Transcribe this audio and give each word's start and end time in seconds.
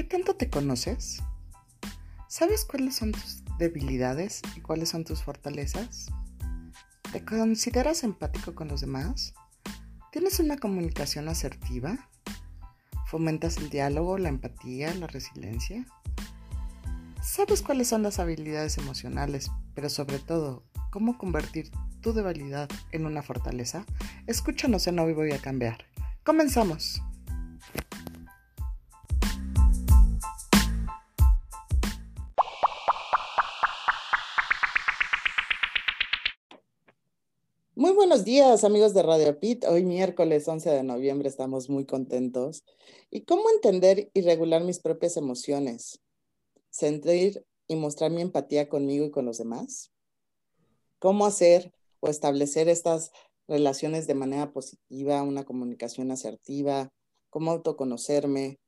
¿Qué 0.00 0.04
tanto 0.04 0.34
te 0.34 0.48
conoces? 0.48 1.22
¿Sabes 2.26 2.64
cuáles 2.64 2.96
son 2.96 3.12
tus 3.12 3.44
debilidades 3.58 4.40
y 4.56 4.62
cuáles 4.62 4.88
son 4.88 5.04
tus 5.04 5.22
fortalezas? 5.22 6.06
¿Te 7.12 7.22
consideras 7.22 8.02
empático 8.02 8.54
con 8.54 8.68
los 8.68 8.80
demás? 8.80 9.34
¿Tienes 10.10 10.40
una 10.40 10.56
comunicación 10.56 11.28
asertiva? 11.28 12.08
¿Fomentas 13.08 13.58
el 13.58 13.68
diálogo, 13.68 14.16
la 14.16 14.30
empatía, 14.30 14.94
la 14.94 15.06
resiliencia? 15.06 15.86
¿Sabes 17.22 17.60
cuáles 17.60 17.88
son 17.88 18.02
las 18.02 18.18
habilidades 18.20 18.78
emocionales, 18.78 19.50
pero 19.74 19.90
sobre 19.90 20.18
todo, 20.18 20.64
cómo 20.90 21.18
convertir 21.18 21.70
tu 22.00 22.14
debilidad 22.14 22.70
en 22.92 23.04
una 23.04 23.22
fortaleza? 23.22 23.84
Escúchanos 24.26 24.86
en 24.86 24.98
Hoy 24.98 25.12
Voy 25.12 25.32
a 25.32 25.42
Cambiar. 25.42 25.84
Comenzamos. 26.24 27.02
Días, 38.30 38.62
amigos 38.62 38.94
de 38.94 39.02
Radio 39.02 39.40
Pit. 39.40 39.64
Hoy 39.64 39.84
miércoles 39.84 40.46
11 40.46 40.70
de 40.70 40.84
noviembre 40.84 41.28
estamos 41.28 41.68
muy 41.68 41.84
contentos. 41.84 42.62
¿Y 43.10 43.22
cómo 43.22 43.50
entender 43.50 44.08
y 44.14 44.20
regular 44.20 44.62
mis 44.62 44.78
propias 44.78 45.16
emociones? 45.16 46.00
¿Sentir 46.70 47.44
y 47.66 47.74
mostrar 47.74 48.12
mi 48.12 48.22
empatía 48.22 48.68
conmigo 48.68 49.04
y 49.04 49.10
con 49.10 49.24
los 49.24 49.38
demás? 49.38 49.90
¿Cómo 51.00 51.26
hacer 51.26 51.72
o 51.98 52.08
establecer 52.08 52.68
estas 52.68 53.10
relaciones 53.48 54.06
de 54.06 54.14
manera 54.14 54.52
positiva, 54.52 55.24
una 55.24 55.44
comunicación 55.44 56.12
asertiva? 56.12 56.88
¿Cómo 57.30 57.50
autoconocerme? 57.50 58.60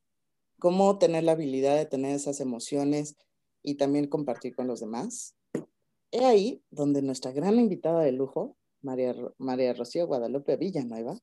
¿Cómo 0.59 0.97
tener 0.97 1.23
la 1.23 1.31
habilidad 1.31 1.77
de 1.77 1.85
tener 1.85 2.13
esas 2.13 2.41
emociones 2.41 3.15
y 3.61 3.75
también 3.75 4.07
compartir 4.07 4.57
con 4.57 4.67
los 4.67 4.81
demás? 4.81 5.37
He 6.11 6.25
ahí 6.25 6.61
donde 6.69 7.01
nuestra 7.01 7.31
gran 7.31 7.57
invitada 7.61 8.01
de 8.01 8.11
lujo, 8.11 8.57
María, 8.83 9.15
María 9.37 9.73
Rocío 9.73 10.05
Guadalupe 10.05 10.57
Villanueva, 10.57 11.17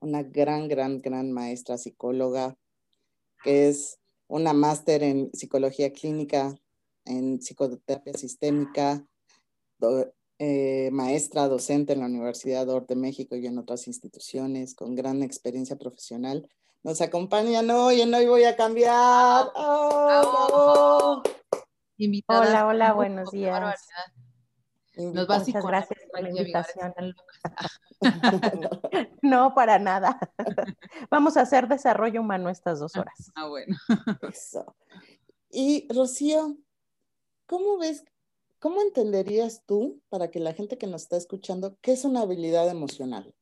una 0.00 0.22
gran, 0.22 0.68
gran, 0.68 1.00
gran 1.00 1.32
maestra 1.32 1.78
psicóloga, 1.78 2.56
que 3.42 3.68
es 3.68 3.98
una 4.28 4.52
máster 4.52 5.02
en 5.02 5.30
psicología 5.32 5.92
clínica, 5.92 6.54
en 7.04 7.38
psicoterapia 7.38 8.12
sistémica, 8.14 9.04
eh, 10.38 10.90
maestra 10.92 11.48
docente 11.48 11.94
en 11.94 12.00
la 12.00 12.06
Universidad 12.06 12.66
de 12.66 12.96
México 12.96 13.36
y 13.36 13.46
en 13.46 13.58
otras 13.58 13.86
instituciones, 13.86 14.74
con 14.74 14.94
gran 14.94 15.22
experiencia 15.22 15.76
profesional. 15.76 16.48
Nos 16.82 17.00
acompañan 17.00 17.70
hoy 17.70 18.02
en 18.02 18.14
Hoy 18.14 18.26
Voy 18.26 18.44
a 18.44 18.54
Cambiar. 18.54 19.50
¡Oh, 19.54 21.22
hola, 22.28 22.66
hola, 22.66 22.92
buenos 22.92 23.30
días. 23.30 23.88
Nos 24.96 25.28
Muchas 25.28 25.64
gracias 25.66 26.00
por 26.10 26.22
la 26.22 26.30
invitación. 26.30 26.94
no, 29.22 29.54
para 29.54 29.78
nada. 29.78 30.18
Vamos 31.10 31.36
a 31.36 31.42
hacer 31.42 31.68
desarrollo 31.68 32.22
humano 32.22 32.48
estas 32.48 32.80
dos 32.80 32.96
horas. 32.96 33.30
Ah, 33.34 33.46
bueno. 33.46 33.76
Eso. 34.22 34.74
Y 35.50 35.86
Rocío, 35.92 36.56
¿cómo 37.46 37.76
ves, 37.76 38.04
cómo 38.58 38.80
entenderías 38.80 39.64
tú, 39.66 40.00
para 40.08 40.30
que 40.30 40.40
la 40.40 40.54
gente 40.54 40.78
que 40.78 40.86
nos 40.86 41.02
está 41.02 41.18
escuchando, 41.18 41.76
qué 41.82 41.92
es 41.92 42.06
una 42.06 42.22
habilidad 42.22 42.68
emocional? 42.70 43.34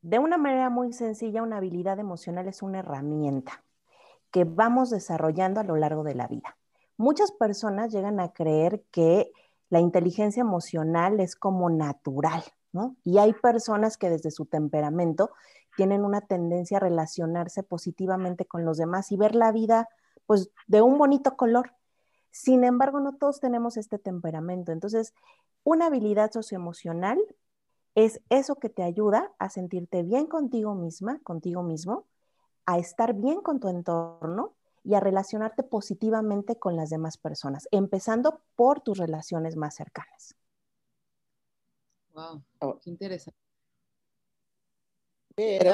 De 0.00 0.20
una 0.20 0.38
manera 0.38 0.70
muy 0.70 0.92
sencilla, 0.92 1.42
una 1.42 1.56
habilidad 1.56 1.98
emocional 1.98 2.46
es 2.46 2.62
una 2.62 2.80
herramienta 2.80 3.64
que 4.30 4.44
vamos 4.44 4.90
desarrollando 4.90 5.60
a 5.60 5.64
lo 5.64 5.76
largo 5.76 6.04
de 6.04 6.14
la 6.14 6.28
vida. 6.28 6.56
Muchas 6.96 7.32
personas 7.32 7.92
llegan 7.92 8.20
a 8.20 8.32
creer 8.32 8.82
que 8.90 9.32
la 9.72 9.80
inteligencia 9.80 10.42
emocional 10.42 11.18
es 11.18 11.34
como 11.34 11.70
natural, 11.70 12.44
¿no? 12.72 12.94
Y 13.04 13.16
hay 13.16 13.32
personas 13.32 13.96
que 13.96 14.10
desde 14.10 14.30
su 14.30 14.44
temperamento 14.44 15.30
tienen 15.78 16.04
una 16.04 16.20
tendencia 16.20 16.76
a 16.76 16.80
relacionarse 16.80 17.62
positivamente 17.62 18.44
con 18.44 18.66
los 18.66 18.76
demás 18.76 19.10
y 19.10 19.16
ver 19.16 19.34
la 19.34 19.50
vida 19.50 19.88
pues 20.26 20.50
de 20.66 20.82
un 20.82 20.98
bonito 20.98 21.38
color. 21.38 21.72
Sin 22.30 22.64
embargo, 22.64 23.00
no 23.00 23.14
todos 23.14 23.40
tenemos 23.40 23.78
este 23.78 23.98
temperamento. 23.98 24.72
Entonces, 24.72 25.14
una 25.64 25.86
habilidad 25.86 26.30
socioemocional 26.32 27.18
es 27.94 28.20
eso 28.28 28.56
que 28.56 28.68
te 28.68 28.82
ayuda 28.82 29.32
a 29.38 29.48
sentirte 29.48 30.02
bien 30.02 30.26
contigo 30.26 30.74
misma, 30.74 31.18
contigo 31.20 31.62
mismo, 31.62 32.04
a 32.66 32.76
estar 32.76 33.14
bien 33.14 33.40
con 33.40 33.58
tu 33.58 33.68
entorno 33.68 34.52
y 34.84 34.94
a 34.94 35.00
relacionarte 35.00 35.62
positivamente 35.62 36.56
con 36.56 36.76
las 36.76 36.90
demás 36.90 37.16
personas, 37.18 37.68
empezando 37.70 38.42
por 38.56 38.80
tus 38.80 38.98
relaciones 38.98 39.56
más 39.56 39.76
cercanas. 39.76 40.34
Wow, 42.14 42.42
oh. 42.60 42.80
qué 42.80 42.90
interesante. 42.90 43.38
Pero, 45.34 45.72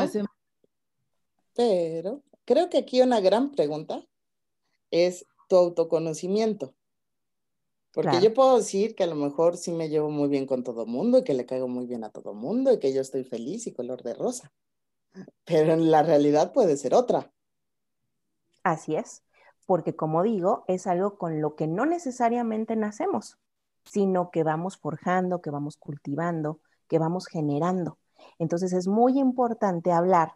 pero 1.54 2.22
creo 2.44 2.70
que 2.70 2.78
aquí 2.78 3.00
una 3.00 3.20
gran 3.20 3.50
pregunta 3.50 4.06
es 4.90 5.26
tu 5.48 5.56
autoconocimiento. 5.56 6.74
Porque 7.92 8.20
yo 8.20 8.32
puedo 8.32 8.58
decir 8.58 8.94
que 8.94 9.02
a 9.02 9.08
lo 9.08 9.16
mejor 9.16 9.56
sí 9.56 9.72
me 9.72 9.88
llevo 9.88 10.10
muy 10.10 10.28
bien 10.28 10.46
con 10.46 10.62
todo 10.62 10.86
mundo 10.86 11.18
y 11.18 11.24
que 11.24 11.34
le 11.34 11.46
caigo 11.46 11.66
muy 11.66 11.86
bien 11.86 12.04
a 12.04 12.10
todo 12.10 12.32
mundo 12.32 12.72
y 12.72 12.78
que 12.78 12.92
yo 12.92 13.00
estoy 13.00 13.24
feliz 13.24 13.66
y 13.66 13.72
color 13.72 14.02
de 14.02 14.14
rosa. 14.14 14.52
Pero 15.44 15.72
en 15.72 15.90
la 15.90 16.04
realidad 16.04 16.52
puede 16.52 16.76
ser 16.76 16.94
otra. 16.94 17.32
Así 18.62 18.96
es, 18.96 19.24
porque 19.66 19.96
como 19.96 20.22
digo, 20.22 20.64
es 20.68 20.86
algo 20.86 21.18
con 21.18 21.40
lo 21.40 21.54
que 21.54 21.66
no 21.66 21.86
necesariamente 21.86 22.76
nacemos, 22.76 23.38
sino 23.84 24.30
que 24.30 24.42
vamos 24.42 24.76
forjando, 24.76 25.40
que 25.40 25.50
vamos 25.50 25.76
cultivando, 25.76 26.60
que 26.88 26.98
vamos 26.98 27.26
generando. 27.26 27.98
Entonces 28.38 28.72
es 28.72 28.88
muy 28.88 29.18
importante 29.18 29.92
hablar 29.92 30.34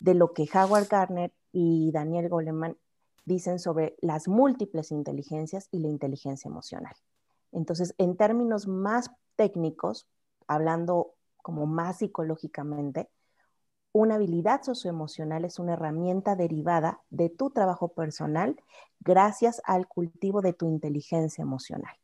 de 0.00 0.14
lo 0.14 0.32
que 0.32 0.48
Howard 0.52 0.88
Gardner 0.88 1.32
y 1.52 1.90
Daniel 1.92 2.28
Goleman 2.28 2.76
dicen 3.24 3.58
sobre 3.58 3.96
las 4.00 4.26
múltiples 4.28 4.90
inteligencias 4.90 5.68
y 5.70 5.78
la 5.78 5.88
inteligencia 5.88 6.48
emocional. 6.48 6.94
Entonces, 7.52 7.94
en 7.98 8.16
términos 8.16 8.66
más 8.66 9.10
técnicos, 9.36 10.08
hablando 10.46 11.14
como 11.36 11.66
más 11.66 11.98
psicológicamente, 11.98 13.10
una 13.92 14.14
habilidad 14.14 14.62
socioemocional 14.62 15.44
es 15.44 15.58
una 15.58 15.74
herramienta 15.74 16.34
derivada 16.34 17.02
de 17.10 17.28
tu 17.28 17.50
trabajo 17.50 17.88
personal 17.88 18.56
gracias 19.00 19.60
al 19.64 19.86
cultivo 19.86 20.40
de 20.40 20.54
tu 20.54 20.66
inteligencia 20.66 21.42
emocional. 21.42 21.94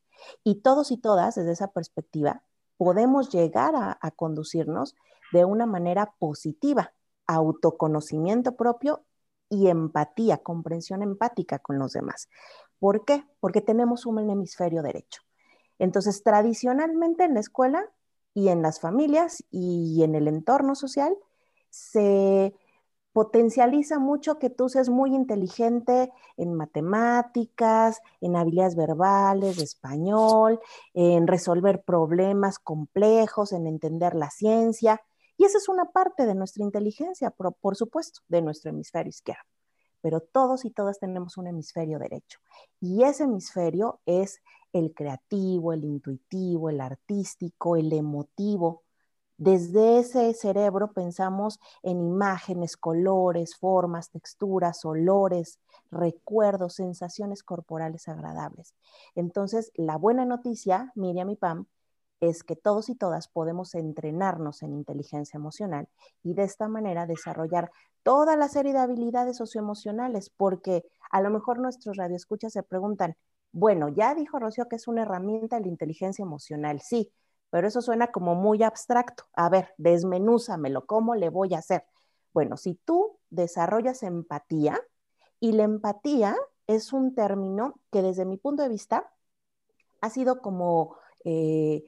Y 0.45 0.57
todos 0.57 0.91
y 0.91 0.99
todas, 0.99 1.37
desde 1.37 1.53
esa 1.53 1.73
perspectiva, 1.73 2.43
podemos 2.77 3.31
llegar 3.31 3.75
a, 3.75 4.11
conducirnos 4.13 4.95
de 5.33 5.45
una 5.45 5.67
manera 5.67 6.15
positiva, 6.19 6.93
autoconocimiento 7.27 8.57
propio 8.57 9.05
y 9.49 9.69
empatía, 9.69 10.39
comprensión 10.39 11.03
empática 11.03 11.59
con 11.59 11.79
los 11.79 11.93
demás. 11.93 12.29
¿Por 12.79 13.05
qué? 13.05 13.25
Porque 13.41 13.61
tenemos 13.61 14.07
un 14.07 14.19
hemisferio 14.19 14.83
derecho. 14.83 15.23
Entonces, 15.79 16.23
tradicionalmente 16.23 17.25
en 17.25 17.35
la 17.35 17.41
escuela 17.41 17.85
y 18.35 18.49
en 18.49 18.63
las 18.63 18.81
familias 18.81 19.45
y 19.51 20.03
en 20.03 20.15
el 20.15 20.29
entorno 20.29 20.75
social, 20.75 21.17
se 21.71 22.55
potencializa 23.13 23.99
mucho 23.99 24.39
que 24.39 24.49
tú 24.49 24.69
seas 24.69 24.89
muy 24.89 25.15
inteligente 25.15 26.13
en 26.37 26.55
matemáticas, 26.55 28.01
en 28.21 28.37
habilidades 28.37 28.77
verbales, 28.77 29.57
de 29.57 29.65
español, 29.65 30.61
en 30.95 31.27
resolver 31.27 31.83
problemas 31.83 32.61
complejos, 32.61 33.53
en 33.53 33.67
entender 33.67 34.15
la 34.15 34.31
ciencia. 34.31 35.01
Y 35.37 35.45
esa 35.45 35.59
es 35.59 35.69
una 35.69 35.87
parte 35.87 36.27
de 36.27 36.37
nuestra 36.37 36.63
inteligencia, 36.63 37.31
por, 37.31 37.55
por 37.55 37.77
supuesto, 37.77 38.21
de 38.29 38.43
nuestro 38.43 38.71
hemisferio 38.71 39.11
izquierdo. 39.11 39.43
Pero 40.01 40.21
todos 40.21 40.65
y 40.65 40.71
todas 40.71 41.01
tenemos 41.01 41.37
un 41.39 41.49
hemisferio 41.49 41.99
derecho. 41.99 42.39
Y 42.81 43.03
ese 43.03 43.25
hemisferio 43.25 44.01
es 44.07 44.41
el 44.73 44.95
creativo, 44.95 45.73
el 45.73 45.85
intuitivo, 45.85 46.71
el 46.71 46.81
artístico, 46.81 47.77
el 47.77 47.93
emotivo, 47.93 48.85
desde 49.39 50.01
ese 50.01 50.35
cerebro 50.35 50.93
pensamos 50.93 51.61
en 51.83 52.01
imágenes, 52.01 52.77
colores, 52.77 53.57
formas, 53.57 54.11
texturas, 54.11 54.85
olores, 54.85 55.61
recuerdos, 55.93 56.75
sensaciones 56.75 57.45
corporales 57.45 58.09
agradables. 58.09 58.75
Entonces, 59.15 59.71
la 59.75 59.97
buena 59.97 60.25
noticia, 60.25 60.93
Miriam 60.97 61.31
y 61.31 61.37
Pam, 61.37 61.67
es 62.21 62.43
que 62.43 62.57
todos 62.57 62.89
y 62.89 62.97
todas 62.97 63.29
podemos 63.29 63.77
entrenarnos 63.77 64.63
en 64.63 64.75
inteligencia 64.75 65.39
emocional 65.39 65.89
y 66.25 66.35
de 66.35 66.43
esta 66.43 66.69
manera 66.69 67.07
desarrollar 67.07 67.71
toda 68.03 68.37
la 68.37 68.49
serie 68.49 68.73
de 68.73 68.81
habilidades 68.81 69.37
socioemocionales, 69.37 70.31
porque 70.31 70.85
a 71.13 71.21
lo 71.21 71.31
mejor 71.31 71.61
nuestros 71.61 71.97
radioescuchas 71.97 72.53
se 72.53 72.65
preguntan, 72.65 73.17
bueno, 73.53 73.89
ya 73.89 74.15
dijo 74.17 74.39
Rocío 74.41 74.69
que 74.69 74.77
es 74.77 74.89
una 74.89 75.03
herramienta 75.03 75.57
de 75.57 75.63
la 75.63 75.69
inteligencia 75.69 76.23
emocional, 76.25 76.81
sí, 76.81 77.13
pero 77.51 77.69
eso 77.69 77.83
suena 77.83 78.09
como 78.09 78.35
muy 78.35 78.63
abstracto. 78.63 79.25
A 79.35 79.49
ver, 79.49 79.75
desmenúzamelo, 79.79 80.87
¿cómo 80.87 81.15
le 81.15 81.29
voy 81.31 81.55
a 81.55 81.59
hacer? 81.59 81.85
Bueno, 82.33 82.57
si 82.57 82.75
tú 82.75 83.19
desarrollas 83.31 84.03
empatía 84.03 84.81
Y 85.41 85.53
la 85.53 85.65
empatía 85.65 86.37
es 86.69 86.93
un 86.93 87.15
término 87.15 87.81
que 87.93 88.03
desde 88.03 88.25
mi 88.27 88.39
punto 88.39 88.63
de 88.63 88.69
vista 88.71 89.11
ha 90.01 90.11
sido 90.11 90.41
como 90.41 90.97
eh, 91.25 91.85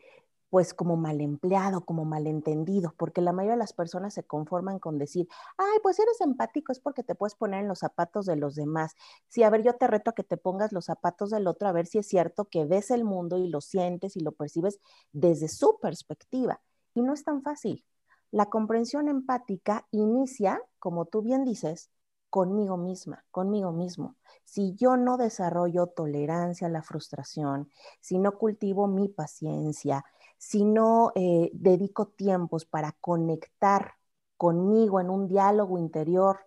pues 0.50 0.74
como 0.74 0.96
mal 0.96 1.20
empleado, 1.20 1.84
como 1.84 2.04
malentendido, 2.04 2.92
porque 2.98 3.20
la 3.20 3.32
mayoría 3.32 3.54
de 3.54 3.60
las 3.60 3.72
personas 3.72 4.12
se 4.14 4.24
conforman 4.24 4.80
con 4.80 4.98
decir, 4.98 5.28
ay, 5.56 5.78
pues 5.82 5.98
eres 6.00 6.20
empático, 6.20 6.72
es 6.72 6.80
porque 6.80 7.04
te 7.04 7.14
puedes 7.14 7.36
poner 7.36 7.60
en 7.60 7.68
los 7.68 7.78
zapatos 7.78 8.26
de 8.26 8.36
los 8.36 8.56
demás. 8.56 8.94
Sí, 9.28 9.44
a 9.44 9.50
ver, 9.50 9.62
yo 9.62 9.74
te 9.74 9.86
reto 9.86 10.10
a 10.10 10.14
que 10.14 10.24
te 10.24 10.36
pongas 10.36 10.72
los 10.72 10.86
zapatos 10.86 11.30
del 11.30 11.46
otro, 11.46 11.68
a 11.68 11.72
ver 11.72 11.86
si 11.86 11.98
es 11.98 12.08
cierto 12.08 12.46
que 12.46 12.64
ves 12.64 12.90
el 12.90 13.04
mundo 13.04 13.38
y 13.38 13.48
lo 13.48 13.60
sientes 13.60 14.16
y 14.16 14.20
lo 14.20 14.32
percibes 14.32 14.80
desde 15.12 15.48
su 15.48 15.78
perspectiva. 15.80 16.60
Y 16.94 17.02
no 17.02 17.14
es 17.14 17.22
tan 17.24 17.42
fácil. 17.42 17.84
La 18.32 18.46
comprensión 18.46 19.08
empática 19.08 19.86
inicia, 19.92 20.60
como 20.80 21.06
tú 21.06 21.22
bien 21.22 21.44
dices, 21.44 21.90
conmigo 22.28 22.76
misma, 22.76 23.24
conmigo 23.30 23.72
mismo. 23.72 24.16
Si 24.44 24.74
yo 24.76 24.96
no 24.96 25.16
desarrollo 25.16 25.88
tolerancia 25.88 26.68
a 26.68 26.70
la 26.70 26.82
frustración, 26.82 27.68
si 28.00 28.18
no 28.18 28.38
cultivo 28.38 28.86
mi 28.86 29.08
paciencia, 29.08 30.04
si 30.40 30.64
no 30.64 31.12
eh, 31.16 31.50
dedico 31.52 32.06
tiempos 32.06 32.64
para 32.64 32.92
conectar 32.92 33.96
conmigo 34.38 34.98
en 34.98 35.10
un 35.10 35.28
diálogo 35.28 35.78
interior, 35.78 36.46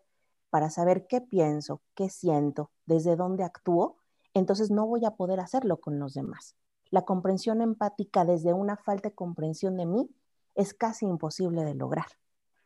para 0.50 0.72
saber 0.72 1.06
qué 1.06 1.22
pienso, 1.22 1.80
qué 1.94 2.10
siento, 2.10 2.72
desde 2.88 3.16
dónde 3.16 3.44
actúo, 3.44 3.98
entonces 4.34 4.72
no 4.72 4.88
voy 4.88 5.06
a 5.06 5.12
poder 5.12 5.40
hacerlo 5.40 5.80
con 5.80 6.00
los 6.00 6.16
demás. 6.16 6.56
La 6.90 7.04
comprensión 7.04 7.62
empática 7.62 8.26
desde 8.26 8.52
una 8.52 8.78
falta 8.78 9.10
de 9.10 9.16
comprensión 9.16 9.78
de 9.78 9.86
mí 9.86 10.10
es 10.56 10.74
casi 10.74 11.06
imposible 11.06 11.64
de 11.64 11.76
lograr. 11.76 12.08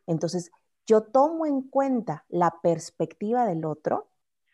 Entonces, 0.05 0.49
yo 0.85 1.01
tomo 1.03 1.45
en 1.45 1.61
cuenta 1.61 2.23
la 2.29 2.61
perspectiva 2.61 3.45
del 3.45 3.65
otro 3.65 4.07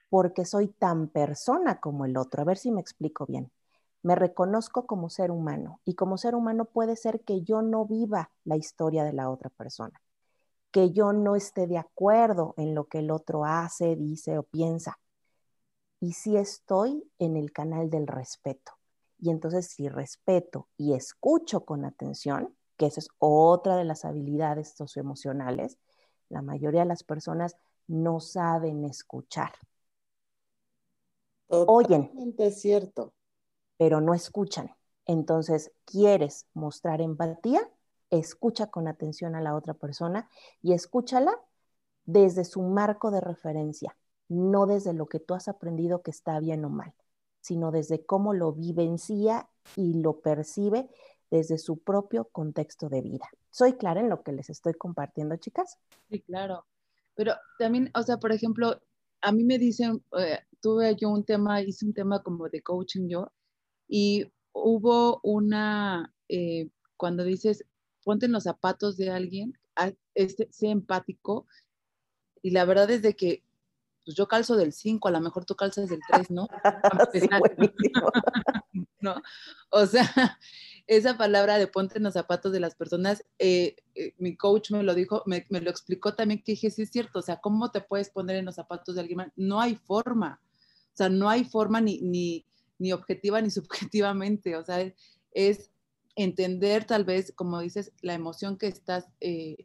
porque 0.10 0.44
soy 0.44 0.70
tan 0.70 1.08
persona 1.08 1.80
como 1.80 2.06
el 2.06 2.18
otro. 2.18 2.42
A 2.42 2.46
ver 2.46 2.58
si 2.58 2.72
me 2.72 2.82
explico 2.82 3.28
bien 3.28 3.52
me 4.04 4.16
reconozco 4.16 4.86
como 4.86 5.10
ser 5.10 5.32
humano 5.32 5.80
y 5.86 5.96
como 5.96 6.18
ser 6.18 6.36
humano 6.36 6.66
puede 6.66 6.98
ser 6.98 7.22
que 7.22 7.42
yo 7.42 7.62
no 7.62 7.86
viva 7.86 8.32
la 8.44 8.58
historia 8.58 9.06
de 9.06 9.14
la 9.14 9.30
otra 9.30 9.50
persona, 9.50 10.02
que 10.72 10.92
yo 10.92 11.14
no 11.14 11.38
esté 11.38 11.68
de 11.68 11.78
acuerdo 11.78 12.54
en 12.58 12.76
lo 12.76 12.86
que 12.88 13.00
el 13.00 13.12
otro 13.12 13.46
hace, 13.46 13.96
dice 13.96 14.38
o 14.38 14.44
piensa. 14.44 15.00
Y 16.02 16.14
si 16.14 16.36
estoy 16.36 17.10
en 17.18 17.38
el 17.38 17.54
canal 17.54 17.90
del 17.90 18.08
respeto. 18.08 18.74
Y 19.20 19.30
entonces 19.30 19.68
si 19.68 19.88
respeto 19.88 20.68
y 20.76 20.94
escucho 20.94 21.64
con 21.64 21.86
atención, 21.86 22.54
que 22.76 22.88
esa 22.88 23.00
es 23.00 23.08
otra 23.20 23.78
de 23.78 23.86
las 23.86 24.04
habilidades 24.04 24.74
socioemocionales, 24.76 25.78
la 26.28 26.42
mayoría 26.42 26.82
de 26.82 26.88
las 26.88 27.04
personas 27.04 27.56
no 27.88 28.20
saben 28.20 28.84
escuchar. 28.84 29.54
Totalmente 31.48 32.48
es 32.48 32.60
cierto 32.60 33.14
pero 33.78 34.02
no 34.02 34.14
escuchan. 34.14 34.72
Entonces, 35.06 35.72
¿quieres 35.86 36.48
mostrar 36.54 37.02
empatía? 37.02 37.62
Escucha 38.10 38.68
con 38.68 38.88
atención 38.88 39.36
a 39.36 39.42
la 39.42 39.56
otra 39.56 39.74
persona 39.74 40.30
y 40.62 40.74
escúchala 40.74 41.34
desde 42.06 42.46
su 42.46 42.62
marco 42.62 43.12
de 43.12 43.22
referencia, 43.22 43.98
no 44.28 44.66
desde 44.66 44.94
lo 44.94 45.08
que 45.08 45.20
tú 45.20 45.34
has 45.34 45.48
aprendido 45.48 46.02
que 46.02 46.12
está 46.12 46.40
bien 46.40 46.64
o 46.66 46.70
mal, 46.70 46.94
sino 47.42 47.72
desde 47.72 48.06
cómo 48.06 48.34
lo 48.34 48.54
vivencia 48.54 49.50
y 49.76 49.94
lo 50.02 50.20
percibe 50.22 50.90
desde 51.32 51.58
su 51.58 51.80
propio 51.80 52.26
contexto 52.26 52.90
de 52.90 53.02
vida. 53.02 53.28
¿Soy 53.50 53.74
clara 53.74 54.02
en 54.02 54.10
lo 54.10 54.22
que 54.22 54.32
les 54.32 54.50
estoy 54.50 54.74
compartiendo, 54.74 55.36
chicas? 55.38 55.80
Sí, 56.10 56.22
claro. 56.22 56.66
Pero 57.16 57.34
también, 57.58 57.92
o 57.96 58.04
sea, 58.04 58.18
por 58.18 58.32
ejemplo, 58.32 58.80
a 59.22 59.32
mí 59.32 59.44
me 59.44 59.58
dicen, 59.58 60.04
eh, 60.20 60.40
tuve 60.62 60.96
yo 60.96 61.10
un 61.10 61.24
tema, 61.24 61.62
hice 61.62 61.86
un 61.86 61.94
tema 61.94 62.22
como 62.22 62.50
de 62.50 62.62
coaching 62.62 63.08
yo, 63.08 63.32
y 63.88 64.32
hubo 64.52 65.20
una, 65.24 66.14
eh, 66.30 66.70
cuando 66.98 67.24
dices, 67.24 67.66
ponte 68.04 68.26
en 68.26 68.32
los 68.32 68.44
zapatos 68.44 68.98
de 68.98 69.12
alguien, 69.12 69.58
este, 70.14 70.48
sé 70.52 70.70
empático. 70.70 71.48
Y 72.42 72.52
la 72.52 72.66
verdad 72.66 72.90
es 72.92 73.02
de 73.02 73.16
que 73.16 73.44
pues 74.06 74.18
yo 74.18 74.28
calzo 74.28 74.58
del 74.58 74.74
5, 74.74 75.08
a 75.08 75.12
lo 75.12 75.22
mejor 75.22 75.46
tú 75.46 75.56
calzas 75.56 75.90
del 75.90 76.02
3, 76.10 76.32
¿no? 76.32 76.48
¿no? 79.00 79.16
O 79.70 79.86
sea, 79.86 80.04
esa 80.88 81.18
palabra 81.18 81.58
de 81.58 81.68
ponte 81.68 81.98
en 81.98 82.04
los 82.04 82.14
zapatos 82.14 82.52
de 82.52 82.60
las 82.60 82.76
personas, 82.76 83.24
eh, 83.40 83.76
eh, 83.96 84.14
mi 84.18 84.36
coach 84.36 84.72
me 84.72 84.84
lo 84.84 84.94
dijo, 84.94 85.24
me, 85.26 85.46
me, 85.50 85.62
lo 85.62 85.70
explicó 85.70 86.16
también 86.16 86.44
que 86.44 86.54
dije, 86.54 86.70
sí 86.70 86.82
es 86.82 86.90
cierto, 86.90 87.20
o 87.20 87.22
sea, 87.22 87.38
¿cómo 87.38 87.72
te 87.72 87.82
puedes 87.82 88.10
poner 88.10 88.38
en 88.38 88.46
los 88.46 88.56
zapatos 88.56 88.96
de 88.96 89.02
alguien 89.02 89.18
más? 89.18 89.32
No 89.36 89.62
hay 89.62 89.76
forma, 89.76 90.42
o 90.94 90.96
sea, 90.96 91.10
no 91.10 91.30
hay 91.30 91.46
forma 91.46 91.80
ni, 91.80 92.02
ni, 92.02 92.46
ni 92.80 92.92
objetiva 92.92 93.42
ni 93.42 93.50
subjetivamente, 93.52 94.56
o 94.56 94.64
sea, 94.64 94.94
es 95.32 95.72
entender 96.16 96.86
tal 96.86 97.06
vez, 97.06 97.32
como 97.36 97.60
dices, 97.60 97.92
la 98.02 98.14
emoción 98.14 98.58
que 98.58 98.68
estás, 98.68 99.08
eh, 99.20 99.58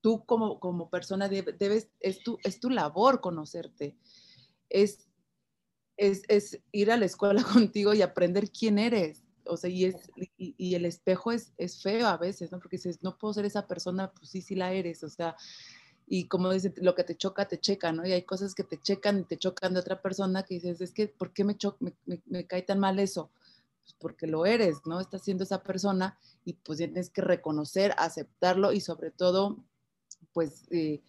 tú 0.00 0.24
como, 0.24 0.60
como 0.60 0.88
persona 0.88 1.28
debes, 1.28 1.88
es 2.00 2.22
tu, 2.22 2.38
es 2.44 2.60
tu 2.60 2.70
labor 2.70 3.20
conocerte, 3.20 3.96
es, 4.70 5.08
es, 5.96 6.22
es, 6.28 6.60
ir 6.70 6.92
a 6.92 6.96
la 6.96 7.06
escuela 7.06 7.42
contigo 7.52 7.92
y 7.94 8.02
aprender 8.02 8.50
quién 8.50 8.78
eres, 8.78 9.24
o 9.48 9.56
sea, 9.56 9.70
y, 9.70 9.84
es, 9.84 10.10
y, 10.36 10.74
el 10.74 10.84
espejo 10.84 11.32
es, 11.32 11.52
es 11.56 11.82
feo 11.82 12.06
a 12.06 12.16
veces, 12.16 12.50
¿no? 12.50 12.58
Porque 12.58 12.76
dices, 12.76 13.02
no 13.02 13.16
puedo 13.16 13.34
ser 13.34 13.44
esa 13.44 13.66
persona, 13.66 14.12
pues 14.12 14.30
sí, 14.30 14.42
sí 14.42 14.54
la 14.54 14.72
eres, 14.72 15.02
o 15.04 15.08
sea, 15.08 15.36
y 16.08 16.28
como 16.28 16.52
dice, 16.52 16.72
lo 16.76 16.94
que 16.94 17.02
te 17.02 17.16
choca, 17.16 17.48
te 17.48 17.58
checa, 17.58 17.90
¿no? 17.90 18.06
Y 18.06 18.12
hay 18.12 18.22
cosas 18.22 18.54
que 18.54 18.62
te 18.62 18.80
checan 18.80 19.20
y 19.20 19.24
te 19.24 19.38
chocan 19.38 19.74
de 19.74 19.80
otra 19.80 20.00
persona 20.00 20.44
que 20.44 20.54
dices, 20.54 20.80
es 20.80 20.92
que, 20.92 21.08
¿por 21.08 21.32
qué 21.32 21.42
me, 21.42 21.56
me, 21.80 22.22
me, 22.26 22.46
cae 22.46 22.62
tan 22.62 22.78
mal 22.78 23.00
eso? 23.00 23.32
Pues 23.82 23.94
porque 23.98 24.28
lo 24.28 24.46
eres, 24.46 24.86
¿no? 24.86 25.00
Estás 25.00 25.22
siendo 25.22 25.42
esa 25.42 25.64
persona 25.64 26.16
y 26.44 26.52
pues 26.52 26.78
tienes 26.78 27.10
que 27.10 27.22
reconocer, 27.22 27.92
aceptarlo 27.98 28.72
y 28.72 28.80
sobre 28.80 29.10
todo, 29.10 29.64
pues, 30.32 30.68
eh, 30.70 31.02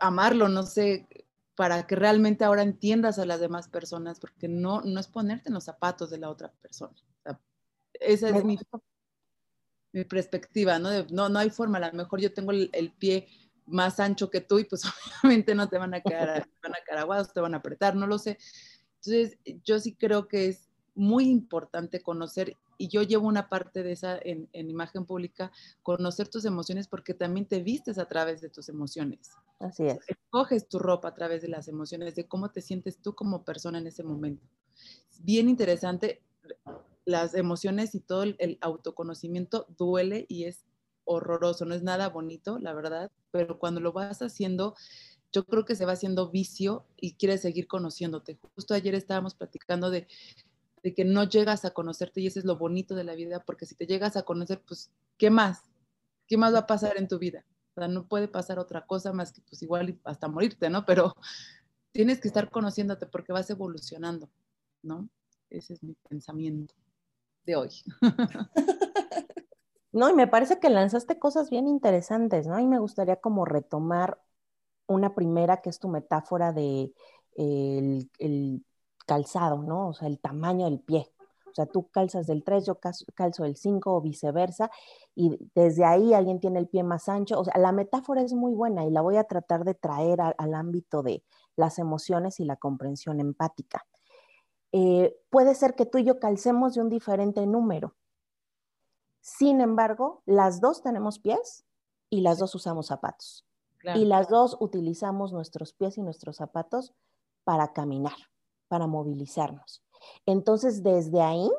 amarlo, 0.00 0.48
no 0.48 0.62
sé, 0.62 1.08
para 1.56 1.84
que 1.84 1.96
realmente 1.96 2.44
ahora 2.44 2.62
entiendas 2.62 3.18
a 3.18 3.26
las 3.26 3.40
demás 3.40 3.68
personas, 3.68 4.20
porque 4.20 4.46
no, 4.46 4.82
no 4.82 5.00
es 5.00 5.08
ponerte 5.08 5.48
en 5.48 5.54
los 5.54 5.64
zapatos 5.64 6.10
de 6.10 6.18
la 6.18 6.30
otra 6.30 6.52
persona. 6.62 6.94
esa 7.94 8.28
es 8.28 8.44
mi, 8.44 8.56
mi, 9.92 10.04
perspectiva, 10.04 10.78
¿no? 10.78 10.90
no, 11.10 11.28
no 11.28 11.38
hay 11.40 11.50
forma, 11.50 11.78
a 11.78 11.90
lo 11.90 11.96
mejor 11.96 12.20
yo 12.20 12.32
tengo 12.32 12.52
el, 12.52 12.70
el 12.72 12.92
pie 12.92 13.28
más 13.66 14.00
ancho 14.00 14.30
que 14.30 14.40
tú 14.40 14.58
y 14.58 14.64
pues 14.64 14.82
obviamente 15.22 15.54
no 15.54 15.68
te 15.68 15.78
van 15.78 15.94
a 15.94 16.00
quedar, 16.00 16.48
van 16.62 16.72
a 16.72 16.84
quedar 16.86 17.00
aguados, 17.00 17.32
te 17.32 17.40
van 17.40 17.54
a 17.54 17.58
apretar, 17.58 17.96
no 17.96 18.06
lo 18.06 18.18
sé. 18.18 18.38
Entonces, 18.96 19.38
yo 19.64 19.78
sí 19.78 19.94
creo 19.94 20.28
que 20.28 20.48
es 20.48 20.68
muy 20.94 21.28
importante 21.28 22.00
conocer, 22.02 22.56
y 22.78 22.88
yo 22.88 23.02
llevo 23.02 23.28
una 23.28 23.48
parte 23.48 23.82
de 23.82 23.92
esa 23.92 24.18
en, 24.18 24.48
en, 24.52 24.70
imagen 24.70 25.04
pública, 25.06 25.52
conocer 25.82 26.28
tus 26.28 26.44
emociones 26.44 26.88
porque 26.88 27.14
también 27.14 27.46
te 27.46 27.62
vistes 27.62 27.98
a 27.98 28.06
través 28.06 28.40
de 28.40 28.48
tus 28.48 28.68
emociones. 28.68 29.30
Así 29.60 29.84
es. 29.86 29.98
Escoges 30.08 30.68
tu 30.68 30.78
ropa 30.78 31.08
a 31.08 31.14
través 31.14 31.42
de 31.42 31.48
las 31.48 31.68
emociones, 31.68 32.14
de 32.14 32.26
cómo 32.26 32.50
te 32.50 32.60
sientes 32.60 32.98
tú 32.98 33.14
como 33.14 33.44
persona 33.44 33.78
en 33.78 33.86
ese 33.86 34.02
momento. 34.02 34.46
Bien 35.20 35.48
interesante, 35.48 36.22
las 37.04 37.34
emociones 37.34 37.94
y 37.94 38.00
todo 38.00 38.22
el, 38.22 38.36
el 38.38 38.58
autoconocimiento 38.60 39.66
duele 39.76 40.26
y 40.28 40.44
es 40.44 40.64
horroroso, 41.04 41.64
no 41.64 41.74
es 41.74 41.82
nada 41.82 42.08
bonito, 42.08 42.58
la 42.58 42.72
verdad, 42.72 43.10
pero 43.30 43.58
cuando 43.58 43.80
lo 43.80 43.92
vas 43.92 44.22
haciendo, 44.22 44.74
yo 45.32 45.44
creo 45.44 45.64
que 45.64 45.74
se 45.74 45.84
va 45.84 45.92
haciendo 45.92 46.30
vicio 46.30 46.86
y 46.96 47.14
quieres 47.14 47.42
seguir 47.42 47.66
conociéndote. 47.66 48.38
Justo 48.54 48.72
ayer 48.72 48.94
estábamos 48.94 49.34
platicando 49.34 49.90
de, 49.90 50.06
que 50.82 51.04
no 51.04 51.24
llegas 51.24 51.64
a 51.64 51.72
conocerte 51.72 52.20
y 52.20 52.28
eso 52.28 52.38
es 52.38 52.44
lo 52.44 52.56
bonito 52.56 52.94
de 52.94 53.04
la 53.04 53.14
vida, 53.14 53.42
porque 53.44 53.66
si 53.66 53.74
te 53.74 53.86
llegas 53.86 54.16
a 54.16 54.22
conocer, 54.22 54.62
pues, 54.66 54.90
¿qué 55.16 55.30
más? 55.30 55.62
¿Qué 56.26 56.36
más 56.36 56.54
va 56.54 56.60
a 56.60 56.66
pasar 56.66 56.96
en 56.98 57.08
tu 57.08 57.18
vida? 57.18 57.44
No 57.76 58.06
puede 58.06 58.28
pasar 58.28 58.60
otra 58.60 58.86
cosa 58.86 59.12
más 59.12 59.32
que 59.32 59.40
pues 59.40 59.60
igual 59.62 59.98
hasta 60.04 60.28
morirte, 60.28 60.70
¿no? 60.70 60.86
Pero 60.86 61.14
tienes 61.92 62.20
que 62.20 62.28
estar 62.28 62.50
conociéndote 62.50 63.06
porque 63.06 63.32
vas 63.32 63.50
evolucionando, 63.50 64.30
¿no? 64.82 65.08
Ese 65.50 65.74
es 65.74 65.82
mi 65.82 65.94
pensamiento 66.08 66.74
de 67.44 67.56
hoy. 67.56 67.70
No, 69.94 70.10
y 70.10 70.14
me 70.14 70.26
parece 70.26 70.58
que 70.58 70.70
lanzaste 70.70 71.20
cosas 71.20 71.50
bien 71.50 71.68
interesantes, 71.68 72.48
¿no? 72.48 72.58
Y 72.58 72.66
me 72.66 72.80
gustaría 72.80 73.16
como 73.16 73.44
retomar 73.44 74.20
una 74.88 75.14
primera 75.14 75.62
que 75.62 75.70
es 75.70 75.78
tu 75.78 75.88
metáfora 75.88 76.52
de 76.52 76.92
el, 77.36 78.64
calzado, 79.06 79.62
¿no? 79.62 79.88
O 79.90 79.94
sea, 79.94 80.08
el 80.08 80.18
tamaño 80.20 80.66
del 80.66 80.80
pie. 80.80 81.12
O 81.46 81.54
sea, 81.54 81.66
tú 81.66 81.88
calzas 81.90 82.26
del 82.26 82.42
3, 82.42 82.66
yo 82.66 82.80
calzo 83.14 83.44
del 83.44 83.56
5 83.56 83.94
o 83.94 84.00
viceversa, 84.00 84.68
y 85.14 85.38
desde 85.54 85.84
ahí 85.84 86.12
alguien 86.12 86.40
tiene 86.40 86.58
el 86.58 86.68
pie 86.68 86.82
más 86.82 87.08
ancho. 87.08 87.38
O 87.38 87.44
sea, 87.44 87.56
la 87.58 87.70
metáfora 87.70 88.22
es 88.22 88.34
muy 88.34 88.52
buena 88.52 88.84
y 88.86 88.90
la 88.90 89.00
voy 89.00 89.16
a 89.16 89.24
tratar 89.24 89.64
de 89.64 89.74
traer 89.74 90.20
al 90.20 90.54
ámbito 90.54 91.04
de 91.04 91.24
las 91.56 91.78
emociones 91.78 92.40
y 92.40 92.44
la 92.44 92.56
comprensión 92.56 93.20
empática. 93.20 93.86
Eh, 94.72 95.16
puede 95.30 95.54
ser 95.54 95.76
que 95.76 95.86
tú 95.86 95.98
y 95.98 96.04
yo 96.04 96.18
calcemos 96.18 96.74
de 96.74 96.80
un 96.82 96.88
diferente 96.88 97.46
número, 97.46 97.94
sin 99.24 99.62
embargo, 99.62 100.22
las 100.26 100.60
dos 100.60 100.82
tenemos 100.82 101.18
pies 101.18 101.64
y 102.10 102.20
las 102.20 102.38
dos 102.38 102.54
usamos 102.54 102.88
zapatos. 102.88 103.46
Y 103.94 104.04
las 104.04 104.28
dos 104.28 104.58
utilizamos 104.60 105.32
nuestros 105.32 105.72
pies 105.72 105.96
y 105.96 106.02
nuestros 106.02 106.36
zapatos 106.36 106.92
para 107.42 107.72
caminar, 107.72 108.16
para 108.68 108.86
movilizarnos. 108.86 109.82
Entonces, 110.26 110.82
desde 110.82 111.22
ahí, 111.22 111.50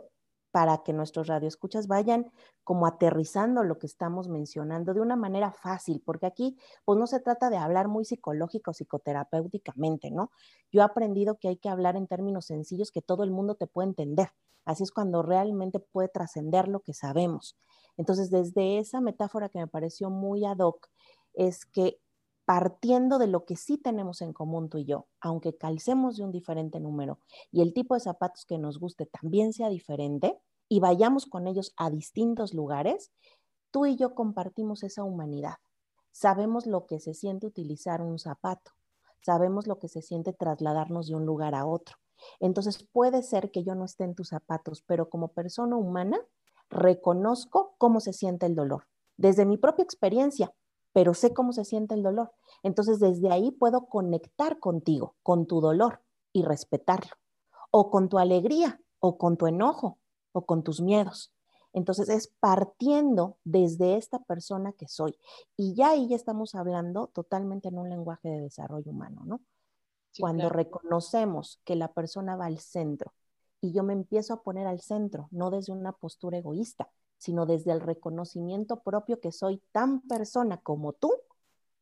para 0.55 0.83
que 0.83 0.93
nuestros 0.93 1.27
radioescuchas 1.27 1.89
vayan 1.89 2.31
como 2.63 2.88
aterrizando 2.88 3.65
lo 3.65 3.77
que 3.77 3.88
estamos 3.88 4.29
mencionando 4.29 4.93
de 4.93 5.01
una 5.01 5.17
manera 5.17 5.51
fácil, 5.51 6.01
porque 6.05 6.27
aquí 6.27 6.55
pues 6.85 6.97
no 6.97 7.07
se 7.07 7.19
trata 7.19 7.50
de 7.50 7.57
hablar 7.57 7.89
muy 7.89 8.05
psicológico 8.05 8.71
psicoterapéuticamente, 8.71 10.12
¿no? 10.12 10.31
Yo 10.71 10.79
he 10.79 10.85
aprendido 10.85 11.39
que 11.39 11.50
hay 11.50 11.57
que 11.57 11.67
hablar 11.67 11.97
en 11.97 12.07
términos 12.07 12.45
sencillos 12.45 12.93
que 12.93 13.01
todo 13.01 13.25
el 13.25 13.31
mundo 13.31 13.55
te 13.55 13.67
puede 13.67 13.89
entender. 13.89 14.29
Así 14.63 14.83
es 14.83 14.93
cuando 14.93 15.24
realmente 15.24 15.81
puede 15.81 16.07
trascender 16.07 16.69
lo 16.69 16.79
que 16.79 16.93
sabemos. 16.93 17.57
Entonces, 17.97 18.31
desde 18.31 18.79
esa 18.79 19.01
metáfora 19.01 19.50
que 19.50 19.59
me 19.59 19.67
pareció 19.67 20.09
muy 20.09 20.45
ad 20.45 20.59
hoc, 20.59 20.88
es 21.33 21.65
que 21.65 22.00
partiendo 22.46 23.18
de 23.18 23.28
lo 23.28 23.46
que 23.46 23.56
sí 23.56 23.78
tenemos 23.78 24.22
en 24.22 24.32
común 24.32 24.70
tú 24.70 24.78
y 24.78 24.86
yo, 24.86 25.08
aunque 25.20 25.58
calcemos 25.58 26.18
de 26.18 26.24
un 26.24 26.32
diferente 26.32 26.80
número 26.80 27.20
y 27.52 27.62
el 27.62 27.74
tipo 27.74 27.96
de 27.96 28.00
zapatos 28.00 28.46
que 28.46 28.58
nos 28.58 28.80
guste 28.80 29.08
también 29.08 29.52
sea 29.52 29.70
diferente 29.70 30.40
y 30.70 30.80
vayamos 30.80 31.25
con 31.25 31.48
ellos 31.48 31.74
a 31.75 31.90
distintos 31.90 32.54
lugares, 32.54 33.12
tú 33.72 33.86
y 33.86 33.96
yo 33.96 34.16
compartimos 34.16 34.84
esa 34.84 35.04
humanidad. 35.04 35.56
Sabemos 36.12 36.66
lo 36.66 36.86
que 36.86 37.00
se 37.00 37.14
siente 37.14 37.48
utilizar 37.48 38.02
un 38.02 38.20
zapato, 38.20 38.72
sabemos 39.22 39.68
lo 39.68 39.80
que 39.80 39.90
se 39.90 40.02
siente 40.02 40.32
trasladarnos 40.32 41.08
de 41.08 41.16
un 41.16 41.25
lugar 41.25 41.56
a 41.56 41.66
otro. 41.66 41.98
Entonces 42.40 42.88
puede 42.92 43.24
ser 43.24 43.52
que 43.52 43.64
yo 43.64 43.75
no 43.75 43.86
esté 43.86 44.06
en 44.06 44.16
tus 44.16 44.30
zapatos, 44.30 44.84
pero 44.86 45.10
como 45.10 45.30
persona 45.30 45.75
humana 45.75 46.20
reconozco 46.70 47.75
cómo 47.78 48.00
se 48.00 48.14
siente 48.14 48.46
el 48.46 48.56
dolor, 48.56 48.88
desde 49.18 49.46
mi 49.46 49.58
propia 49.58 49.84
experiencia, 49.84 50.54
pero 50.96 51.14
sé 51.14 51.34
cómo 51.34 51.52
se 51.52 51.66
siente 51.66 51.94
el 51.94 52.04
dolor. 52.04 52.32
Entonces 52.64 53.02
desde 53.02 53.30
ahí 53.30 53.52
puedo 53.52 53.88
conectar 53.88 54.60
contigo, 54.60 55.18
con 55.24 55.46
tu 55.46 55.60
dolor 55.60 56.02
y 56.32 56.44
respetarlo, 56.44 57.12
o 57.70 57.92
con 57.92 58.08
tu 58.08 58.18
alegría, 58.18 58.80
o 59.00 59.18
con 59.18 59.36
tu 59.36 59.46
enojo, 59.46 60.00
o 60.32 60.46
con 60.46 60.64
tus 60.64 60.80
miedos. 60.80 61.34
Entonces 61.74 62.08
es 62.08 62.34
partiendo 62.40 63.38
desde 63.44 63.98
esta 63.98 64.20
persona 64.20 64.72
que 64.72 64.88
soy. 64.88 65.20
Y 65.58 65.75
ya 65.75 65.90
ahí 65.90 66.08
ya 66.08 66.16
estamos 66.16 66.56
hablando 66.56 67.08
totalmente 67.08 67.68
en 67.68 67.78
un 67.78 67.90
lenguaje 67.90 68.30
de 68.30 68.40
desarrollo 68.40 68.90
humano, 68.90 69.24
¿no? 69.25 69.42
Cuando 70.18 70.48
reconocemos 70.48 71.60
que 71.66 71.75
la 71.75 71.92
persona 71.92 72.38
va 72.38 72.46
al 72.46 72.60
centro 72.60 73.12
y 73.60 73.74
yo 73.74 73.84
me 73.84 73.92
empiezo 73.92 74.34
a 74.34 74.44
poner 74.44 74.66
al 74.66 74.80
centro, 74.80 75.28
no 75.32 75.52
desde 75.52 75.74
una 75.74 75.92
postura 75.92 76.38
egoísta, 76.38 76.90
sino 77.17 77.45
desde 77.45 77.72
el 77.72 77.81
reconocimiento 77.81 78.81
propio 78.81 79.19
que 79.19 79.31
soy 79.31 79.62
tan 79.72 80.01
persona 80.01 80.57
como 80.57 80.93
tú, 80.93 81.12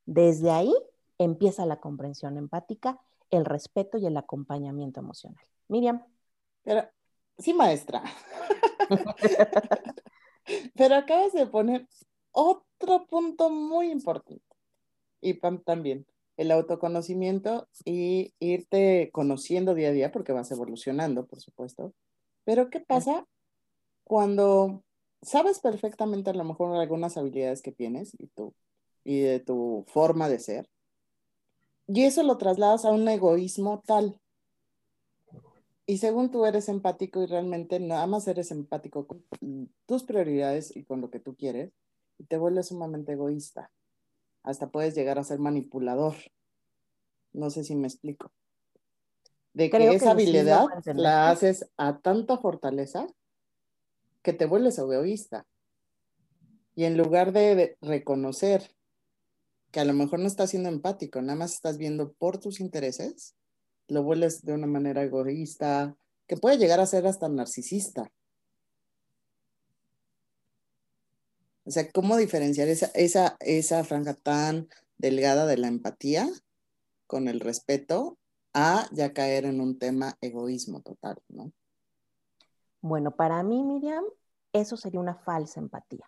desde 0.05 0.51
ahí 0.51 0.73
empieza 1.17 1.65
la 1.65 1.79
comprensión 1.79 2.37
empática, 2.37 2.99
el 3.29 3.45
respeto 3.45 3.97
y 3.97 4.05
el 4.05 4.17
acompañamiento 4.17 4.99
emocional. 4.99 5.43
Miriam. 5.67 6.03
Pero, 6.63 6.87
sí, 7.37 7.53
maestra. 7.53 8.03
Pero 10.75 10.95
acabas 10.95 11.33
de 11.33 11.47
poner 11.47 11.87
otro 12.31 13.05
punto 13.07 13.49
muy 13.49 13.91
importante. 13.91 14.43
Y 15.21 15.35
Pam 15.35 15.63
también, 15.63 16.05
el 16.35 16.51
autoconocimiento 16.51 17.67
y 17.85 18.33
irte 18.39 19.09
conociendo 19.13 19.73
día 19.73 19.89
a 19.89 19.93
día, 19.93 20.11
porque 20.11 20.33
vas 20.33 20.51
evolucionando, 20.51 21.25
por 21.25 21.39
supuesto. 21.39 21.93
Pero, 22.43 22.69
¿qué 22.69 22.81
pasa 22.81 23.25
cuando 24.03 24.83
sabes 25.23 25.59
perfectamente 25.59 26.29
a 26.29 26.33
lo 26.33 26.43
mejor 26.43 26.75
algunas 26.75 27.17
habilidades 27.17 27.61
que 27.61 27.71
tienes 27.71 28.13
y, 28.19 28.27
tú, 28.27 28.53
y 29.03 29.21
de 29.21 29.39
tu 29.39 29.85
forma 29.87 30.29
de 30.29 30.39
ser, 30.39 30.69
y 31.87 32.03
eso 32.03 32.23
lo 32.23 32.37
trasladas 32.37 32.85
a 32.85 32.91
un 32.91 33.07
egoísmo 33.07 33.83
tal. 33.85 34.19
Y 35.85 35.97
según 35.97 36.31
tú 36.31 36.45
eres 36.45 36.69
empático 36.69 37.21
y 37.21 37.25
realmente 37.25 37.79
nada 37.79 38.07
más 38.07 38.27
eres 38.27 38.51
empático 38.51 39.05
con 39.05 39.25
tus 39.85 40.03
prioridades 40.03 40.75
y 40.75 40.85
con 40.85 41.01
lo 41.01 41.09
que 41.09 41.19
tú 41.19 41.35
quieres, 41.35 41.73
y 42.17 42.23
te 42.25 42.37
vuelves 42.37 42.67
sumamente 42.67 43.13
egoísta. 43.13 43.69
Hasta 44.43 44.71
puedes 44.71 44.95
llegar 44.95 45.19
a 45.19 45.23
ser 45.23 45.39
manipulador. 45.39 46.15
No 47.33 47.49
sé 47.49 47.63
si 47.63 47.75
me 47.75 47.87
explico. 47.87 48.31
De 49.53 49.69
que 49.69 49.93
esa 49.93 50.11
habilidad 50.11 50.67
la 50.85 51.29
haces 51.29 51.69
a 51.77 51.99
tanta 51.99 52.37
fortaleza 52.37 53.07
que 54.23 54.33
te 54.33 54.45
vuelves 54.45 54.79
egoísta. 54.79 55.45
Y 56.75 56.85
en 56.85 56.97
lugar 56.97 57.33
de 57.33 57.77
reconocer 57.81 58.71
que 59.71 59.79
a 59.79 59.85
lo 59.85 59.93
mejor 59.93 60.19
no 60.19 60.27
estás 60.27 60.49
siendo 60.49 60.69
empático, 60.69 61.21
nada 61.21 61.37
más 61.37 61.53
estás 61.53 61.77
viendo 61.77 62.13
por 62.13 62.39
tus 62.39 62.59
intereses, 62.59 63.35
lo 63.87 64.03
vuelves 64.03 64.43
de 64.43 64.53
una 64.53 64.67
manera 64.67 65.03
egoísta, 65.03 65.95
que 66.25 66.37
puede 66.37 66.57
llegar 66.57 66.79
a 66.79 66.85
ser 66.85 67.05
hasta 67.05 67.29
narcisista. 67.29 68.11
O 71.65 71.71
sea, 71.71 71.89
¿cómo 71.91 72.17
diferenciar 72.17 72.67
esa, 72.67 72.87
esa, 72.93 73.37
esa 73.39 73.83
franja 73.83 74.13
tan 74.13 74.67
delgada 74.97 75.45
de 75.45 75.57
la 75.57 75.67
empatía 75.67 76.29
con 77.07 77.27
el 77.27 77.39
respeto 77.39 78.17
a 78.53 78.87
ya 78.91 79.13
caer 79.13 79.45
en 79.45 79.61
un 79.61 79.79
tema 79.79 80.17
egoísmo 80.21 80.81
total, 80.81 81.17
¿no? 81.29 81.51
Bueno, 82.83 83.11
para 83.11 83.41
mí, 83.43 83.63
Miriam, 83.63 84.03
eso 84.51 84.75
sería 84.75 84.99
una 84.99 85.15
falsa 85.15 85.61
empatía. 85.61 86.05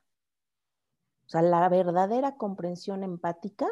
O 1.26 1.30
sea, 1.30 1.42
la 1.42 1.70
verdadera 1.70 2.36
comprensión 2.36 3.02
empática, 3.02 3.66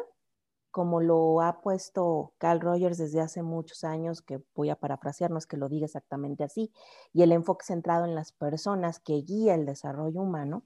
como 0.70 1.02
lo 1.02 1.42
ha 1.42 1.60
puesto 1.60 2.32
Carl 2.38 2.60
Rogers 2.60 2.96
desde 2.96 3.20
hace 3.20 3.42
muchos 3.42 3.84
años, 3.84 4.22
que 4.22 4.42
voy 4.54 4.70
a 4.70 4.76
parafrasear, 4.76 5.30
no 5.30 5.36
es 5.36 5.46
que 5.46 5.58
lo 5.58 5.68
diga 5.68 5.84
exactamente 5.84 6.44
así, 6.44 6.72
y 7.12 7.20
el 7.20 7.32
enfoque 7.32 7.66
centrado 7.66 8.06
en 8.06 8.14
las 8.14 8.32
personas 8.32 9.00
que 9.00 9.20
guía 9.20 9.54
el 9.54 9.66
desarrollo 9.66 10.22
humano, 10.22 10.64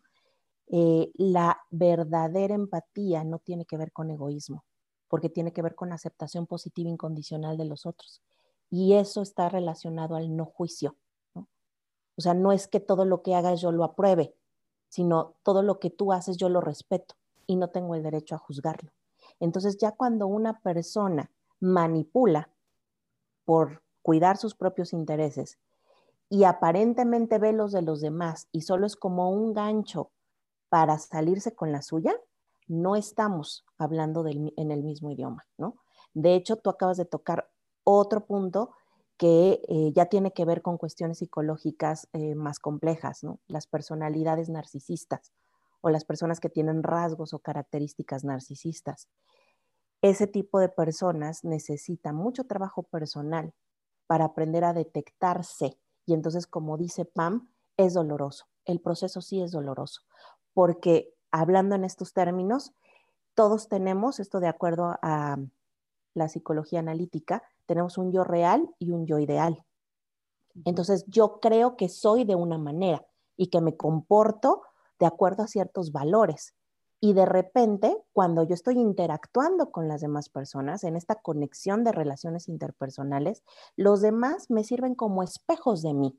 eh, 0.68 1.10
la 1.14 1.60
verdadera 1.70 2.54
empatía 2.54 3.24
no 3.24 3.40
tiene 3.40 3.64
que 3.64 3.76
ver 3.76 3.90
con 3.90 4.12
egoísmo, 4.12 4.64
porque 5.08 5.28
tiene 5.28 5.52
que 5.52 5.62
ver 5.62 5.74
con 5.74 5.92
aceptación 5.92 6.46
positiva 6.46 6.88
incondicional 6.88 7.56
de 7.56 7.64
los 7.64 7.84
otros. 7.84 8.22
Y 8.70 8.94
eso 8.94 9.22
está 9.22 9.48
relacionado 9.48 10.14
al 10.14 10.36
no 10.36 10.44
juicio. 10.44 10.96
O 12.18 12.20
sea, 12.20 12.34
no 12.34 12.50
es 12.50 12.66
que 12.66 12.80
todo 12.80 13.04
lo 13.04 13.22
que 13.22 13.36
hagas 13.36 13.60
yo 13.60 13.70
lo 13.70 13.84
apruebe, 13.84 14.34
sino 14.88 15.36
todo 15.44 15.62
lo 15.62 15.78
que 15.78 15.88
tú 15.88 16.12
haces 16.12 16.36
yo 16.36 16.48
lo 16.48 16.60
respeto 16.60 17.14
y 17.46 17.54
no 17.56 17.70
tengo 17.70 17.94
el 17.94 18.02
derecho 18.02 18.34
a 18.34 18.38
juzgarlo. 18.38 18.90
Entonces 19.38 19.78
ya 19.78 19.92
cuando 19.92 20.26
una 20.26 20.60
persona 20.60 21.30
manipula 21.60 22.50
por 23.44 23.82
cuidar 24.02 24.36
sus 24.36 24.54
propios 24.54 24.92
intereses 24.92 25.58
y 26.28 26.44
aparentemente 26.44 27.38
ve 27.38 27.52
los 27.52 27.72
de 27.72 27.82
los 27.82 28.00
demás 28.00 28.48
y 28.52 28.62
solo 28.62 28.86
es 28.86 28.96
como 28.96 29.30
un 29.30 29.54
gancho 29.54 30.10
para 30.68 30.98
salirse 30.98 31.54
con 31.54 31.70
la 31.72 31.82
suya, 31.82 32.14
no 32.66 32.96
estamos 32.96 33.64
hablando 33.78 34.26
en 34.26 34.70
el 34.70 34.82
mismo 34.82 35.10
idioma, 35.10 35.46
¿no? 35.56 35.76
De 36.14 36.34
hecho, 36.34 36.56
tú 36.56 36.68
acabas 36.68 36.96
de 36.96 37.04
tocar 37.04 37.48
otro 37.84 38.26
punto 38.26 38.72
que 39.18 39.60
eh, 39.68 39.92
ya 39.94 40.06
tiene 40.06 40.32
que 40.32 40.44
ver 40.44 40.62
con 40.62 40.78
cuestiones 40.78 41.18
psicológicas 41.18 42.08
eh, 42.12 42.36
más 42.36 42.60
complejas. 42.60 43.26
Las 43.48 43.66
personalidades 43.66 44.48
narcisistas 44.48 45.32
o 45.80 45.90
las 45.90 46.04
personas 46.04 46.40
que 46.40 46.48
tienen 46.48 46.82
rasgos 46.82 47.34
o 47.34 47.40
características 47.40 48.24
narcisistas. 48.24 49.08
Ese 50.02 50.28
tipo 50.28 50.60
de 50.60 50.68
personas 50.68 51.44
necesita 51.44 52.12
mucho 52.12 52.44
trabajo 52.44 52.84
personal 52.84 53.52
para 54.06 54.26
aprender 54.26 54.64
a 54.64 54.72
detectarse. 54.72 55.76
Y 56.06 56.14
entonces, 56.14 56.46
como 56.46 56.78
dice 56.78 57.04
Pam, 57.04 57.50
es 57.76 57.94
doloroso. 57.94 58.46
El 58.64 58.80
proceso 58.80 59.20
sí 59.20 59.42
es 59.42 59.50
doloroso, 59.50 60.02
porque 60.52 61.12
hablando 61.30 61.74
en 61.74 61.84
estos 61.84 62.12
términos, 62.12 62.72
todos 63.34 63.68
tenemos, 63.68 64.20
esto 64.20 64.40
de 64.40 64.48
acuerdo 64.48 64.96
a 65.02 65.38
la 66.14 66.28
psicología 66.28 66.80
analítica, 66.80 67.42
tenemos 67.68 67.98
un 67.98 68.10
yo 68.10 68.24
real 68.24 68.74
y 68.78 68.90
un 68.92 69.06
yo 69.06 69.18
ideal. 69.18 69.62
Entonces 70.64 71.04
yo 71.06 71.38
creo 71.38 71.76
que 71.76 71.88
soy 71.88 72.24
de 72.24 72.34
una 72.34 72.58
manera 72.58 73.06
y 73.36 73.48
que 73.48 73.60
me 73.60 73.76
comporto 73.76 74.62
de 74.98 75.06
acuerdo 75.06 75.44
a 75.44 75.46
ciertos 75.46 75.92
valores. 75.92 76.54
Y 77.00 77.12
de 77.12 77.26
repente, 77.26 77.96
cuando 78.12 78.42
yo 78.42 78.54
estoy 78.54 78.76
interactuando 78.78 79.70
con 79.70 79.86
las 79.86 80.00
demás 80.00 80.30
personas, 80.30 80.82
en 80.82 80.96
esta 80.96 81.14
conexión 81.16 81.84
de 81.84 81.92
relaciones 81.92 82.48
interpersonales, 82.48 83.44
los 83.76 84.00
demás 84.00 84.50
me 84.50 84.64
sirven 84.64 84.96
como 84.96 85.22
espejos 85.22 85.82
de 85.82 85.94
mí. 85.94 86.18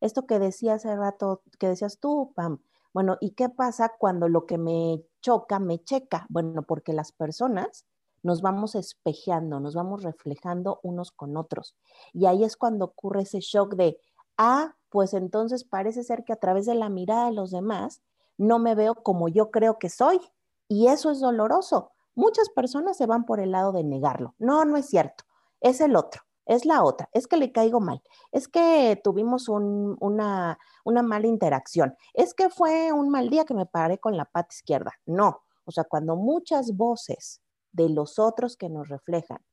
Esto 0.00 0.26
que 0.26 0.40
decía 0.40 0.74
hace 0.74 0.96
rato, 0.96 1.42
que 1.60 1.68
decías 1.68 2.00
tú, 2.00 2.32
Pam, 2.34 2.60
bueno, 2.92 3.18
¿y 3.20 3.32
qué 3.32 3.50
pasa 3.50 3.92
cuando 3.98 4.28
lo 4.28 4.46
que 4.46 4.58
me 4.58 5.04
choca 5.20 5.60
me 5.60 5.84
checa? 5.84 6.26
Bueno, 6.28 6.62
porque 6.62 6.92
las 6.92 7.12
personas 7.12 7.86
nos 8.26 8.42
vamos 8.42 8.74
espejeando, 8.74 9.60
nos 9.60 9.74
vamos 9.74 10.02
reflejando 10.02 10.80
unos 10.82 11.12
con 11.12 11.36
otros. 11.36 11.76
Y 12.12 12.26
ahí 12.26 12.44
es 12.44 12.56
cuando 12.56 12.84
ocurre 12.86 13.22
ese 13.22 13.40
shock 13.40 13.74
de, 13.76 13.98
ah, 14.36 14.74
pues 14.90 15.14
entonces 15.14 15.64
parece 15.64 16.02
ser 16.02 16.24
que 16.24 16.32
a 16.32 16.36
través 16.36 16.66
de 16.66 16.74
la 16.74 16.88
mirada 16.88 17.26
de 17.26 17.32
los 17.32 17.52
demás 17.52 18.02
no 18.36 18.58
me 18.58 18.74
veo 18.74 18.96
como 18.96 19.28
yo 19.28 19.50
creo 19.50 19.78
que 19.78 19.88
soy. 19.88 20.20
Y 20.68 20.88
eso 20.88 21.10
es 21.10 21.20
doloroso. 21.20 21.92
Muchas 22.16 22.50
personas 22.50 22.96
se 22.96 23.06
van 23.06 23.24
por 23.24 23.40
el 23.40 23.52
lado 23.52 23.72
de 23.72 23.84
negarlo. 23.84 24.34
No, 24.38 24.64
no 24.64 24.76
es 24.76 24.86
cierto. 24.86 25.24
Es 25.60 25.80
el 25.80 25.94
otro. 25.96 26.22
es 26.46 26.64
la 26.64 26.82
otra, 26.82 27.08
es 27.12 27.26
que 27.26 27.36
le 27.36 27.50
caigo 27.50 27.80
mal, 27.80 28.00
es 28.30 28.46
que 28.46 29.00
tuvimos 29.02 29.48
una, 29.48 30.58
una 30.84 31.02
mala 31.02 31.26
interacción, 31.26 31.96
es 32.14 32.34
que 32.34 32.50
fue 32.50 32.92
un 32.92 33.10
mal 33.10 33.28
día 33.28 33.44
que 33.44 33.54
me 33.54 33.66
paré 33.66 33.98
con 33.98 34.16
la 34.16 34.26
pata 34.26 34.54
izquierda. 34.54 34.92
No, 35.06 35.42
o 35.64 35.72
sea, 35.72 35.84
cuando 35.84 36.14
muchas 36.14 36.76
voces 36.76 37.40
de 37.76 37.90
los 37.90 38.18
otros 38.18 38.56
que 38.56 38.68
nos 38.68 38.88
reflejan 38.88 39.44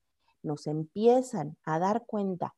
nos 0.43 0.67
empiezan 0.67 1.57
a 1.65 1.79
dar 1.79 2.05
cuenta 2.05 2.55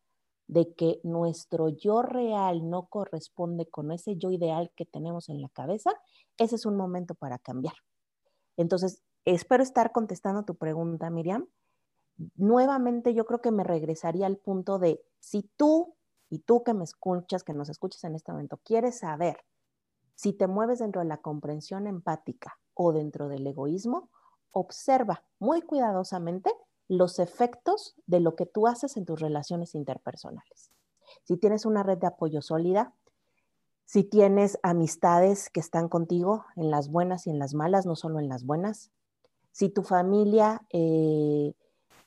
de 0.47 0.73
que 0.75 0.99
nuestro 1.03 1.69
yo 1.69 2.01
real 2.01 2.69
no 2.69 2.87
corresponde 2.87 3.67
con 3.67 3.91
ese 3.91 4.17
yo 4.17 4.31
ideal 4.31 4.71
que 4.75 4.85
tenemos 4.85 5.29
en 5.29 5.41
la 5.41 5.49
cabeza, 5.49 5.91
ese 6.37 6.55
es 6.55 6.65
un 6.65 6.77
momento 6.77 7.15
para 7.15 7.39
cambiar. 7.39 7.75
Entonces, 8.57 9.01
espero 9.23 9.63
estar 9.63 9.91
contestando 9.91 10.43
tu 10.43 10.55
pregunta, 10.55 11.09
Miriam. 11.09 11.47
Nuevamente 12.35 13.13
yo 13.13 13.25
creo 13.25 13.41
que 13.41 13.51
me 13.51 13.63
regresaría 13.63 14.27
al 14.27 14.37
punto 14.37 14.77
de 14.77 15.01
si 15.19 15.49
tú 15.57 15.95
y 16.29 16.39
tú 16.39 16.63
que 16.63 16.73
me 16.73 16.83
escuchas, 16.83 17.43
que 17.43 17.53
nos 17.53 17.69
escuchas 17.69 18.03
en 18.03 18.15
este 18.15 18.31
momento, 18.31 18.59
quieres 18.63 18.99
saber 18.99 19.37
si 20.13 20.31
te 20.33 20.47
mueves 20.47 20.79
dentro 20.79 21.01
de 21.01 21.07
la 21.07 21.17
comprensión 21.17 21.87
empática 21.87 22.57
o 22.73 22.93
dentro 22.93 23.27
del 23.27 23.45
egoísmo, 23.47 24.09
observa 24.55 25.21
muy 25.37 25.61
cuidadosamente 25.61 26.49
los 26.87 27.19
efectos 27.19 27.93
de 28.07 28.21
lo 28.21 28.35
que 28.35 28.45
tú 28.45 28.67
haces 28.67 28.95
en 28.95 29.05
tus 29.05 29.19
relaciones 29.19 29.75
interpersonales. 29.75 30.71
Si 31.23 31.35
tienes 31.35 31.65
una 31.65 31.83
red 31.83 31.97
de 31.97 32.07
apoyo 32.07 32.41
sólida, 32.41 32.93
si 33.83 34.05
tienes 34.05 34.57
amistades 34.63 35.49
que 35.49 35.59
están 35.59 35.89
contigo 35.89 36.45
en 36.55 36.71
las 36.71 36.89
buenas 36.89 37.27
y 37.27 37.31
en 37.31 37.37
las 37.37 37.53
malas, 37.53 37.85
no 37.85 37.97
solo 37.97 38.19
en 38.19 38.29
las 38.29 38.45
buenas, 38.45 38.91
si 39.51 39.69
tu 39.69 39.83
familia 39.83 40.61
eh, 40.71 41.53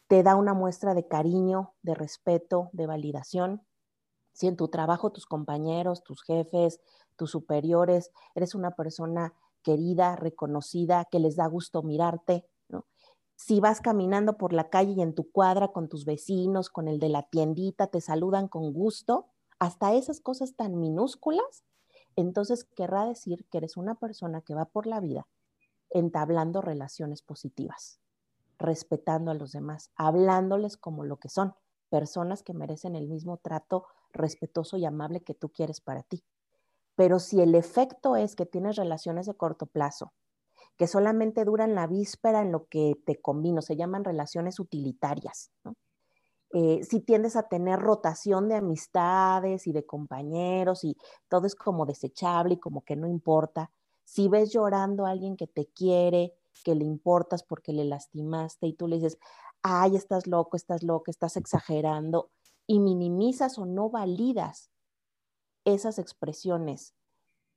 te 0.07 0.23
da 0.23 0.35
una 0.35 0.55
muestra 0.55 0.95
de 0.95 1.07
cariño, 1.07 1.75
de 1.83 1.95
respeto, 1.95 2.71
de 2.73 2.87
validación, 2.87 3.63
si 4.33 4.47
en 4.47 4.57
tu 4.57 4.69
trabajo 4.69 5.13
tus 5.13 5.27
compañeros, 5.27 6.03
tus 6.03 6.23
jefes, 6.23 6.81
tus 7.17 7.31
superiores, 7.31 8.11
eres 8.35 8.55
una 8.55 8.71
persona 8.71 9.35
querida, 9.69 10.17
reconocida, 10.17 11.05
que 11.11 11.19
les 11.19 11.37
da 11.37 11.47
gusto 11.47 11.83
mirarte, 11.83 12.47
si 13.37 13.61
vas 13.61 13.83
caminando 13.83 14.39
por 14.39 14.55
la 14.55 14.71
calle 14.71 14.93
y 14.93 15.03
en 15.03 15.15
tu 15.15 15.31
cuadra 15.31 15.69
con 15.69 15.91
tus 15.91 16.07
vecinos, 16.07 16.71
con 16.71 16.89
el 16.89 16.99
de 16.99 17.11
la 17.11 17.25
tiendita, 17.25 17.89
te 17.89 18.01
saludan 18.01 18.49
con 18.49 18.73
gusto, 18.73 19.27
hasta 19.59 19.93
esas 19.93 20.21
cosas 20.21 20.57
tan 20.57 20.81
minúsculas, 20.81 21.65
entonces 22.17 22.65
querrá 22.65 23.05
decir 23.05 23.47
que 23.51 23.59
eres 23.59 23.77
una 23.77 23.95
persona 23.95 24.41
que 24.41 24.55
va 24.55 24.65
por 24.65 24.87
la 24.87 25.01
vida 25.01 25.29
entablando 25.91 26.63
relaciones 26.63 27.21
positivas, 27.21 28.01
respetando 28.59 29.31
a 29.31 29.35
los 29.35 29.53
demás, 29.53 29.91
hablándoles 29.97 30.79
como 30.79 31.05
lo 31.05 31.19
que 31.19 31.29
son, 31.29 31.55
personas 31.91 32.43
que 32.43 32.55
merecen 32.55 32.97
el 32.97 33.09
mismo 33.09 33.37
trato 33.37 33.87
respetuoso 34.13 34.79
y 34.79 34.87
amable 34.87 35.21
que 35.21 35.35
tú 35.35 35.51
quieres 35.51 35.83
para 35.83 36.03
ti. 36.03 36.25
Pero 36.99 37.21
si 37.21 37.41
el 37.41 37.55
efecto 37.55 38.17
es 38.17 38.35
que 38.35 38.45
tienes 38.45 38.75
relaciones 38.75 39.27
de 39.27 39.35
corto 39.35 39.67
plazo, 39.67 40.15
que 40.77 40.89
solamente 40.89 41.45
duran 41.45 41.77
la 41.77 41.87
víspera 41.87 42.43
en 42.43 42.51
lo 42.51 42.67
que 42.67 42.97
te 43.07 43.21
convino, 43.21 43.63
se 43.63 43.77
llaman 43.77 44.03
relaciones 44.03 44.59
utilitarias. 44.59 45.53
Eh, 46.53 46.81
si 46.83 46.99
tiendes 46.99 47.37
a 47.37 47.45
tener 47.45 47.79
rotación 47.79 48.49
de 48.49 48.57
amistades 48.57 49.69
y 49.69 49.73
de 49.73 49.87
compañeros 49.87 50.83
y 50.83 50.97
todo 51.29 51.47
es 51.47 51.55
como 51.55 51.87
desechable 51.87 52.55
y 52.55 52.59
como 52.59 52.83
que 52.83 52.97
no 52.97 53.07
importa, 53.07 53.71
si 54.03 54.27
ves 54.27 54.51
llorando 54.51 55.07
a 55.07 55.11
alguien 55.11 55.37
que 55.37 55.47
te 55.47 55.67
quiere, 55.67 56.35
que 56.65 56.75
le 56.75 56.85
importas 56.85 57.45
porque 57.45 57.73
le 57.73 57.85
lastimaste 57.85 58.67
y 58.67 58.73
tú 58.73 58.89
le 58.89 58.97
dices, 58.97 59.19
ay, 59.63 59.95
estás 59.95 60.27
loco, 60.27 60.57
estás 60.57 60.83
loco, 60.83 61.13
estás 61.13 61.37
exagerando, 61.37 62.33
y 62.67 62.81
minimizas 62.81 63.57
o 63.57 63.67
no 63.67 63.89
validas 63.89 64.73
esas 65.75 65.99
expresiones 65.99 66.95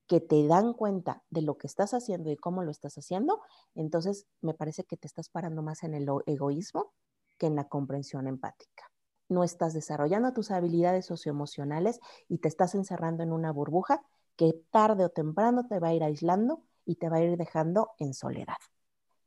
que 0.08 0.20
te 0.20 0.46
dan 0.46 0.74
cuenta 0.74 1.24
de 1.30 1.42
lo 1.42 1.58
que 1.58 1.68
estás 1.68 1.94
haciendo 1.94 2.30
y 2.32 2.36
cómo 2.36 2.64
lo 2.64 2.72
estás 2.72 2.98
haciendo, 2.98 3.42
entonces 3.76 4.28
me 4.42 4.54
parece 4.54 4.84
que 4.84 4.98
te 4.98 5.08
estás 5.08 5.30
parando 5.30 5.62
más 5.62 5.84
en 5.84 5.94
el 5.94 6.08
egoísmo 6.26 6.94
que 7.38 7.48
en 7.48 7.56
la 7.56 7.70
comprensión 7.70 8.28
empática. 8.28 8.92
No 9.30 9.44
estás 9.44 9.74
desarrollando 9.74 10.34
tus 10.34 10.52
habilidades 10.52 11.06
socioemocionales 11.06 12.02
y 12.28 12.40
te 12.40 12.50
estás 12.50 12.76
encerrando 12.76 13.24
en 13.24 13.32
una 13.32 13.52
burbuja 13.52 14.02
que 14.36 14.54
tarde 14.70 15.06
o 15.06 15.10
temprano 15.10 15.68
te 15.68 15.80
va 15.80 15.90
a 15.90 15.94
ir 15.94 16.04
aislando 16.04 16.64
y 16.86 16.96
te 16.96 17.08
va 17.08 17.18
a 17.18 17.22
ir 17.22 17.38
dejando 17.38 17.92
en 17.98 18.14
soledad. 18.14 18.58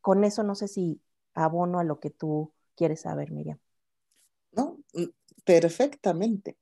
Con 0.02 0.22
eso 0.24 0.42
no 0.42 0.54
sé 0.54 0.68
si 0.68 1.00
abono 1.32 1.78
a 1.78 1.84
lo 1.84 1.98
que 1.98 2.10
tú 2.10 2.52
quieres 2.76 3.00
saber, 3.00 3.30
Miriam. 3.30 3.58
No, 4.52 4.78
mm, 4.92 5.04
perfectamente. 5.44 6.58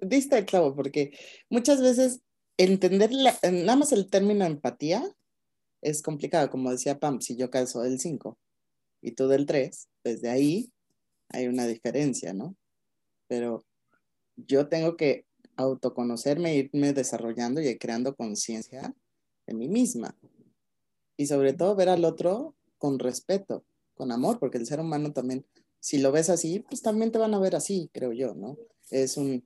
Diste 0.00 0.38
el 0.38 0.46
clavo, 0.46 0.74
porque 0.74 1.16
muchas 1.50 1.80
veces 1.80 2.20
entender 2.56 3.10
nada 3.12 3.76
más 3.76 3.92
el 3.92 4.08
término 4.08 4.44
empatía 4.44 5.04
es 5.82 6.02
complicado, 6.02 6.50
como 6.50 6.70
decía 6.70 6.98
Pam, 6.98 7.20
si 7.20 7.36
yo 7.36 7.50
calzo 7.50 7.82
del 7.82 8.00
5 8.00 8.38
y 9.02 9.12
tú 9.12 9.28
del 9.28 9.44
3, 9.44 9.88
pues 10.02 10.22
de 10.22 10.30
ahí 10.30 10.72
hay 11.28 11.46
una 11.46 11.66
diferencia, 11.66 12.32
¿no? 12.32 12.56
Pero 13.28 13.64
yo 14.36 14.68
tengo 14.68 14.96
que 14.96 15.26
autoconocerme, 15.56 16.56
irme 16.56 16.92
desarrollando 16.92 17.60
y 17.60 17.78
creando 17.78 18.16
conciencia 18.16 18.94
de 19.46 19.54
mí 19.54 19.68
misma. 19.68 20.16
Y 21.16 21.26
sobre 21.26 21.52
todo 21.52 21.76
ver 21.76 21.90
al 21.90 22.04
otro 22.04 22.54
con 22.78 22.98
respeto, 22.98 23.64
con 23.94 24.10
amor, 24.10 24.38
porque 24.38 24.58
el 24.58 24.66
ser 24.66 24.80
humano 24.80 25.12
también, 25.12 25.46
si 25.80 25.98
lo 25.98 26.10
ves 26.10 26.30
así, 26.30 26.60
pues 26.60 26.82
también 26.82 27.12
te 27.12 27.18
van 27.18 27.34
a 27.34 27.38
ver 27.38 27.54
así, 27.54 27.90
creo 27.92 28.12
yo, 28.12 28.34
¿no? 28.34 28.56
Es 28.90 29.16
un, 29.16 29.44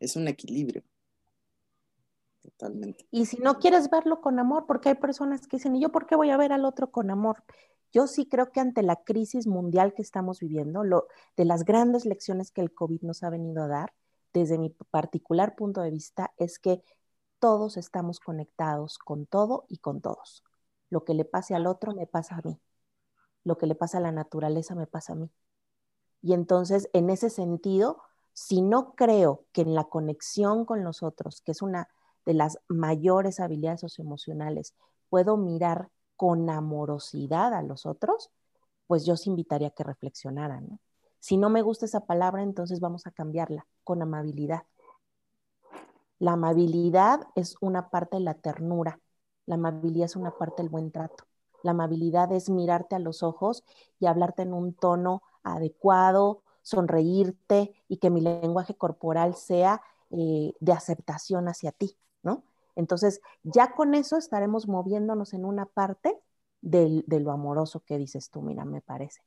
es 0.00 0.16
un 0.16 0.26
equilibrio. 0.26 0.82
Totalmente. 2.42 3.06
Y 3.10 3.26
si 3.26 3.36
no 3.36 3.58
quieres 3.58 3.90
verlo 3.90 4.20
con 4.20 4.38
amor, 4.38 4.64
porque 4.66 4.88
hay 4.88 4.94
personas 4.94 5.46
que 5.46 5.58
dicen, 5.58 5.76
¿y 5.76 5.80
yo 5.80 5.92
por 5.92 6.06
qué 6.06 6.16
voy 6.16 6.30
a 6.30 6.36
ver 6.36 6.52
al 6.52 6.64
otro 6.64 6.90
con 6.90 7.10
amor? 7.10 7.44
Yo 7.92 8.06
sí 8.06 8.26
creo 8.26 8.50
que 8.50 8.60
ante 8.60 8.82
la 8.82 8.96
crisis 8.96 9.46
mundial 9.46 9.92
que 9.94 10.02
estamos 10.02 10.40
viviendo, 10.40 10.82
lo, 10.82 11.06
de 11.36 11.44
las 11.44 11.64
grandes 11.64 12.06
lecciones 12.06 12.50
que 12.50 12.62
el 12.62 12.72
COVID 12.72 13.02
nos 13.02 13.22
ha 13.22 13.30
venido 13.30 13.62
a 13.62 13.68
dar, 13.68 13.92
desde 14.32 14.58
mi 14.58 14.70
particular 14.70 15.54
punto 15.54 15.82
de 15.82 15.90
vista, 15.90 16.32
es 16.38 16.58
que 16.58 16.82
todos 17.40 17.76
estamos 17.76 18.20
conectados 18.20 18.98
con 18.98 19.26
todo 19.26 19.66
y 19.68 19.78
con 19.78 20.00
todos. 20.00 20.44
Lo 20.88 21.04
que 21.04 21.14
le 21.14 21.24
pase 21.24 21.54
al 21.54 21.66
otro 21.66 21.94
me 21.94 22.06
pasa 22.06 22.36
a 22.36 22.42
mí. 22.42 22.60
Lo 23.44 23.58
que 23.58 23.66
le 23.66 23.74
pasa 23.74 23.98
a 23.98 24.00
la 24.00 24.12
naturaleza 24.12 24.74
me 24.74 24.86
pasa 24.86 25.14
a 25.14 25.16
mí. 25.16 25.30
Y 26.22 26.34
entonces, 26.34 26.88
en 26.92 27.10
ese 27.10 27.30
sentido, 27.30 28.02
si 28.32 28.62
no 28.62 28.94
creo 28.94 29.44
que 29.52 29.62
en 29.62 29.74
la 29.74 29.84
conexión 29.84 30.64
con 30.64 30.84
los 30.84 31.02
otros, 31.02 31.42
que 31.42 31.52
es 31.52 31.62
una 31.62 31.88
de 32.26 32.34
las 32.34 32.58
mayores 32.68 33.40
habilidades 33.40 33.80
socioemocionales, 33.80 34.74
puedo 35.08 35.36
mirar 35.36 35.90
con 36.16 36.50
amorosidad 36.50 37.54
a 37.54 37.62
los 37.62 37.86
otros, 37.86 38.30
pues 38.86 39.04
yo 39.04 39.14
os 39.14 39.26
invitaría 39.26 39.68
a 39.68 39.72
que 39.72 39.84
reflexionaran. 39.84 40.80
Si 41.18 41.36
no 41.36 41.50
me 41.50 41.62
gusta 41.62 41.86
esa 41.86 42.06
palabra, 42.06 42.42
entonces 42.42 42.80
vamos 42.80 43.06
a 43.06 43.10
cambiarla 43.10 43.66
con 43.84 44.02
amabilidad. 44.02 44.62
La 46.18 46.32
amabilidad 46.32 47.20
es 47.34 47.56
una 47.60 47.90
parte 47.90 48.16
de 48.16 48.22
la 48.22 48.34
ternura, 48.34 49.00
la 49.46 49.54
amabilidad 49.54 50.06
es 50.06 50.16
una 50.16 50.30
parte 50.30 50.62
del 50.62 50.70
buen 50.70 50.90
trato. 50.92 51.24
La 51.62 51.72
amabilidad 51.72 52.32
es 52.32 52.48
mirarte 52.48 52.96
a 52.96 52.98
los 52.98 53.22
ojos 53.22 53.64
y 53.98 54.06
hablarte 54.06 54.42
en 54.42 54.54
un 54.54 54.74
tono 54.74 55.22
adecuado, 55.42 56.42
sonreírte 56.70 57.74
y 57.88 57.98
que 57.98 58.10
mi 58.10 58.20
lenguaje 58.20 58.74
corporal 58.74 59.34
sea 59.34 59.82
eh, 60.10 60.54
de 60.60 60.72
aceptación 60.72 61.48
hacia 61.48 61.72
ti. 61.72 61.96
¿no? 62.22 62.44
Entonces, 62.76 63.20
ya 63.42 63.72
con 63.74 63.94
eso 63.94 64.16
estaremos 64.16 64.68
moviéndonos 64.68 65.34
en 65.34 65.44
una 65.44 65.66
parte 65.66 66.18
de 66.62 67.20
lo 67.20 67.32
amoroso 67.32 67.80
que 67.80 67.98
dices 67.98 68.30
tú, 68.30 68.42
mira, 68.42 68.64
me 68.64 68.80
parece. 68.82 69.22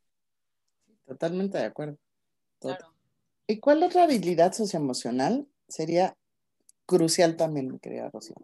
Totalmente 1.06 1.58
de 1.58 1.66
acuerdo. 1.66 1.98
¿Y 3.48 3.60
cuál 3.60 3.84
otra 3.84 4.04
habilidad 4.04 4.54
socioemocional 4.54 5.48
sería 5.68 6.16
crucial 6.86 7.36
también, 7.36 7.78
querida 7.80 8.10
Rocío? 8.10 8.36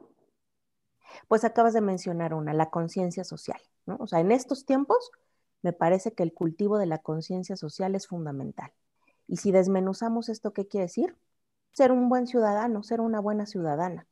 Pues 1.27 1.43
acabas 1.43 1.73
de 1.73 1.81
mencionar 1.81 2.33
una, 2.33 2.53
la 2.53 2.69
conciencia 2.69 3.23
social, 3.23 3.61
¿no? 3.85 3.97
O 3.99 4.07
sea, 4.07 4.19
en 4.19 4.31
estos 4.31 4.65
tiempos 4.65 5.11
me 5.61 5.73
parece 5.73 6.13
que 6.13 6.23
el 6.23 6.33
cultivo 6.33 6.77
de 6.77 6.85
la 6.85 6.99
conciencia 6.99 7.55
social 7.55 7.95
es 7.95 8.07
fundamental. 8.07 8.71
Y 9.29 9.37
si 9.37 9.51
desmenuzamos 9.51 10.27
esto, 10.27 10.53
¿qué 10.53 10.67
quiere 10.67 10.87
decir? 10.87 11.15
Ser 11.71 11.91
un 11.91 12.09
buen 12.09 12.25
ciudadano, 12.25 12.81
ser 12.81 12.99
una 12.99 13.19
buena 13.19 13.45
ciudadana. 13.45 14.07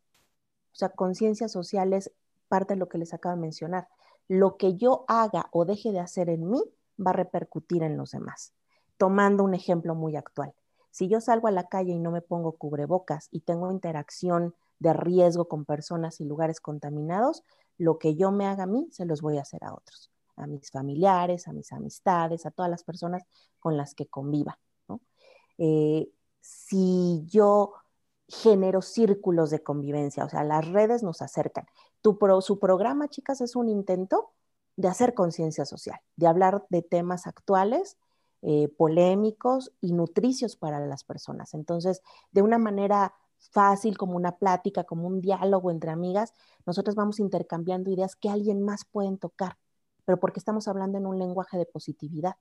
O 0.71 0.75
sea, 0.75 0.89
conciencia 0.89 1.49
social 1.49 1.91
es 1.93 2.11
parte 2.47 2.75
de 2.75 2.79
lo 2.79 2.87
que 2.87 2.99
les 2.99 3.15
acabo 3.15 3.35
de 3.35 3.41
mencionar. 3.41 3.87
Lo 4.27 4.57
que 4.57 4.75
yo 4.75 5.05
haga 5.07 5.47
o 5.51 5.65
deje 5.65 5.91
de 5.91 5.99
hacer 5.99 6.29
en 6.29 6.47
mí 6.47 6.61
va 7.03 7.11
a 7.11 7.13
repercutir 7.15 7.81
en 7.81 7.97
los 7.97 8.11
demás. 8.11 8.53
Tomando 8.97 9.43
un 9.43 9.55
ejemplo 9.55 9.95
muy 9.95 10.15
actual. 10.15 10.53
Si 10.91 11.07
yo 11.07 11.19
salgo 11.19 11.47
a 11.47 11.51
la 11.51 11.67
calle 11.67 11.93
y 11.93 11.99
no 11.99 12.11
me 12.11 12.21
pongo 12.21 12.51
cubrebocas 12.53 13.27
y 13.31 13.41
tengo 13.41 13.71
interacción 13.71 14.53
de 14.79 14.93
riesgo 14.93 15.47
con 15.47 15.65
personas 15.65 16.21
y 16.21 16.25
lugares 16.25 16.61
contaminados, 16.61 17.43
lo 17.79 17.97
que 17.97 18.15
yo 18.15 18.31
me 18.31 18.45
haga 18.45 18.63
a 18.63 18.67
mí 18.67 18.87
se 18.91 19.05
los 19.05 19.21
voy 19.21 19.39
a 19.39 19.41
hacer 19.41 19.63
a 19.63 19.73
otros. 19.73 20.11
a 20.35 20.45
mis 20.45 20.69
familiares, 20.69 21.47
a 21.47 21.53
mis 21.53 21.73
amistades, 21.73 22.45
a 22.45 22.51
todas 22.51 22.69
las 22.69 22.83
personas 22.83 23.23
con 23.59 23.75
las 23.77 23.95
que 23.95 24.05
conviva. 24.05 24.59
Eh, 25.57 26.09
si 26.41 27.25
yo 27.27 27.73
genero 28.27 28.81
círculos 28.81 29.49
de 29.49 29.63
convivencia, 29.63 30.25
o 30.25 30.29
sea, 30.29 30.43
las 30.43 30.67
redes 30.67 31.03
nos 31.03 31.21
acercan. 31.21 31.65
Tu 32.01 32.17
su 32.41 32.59
programa, 32.59 33.07
chicas, 33.07 33.41
es 33.41 33.55
un 33.55 33.69
intento 33.69 34.31
de 34.75 34.87
hacer 34.87 35.13
conciencia 35.13 35.65
social, 35.65 35.99
de 36.15 36.27
hablar 36.27 36.65
de 36.69 36.81
temas 36.81 37.27
actuales, 37.27 37.97
eh, 38.43 38.69
polémicos 38.77 39.71
y 39.81 39.93
nutricios 39.93 40.55
para 40.55 40.79
las 40.85 41.03
personas. 41.03 41.53
Entonces, 41.53 42.01
de 42.31 42.43
una 42.43 42.59
manera 42.59 43.13
fácil, 43.51 43.97
como 43.97 44.15
una 44.15 44.37
plática, 44.37 44.83
como 44.83 45.07
un 45.07 45.21
diálogo 45.21 45.71
entre 45.71 45.91
amigas, 45.91 46.33
nosotros 46.65 46.95
vamos 46.95 47.19
intercambiando 47.19 47.89
ideas 47.91 48.15
que 48.15 48.29
alguien 48.29 48.61
más 48.63 48.85
pueden 48.85 49.17
tocar, 49.17 49.57
pero 50.05 50.19
porque 50.19 50.39
estamos 50.39 50.67
hablando 50.67 50.97
en 50.97 51.07
un 51.07 51.17
lenguaje 51.17 51.57
de 51.57 51.65
positividad, 51.65 52.35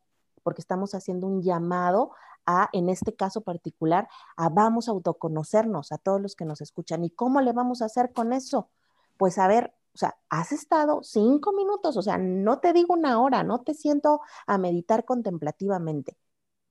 porque 0.47 0.61
estamos 0.61 0.95
haciendo 0.95 1.27
un 1.27 1.43
llamado 1.43 2.13
a, 2.47 2.69
en 2.73 2.89
este 2.89 3.17
caso 3.17 3.41
particular, 3.41 4.09
a 4.37 4.49
vamos 4.49 4.87
a 4.87 4.93
autoconocernos 4.93 5.91
a 5.91 5.99
todos 5.99 6.21
los 6.21 6.37
que 6.37 6.45
nos 6.45 6.61
escuchan. 6.61 7.03
¿Y 7.03 7.11
cómo 7.11 7.41
le 7.41 7.51
vamos 7.51 7.83
a 7.83 7.87
hacer 7.87 8.13
con 8.13 8.33
eso? 8.33 8.71
Pues 9.17 9.39
a 9.39 9.49
ver, 9.49 9.75
o 9.93 9.99
sea, 9.99 10.17
has 10.29 10.53
estado 10.53 11.03
cinco 11.03 11.53
minutos, 11.53 11.97
o 11.97 12.03
sea, 12.03 12.17
no 12.17 12.61
te 12.61 12.73
digo 12.73 12.95
una 12.95 13.21
hora, 13.21 13.43
no 13.43 13.63
te 13.65 13.75
siento 13.75 14.21
a 14.47 14.57
meditar 14.57 15.05
contemplativamente. 15.05 16.17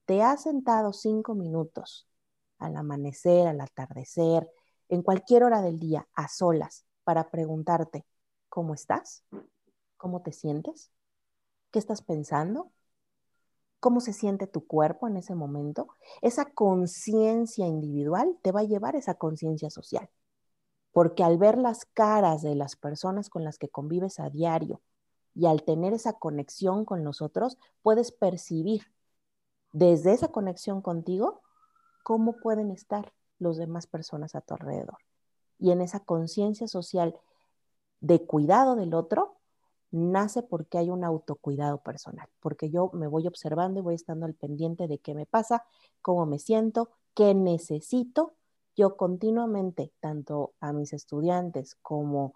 Te 0.06 0.24
has 0.24 0.44
sentado 0.44 0.94
cinco 0.94 1.36
minutos 1.36 2.08
al 2.60 2.78
amanecer, 2.78 3.46
al 3.46 3.60
atardecer, 3.60 4.50
en 4.88 5.02
cualquier 5.02 5.44
hora 5.44 5.62
del 5.62 5.80
día, 5.80 6.08
a 6.14 6.30
solas, 6.30 6.86
para 7.04 7.30
preguntarte, 7.30 8.06
¿cómo 8.48 8.74
estás? 8.74 9.26
¿Cómo 9.98 10.22
te 10.22 10.32
sientes? 10.32 10.92
¿Qué 11.72 11.80
estás 11.80 12.02
pensando? 12.02 12.72
¿Cómo 13.86 14.02
se 14.02 14.14
siente 14.14 14.48
tu 14.48 14.66
cuerpo 14.66 15.08
en 15.08 15.16
ese 15.16 15.36
momento? 15.36 15.90
Esa 16.24 16.46
conciencia 16.46 17.68
individual 17.68 18.36
te 18.42 18.52
va 18.52 18.62
a 18.62 18.64
llevar 18.64 18.96
a 18.96 18.98
esa 18.98 19.14
conciencia 19.14 19.70
social 19.70 20.10
porque 20.92 21.24
al 21.24 21.38
ver 21.38 21.60
las 21.60 21.86
caras 21.86 22.42
de 22.42 22.56
las 22.56 22.76
personas 22.76 23.30
con 23.30 23.44
las 23.44 23.60
que 23.60 23.70
convives 23.70 24.20
a 24.20 24.32
diario 24.32 24.82
y 25.36 25.46
al 25.46 25.62
tener 25.62 25.94
esa 25.94 26.14
conexión 26.14 26.84
con 26.84 27.04
nosotros, 27.04 27.60
puedes 27.84 28.12
percibir 28.12 28.92
desde 29.72 30.14
esa 30.14 30.30
conexión 30.30 30.82
contigo 30.82 31.44
cómo 32.04 32.38
pueden 32.38 32.72
estar 32.72 33.14
los 33.38 33.58
demás 33.58 33.86
personas 33.86 34.34
a 34.34 34.42
tu 34.42 34.56
alrededor. 34.56 34.98
Y 35.60 35.70
en 35.70 35.82
esa 35.82 36.00
conciencia 36.00 36.68
social 36.68 37.16
de 38.00 38.26
cuidado 38.26 38.76
del 38.76 38.96
otro, 38.96 39.36
nace 39.96 40.44
porque 40.44 40.78
hay 40.78 40.90
un 40.90 41.04
autocuidado 41.04 41.80
personal, 41.80 42.28
porque 42.40 42.70
yo 42.70 42.92
me 42.94 43.08
voy 43.08 43.28
observando 43.28 43.80
y 43.80 43.84
voy 43.84 43.96
estando 43.96 44.26
al 44.26 44.34
pendiente 44.34 44.88
de 44.88 45.00
qué 45.00 45.16
me 45.16 45.26
pasa, 45.26 45.64
cómo 46.02 46.26
me 46.26 46.40
siento, 46.40 46.90
qué 47.14 47.34
necesito 47.34 48.36
yo 48.76 48.98
continuamente, 48.98 49.94
tanto 50.02 50.54
a 50.60 50.74
mis 50.74 50.92
estudiantes 50.94 51.76
como 51.76 52.34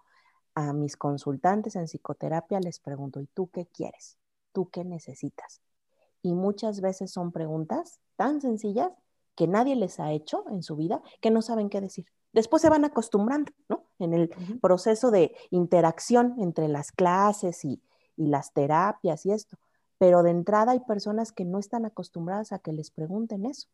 a 0.54 0.72
mis 0.72 0.96
consultantes 0.96 1.76
en 1.76 1.84
psicoterapia, 1.84 2.60
les 2.60 2.80
pregunto, 2.80 3.20
¿y 3.20 3.26
tú 3.26 3.50
qué 3.50 3.66
quieres? 3.66 4.16
¿Tú 4.52 4.70
qué 4.70 4.84
necesitas? 4.84 5.60
Y 6.22 6.34
muchas 6.34 6.80
veces 6.80 7.12
son 7.12 7.30
preguntas 7.30 8.00
tan 8.16 8.40
sencillas 8.40 8.90
que 9.34 9.46
nadie 9.46 9.76
les 9.76 10.00
ha 10.00 10.12
hecho 10.12 10.44
en 10.50 10.62
su 10.62 10.76
vida 10.76 11.02
que 11.20 11.30
no 11.30 11.42
saben 11.42 11.68
qué 11.68 11.80
decir. 11.80 12.06
Después 12.32 12.62
se 12.62 12.70
van 12.70 12.84
acostumbrando, 12.84 13.52
¿no? 13.68 13.84
En 14.00 14.14
el 14.14 14.30
proceso 14.60 15.10
de 15.10 15.34
interacción 15.50 16.34
entre 16.38 16.68
las 16.68 16.90
clases 16.92 17.64
y, 17.64 17.82
y 18.16 18.26
las 18.26 18.52
terapias 18.52 19.24
y 19.26 19.32
esto. 19.32 19.56
Pero 19.98 20.22
de 20.22 20.30
entrada 20.30 20.72
hay 20.72 20.80
personas 20.80 21.32
que 21.32 21.44
no 21.44 21.58
están 21.58 21.84
acostumbradas 21.84 22.52
a 22.52 22.58
que 22.58 22.72
les 22.72 22.90
pregunten 22.90 23.46
eso. 23.46 23.68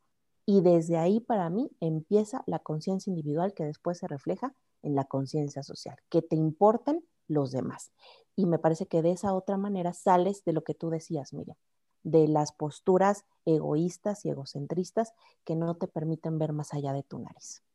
Y 0.44 0.60
desde 0.60 0.96
ahí 0.96 1.20
para 1.20 1.50
mí 1.50 1.70
empieza 1.80 2.44
la 2.46 2.60
conciencia 2.60 3.10
individual 3.10 3.54
que 3.54 3.64
después 3.64 3.98
se 3.98 4.06
refleja 4.06 4.54
en 4.82 4.94
la 4.94 5.04
conciencia 5.04 5.62
social, 5.62 5.96
que 6.08 6.22
te 6.22 6.36
importan 6.36 7.02
los 7.26 7.50
demás. 7.50 7.90
Y 8.36 8.46
me 8.46 8.58
parece 8.58 8.86
que 8.86 9.02
de 9.02 9.12
esa 9.12 9.34
otra 9.34 9.56
manera 9.56 9.92
sales 9.92 10.44
de 10.44 10.52
lo 10.52 10.62
que 10.62 10.74
tú 10.74 10.90
decías, 10.90 11.32
Miriam, 11.32 11.56
de 12.04 12.28
las 12.28 12.52
posturas 12.52 13.24
egoístas 13.44 14.24
y 14.24 14.30
egocentristas 14.30 15.12
que 15.44 15.56
no 15.56 15.76
te 15.76 15.88
permiten 15.88 16.38
ver 16.38 16.52
más 16.52 16.72
allá 16.72 16.92
de 16.92 17.02
tu 17.02 17.18
nariz. 17.18 17.65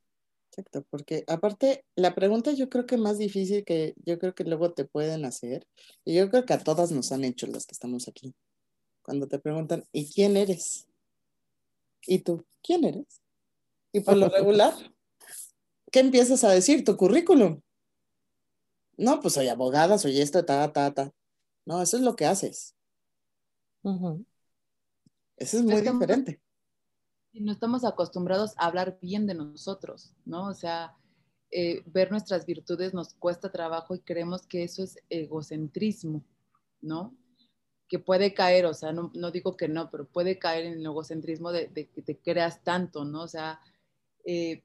Exacto, 0.51 0.85
porque 0.89 1.23
aparte 1.27 1.85
la 1.95 2.13
pregunta 2.13 2.51
yo 2.51 2.69
creo 2.69 2.85
que 2.85 2.97
más 2.97 3.17
difícil 3.17 3.63
que 3.63 3.95
yo 4.03 4.19
creo 4.19 4.35
que 4.35 4.43
luego 4.43 4.73
te 4.73 4.83
pueden 4.83 5.23
hacer, 5.23 5.65
y 6.03 6.13
yo 6.13 6.29
creo 6.29 6.45
que 6.45 6.51
a 6.51 6.61
todas 6.61 6.91
nos 6.91 7.13
han 7.13 7.23
hecho 7.23 7.47
las 7.47 7.65
que 7.65 7.71
estamos 7.71 8.09
aquí, 8.09 8.35
cuando 9.01 9.29
te 9.29 9.39
preguntan, 9.39 9.85
¿y 9.93 10.11
quién 10.11 10.35
eres? 10.35 10.89
¿Y 12.05 12.19
tú 12.19 12.45
quién 12.61 12.83
eres? 12.83 13.21
Y 13.93 14.01
por 14.01 14.17
lo 14.17 14.27
regular, 14.27 14.73
¿qué 15.89 15.99
empiezas 15.99 16.43
a 16.43 16.51
decir? 16.51 16.83
Tu 16.83 16.97
currículum. 16.97 17.61
No, 18.97 19.21
pues 19.21 19.35
soy 19.35 19.47
abogada, 19.47 19.97
soy 19.97 20.19
esto, 20.19 20.43
ta, 20.43 20.71
ta, 20.73 20.93
ta. 20.93 21.13
No, 21.65 21.81
eso 21.81 21.95
es 21.95 22.03
lo 22.03 22.17
que 22.17 22.25
haces. 22.25 22.75
Eso 25.37 25.57
es 25.57 25.63
muy 25.63 25.79
diferente. 25.79 26.41
No 27.33 27.51
estamos 27.51 27.85
acostumbrados 27.85 28.53
a 28.57 28.65
hablar 28.65 28.99
bien 29.01 29.25
de 29.25 29.33
nosotros, 29.33 30.13
¿no? 30.25 30.47
O 30.47 30.53
sea, 30.53 30.95
eh, 31.49 31.83
ver 31.85 32.11
nuestras 32.11 32.45
virtudes 32.45 32.93
nos 32.93 33.13
cuesta 33.13 33.51
trabajo 33.51 33.95
y 33.95 33.99
creemos 33.99 34.45
que 34.47 34.63
eso 34.63 34.83
es 34.83 34.97
egocentrismo, 35.09 36.23
¿no? 36.81 37.15
que 37.91 37.99
puede 37.99 38.33
caer, 38.33 38.65
o 38.67 38.73
sea, 38.73 38.93
no, 38.93 39.31
digo 39.31 39.57
que 39.57 39.67
no, 39.67 39.91
pero 39.91 40.05
puede 40.05 40.39
caer 40.39 40.65
en 40.65 40.73
el 40.75 40.85
egocentrismo 40.85 41.51
de, 41.51 41.69
que 41.93 42.01
te 42.01 42.17
creas 42.17 42.63
tanto, 42.63 43.03
¿no? 43.03 43.23
O 43.23 43.27
sea, 43.27 43.59
eh, 44.23 44.63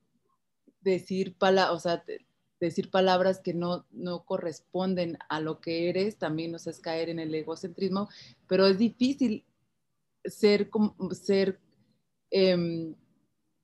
decir, 0.80 1.34
o 1.40 1.78
sea, 1.80 2.04
decir 2.60 2.88
palabras 2.88 3.40
que 3.40 3.52
no, 3.52 3.84
no 3.90 4.24
corresponden 4.24 5.18
a 5.28 5.40
lo 5.40 5.60
que 5.60 5.88
eres, 5.88 6.18
también 6.18 6.52
nos 6.52 6.68
es 6.68 6.78
caer 6.78 7.08
en 7.08 7.18
el 7.18 7.34
egocentrismo, 7.34 8.08
pero 8.46 8.68
es 8.68 8.78
difícil 8.78 9.44
ser, 10.24 10.70
ser 11.10 11.58
em, 12.30 12.94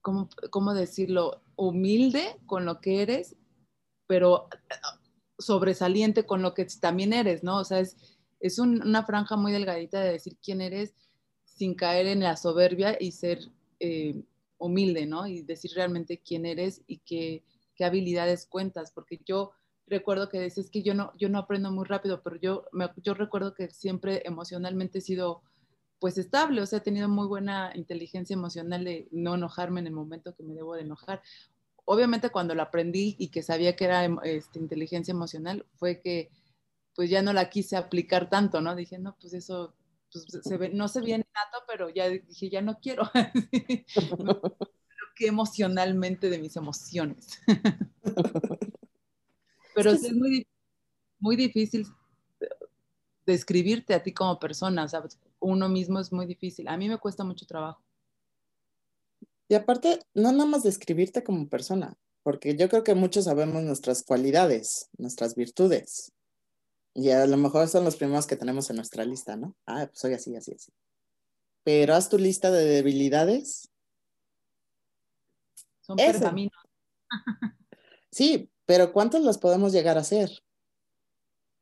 ¿cómo, 0.01 0.75
decirlo? 0.75 1.42
Humilde 1.57 2.37
con 2.46 2.64
lo 2.64 2.81
que 2.81 3.03
eres, 3.03 3.37
pero 4.07 4.48
sobresaliente 5.38 6.25
con 6.25 6.42
lo 6.42 6.55
que 6.55 6.66
también 6.81 7.12
eres, 7.12 7.42
¿no? 7.42 7.59
O 7.59 7.64
sea, 7.64 7.81
es, 7.81 7.96
es 8.40 8.59
una 8.59 9.05
franja 9.05 9.37
muy 9.37 9.53
delgadita 9.53 10.01
de 10.01 10.12
decir 10.12 10.37
quién 10.42 10.61
eres 10.61 10.94
sin 11.44 11.75
caer 11.75 12.07
en 12.07 12.20
la 12.20 12.37
soberbia 12.37 12.96
y 12.98 13.12
ser 13.12 13.51
eh, 13.79 14.25
humilde, 14.59 15.07
¿no? 15.07 15.27
Y 15.27 15.42
decir 15.42 15.72
realmente 15.75 16.22
quién 16.25 16.46
eres 16.46 16.83
y 16.87 16.98
qué, 16.98 17.44
habilidades 17.81 18.46
cuentas, 18.46 18.92
porque 18.92 19.20
yo 19.27 19.51
recuerdo 19.88 20.29
que 20.29 20.40
dices 20.40 20.70
que 20.70 20.85
yo 20.85 20.94
no, 20.94 21.12
yo 21.18 21.29
no 21.29 21.40
aprendo 21.40 21.72
muy 21.72 21.85
rápido, 21.85 22.22
pero 22.22 22.37
yo, 22.37 22.64
yo 23.03 23.14
recuerdo 23.14 23.55
que 23.55 23.70
siempre 23.70 24.22
emocionalmente 24.25 24.98
he 24.98 25.03
sido 25.03 25.42
pues 26.03 26.19
estable, 26.19 26.61
o 26.61 26.67
sea, 26.67 26.81
he 26.81 26.83
tenido 26.83 27.09
muy 27.09 27.29
buena 27.29 27.71
inteligencia 27.77 28.35
emocional 28.35 28.85
de 28.85 29.07
no 29.12 29.37
enojarme 29.37 29.79
en 29.79 29.87
el 29.87 29.93
momento 29.93 30.35
que 30.35 30.43
me 30.43 30.53
debo 30.53 30.75
de 30.75 30.83
enojar. 30.83 31.23
Obviamente 31.85 32.31
cuando 32.31 32.57
lo 32.57 32.62
aprendí 32.62 33.15
y 33.21 33.29
que 33.29 33.45
sabía 33.45 33.77
que 33.77 33.85
era 33.85 34.05
este, 34.25 34.59
inteligencia 34.59 35.12
emocional, 35.12 35.65
fue 35.77 36.01
que 36.01 36.33
pues 36.97 37.09
ya 37.09 37.23
no 37.23 37.33
la 37.33 37.49
quise 37.51 37.77
aplicar 37.77 38.29
tanto, 38.29 38.61
¿no? 38.61 38.75
Dije, 38.75 38.99
no, 38.99 39.17
pues 39.21 39.33
eso 39.33 39.77
pues, 40.12 40.27
se 40.43 40.57
ve, 40.57 40.71
no 40.71 40.88
se 40.88 41.03
ve 41.03 41.19
nato, 41.19 41.65
pero 41.69 41.88
ya 41.88 42.09
dije, 42.09 42.51
ya 42.51 42.62
no 42.62 42.81
quiero. 42.81 43.09
que 45.15 45.29
emocionalmente 45.29 46.31
de 46.31 46.38
mis 46.41 46.57
emociones. 46.57 47.41
pero 49.77 49.93
es, 49.93 50.03
es 50.03 50.12
muy, 50.12 50.49
muy 51.21 51.37
difícil 51.37 51.87
describirte 53.25 53.95
a 53.95 54.03
ti 54.03 54.12
como 54.12 54.41
persona, 54.41 54.88
¿sabes? 54.88 55.17
Uno 55.42 55.68
mismo 55.68 56.00
es 56.00 56.12
muy 56.12 56.26
difícil. 56.26 56.68
A 56.68 56.76
mí 56.76 56.88
me 56.88 56.98
cuesta 56.98 57.24
mucho 57.24 57.46
trabajo. 57.46 57.83
Y 59.48 59.55
aparte, 59.55 60.00
no 60.14 60.33
nada 60.33 60.46
más 60.46 60.62
describirte 60.62 61.22
como 61.22 61.48
persona, 61.48 61.98
porque 62.22 62.57
yo 62.57 62.68
creo 62.68 62.85
que 62.85 62.94
muchos 62.94 63.24
sabemos 63.24 63.62
nuestras 63.62 64.02
cualidades, 64.02 64.88
nuestras 64.96 65.35
virtudes, 65.35 66.12
y 66.94 67.11
a 67.11 67.26
lo 67.26 67.37
mejor 67.37 67.68
son 67.68 67.85
los 67.85 67.96
primeros 67.96 68.26
que 68.26 68.37
tenemos 68.37 68.68
en 68.70 68.76
nuestra 68.76 69.05
lista, 69.05 69.37
¿no? 69.37 69.57
Ah, 69.66 69.87
pues 69.87 69.98
soy 69.98 70.14
así, 70.14 70.35
así, 70.37 70.52
así. 70.55 70.72
Pero 71.64 71.94
haz 71.94 72.09
tu 72.09 72.18
lista 72.18 72.50
de 72.50 72.64
debilidades. 72.64 73.70
Son 75.81 75.96
pergaminos. 75.96 76.52
sí, 78.11 78.50
pero 78.66 78.92
¿cuántos 78.92 79.22
los 79.22 79.38
podemos 79.38 79.72
llegar 79.72 79.96
a 79.96 80.02
hacer? 80.02 80.31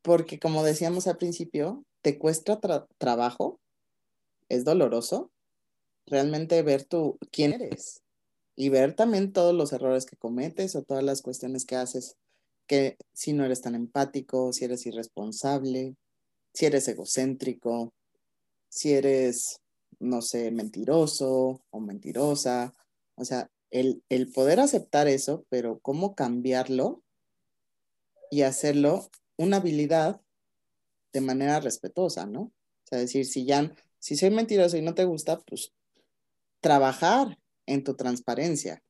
Porque 0.02 0.38
como 0.38 0.64
decíamos 0.64 1.06
al 1.06 1.16
principio, 1.16 1.84
te 2.02 2.18
cuesta 2.18 2.60
trabajo, 2.98 3.60
es 4.50 4.64
doloroso, 4.64 5.32
realmente 6.06 6.62
ver 6.62 6.84
tú 6.84 7.18
quién 7.32 7.54
eres 7.54 8.02
y 8.56 8.68
ver 8.68 8.94
también 8.94 9.32
todos 9.32 9.54
los 9.54 9.72
errores 9.72 10.04
que 10.04 10.16
cometes 10.16 10.76
o 10.76 10.82
todas 10.82 11.02
las 11.02 11.22
cuestiones 11.22 11.64
que 11.64 11.76
haces 11.76 12.18
que 12.66 12.98
si 13.12 13.32
no 13.32 13.44
eres 13.44 13.62
tan 13.62 13.74
empático, 13.74 14.52
si 14.52 14.64
eres 14.64 14.86
irresponsable, 14.86 15.96
si 16.54 16.66
eres 16.66 16.86
egocéntrico, 16.86 17.92
si 18.68 18.92
eres, 18.92 19.60
no 19.98 20.22
sé, 20.22 20.52
mentiroso 20.52 21.62
o 21.70 21.80
mentirosa. 21.80 22.72
O 23.16 23.24
sea, 23.24 23.50
el, 23.70 24.04
el 24.08 24.30
poder 24.30 24.60
aceptar 24.60 25.08
eso, 25.08 25.44
pero 25.48 25.80
cómo 25.80 26.14
cambiarlo 26.14 27.02
y 28.30 28.42
hacerlo 28.42 29.10
una 29.36 29.56
habilidad 29.56 30.20
de 31.12 31.20
manera 31.20 31.60
respetuosa, 31.60 32.26
¿no? 32.26 32.42
O 32.42 32.52
sea, 32.84 32.98
decir, 32.98 33.26
si 33.26 33.44
ya, 33.44 33.74
si 34.00 34.16
soy 34.16 34.30
mentiroso 34.30 34.76
y 34.76 34.82
no 34.82 34.94
te 34.94 35.04
gusta, 35.04 35.38
pues 35.40 35.72
trabajar 36.60 37.38
en 37.66 37.84
tu 37.84 37.94
transparencia 37.94 38.82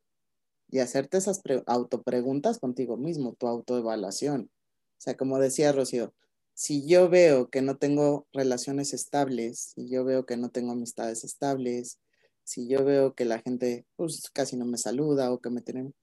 y 0.71 0.79
hacerte 0.79 1.19
esas 1.19 1.43
autopreguntas 1.67 2.59
contigo 2.59 2.97
mismo, 2.97 3.35
tu 3.35 3.47
autoevaluación. 3.47 4.51
O 4.53 5.01
sea, 5.01 5.17
como 5.17 5.39
decía 5.39 5.73
Rocío, 5.73 6.15
si 6.55 6.87
yo 6.87 7.11
veo 7.11 7.51
que 7.51 7.61
no 7.61 7.77
tengo 7.77 8.27
relaciones 8.33 8.95
estables, 8.95 9.73
si 9.75 9.91
yo 9.91 10.05
veo 10.05 10.25
que 10.25 10.37
no 10.37 10.51
tengo 10.51 10.73
amistades 10.73 11.25
estables, 11.25 11.99
si 12.45 12.69
yo 12.69 12.85
veo 12.85 13.15
que 13.15 13.25
la 13.25 13.41
gente 13.41 13.87
pues 13.97 14.31
casi 14.33 14.57
no 14.57 14.65
me 14.65 14.79
saluda 14.79 15.33
o 15.33 15.41
que 15.41 15.51
me 15.51 15.61
tienen 15.61 15.95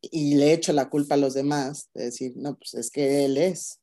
y 0.00 0.34
le 0.36 0.52
echo 0.52 0.72
la 0.72 0.88
culpa 0.88 1.14
a 1.14 1.18
los 1.18 1.34
demás, 1.34 1.90
de 1.94 2.04
decir, 2.04 2.32
no, 2.36 2.56
pues 2.56 2.74
es 2.74 2.90
que 2.90 3.24
él 3.24 3.36
es. 3.36 3.79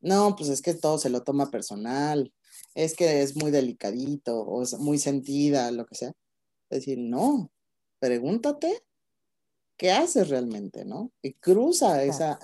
No, 0.00 0.36
pues 0.36 0.48
es 0.48 0.62
que 0.62 0.74
todo 0.74 0.98
se 0.98 1.10
lo 1.10 1.22
toma 1.22 1.50
personal, 1.50 2.32
es 2.74 2.94
que 2.94 3.22
es 3.22 3.36
muy 3.36 3.50
delicadito 3.50 4.40
o 4.40 4.62
es 4.62 4.78
muy 4.78 4.98
sentida, 4.98 5.70
lo 5.70 5.86
que 5.86 5.96
sea. 5.96 6.12
Es 6.70 6.80
decir, 6.80 6.98
no, 6.98 7.50
pregúntate 7.98 8.84
qué 9.76 9.92
haces 9.92 10.28
realmente, 10.28 10.84
¿no? 10.84 11.12
Y 11.22 11.34
cruza 11.34 12.02
esa, 12.04 12.38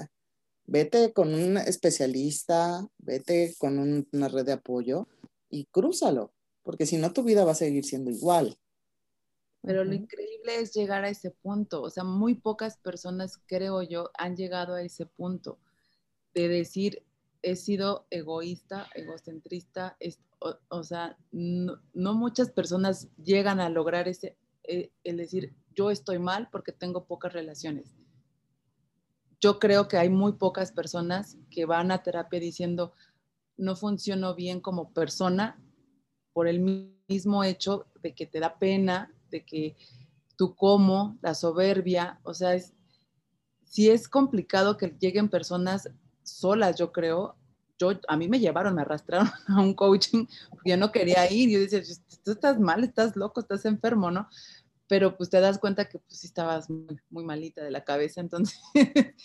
vete 0.67 1.13
con 1.13 1.35
un 1.35 1.59
especialista, 1.59 2.87
vete 2.99 3.55
con 3.59 4.07
una 4.13 4.29
red 4.29 4.47
de 4.47 4.53
apoyo 4.53 5.09
y 5.51 5.67
crúzalo, 5.67 6.33
porque 6.63 6.87
si 6.87 6.97
no 6.97 7.13
tu 7.13 7.23
vida 7.23 7.45
va 7.45 7.53
a 7.53 7.57
seguir 7.57 7.85
siendo 7.85 8.11
igual. 8.11 8.57
Pero 9.63 9.85
lo 9.85 9.95
increíble 9.95 10.61
es 10.61 10.75
llegar 10.75 11.05
a 11.05 11.09
ese 11.09 11.31
punto, 11.31 11.83
o 11.83 11.91
sea, 11.91 12.05
muy 12.05 12.35
pocas 12.35 12.77
personas, 12.77 13.39
creo 13.47 13.83
yo, 13.83 14.11
han 14.19 14.37
llegado 14.37 14.75
a 14.75 14.83
ese 14.83 15.07
punto 15.07 15.59
de 16.35 16.49
decir, 16.49 17.03
he 17.45 17.57
sido 17.57 18.07
egoísta, 18.11 18.89
egocentrista, 18.95 19.99
o, 20.69 20.83
sea, 20.83 21.19
no, 21.31 21.79
muchas 22.15 22.51
personas 22.51 23.09
llegan 23.23 23.61
a 23.61 23.69
lograr 23.69 24.09
ese, 24.09 24.39
eh, 24.63 24.91
el 25.05 25.19
decir, 25.19 25.55
yo 25.75 25.91
estoy 25.91 26.19
mal 26.19 26.49
porque 26.51 26.73
tengo 26.73 27.07
pocas 27.07 27.35
relaciones. 27.35 27.95
Yo 29.41 29.59
creo 29.59 29.89
que 29.89 29.99
hay 29.99 30.09
muy 30.09 30.33
pocas 30.33 30.73
personas 30.73 31.37
que 31.51 31.67
van 31.67 31.91
a 31.91 32.03
terapia 32.03 32.41
diciendo, 32.41 32.95
no 33.59 33.77
funciono 33.77 34.35
bien 34.35 34.61
como 34.61 34.93
persona 34.95 35.63
por 36.33 36.49
el 36.49 36.61
mismo 37.09 37.45
hecho 37.45 37.87
de 38.03 38.15
que 38.15 38.25
te 38.25 38.41
da 38.41 38.59
pena, 38.59 39.13
de 39.31 39.45
que 39.45 39.77
tú 40.37 40.55
como, 40.55 41.19
la 41.21 41.35
soberbia, 41.35 42.21
o 42.23 42.33
sea, 42.33 42.55
es, 42.55 42.73
si 43.65 43.91
es 43.91 44.09
complicado 44.09 44.79
que 44.79 44.97
lleguen 44.99 45.29
personas 45.29 45.91
solas, 46.25 46.77
yo 46.77 46.93
creo. 46.93 47.37
Yo, 47.79 47.93
a 48.09 48.17
mí 48.17 48.29
me 48.29 48.41
llevaron, 48.41 48.75
me 48.75 48.83
arrastraron 48.83 49.29
a 49.49 49.61
un 49.61 49.75
coaching, 49.75 50.27
yo 50.65 50.77
no 50.77 50.91
quería 50.93 51.31
ir. 51.31 51.51
Yo 51.51 51.61
decía, 51.61 51.83
tú 52.25 52.33
estás 52.33 52.59
mal, 52.59 52.85
estás 52.85 53.17
loco, 53.17 53.41
estás 53.41 53.65
enfermo, 53.65 54.11
¿no? 54.11 54.29
pero 54.87 55.17
pues 55.17 55.31
te 55.31 55.41
das 55.41 55.59
cuenta 55.59 55.87
que 55.89 55.99
pues 55.99 56.25
estabas 56.25 56.69
muy, 56.69 57.25
malita 57.25 57.65
de 57.65 57.71
la 57.71 57.85
cabeza, 57.85 58.21
entonces, 58.21 58.61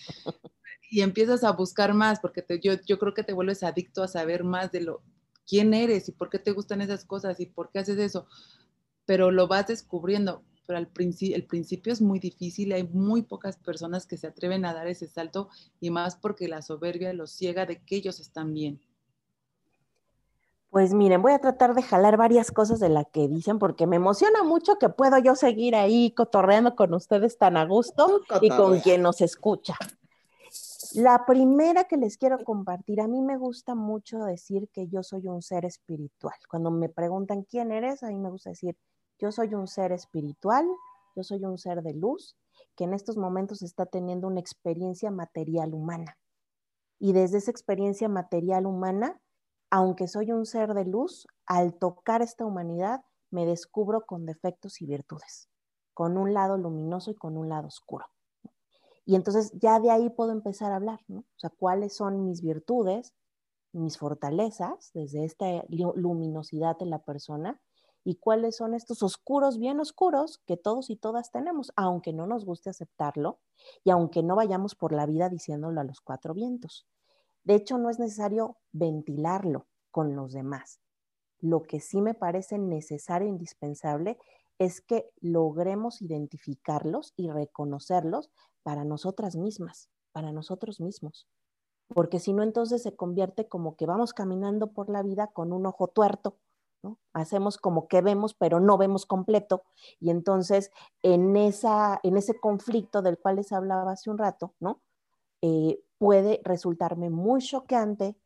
y 0.89 1.01
empiezas 1.01 1.43
a 1.43 1.51
buscar 1.51 1.93
más, 1.93 2.19
porque 2.19 2.43
yo, 2.61 2.73
yo 2.85 2.97
creo 2.97 3.13
que 3.13 3.23
te 3.23 3.33
vuelves 3.33 3.63
adicto 3.63 4.01
a 4.01 4.07
saber 4.07 4.43
más 4.43 4.71
de 4.71 4.81
lo, 4.81 5.03
quién 5.45 5.73
eres 5.73 6.07
y 6.09 6.11
por 6.11 6.29
qué 6.29 6.39
te 6.39 6.51
gustan 6.51 6.81
esas 6.81 7.05
cosas 7.05 7.39
y 7.39 7.45
por 7.45 7.71
qué 7.71 7.79
haces 7.79 7.97
eso, 7.97 8.27
pero 9.05 9.31
lo 9.31 9.47
vas 9.47 9.67
descubriendo, 9.67 10.43
pero 10.69 10.77
al 10.77 10.87
principio, 10.87 11.35
el 11.35 11.47
principio 11.47 11.91
es 11.91 11.99
muy 11.99 12.19
difícil, 12.19 12.71
hay 12.73 12.83
muy 12.83 13.23
pocas 13.23 13.57
personas 13.57 14.05
que 14.05 14.17
se 14.17 14.27
atreven 14.27 14.65
a 14.65 14.73
dar 14.75 14.85
ese 14.85 15.07
salto 15.07 15.49
y 15.79 15.89
más 15.89 16.15
porque 16.15 16.47
la 16.47 16.61
soberbia 16.61 17.11
los 17.11 17.31
ciega 17.31 17.65
de 17.65 17.81
que 17.81 17.95
ellos 17.95 18.19
están 18.19 18.53
bien. 18.53 18.79
Pues 20.69 20.93
miren, 20.93 21.23
voy 21.23 21.31
a 21.31 21.39
tratar 21.39 21.73
de 21.73 21.81
jalar 21.81 22.17
varias 22.17 22.51
cosas 22.51 22.79
de 22.79 22.89
la 22.89 23.03
que 23.03 23.27
dicen 23.27 23.57
porque 23.57 23.87
me 23.87 23.95
emociona 23.95 24.43
mucho 24.43 24.75
que 24.75 24.89
puedo 24.89 25.17
yo 25.17 25.33
seguir 25.33 25.75
ahí 25.75 26.11
cotorreando 26.11 26.75
con 26.75 26.93
ustedes 26.93 27.39
tan 27.39 27.57
a 27.57 27.65
gusto 27.65 28.21
y 28.39 28.49
con 28.49 28.79
quien 28.79 29.01
nos 29.01 29.21
escucha. 29.21 29.75
La 30.93 31.25
primera 31.25 31.85
que 31.85 31.97
les 31.97 32.15
quiero 32.15 32.43
compartir, 32.43 33.01
a 33.01 33.07
mí 33.07 33.23
me 33.23 33.37
gusta 33.37 33.73
mucho 33.73 34.19
decir 34.19 34.69
que 34.71 34.87
yo 34.87 35.01
soy 35.01 35.27
un 35.29 35.41
ser 35.41 35.65
espiritual. 35.65 36.35
Cuando 36.47 36.69
me 36.69 36.89
preguntan 36.89 37.41
quién 37.41 37.71
eres, 37.71 38.03
a 38.03 38.09
mí 38.09 38.19
me 38.19 38.29
gusta 38.29 38.51
decir, 38.51 38.77
yo 39.19 39.31
soy 39.31 39.53
un 39.53 39.67
ser 39.67 39.91
espiritual, 39.91 40.65
yo 41.15 41.23
soy 41.23 41.43
un 41.45 41.57
ser 41.57 41.81
de 41.83 41.93
luz 41.93 42.37
que 42.75 42.85
en 42.85 42.93
estos 42.93 43.17
momentos 43.17 43.61
está 43.61 43.85
teniendo 43.85 44.27
una 44.27 44.39
experiencia 44.39 45.11
material 45.11 45.73
humana. 45.73 46.17
Y 46.97 47.13
desde 47.13 47.37
esa 47.37 47.51
experiencia 47.51 48.07
material 48.09 48.65
humana, 48.65 49.19
aunque 49.69 50.07
soy 50.07 50.31
un 50.31 50.45
ser 50.45 50.73
de 50.73 50.85
luz, 50.85 51.27
al 51.45 51.73
tocar 51.77 52.21
esta 52.21 52.45
humanidad 52.45 53.01
me 53.31 53.45
descubro 53.45 54.05
con 54.05 54.25
defectos 54.25 54.81
y 54.81 54.85
virtudes, 54.85 55.49
con 55.93 56.17
un 56.17 56.33
lado 56.33 56.57
luminoso 56.57 57.11
y 57.11 57.15
con 57.15 57.37
un 57.37 57.49
lado 57.49 57.67
oscuro. 57.67 58.05
Y 59.05 59.15
entonces 59.15 59.51
ya 59.53 59.79
de 59.79 59.91
ahí 59.91 60.09
puedo 60.09 60.31
empezar 60.31 60.71
a 60.71 60.77
hablar, 60.77 60.99
¿no? 61.07 61.19
O 61.19 61.39
sea, 61.39 61.49
cuáles 61.49 61.95
son 61.95 62.25
mis 62.25 62.41
virtudes, 62.41 63.13
mis 63.71 63.97
fortalezas, 63.97 64.91
desde 64.93 65.25
esta 65.25 65.45
luminosidad 65.67 66.77
de 66.77 66.85
la 66.85 66.99
persona, 66.99 67.59
y 68.03 68.15
cuáles 68.15 68.55
son 68.57 68.73
estos 68.73 69.03
oscuros, 69.03 69.57
bien 69.57 69.79
oscuros, 69.79 70.39
que 70.45 70.57
todos 70.57 70.89
y 70.89 70.95
todas 70.95 71.31
tenemos, 71.31 71.71
aunque 71.75 72.13
no 72.13 72.27
nos 72.27 72.45
guste 72.45 72.69
aceptarlo 72.69 73.39
y 73.83 73.91
aunque 73.91 74.23
no 74.23 74.35
vayamos 74.35 74.75
por 74.75 74.91
la 74.93 75.05
vida 75.05 75.29
diciéndolo 75.29 75.81
a 75.81 75.83
los 75.83 76.01
cuatro 76.01 76.33
vientos. 76.33 76.87
De 77.43 77.55
hecho, 77.55 77.77
no 77.77 77.89
es 77.89 77.99
necesario 77.99 78.57
ventilarlo 78.71 79.67
con 79.91 80.15
los 80.15 80.33
demás. 80.33 80.79
Lo 81.39 81.63
que 81.63 81.79
sí 81.79 82.01
me 82.01 82.13
parece 82.13 82.57
necesario 82.57 83.27
e 83.27 83.31
indispensable 83.31 84.17
es 84.59 84.81
que 84.81 85.09
logremos 85.21 86.01
identificarlos 86.01 87.13
y 87.15 87.29
reconocerlos 87.29 88.29
para 88.61 88.83
nosotras 88.83 89.35
mismas, 89.35 89.89
para 90.11 90.31
nosotros 90.31 90.81
mismos. 90.81 91.27
Porque 91.87 92.19
si 92.19 92.33
no, 92.33 92.43
entonces 92.43 92.83
se 92.83 92.95
convierte 92.95 93.47
como 93.47 93.75
que 93.75 93.85
vamos 93.85 94.13
caminando 94.13 94.73
por 94.73 94.89
la 94.89 95.01
vida 95.01 95.27
con 95.27 95.53
un 95.53 95.65
ojo 95.65 95.87
tuerto, 95.87 96.37
Hacemos 97.13 97.57
como 97.57 97.87
que 97.87 98.01
vemos, 98.01 98.33
pero 98.33 98.59
no 98.59 98.77
vemos 98.77 99.05
completo. 99.05 99.63
Y 99.99 100.09
entonces, 100.09 100.71
en, 101.03 101.35
esa, 101.35 101.99
en 102.03 102.17
ese 102.17 102.39
conflicto 102.39 103.01
del 103.01 103.17
cual 103.17 103.37
les 103.37 103.51
hablaba 103.51 103.91
hace 103.91 104.09
un 104.09 104.17
rato, 104.17 104.53
¿no? 104.59 104.81
Eh, 105.41 105.81
puede 105.97 106.41
resultarme 106.43 107.09
muy 107.09 107.41
choqueante, 107.41 108.17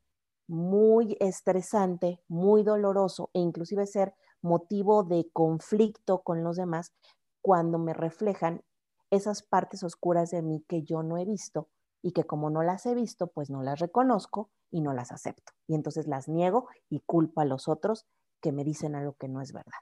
muy 0.47 1.17
estresante, 1.19 2.21
muy 2.27 2.63
doloroso 2.63 3.29
e 3.33 3.39
inclusive 3.39 3.87
ser 3.87 4.13
motivo 4.41 5.03
de 5.03 5.29
conflicto 5.31 6.21
con 6.21 6.43
los 6.43 6.57
demás 6.57 6.93
cuando 7.41 7.77
me 7.79 7.93
reflejan 7.93 8.63
esas 9.09 9.43
partes 9.43 9.83
oscuras 9.83 10.31
de 10.31 10.41
mí 10.41 10.63
que 10.67 10.83
yo 10.83 11.03
no 11.03 11.17
he 11.17 11.25
visto 11.25 11.69
y 12.01 12.11
que 12.11 12.25
como 12.25 12.49
no 12.49 12.63
las 12.63 12.85
he 12.85 12.93
visto, 12.93 13.27
pues 13.27 13.49
no 13.49 13.63
las 13.63 13.79
reconozco 13.79 14.49
y 14.71 14.81
no 14.81 14.93
las 14.93 15.11
acepto. 15.11 15.53
Y 15.67 15.75
entonces 15.75 16.07
las 16.07 16.27
niego 16.27 16.67
y 16.89 16.99
culpo 17.01 17.41
a 17.41 17.45
los 17.45 17.67
otros 17.67 18.05
que 18.43 18.51
me 18.51 18.65
dicen 18.65 18.93
algo 18.93 19.13
que 19.13 19.29
no 19.29 19.41
es 19.41 19.53
verdad. 19.53 19.79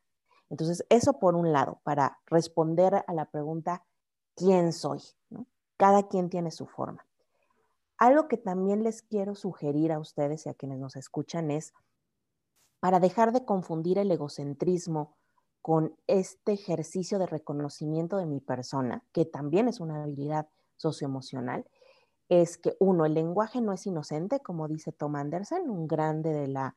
Entonces, 0.52 0.86
eso 0.90 1.20
por 1.20 1.36
un 1.36 1.52
lado, 1.52 1.82
para 1.84 2.20
responder 2.28 3.04
a 3.08 3.14
la 3.14 3.26
pregunta, 3.26 3.84
¿quién 4.36 4.72
soy? 4.72 5.02
Cada 5.78 6.08
quien 6.08 6.30
tiene 6.30 6.52
su 6.52 6.68
forma. 6.68 7.06
Algo 7.98 8.28
que 8.28 8.38
también 8.38 8.84
les 8.84 9.02
quiero 9.02 9.34
sugerir 9.34 9.92
a 9.92 10.00
ustedes 10.00 10.46
y 10.46 10.50
a 10.50 10.54
quienes 10.54 10.78
nos 10.78 10.96
escuchan 10.96 11.50
es, 11.50 11.74
para 12.80 13.00
dejar 13.00 13.32
de 13.32 13.46
confundir 13.46 13.98
el 13.98 14.12
egocentrismo 14.12 15.18
con 15.62 15.96
este 16.08 16.54
ejercicio 16.54 17.18
de 17.18 17.28
reconocimiento 17.28 18.18
de 18.18 18.26
mi 18.28 18.42
persona, 18.42 19.04
que 19.12 19.26
también 19.26 19.68
es 19.68 19.80
una 19.80 20.04
habilidad 20.04 20.50
socioemocional, 20.78 21.66
es 22.30 22.58
que 22.58 22.76
uno, 22.80 23.06
el 23.06 23.14
lenguaje 23.14 23.60
no 23.62 23.74
es 23.74 23.86
inocente, 23.86 24.40
como 24.40 24.68
dice 24.68 24.92
Tom 24.92 25.16
Anderson, 25.16 25.70
un 25.70 25.88
grande 25.88 26.32
de 26.32 26.48
la 26.48 26.76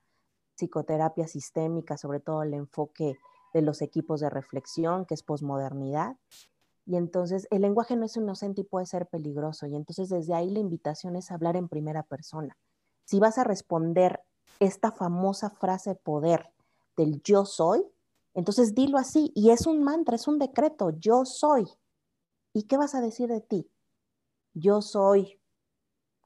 psicoterapia 0.56 1.26
sistémica, 1.26 1.96
sobre 1.96 2.20
todo 2.20 2.42
el 2.42 2.54
enfoque 2.54 3.18
de 3.52 3.62
los 3.62 3.82
equipos 3.82 4.20
de 4.20 4.30
reflexión, 4.30 5.06
que 5.06 5.14
es 5.14 5.22
posmodernidad. 5.22 6.16
Y 6.86 6.96
entonces 6.96 7.46
el 7.50 7.62
lenguaje 7.62 7.96
no 7.96 8.04
es 8.04 8.16
inocente 8.16 8.60
y 8.60 8.64
puede 8.64 8.86
ser 8.86 9.06
peligroso. 9.06 9.66
Y 9.66 9.76
entonces 9.76 10.08
desde 10.08 10.34
ahí 10.34 10.50
la 10.50 10.58
invitación 10.58 11.16
es 11.16 11.30
hablar 11.30 11.56
en 11.56 11.68
primera 11.68 12.02
persona. 12.02 12.56
Si 13.04 13.20
vas 13.20 13.38
a 13.38 13.44
responder 13.44 14.20
esta 14.60 14.92
famosa 14.92 15.50
frase 15.50 15.94
poder 15.94 16.52
del 16.96 17.22
yo 17.22 17.44
soy, 17.44 17.84
entonces 18.34 18.74
dilo 18.74 18.98
así. 18.98 19.32
Y 19.34 19.50
es 19.50 19.66
un 19.66 19.82
mantra, 19.82 20.16
es 20.16 20.28
un 20.28 20.38
decreto, 20.38 20.90
yo 20.90 21.24
soy. 21.24 21.66
¿Y 22.52 22.64
qué 22.64 22.76
vas 22.76 22.94
a 22.94 23.00
decir 23.00 23.28
de 23.28 23.40
ti? 23.40 23.70
Yo 24.52 24.82
soy 24.82 25.40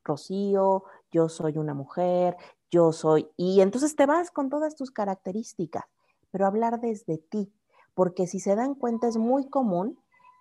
Rocío, 0.05 0.85
yo 1.11 1.29
soy 1.29 1.59
una 1.59 1.75
mujer, 1.75 2.37
yo 2.71 2.93
soy, 2.93 3.29
y 3.37 3.61
entonces 3.61 3.97
te 3.97 4.07
vas 4.07 4.31
con 4.31 4.51
todas 4.51 4.77
tus 4.77 4.91
características, 4.91 5.85
pero 6.31 6.47
hablar 6.47 6.81
desde 6.81 7.19
ti, 7.19 7.53
porque 7.95 8.27
si 8.27 8.41
se 8.41 8.55
dan 8.55 8.75
cuenta 8.75 9.09
es 9.09 9.17
muy 9.17 9.49
común 9.49 9.99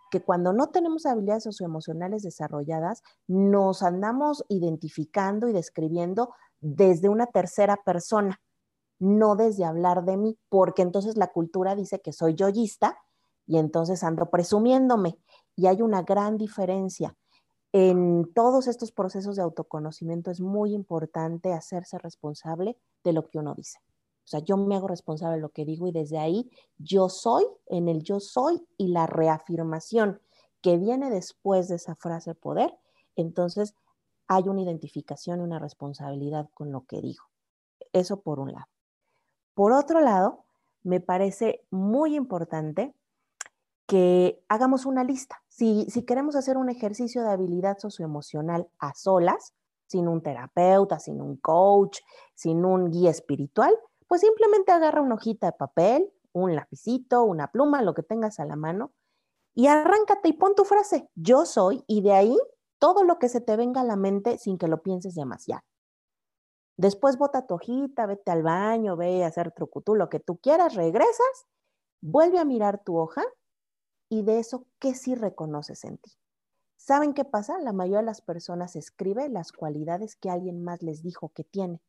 que 0.09 0.21
cuando 0.21 0.53
no 0.53 0.69
tenemos 0.69 1.05
habilidades 1.05 1.43
socioemocionales 1.43 2.23
desarrolladas, 2.23 3.03
nos 3.27 3.83
andamos 3.83 4.45
identificando 4.47 5.47
y 5.49 5.53
describiendo 5.53 6.33
desde 6.59 7.09
una 7.09 7.27
tercera 7.27 7.77
persona, 7.77 8.41
no 8.99 9.35
desde 9.35 9.65
hablar 9.65 10.05
de 10.05 10.17
mí, 10.17 10.37
porque 10.49 10.81
entonces 10.81 11.17
la 11.17 11.27
cultura 11.27 11.75
dice 11.75 11.99
que 12.01 12.13
soy 12.13 12.35
yoyista 12.35 12.97
y 13.45 13.57
entonces 13.57 14.03
ando 14.03 14.29
presumiéndome. 14.29 15.17
Y 15.55 15.67
hay 15.67 15.81
una 15.81 16.03
gran 16.03 16.37
diferencia. 16.37 17.15
En 17.73 18.31
todos 18.33 18.67
estos 18.67 18.91
procesos 18.91 19.35
de 19.35 19.41
autoconocimiento 19.41 20.31
es 20.31 20.39
muy 20.39 20.73
importante 20.73 21.53
hacerse 21.53 21.97
responsable 21.97 22.77
de 23.03 23.13
lo 23.13 23.27
que 23.27 23.39
uno 23.39 23.53
dice. 23.55 23.79
O 24.23 24.29
sea, 24.29 24.39
yo 24.41 24.57
me 24.57 24.75
hago 24.75 24.87
responsable 24.87 25.35
de 25.35 25.41
lo 25.41 25.49
que 25.49 25.65
digo 25.65 25.87
y 25.87 25.91
desde 25.91 26.17
ahí 26.17 26.49
yo 26.77 27.07
soy, 27.07 27.45
en 27.67 27.87
el 27.87 28.03
yo 28.03 28.19
soy 28.19 28.65
y 28.77 28.89
la 28.89 29.07
reafirmación 29.07 30.21
que 30.61 30.77
viene 30.77 31.09
después 31.09 31.67
de 31.67 31.75
esa 31.75 31.95
frase 31.95 32.35
poder, 32.35 32.77
entonces 33.15 33.73
hay 34.27 34.49
una 34.49 34.61
identificación 34.61 35.39
y 35.39 35.43
una 35.43 35.59
responsabilidad 35.59 36.49
con 36.53 36.71
lo 36.71 36.85
que 36.85 37.01
digo. 37.01 37.23
Eso 37.93 38.21
por 38.21 38.39
un 38.39 38.51
lado. 38.51 38.67
Por 39.53 39.71
otro 39.71 40.01
lado, 40.01 40.43
me 40.83 40.99
parece 40.99 41.65
muy 41.71 42.15
importante 42.15 42.93
que 43.85 44.43
hagamos 44.49 44.85
una 44.85 45.03
lista. 45.03 45.41
Si, 45.57 45.87
queremos 46.05 46.35
hacer 46.35 46.55
un 46.55 46.69
ejercicio 46.69 47.23
de 47.23 47.31
habilidad 47.31 47.79
socioemocional 47.79 48.69
a 48.77 48.93
solas, 48.93 49.55
sin 49.87 50.07
un 50.07 50.21
terapeuta, 50.21 50.99
sin 50.99 51.19
un 51.19 51.35
coach, 51.37 51.97
sin 52.35 52.63
un 52.63 52.91
guía 52.91 53.09
espiritual, 53.09 53.75
pues 54.07 54.21
simplemente 54.21 54.71
agarra 54.71 55.01
una 55.01 55.15
hojita 55.15 55.47
de 55.47 55.53
papel, 55.53 56.13
un 56.31 56.53
lapicito, 56.55 57.23
una 57.23 57.47
pluma, 57.51 57.81
lo 57.81 57.95
que 57.95 58.03
tengas 58.03 58.39
a 58.39 58.45
la 58.45 58.55
mano, 58.55 58.91
y 59.55 59.65
arráncate 59.65 60.29
y 60.29 60.33
pon 60.33 60.53
tu 60.53 60.63
frase, 60.63 61.09
yo 61.15 61.43
soy, 61.47 61.83
y 61.87 62.03
de 62.03 62.13
ahí 62.13 62.37
todo 62.77 63.03
lo 63.03 63.17
que 63.17 63.27
se 63.27 63.41
te 63.41 63.55
venga 63.55 63.81
a 63.81 63.83
la 63.83 63.95
mente 63.95 64.37
sin 64.37 64.59
que 64.59 64.67
lo 64.67 64.83
pienses 64.83 65.15
demasiado. 65.15 65.63
Después 66.77 67.17
bota 67.17 67.47
tu 67.47 67.55
hojita, 67.55 68.05
vete 68.05 68.29
al 68.29 68.43
baño, 68.43 68.95
ve 68.95 69.23
a 69.23 69.27
hacer 69.27 69.51
trucutú, 69.53 69.95
lo 69.95 70.07
que 70.07 70.19
tú 70.19 70.37
quieras, 70.37 70.75
regresas, 70.75 71.47
vuelve 71.99 72.37
a 72.37 72.45
mirar 72.45 72.83
tu 72.83 72.95
hoja 72.95 73.23
y 74.09 74.23
de 74.23 74.39
eso, 74.39 74.65
¿qué 74.79 74.93
sí 74.93 75.15
reconoces 75.15 75.83
en 75.83 75.97
ti? 75.97 76.11
¿Saben 76.77 77.13
qué 77.13 77.25
pasa? 77.25 77.59
La 77.59 77.73
mayoría 77.73 77.99
de 77.99 78.05
las 78.05 78.21
personas 78.21 78.75
escribe 78.75 79.27
las 79.29 79.51
cualidades 79.51 80.15
que 80.15 80.29
alguien 80.29 80.63
más 80.63 80.81
les 80.83 81.03
dijo 81.03 81.33
que 81.33 81.43
tiene, 81.43 81.81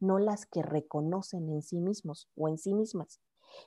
no 0.00 0.18
las 0.18 0.46
que 0.46 0.62
reconocen 0.62 1.50
en 1.50 1.62
sí 1.62 1.80
mismos 1.80 2.28
o 2.36 2.48
en 2.48 2.56
sí 2.56 2.72
mismas. 2.72 3.20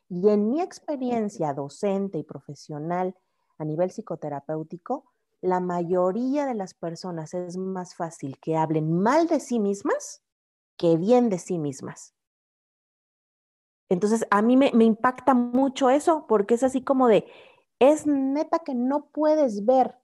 Y 0.08 0.30
en 0.30 0.50
mi 0.50 0.62
experiencia 0.62 1.54
docente 1.54 2.18
y 2.18 2.24
profesional 2.24 3.16
a 3.58 3.66
nivel 3.66 3.92
psicoterapéutico, 3.92 5.06
la 5.42 5.60
mayoría 5.60 6.46
de 6.46 6.56
las 6.56 6.74
personas 6.74 7.34
es 7.34 7.58
más 7.58 7.96
fácil 7.96 8.40
que 8.40 8.58
hablen 8.58 8.92
mal 8.92 9.28
de 9.28 9.40
sí 9.40 9.60
mismas 9.60 10.24
que 10.78 10.98
bien 10.98 11.30
de 11.30 11.40
sí 11.40 11.60
mismas. 11.60 12.14
Entonces, 13.90 14.26
a 14.32 14.42
mí 14.42 14.56
me, 14.56 14.72
me 14.74 14.86
impacta 14.86 15.34
mucho 15.34 15.90
eso 15.90 16.26
porque 16.28 16.54
es 16.54 16.64
así 16.64 16.82
como 16.84 17.08
de, 17.08 17.26
es 17.80 18.06
neta 18.06 18.60
que 18.60 18.76
no 18.76 19.06
puedes 19.08 19.66
ver 19.66 19.96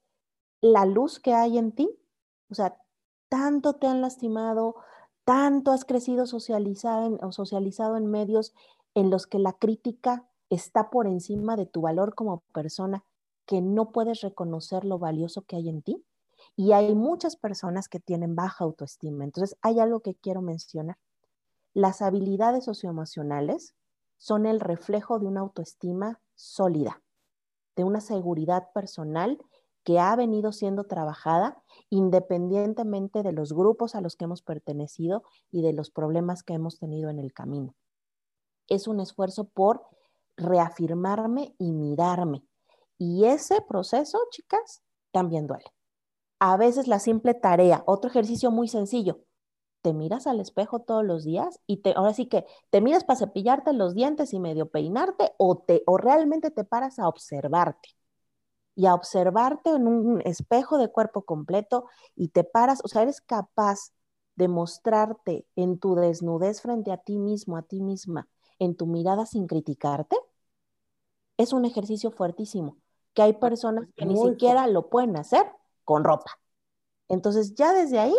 la 0.61 0.85
luz 0.85 1.19
que 1.19 1.33
hay 1.33 1.57
en 1.57 1.73
ti. 1.73 1.89
O 2.49 2.55
sea, 2.55 2.81
tanto 3.29 3.73
te 3.73 3.87
han 3.87 4.01
lastimado, 4.01 4.75
tanto 5.25 5.71
has 5.71 5.83
crecido 5.83 6.25
socializado 6.25 7.97
en, 7.97 8.07
medios 8.07 8.53
en 8.93 9.09
los 9.09 9.27
que 9.27 9.39
la 9.39 9.53
crítica 9.53 10.27
está 10.49 10.89
por 10.89 11.05
encima 11.05 11.57
de 11.57 11.65
tu 11.65 11.81
valor 11.81 12.15
como 12.15 12.43
persona, 12.53 13.03
que 13.45 13.61
no 13.61 13.91
puedes 13.91 14.21
reconocer 14.21 14.85
lo 14.85 14.97
valioso 14.97 15.41
que 15.41 15.57
hay 15.57 15.69
en 15.69 15.81
ti. 15.81 16.03
Y 16.55 16.71
hay 16.71 16.95
muchas 16.95 17.35
personas 17.35 17.89
que 17.89 17.99
tienen 17.99 18.35
baja 18.35 18.63
autoestima. 18.63 19.25
Entonces, 19.25 19.57
hay 19.61 19.79
algo 19.79 19.99
que 19.99 20.15
quiero 20.15 20.41
mencionar. 20.41 20.97
Las 21.73 22.01
habilidades 22.01 22.63
socioemocionales 22.63 23.75
son 24.17 24.45
el 24.45 24.61
reflejo 24.61 25.19
de 25.19 25.25
una 25.25 25.41
autoestima 25.41 26.21
sólida 26.35 27.01
de 27.75 27.83
una 27.83 28.01
seguridad 28.01 28.71
personal 28.73 29.37
que 29.83 29.99
ha 29.99 30.15
venido 30.15 30.51
siendo 30.51 30.85
trabajada 30.85 31.61
independientemente 31.89 33.21
de 33.21 33.31
los 33.31 33.53
grupos 33.53 33.95
a 33.95 34.01
los 34.01 34.15
que 34.15 34.25
hemos 34.25 34.41
pertenecido 34.41 35.23
y 35.51 35.61
de 35.61 35.73
los 35.73 35.91
problemas 35.91 36.43
que 36.43 36.53
hemos 36.53 36.79
tenido 36.79 37.09
en 37.09 37.19
el 37.19 37.33
camino. 37.33 37.75
Es 38.67 38.87
un 38.87 38.99
esfuerzo 38.99 39.47
por 39.47 39.83
reafirmarme 40.37 41.55
y 41.59 41.71
mirarme. 41.71 42.43
Y 42.97 43.25
ese 43.25 43.61
proceso, 43.61 44.17
chicas, 44.31 44.81
también 45.11 45.45
duele. 45.47 45.71
A 46.39 46.57
veces 46.57 46.87
la 46.87 46.99
simple 46.99 47.33
tarea, 47.33 47.83
otro 47.85 48.09
ejercicio 48.09 48.51
muy 48.51 48.67
sencillo, 48.67 49.19
te 49.85 49.93
miras 49.93 50.25
al 50.25 50.39
espejo 50.39 50.79
todos 50.79 51.05
los 51.05 51.23
días 51.23 51.59
y 51.67 51.77
te, 51.77 51.93
ahora 51.95 52.11
sí 52.11 52.25
que 52.25 52.43
te 52.71 52.81
miras 52.81 53.03
para 53.03 53.19
cepillarte 53.19 53.71
los 53.71 53.93
dientes 53.93 54.33
y 54.33 54.39
medio 54.39 54.67
peinarte 54.67 55.33
o, 55.37 55.59
te, 55.59 55.83
o 55.85 55.97
realmente 55.97 56.49
te 56.49 56.63
paras 56.63 56.97
a 56.97 57.07
observarte 57.07 57.89
y 58.73 58.87
a 58.87 58.95
observarte 58.95 59.69
en 59.69 59.87
un 59.87 60.21
espejo 60.25 60.79
de 60.79 60.91
cuerpo 60.91 61.21
completo 61.21 61.85
y 62.15 62.29
te 62.29 62.43
paras, 62.43 62.81
o 62.83 62.87
sea, 62.87 63.03
eres 63.03 63.21
capaz 63.21 63.91
de 64.35 64.47
mostrarte 64.47 65.45
en 65.55 65.77
tu 65.77 65.93
desnudez 65.93 66.63
frente 66.63 66.91
a 66.91 66.97
ti 66.97 67.19
mismo, 67.19 67.55
a 67.55 67.61
ti 67.61 67.79
misma, 67.79 68.27
en 68.57 68.75
tu 68.75 68.87
mirada 68.87 69.27
sin 69.27 69.45
criticarte, 69.45 70.17
es 71.37 71.53
un 71.53 71.63
ejercicio 71.63 72.09
fuertísimo, 72.09 72.77
que 73.13 73.21
hay 73.21 73.33
personas 73.33 73.87
que 73.95 74.07
ni 74.07 74.17
siquiera 74.17 74.65
lo 74.65 74.89
pueden 74.89 75.15
hacer 75.15 75.45
con 75.83 76.03
ropa. 76.03 76.39
Entonces 77.07 77.53
ya 77.53 77.71
desde 77.71 77.99
ahí 77.99 78.15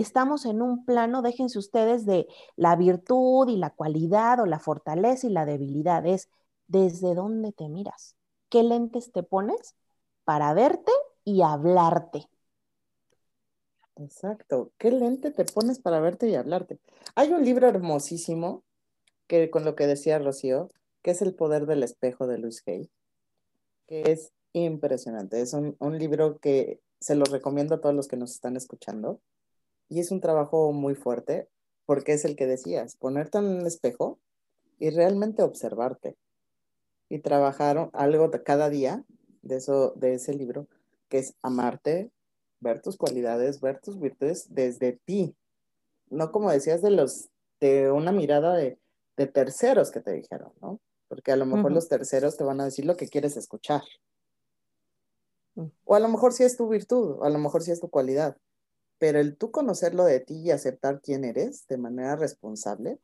estamos 0.00 0.44
en 0.44 0.62
un 0.62 0.84
plano, 0.84 1.22
déjense 1.22 1.58
ustedes, 1.58 2.04
de 2.06 2.28
la 2.54 2.76
virtud 2.76 3.48
y 3.48 3.56
la 3.56 3.70
cualidad 3.70 4.40
o 4.40 4.46
la 4.46 4.58
fortaleza 4.58 5.26
y 5.26 5.30
la 5.30 5.46
debilidad. 5.46 6.04
Es 6.06 6.28
desde 6.68 7.14
dónde 7.14 7.52
te 7.52 7.68
miras, 7.68 8.14
qué 8.48 8.62
lentes 8.62 9.10
te 9.12 9.22
pones 9.22 9.74
para 10.24 10.52
verte 10.54 10.92
y 11.24 11.42
hablarte. 11.42 12.28
Exacto, 13.96 14.72
qué 14.76 14.90
lente 14.90 15.30
te 15.30 15.46
pones 15.46 15.78
para 15.78 16.00
verte 16.00 16.28
y 16.28 16.34
hablarte. 16.34 16.78
Hay 17.14 17.32
un 17.32 17.44
libro 17.44 17.66
hermosísimo 17.66 18.62
que 19.26 19.50
con 19.50 19.64
lo 19.64 19.74
que 19.74 19.86
decía 19.86 20.18
Rocío, 20.18 20.68
que 21.00 21.12
es 21.12 21.22
El 21.22 21.34
poder 21.34 21.66
del 21.66 21.82
espejo 21.82 22.26
de 22.26 22.36
Luis 22.36 22.62
Hay, 22.66 22.90
que 23.86 24.12
es 24.12 24.32
impresionante. 24.52 25.40
Es 25.40 25.54
un, 25.54 25.76
un 25.78 25.98
libro 25.98 26.38
que 26.38 26.80
se 27.00 27.14
lo 27.14 27.24
recomiendo 27.24 27.76
a 27.76 27.80
todos 27.80 27.94
los 27.94 28.08
que 28.08 28.16
nos 28.16 28.32
están 28.32 28.56
escuchando 28.56 29.20
y 29.88 30.00
es 30.00 30.10
un 30.10 30.20
trabajo 30.20 30.72
muy 30.72 30.94
fuerte 30.94 31.48
porque 31.84 32.12
es 32.12 32.24
el 32.24 32.36
que 32.36 32.46
decías, 32.46 32.96
ponerte 32.96 33.38
en 33.38 33.44
un 33.44 33.66
espejo 33.66 34.18
y 34.78 34.90
realmente 34.90 35.42
observarte 35.42 36.16
y 37.08 37.20
trabajar 37.20 37.90
algo 37.92 38.30
cada 38.44 38.68
día 38.68 39.04
de 39.42 39.56
eso 39.56 39.92
de 39.92 40.14
ese 40.14 40.34
libro 40.34 40.66
que 41.08 41.18
es 41.18 41.34
amarte, 41.42 42.10
ver 42.58 42.82
tus 42.82 42.96
cualidades, 42.96 43.60
ver 43.60 43.80
tus 43.80 44.00
virtudes 44.00 44.52
desde 44.52 44.98
ti, 45.04 45.36
no 46.10 46.32
como 46.32 46.50
decías 46.50 46.82
de 46.82 46.90
los 46.90 47.28
de 47.60 47.90
una 47.92 48.10
mirada 48.10 48.54
de, 48.56 48.78
de 49.16 49.26
terceros 49.26 49.92
que 49.92 50.00
te 50.00 50.12
dijeron, 50.12 50.52
¿no? 50.60 50.80
Porque 51.08 51.30
a 51.30 51.36
lo 51.36 51.46
mejor 51.46 51.70
los 51.70 51.88
terceros 51.88 52.36
te 52.36 52.42
van 52.42 52.60
a 52.60 52.64
decir 52.64 52.84
lo 52.84 52.96
que 52.96 53.08
quieres 53.08 53.36
escuchar. 53.36 53.82
Mm. 55.54 55.66
O 55.84 55.94
a 55.94 56.00
lo 56.00 56.08
mejor 56.08 56.32
sí 56.32 56.42
es 56.42 56.56
tu 56.56 56.68
virtud, 56.68 57.12
o 57.20 57.24
a 57.24 57.30
lo 57.30 57.38
mejor 57.38 57.62
sí 57.62 57.70
es 57.70 57.80
tu 57.80 57.88
cualidad 57.88 58.36
pero 58.98 59.20
el 59.20 59.36
tú 59.36 59.50
conocerlo 59.50 60.04
de 60.04 60.20
ti 60.20 60.36
y 60.36 60.50
aceptar 60.50 61.00
quién 61.00 61.24
eres 61.24 61.66
de 61.68 61.78
manera 61.78 62.16
responsable 62.16 62.98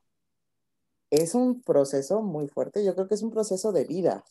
es 1.10 1.34
un 1.34 1.60
proceso 1.62 2.22
muy 2.22 2.48
fuerte. 2.48 2.84
Yo 2.84 2.94
creo 2.94 3.06
que 3.08 3.14
es 3.14 3.22
un 3.22 3.30
proceso 3.30 3.72
de 3.72 3.84
vida. 3.84 4.24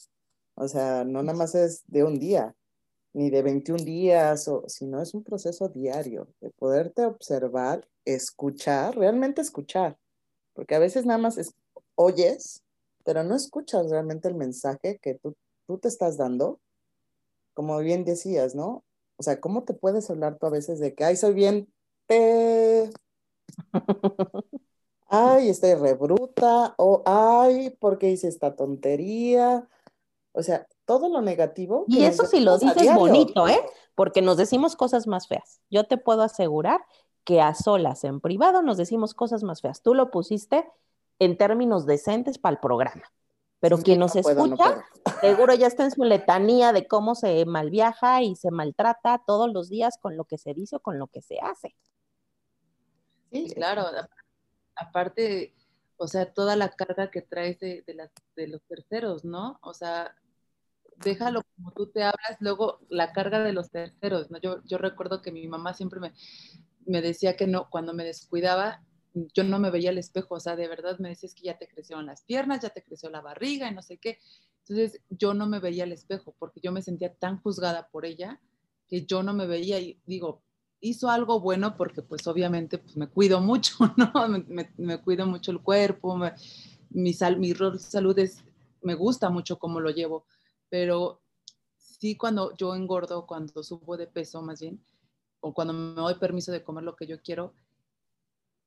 O 0.55 0.67
sea, 0.67 1.03
no 1.03 1.21
nada 1.23 1.37
más 1.37 1.55
es 1.55 1.83
de 1.87 2.03
un 2.03 2.19
día, 2.19 2.55
ni 3.13 3.29
de 3.29 3.43
21 3.43 3.83
días, 3.83 4.47
o, 4.47 4.63
sino 4.67 5.01
es 5.01 5.13
un 5.13 5.23
proceso 5.23 5.69
diario 5.69 6.27
de 6.41 6.49
poderte 6.49 7.05
observar, 7.05 7.87
escuchar, 8.05 8.97
realmente 8.97 9.41
escuchar. 9.41 9.97
Porque 10.53 10.75
a 10.75 10.79
veces 10.79 11.05
nada 11.05 11.19
más 11.19 11.37
es, 11.37 11.53
oyes, 11.95 12.63
pero 13.03 13.23
no 13.23 13.35
escuchas 13.35 13.89
realmente 13.89 14.27
el 14.27 14.35
mensaje 14.35 14.99
que 15.01 15.15
tú, 15.15 15.35
tú 15.67 15.77
te 15.77 15.87
estás 15.87 16.17
dando. 16.17 16.59
Como 17.53 17.77
bien 17.79 18.05
decías, 18.05 18.55
¿no? 18.55 18.83
O 19.21 19.23
sea, 19.23 19.39
¿cómo 19.39 19.61
te 19.65 19.75
puedes 19.75 20.09
hablar 20.09 20.39
tú 20.39 20.47
a 20.47 20.49
veces 20.49 20.79
de 20.79 20.95
que, 20.95 21.03
ay, 21.03 21.15
soy 21.15 21.35
bien, 21.35 21.71
te... 22.07 22.89
ay, 25.07 25.47
estoy 25.47 25.75
rebruta, 25.75 26.73
o 26.79 27.03
ay, 27.05 27.69
¿por 27.79 27.99
qué 27.99 28.09
hice 28.09 28.27
esta 28.27 28.55
tontería? 28.55 29.69
O 30.31 30.41
sea, 30.41 30.65
todo 30.85 31.07
lo 31.07 31.21
negativo. 31.21 31.85
Y 31.87 32.03
eso 32.03 32.25
sí 32.25 32.39
lo 32.39 32.57
dices 32.57 32.95
bonito, 32.95 33.47
¿eh? 33.47 33.61
Porque 33.93 34.23
nos 34.23 34.37
decimos 34.37 34.75
cosas 34.75 35.05
más 35.05 35.27
feas. 35.27 35.61
Yo 35.69 35.83
te 35.83 35.99
puedo 35.99 36.23
asegurar 36.23 36.81
que 37.23 37.41
a 37.41 37.53
solas, 37.53 38.03
en 38.03 38.21
privado, 38.21 38.63
nos 38.63 38.77
decimos 38.77 39.13
cosas 39.13 39.43
más 39.43 39.61
feas. 39.61 39.83
Tú 39.83 39.93
lo 39.93 40.09
pusiste 40.09 40.67
en 41.19 41.37
términos 41.37 41.85
decentes 41.85 42.39
para 42.39 42.53
el 42.55 42.59
programa. 42.59 43.03
Pero 43.61 43.77
quien 43.77 43.99
nos 43.99 44.15
escucha, 44.15 44.83
seguro 45.21 45.53
ya 45.53 45.67
está 45.67 45.85
en 45.85 45.91
su 45.91 46.03
letanía 46.03 46.73
de 46.73 46.87
cómo 46.87 47.15
se 47.15 47.45
malviaja 47.45 48.23
y 48.23 48.35
se 48.35 48.51
maltrata 48.51 49.23
todos 49.25 49.53
los 49.53 49.69
días 49.69 49.97
con 50.01 50.17
lo 50.17 50.25
que 50.25 50.37
se 50.37 50.53
dice 50.53 50.75
o 50.75 50.79
con 50.79 50.99
lo 50.99 51.07
que 51.07 51.21
se 51.21 51.39
hace. 51.39 51.73
Sí, 53.31 53.53
claro. 53.53 53.85
Aparte, 54.75 55.55
o 55.95 56.07
sea, 56.07 56.33
toda 56.33 56.55
la 56.57 56.69
carga 56.69 57.11
que 57.11 57.21
traes 57.21 57.59
de, 57.59 57.85
de 58.35 58.47
los 58.47 58.61
terceros, 58.63 59.23
¿no? 59.23 59.59
O 59.61 59.73
sea, 59.73 60.15
déjalo 61.03 61.43
como 61.55 61.71
tú 61.71 61.87
te 61.87 62.03
hablas, 62.03 62.37
luego 62.39 62.79
la 62.89 63.13
carga 63.13 63.39
de 63.39 63.53
los 63.53 63.69
terceros, 63.69 64.31
¿no? 64.31 64.39
Yo, 64.39 64.63
yo 64.65 64.77
recuerdo 64.77 65.21
que 65.21 65.31
mi 65.31 65.47
mamá 65.47 65.73
siempre 65.73 65.99
me, 65.99 66.13
me 66.85 67.01
decía 67.01 67.35
que 67.35 67.47
no, 67.47 67.69
cuando 67.69 67.93
me 67.93 68.03
descuidaba, 68.03 68.83
yo 69.13 69.43
no 69.43 69.59
me 69.59 69.71
veía 69.71 69.89
al 69.89 69.97
espejo, 69.97 70.35
o 70.35 70.39
sea, 70.39 70.55
de 70.55 70.67
verdad 70.67 70.97
me 70.99 71.09
decías 71.09 71.33
que 71.33 71.43
ya 71.43 71.57
te 71.57 71.67
crecieron 71.67 72.05
las 72.05 72.23
piernas, 72.23 72.61
ya 72.61 72.69
te 72.69 72.83
creció 72.83 73.09
la 73.09 73.21
barriga 73.21 73.69
y 73.69 73.75
no 73.75 73.81
sé 73.81 73.97
qué. 73.97 74.19
Entonces 74.59 75.01
yo 75.09 75.33
no 75.33 75.47
me 75.47 75.59
veía 75.59 75.83
al 75.83 75.91
espejo 75.91 76.35
porque 76.37 76.61
yo 76.61 76.71
me 76.71 76.81
sentía 76.81 77.13
tan 77.13 77.41
juzgada 77.41 77.89
por 77.89 78.05
ella 78.05 78.39
que 78.87 79.05
yo 79.05 79.23
no 79.23 79.33
me 79.33 79.47
veía 79.47 79.79
y 79.79 79.99
digo, 80.05 80.43
hizo 80.81 81.09
algo 81.09 81.39
bueno 81.39 81.77
porque 81.77 82.01
pues 82.01 82.27
obviamente 82.27 82.77
pues 82.77 82.97
me 82.97 83.07
cuido 83.07 83.39
mucho, 83.39 83.75
¿no? 83.97 84.11
Me, 84.27 85.01
cuido 85.01 85.25
mucho 85.25 85.51
el 85.51 85.61
cuerpo, 85.61 86.19
mi, 86.89 87.13
sal, 87.13 87.37
mi 87.37 87.53
rol 87.53 87.73
de 87.73 87.79
salud 87.79 88.17
me 88.81 88.95
gusta 88.95 89.29
mucho 89.29 89.59
cómo 89.59 89.79
lo 89.79 89.91
llevo, 89.91 90.25
pero 90.69 91.21
sí 91.77 92.15
cuando 92.17 92.55
yo 92.57 92.75
engordo, 92.75 93.27
cuando 93.27 93.63
subo 93.63 93.95
de 93.95 94.07
peso 94.07 94.41
más 94.41 94.59
bien, 94.59 94.83
o 95.39 95.53
cuando 95.53 95.73
me 95.73 95.95
doy 95.95 96.15
permiso 96.15 96.51
de 96.51 96.63
comer 96.63 96.83
lo 96.83 96.95
que 96.95 97.07
yo 97.07 97.21
quiero, 97.21 97.53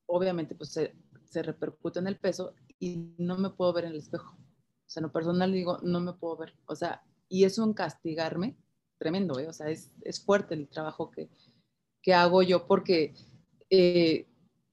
obviamente 0.06 0.54
pues 0.54 0.72
se, 0.72 1.42
repercute 1.42 1.98
en 1.98 2.06
el 2.06 2.16
peso 2.16 2.54
y 2.78 3.12
no 3.18 3.36
me 3.36 3.50
puedo 3.50 3.72
ver 3.72 3.86
en 3.86 3.92
el 3.92 3.98
espejo. 3.98 4.36
O 4.36 4.88
sea, 4.88 5.00
en 5.00 5.06
lo 5.06 5.12
personal 5.12 5.52
digo, 5.52 5.78
no 5.82 6.00
me 6.00 6.12
puedo 6.12 6.36
ver. 6.36 6.54
O 6.66 6.76
sea, 6.76 7.02
y 7.28 7.44
eso 7.44 7.64
en 7.64 7.72
castigarme, 7.72 8.56
tremendo, 8.98 9.40
¿eh? 9.40 9.48
O 9.48 9.52
sea, 9.52 9.68
es, 9.68 9.90
es 10.02 10.24
fuerte 10.24 10.54
el 10.54 10.68
trabajo 10.68 11.10
que, 11.10 11.28
que 12.02 12.14
hago 12.14 12.42
yo 12.42 12.66
porque 12.66 13.14
eh, 13.70 14.28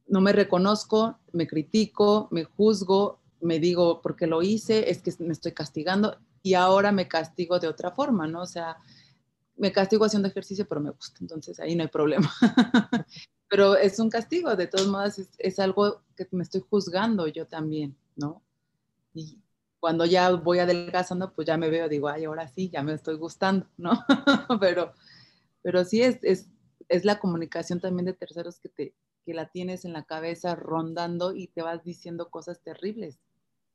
no 0.07 0.21
me 0.21 0.33
reconozco, 0.33 1.17
me 1.31 1.47
critico, 1.47 2.27
me 2.29 2.43
juzgo, 2.43 3.21
me 3.39 3.59
digo, 3.59 4.01
porque 4.01 4.27
lo 4.27 4.43
hice, 4.43 4.91
es 4.91 5.01
que 5.01 5.11
me 5.19 5.33
estoy 5.33 5.53
castigando 5.53 6.17
y 6.43 6.53
ahora 6.53 6.91
me 6.91 7.07
castigo 7.07 7.59
de 7.59 7.67
otra 7.67 7.91
forma, 7.91 8.27
¿no? 8.27 8.41
O 8.41 8.45
sea, 8.45 8.77
me 9.61 9.71
castigo 9.71 10.05
haciendo 10.05 10.27
ejercicio, 10.27 10.67
pero 10.67 10.81
me 10.81 10.89
gusta, 10.89 11.19
entonces 11.21 11.59
ahí 11.59 11.75
no 11.75 11.83
hay 11.83 11.87
problema. 11.87 12.33
pero 13.47 13.75
es 13.75 13.99
un 13.99 14.09
castigo, 14.09 14.55
de 14.55 14.65
todos 14.65 14.87
modos 14.87 15.21
es, 15.37 15.59
algo 15.59 16.01
que 16.15 16.27
me 16.31 16.41
estoy 16.41 16.63
juzgando 16.67 17.27
yo 17.27 17.45
también, 17.45 17.95
¿no? 18.15 18.41
Y 19.13 19.37
cuando 19.79 20.05
ya 20.05 20.31
voy 20.31 20.57
adelgazando, 20.57 21.31
pues 21.31 21.45
ya 21.45 21.57
me 21.57 21.69
veo, 21.69 21.87
digo, 21.87 22.07
ay, 22.07 22.25
ahora 22.25 22.47
sí, 22.47 22.71
ya 22.71 22.81
me 22.81 22.93
estoy 22.93 23.17
gustando, 23.17 23.67
¿no? 23.77 23.91
pero, 24.59 24.93
pero 25.61 25.85
sí 25.85 26.01
es, 26.01 26.17
es, 26.23 26.49
es, 26.89 27.05
la 27.05 27.19
comunicación 27.19 27.79
también 27.79 28.07
de 28.07 28.13
terceros 28.13 28.59
que, 28.59 28.69
te, 28.69 28.95
que 29.27 29.35
la 29.35 29.51
tienes 29.51 29.85
en 29.85 29.93
la 29.93 30.05
cabeza 30.05 30.55
rondando 30.55 31.35
y 31.35 31.49
te 31.49 31.61
vas 31.61 31.83
diciendo 31.83 32.31
cosas 32.31 32.61
terribles 32.61 33.19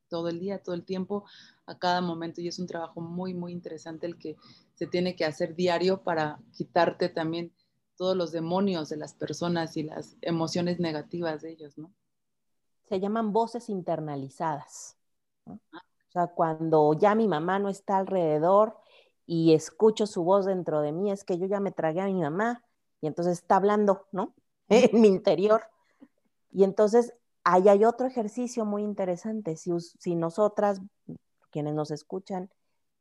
todo 0.09 0.28
el 0.28 0.38
día, 0.38 0.62
todo 0.62 0.74
el 0.74 0.84
tiempo, 0.84 1.24
a 1.66 1.78
cada 1.78 2.00
momento. 2.00 2.40
Y 2.40 2.48
es 2.48 2.59
un 2.59 2.66
trabajo 2.66 3.00
muy, 3.00 3.34
muy 3.34 3.52
interesante 3.52 4.07
el 4.07 4.18
que 4.18 4.36
se 4.74 4.86
tiene 4.86 5.16
que 5.16 5.24
hacer 5.24 5.54
diario 5.54 6.02
para 6.02 6.38
quitarte 6.52 7.09
también 7.09 7.52
todos 7.96 8.16
los 8.16 8.30
demonios 8.30 8.88
de 8.88 8.96
las 8.96 9.14
personas 9.14 9.76
y 9.76 9.82
las 9.82 10.16
emociones 10.20 10.78
negativas 10.78 11.42
de 11.42 11.52
ellos, 11.52 11.78
¿no? 11.78 11.92
Se 12.84 13.00
llaman 13.00 13.32
voces 13.32 13.68
internalizadas. 13.68 14.96
O 15.46 15.59
sea, 16.11 16.28
cuando 16.28 16.92
ya 16.94 17.14
mi 17.14 17.26
mamá 17.26 17.59
no 17.59 17.68
está 17.68 17.96
alrededor 17.96 18.76
y 19.26 19.54
escucho 19.54 20.07
su 20.07 20.22
voz 20.22 20.46
dentro 20.46 20.80
de 20.82 20.92
mí, 20.92 21.11
es 21.11 21.24
que 21.24 21.38
yo 21.38 21.46
ya 21.46 21.59
me 21.59 21.72
tragué 21.72 22.00
a 22.00 22.07
mi 22.07 22.20
mamá 22.20 22.62
y 23.00 23.07
entonces 23.07 23.38
está 23.38 23.57
hablando, 23.57 24.07
¿no? 24.12 24.34
En 24.68 25.00
mi 25.00 25.09
interior. 25.09 25.62
Y 26.52 26.64
entonces 26.64 27.14
ahí 27.47 27.68
hay 27.68 27.84
otro 27.84 28.09
ejercicio 28.09 28.64
muy 28.64 28.82
interesante. 28.82 29.57
Si, 29.57 29.70
si 29.78 30.16
nosotras, 30.16 30.80
quienes 31.51 31.74
nos 31.74 31.92
escuchan, 31.92 32.51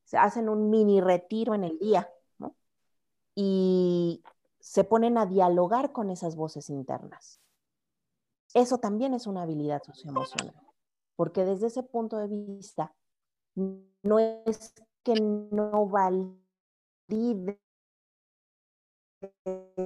se 0.04 0.18
hacen 0.18 0.50
un 0.50 0.70
mini 0.70 1.02
retiro 1.02 1.56
en 1.56 1.64
el 1.64 1.80
día. 1.80 2.08
Y 3.34 4.24
se 4.60 4.84
ponen 4.84 5.18
a 5.18 5.26
dialogar 5.26 5.92
con 5.92 6.12
esas 6.12 6.36
voces 6.36 6.70
internas. 6.70 7.42
Eso 8.54 8.78
también 8.78 9.14
es 9.14 9.28
una 9.28 9.42
habilidad 9.42 9.82
socioemocional, 9.84 10.56
porque 11.16 11.44
desde 11.44 11.68
ese 11.68 11.84
punto 11.84 12.18
de 12.18 12.28
vista, 12.28 12.96
no 13.56 14.20
es 14.20 14.74
que 15.04 15.16
no 15.16 15.88
valide 15.88 17.60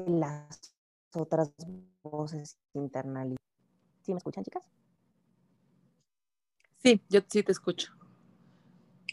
las 0.06 0.76
otras 1.16 1.52
voces 2.04 2.60
internalizadas. 2.74 3.40
¿Sí 4.02 4.14
me 4.14 4.18
escuchan, 4.18 4.44
chicas? 4.44 4.70
Sí, 6.82 7.02
yo 7.10 7.22
sí 7.28 7.44
te 7.44 7.52
escucho. 7.52 7.94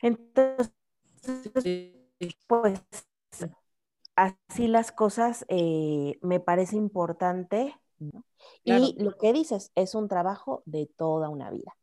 Entonces, 0.02 0.72
pues 2.46 2.80
así 4.14 4.68
las 4.68 4.92
cosas 4.92 5.44
eh, 5.48 6.18
me 6.22 6.40
parece 6.40 6.76
importante. 6.76 7.74
Y 8.64 8.96
lo 9.02 9.16
que 9.16 9.32
dices 9.32 9.72
es 9.74 9.94
un 9.94 10.08
trabajo 10.08 10.62
de 10.66 10.86
toda 10.86 11.28
una 11.28 11.50
vida. 11.50 11.76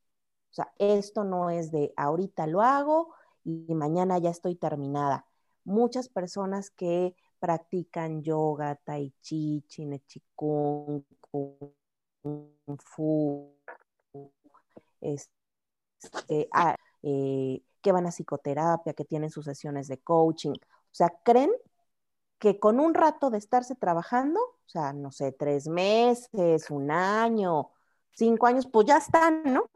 O 0.52 0.54
sea, 0.54 0.72
esto 0.78 1.24
no 1.24 1.50
es 1.50 1.72
de 1.72 1.94
ahorita 1.98 2.46
lo 2.48 2.62
hago 2.62 3.14
y 3.44 3.74
mañana 3.74 4.20
ya 4.20 4.30
estoy 4.30 4.56
terminada. 4.56 5.26
Muchas 5.64 6.10
personas 6.10 6.70
que 6.70 7.16
practican 7.40 8.22
yoga, 8.22 8.76
tai 8.76 9.14
chi, 9.22 9.64
chine 9.68 10.02
kung 10.36 11.04
fu, 12.80 13.56
este, 15.02 16.50
ah, 16.54 16.76
eh, 17.04 17.62
que 17.82 17.92
van 17.92 18.08
a 18.08 18.12
psicoterapia, 18.12 18.94
que 18.94 19.06
tienen 19.06 19.30
sus 19.30 19.46
sesiones 19.46 19.88
de 19.88 20.00
coaching. 20.00 20.52
O 20.52 20.96
sea, 20.96 21.10
creen 21.24 21.52
que 22.40 22.60
con 22.60 22.80
un 22.80 22.94
rato 22.94 23.30
de 23.30 23.38
estarse 23.38 23.76
trabajando, 23.76 24.40
o 24.42 24.70
sea, 24.70 24.94
no 24.94 25.12
sé, 25.12 25.32
tres 25.32 25.68
meses, 25.68 26.70
un 26.70 26.92
año, 26.92 27.72
cinco 28.12 28.48
años, 28.48 28.68
pues 28.68 28.88
ya 28.88 28.98
están, 28.98 29.44
¿no? 29.46 29.70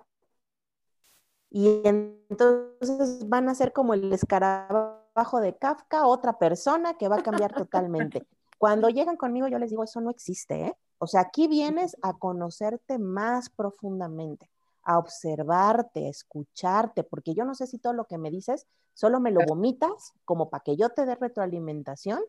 Y 1.50 1.82
entonces 1.86 3.28
van 3.28 3.50
a 3.50 3.56
ser 3.56 3.72
como 3.74 3.94
el 3.94 4.12
escarabajo 4.12 5.40
de 5.40 5.56
Kafka, 5.58 6.06
otra 6.06 6.38
persona 6.38 6.96
que 6.98 7.08
va 7.08 7.18
a 7.18 7.24
cambiar 7.24 7.54
totalmente. 7.54 8.28
Cuando 8.58 8.90
llegan 8.90 9.18
conmigo, 9.18 9.48
yo 9.48 9.60
les 9.60 9.70
digo, 9.70 9.84
eso 9.84 10.02
no 10.02 10.10
existe, 10.10 10.66
¿eh? 10.66 10.78
O 11.00 11.08
sea, 11.08 11.22
aquí 11.22 11.48
vienes 11.48 11.96
a 12.02 12.14
conocerte 12.14 12.98
más 12.98 13.50
profundamente 13.50 14.50
a 14.88 14.98
observarte, 14.98 16.06
a 16.06 16.10
escucharte, 16.10 17.04
porque 17.04 17.34
yo 17.34 17.44
no 17.44 17.54
sé 17.56 17.68
si 17.68 17.78
todo 17.78 17.92
lo 17.92 18.06
que 18.06 18.18
me 18.18 18.32
dices 18.32 18.66
solo 18.94 19.20
me 19.20 19.32
lo 19.32 19.42
vomitas 19.46 20.14
como 20.24 20.50
para 20.50 20.64
que 20.64 20.78
yo 20.78 20.90
te 20.90 21.06
dé 21.06 21.16
retroalimentación, 21.16 22.22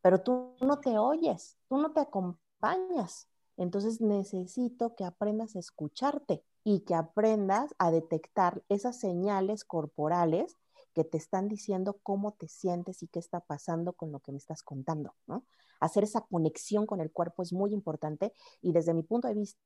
pero 0.00 0.22
tú 0.22 0.54
no 0.60 0.78
te 0.78 0.96
oyes, 0.96 1.58
tú 1.68 1.76
no 1.76 1.92
te 1.92 2.00
acompañas. 2.00 3.28
Entonces 3.56 4.00
necesito 4.00 4.94
que 4.94 5.04
aprendas 5.04 5.56
a 5.56 5.58
escucharte 5.58 6.44
y 6.62 6.80
que 6.80 6.94
aprendas 6.94 7.74
a 7.78 7.90
detectar 7.90 8.62
esas 8.68 8.98
señales 9.00 9.64
corporales 9.64 10.56
que 10.94 11.04
te 11.04 11.18
están 11.18 11.48
diciendo 11.48 11.98
cómo 12.02 12.32
te 12.32 12.48
sientes 12.48 13.02
y 13.02 13.08
qué 13.08 13.18
está 13.18 13.40
pasando 13.40 13.92
con 13.92 14.12
lo 14.12 14.20
que 14.20 14.32
me 14.32 14.38
estás 14.38 14.62
contando, 14.62 15.14
¿no? 15.26 15.44
Hacer 15.80 16.04
esa 16.04 16.22
conexión 16.22 16.86
con 16.86 17.00
el 17.00 17.10
cuerpo 17.10 17.42
es 17.42 17.52
muy 17.52 17.74
importante 17.74 18.32
y 18.62 18.72
desde 18.72 18.94
mi 18.94 19.02
punto 19.02 19.28
de 19.28 19.34
vista 19.34 19.58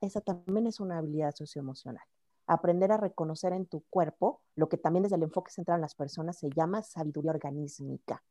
esa 0.00 0.20
también 0.20 0.66
es 0.66 0.78
una 0.78 0.98
habilidad 0.98 1.34
socioemocional. 1.34 2.04
Aprender 2.46 2.92
a 2.92 2.98
reconocer 2.98 3.52
en 3.52 3.66
tu 3.66 3.84
cuerpo 3.88 4.42
lo 4.54 4.68
que 4.68 4.76
también 4.76 5.04
desde 5.04 5.16
el 5.16 5.22
enfoque 5.22 5.50
central 5.50 5.76
en 5.76 5.82
las 5.82 5.94
personas 5.94 6.38
se 6.38 6.50
llama 6.50 6.82
sabiduría 6.82 7.30
organísmica. 7.30 8.22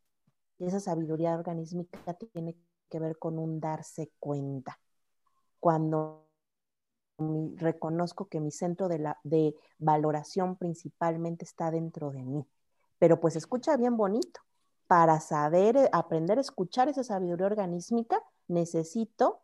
Y 0.59 0.65
esa 0.65 0.79
sabiduría 0.79 1.33
organísmica 1.33 2.13
tiene 2.13 2.55
que 2.89 2.99
ver 2.99 3.17
con 3.17 3.39
un 3.39 3.59
darse 3.59 4.11
cuenta. 4.19 4.79
Cuando 5.59 6.28
reconozco 7.57 8.27
que 8.27 8.39
mi 8.39 8.51
centro 8.51 8.87
de, 8.87 8.99
la, 8.99 9.19
de 9.23 9.55
valoración 9.77 10.55
principalmente 10.55 11.45
está 11.45 11.71
dentro 11.71 12.11
de 12.11 12.23
mí. 12.23 12.45
Pero 12.97 13.19
pues 13.19 13.35
escucha 13.35 13.77
bien 13.77 13.97
bonito. 13.97 14.41
Para 14.87 15.19
saber, 15.19 15.77
eh, 15.77 15.89
aprender 15.91 16.37
a 16.39 16.41
escuchar 16.41 16.89
esa 16.89 17.03
sabiduría 17.03 17.45
organísmica, 17.45 18.23
necesito 18.47 19.41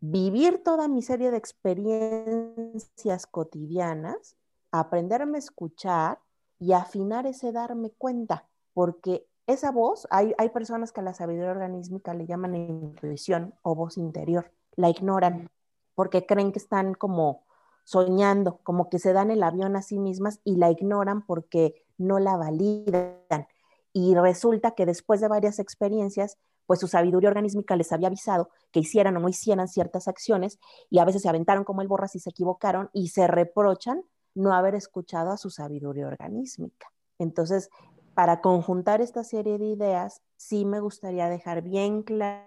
vivir 0.00 0.62
toda 0.62 0.86
mi 0.86 1.02
serie 1.02 1.30
de 1.30 1.36
experiencias 1.36 3.26
cotidianas, 3.26 4.36
aprenderme 4.70 5.38
a 5.38 5.40
escuchar 5.40 6.20
y 6.58 6.72
afinar 6.72 7.26
ese 7.26 7.52
darme 7.52 7.90
cuenta, 7.90 8.46
porque 8.72 9.26
esa 9.46 9.70
voz, 9.70 10.06
hay, 10.10 10.34
hay 10.38 10.50
personas 10.50 10.92
que 10.92 11.00
a 11.00 11.04
la 11.04 11.14
sabiduría 11.14 11.50
organísmica 11.50 12.14
le 12.14 12.26
llaman 12.26 12.54
intuición 12.54 13.54
o 13.62 13.74
voz 13.74 13.98
interior, 13.98 14.52
la 14.76 14.90
ignoran 14.90 15.48
porque 15.94 16.26
creen 16.26 16.52
que 16.52 16.58
están 16.58 16.94
como 16.94 17.44
soñando, 17.84 18.58
como 18.62 18.88
que 18.88 18.98
se 18.98 19.12
dan 19.12 19.30
el 19.30 19.42
avión 19.42 19.76
a 19.76 19.82
sí 19.82 19.98
mismas 19.98 20.40
y 20.44 20.56
la 20.56 20.70
ignoran 20.70 21.24
porque 21.24 21.84
no 21.98 22.18
la 22.18 22.36
validan. 22.36 23.46
Y 23.92 24.14
resulta 24.14 24.72
que 24.72 24.86
después 24.86 25.20
de 25.20 25.28
varias 25.28 25.58
experiencias, 25.58 26.38
pues 26.66 26.80
su 26.80 26.88
sabiduría 26.88 27.28
organísmica 27.28 27.76
les 27.76 27.92
había 27.92 28.08
avisado 28.08 28.50
que 28.72 28.80
hicieran 28.80 29.16
o 29.16 29.20
no 29.20 29.28
hicieran 29.28 29.68
ciertas 29.68 30.08
acciones 30.08 30.58
y 30.90 30.98
a 30.98 31.04
veces 31.04 31.22
se 31.22 31.28
aventaron 31.28 31.64
como 31.64 31.82
el 31.82 31.88
borras 31.88 32.16
y 32.16 32.20
se 32.20 32.30
equivocaron 32.30 32.90
y 32.92 33.08
se 33.08 33.26
reprochan 33.26 34.02
no 34.34 34.52
haber 34.52 34.74
escuchado 34.74 35.30
a 35.30 35.36
su 35.36 35.50
sabiduría 35.50 36.08
organísmica. 36.08 36.88
Entonces, 37.18 37.70
para 38.14 38.40
conjuntar 38.40 39.00
esta 39.00 39.24
serie 39.24 39.58
de 39.58 39.66
ideas, 39.66 40.22
sí 40.36 40.64
me 40.64 40.80
gustaría 40.80 41.28
dejar 41.28 41.62
bien 41.62 42.02
claro 42.02 42.44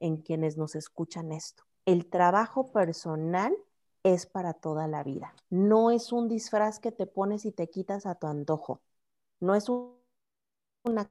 en 0.00 0.18
quienes 0.18 0.56
nos 0.56 0.74
escuchan 0.74 1.32
esto. 1.32 1.64
El 1.84 2.06
trabajo 2.06 2.70
personal 2.72 3.56
es 4.02 4.26
para 4.26 4.54
toda 4.54 4.86
la 4.86 5.02
vida. 5.02 5.34
No 5.50 5.90
es 5.90 6.12
un 6.12 6.28
disfraz 6.28 6.78
que 6.78 6.92
te 6.92 7.06
pones 7.06 7.44
y 7.44 7.52
te 7.52 7.68
quitas 7.68 8.06
a 8.06 8.14
tu 8.14 8.26
antojo. 8.26 8.80
No 9.40 9.54
es 9.54 9.68
una 10.84 11.10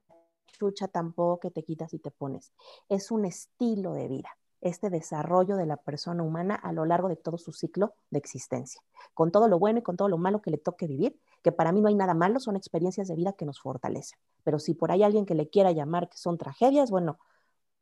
chucha 0.58 0.88
tampoco 0.88 1.40
que 1.40 1.50
te 1.50 1.62
quitas 1.62 1.94
y 1.94 1.98
te 1.98 2.10
pones. 2.10 2.52
Es 2.88 3.10
un 3.10 3.24
estilo 3.24 3.92
de 3.92 4.08
vida, 4.08 4.36
este 4.60 4.90
desarrollo 4.90 5.56
de 5.56 5.66
la 5.66 5.76
persona 5.76 6.22
humana 6.22 6.54
a 6.54 6.72
lo 6.72 6.84
largo 6.84 7.08
de 7.08 7.16
todo 7.16 7.38
su 7.38 7.52
ciclo 7.52 7.94
de 8.10 8.18
existencia, 8.18 8.82
con 9.14 9.30
todo 9.30 9.48
lo 9.48 9.58
bueno 9.58 9.78
y 9.78 9.82
con 9.82 9.96
todo 9.96 10.08
lo 10.08 10.18
malo 10.18 10.42
que 10.42 10.50
le 10.50 10.58
toque 10.58 10.86
vivir, 10.86 11.18
que 11.42 11.52
para 11.52 11.72
mí 11.72 11.80
no 11.80 11.88
hay 11.88 11.94
nada 11.94 12.14
malo, 12.14 12.40
son 12.40 12.56
experiencias 12.56 13.08
de 13.08 13.14
vida 13.14 13.34
que 13.34 13.44
nos 13.44 13.60
fortalecen. 13.60 14.18
Pero 14.42 14.58
si 14.58 14.74
por 14.74 14.90
ahí 14.90 15.02
alguien 15.02 15.26
que 15.26 15.34
le 15.34 15.48
quiera 15.48 15.72
llamar 15.72 16.08
que 16.08 16.18
son 16.18 16.38
tragedias, 16.38 16.90
bueno, 16.90 17.18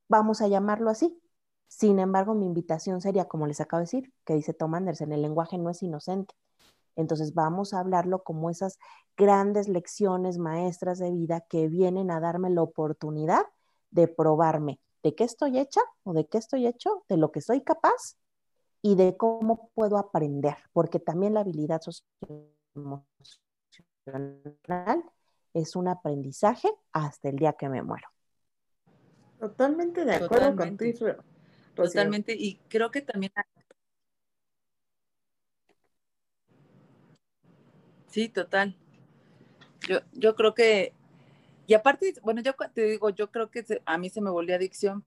vamos 0.09 0.41
a 0.41 0.49
llamarlo 0.49 0.91
así. 0.91 1.21
Sin 1.69 1.99
embargo, 1.99 2.35
mi 2.35 2.47
invitación 2.47 3.01
sería, 3.01 3.27
como 3.27 3.47
les 3.47 3.61
acabo 3.61 3.81
de 3.81 3.85
decir, 3.85 4.13
que 4.25 4.35
dice 4.35 4.55
Tom 4.55 4.75
Anderson, 4.75 5.13
el 5.13 5.23
lenguaje 5.23 5.59
no 5.59 5.71
es 5.71 5.83
inocente. 5.83 6.35
Entonces 6.95 7.35
vamos 7.35 7.75
a 7.75 7.81
hablarlo 7.81 8.23
como 8.23 8.51
esas 8.51 8.79
grandes 9.17 9.69
lecciones 9.69 10.39
maestras 10.39 10.99
de 10.99 11.11
vida 11.11 11.43
que 11.43 11.69
vienen 11.69 12.11
a 12.11 12.21
darme 12.21 12.51
la 12.51 12.63
oportunidad 12.63 13.45
de 13.91 14.09
probarme 14.09 14.81
de 15.03 15.15
qué 15.15 15.25
estoy 15.25 15.59
hecha 15.59 15.81
o 16.03 16.15
de 16.15 16.27
qué 16.27 16.39
estoy 16.39 16.67
hecho, 16.67 17.05
de 17.09 17.17
lo 17.17 17.31
que 17.31 17.41
soy 17.41 17.63
capaz 17.63 18.17
y 18.83 18.97
de 18.97 19.17
cómo 19.17 19.71
puedo 19.75 19.99
aprender, 19.99 20.57
porque 20.73 20.99
también 20.99 21.35
la 21.35 21.41
habilidad 21.41 21.81
social 21.81 22.09
es 25.55 25.77
un 25.77 25.89
aprendizaje 25.89 26.69
hasta 26.93 27.29
el 27.29 27.37
día 27.37 27.53
que 27.53 27.69
me 27.69 27.83
muero. 27.83 28.16
Totalmente 29.39 30.05
de 30.05 30.15
acuerdo 30.15 30.57
contigo. 30.57 31.17
Totalmente, 31.75 32.35
y 32.35 32.57
creo 32.69 32.91
que 32.91 33.03
también 33.03 33.33
Sí, 38.09 38.31
total. 38.31 38.75
Yo, 39.87 40.01
yo 40.13 40.35
creo 40.35 40.55
que, 40.55 40.95
y 41.67 41.75
aparte, 41.75 42.15
bueno, 42.23 42.41
yo 42.41 42.55
te 42.73 42.83
digo, 42.83 43.11
yo 43.11 43.31
creo 43.31 43.51
que 43.51 43.63
a 43.85 43.99
mí 43.99 44.09
se 44.09 44.23
me 44.23 44.31
volvió 44.31 44.57
adicción, 44.57 45.05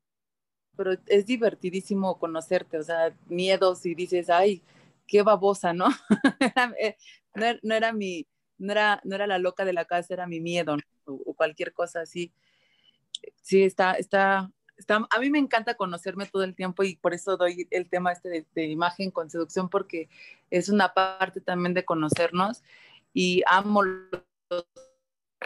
pero 0.75 0.93
es 1.07 1.25
divertidísimo 1.25 2.19
conocerte, 2.19 2.77
o 2.77 2.83
sea, 2.83 3.13
miedos 3.27 3.85
y 3.85 3.95
dices, 3.95 4.29
ay, 4.29 4.63
qué 5.07 5.23
babosa, 5.23 5.73
¿no? 5.73 5.87
Eh, 6.79 6.95
no, 7.63 7.75
era 7.75 7.93
mi, 7.93 8.27
no 8.57 8.71
era, 8.71 9.01
no 9.03 9.15
era 9.15 9.27
la 9.27 9.39
loca 9.39 9.65
de 9.65 9.73
la 9.73 9.85
casa, 9.85 10.13
era 10.13 10.27
mi 10.27 10.39
miedo 10.39 10.77
o, 11.05 11.33
cualquier 11.33 11.73
cosa 11.73 12.01
así. 12.01 12.31
Sí, 13.41 13.63
está, 13.63 13.93
está, 13.93 14.51
está, 14.77 15.07
a 15.09 15.19
mí 15.19 15.29
me 15.29 15.39
encanta 15.39 15.75
conocerme 15.75 16.25
todo 16.25 16.43
el 16.43 16.55
tiempo 16.55 16.83
y 16.83 16.95
por 16.95 17.13
eso 17.13 17.37
doy 17.37 17.67
el 17.71 17.89
tema 17.89 18.11
este 18.11 18.45
de, 18.53 18.65
imagen 18.65 19.11
con 19.11 19.29
seducción 19.29 19.69
porque 19.69 20.09
es 20.49 20.69
una 20.69 20.93
parte 20.93 21.41
también 21.41 21.73
de 21.73 21.85
conocernos 21.85 22.63
y 23.13 23.43
amo 23.47 23.83
los 23.83 24.25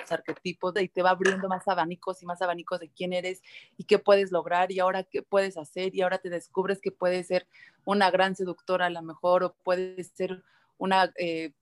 arquetipos 0.09 0.73
y 0.81 0.87
te 0.87 1.01
va 1.01 1.11
abriendo 1.11 1.47
más 1.47 1.67
abanicos 1.67 2.21
y 2.21 2.25
más 2.25 2.41
abanicos 2.41 2.79
de 2.79 2.89
quién 2.89 3.13
eres 3.13 3.41
y 3.77 3.85
qué 3.85 3.99
puedes 3.99 4.31
lograr 4.31 4.71
y 4.71 4.79
ahora 4.79 5.03
qué 5.03 5.21
puedes 5.21 5.57
hacer 5.57 5.95
y 5.95 6.01
ahora 6.01 6.17
te 6.17 6.29
descubres 6.29 6.81
que 6.81 6.91
puedes 6.91 7.27
ser 7.27 7.47
una 7.85 8.11
gran 8.11 8.35
seductora 8.35 8.87
a 8.87 8.89
lo 8.89 9.01
mejor 9.01 9.43
o 9.43 9.55
puedes 9.63 10.07
ser 10.09 10.43
una, 10.77 11.11
eh, 11.17 11.53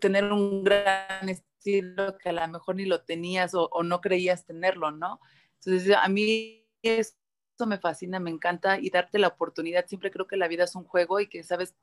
tener 0.00 0.32
un 0.32 0.64
gran 0.64 1.28
estilo 1.66 2.16
que 2.18 2.28
a 2.28 2.32
lo 2.32 2.48
mejor 2.48 2.76
ni 2.76 2.84
lo 2.84 3.02
tenías 3.02 3.54
o, 3.54 3.68
o 3.72 3.82
no 3.82 4.00
creías 4.00 4.44
tenerlo, 4.44 4.90
¿no? 4.90 5.20
Entonces 5.60 5.96
a 5.96 6.08
mí 6.08 6.64
eso 6.82 7.14
me 7.66 7.78
fascina, 7.78 8.20
me 8.20 8.30
encanta 8.30 8.78
y 8.78 8.90
darte 8.90 9.18
la 9.18 9.28
oportunidad, 9.28 9.86
siempre 9.86 10.10
creo 10.10 10.26
que 10.26 10.36
la 10.36 10.48
vida 10.48 10.64
es 10.64 10.74
un 10.76 10.84
juego 10.84 11.20
y 11.20 11.28
que 11.28 11.42
sabes 11.42 11.74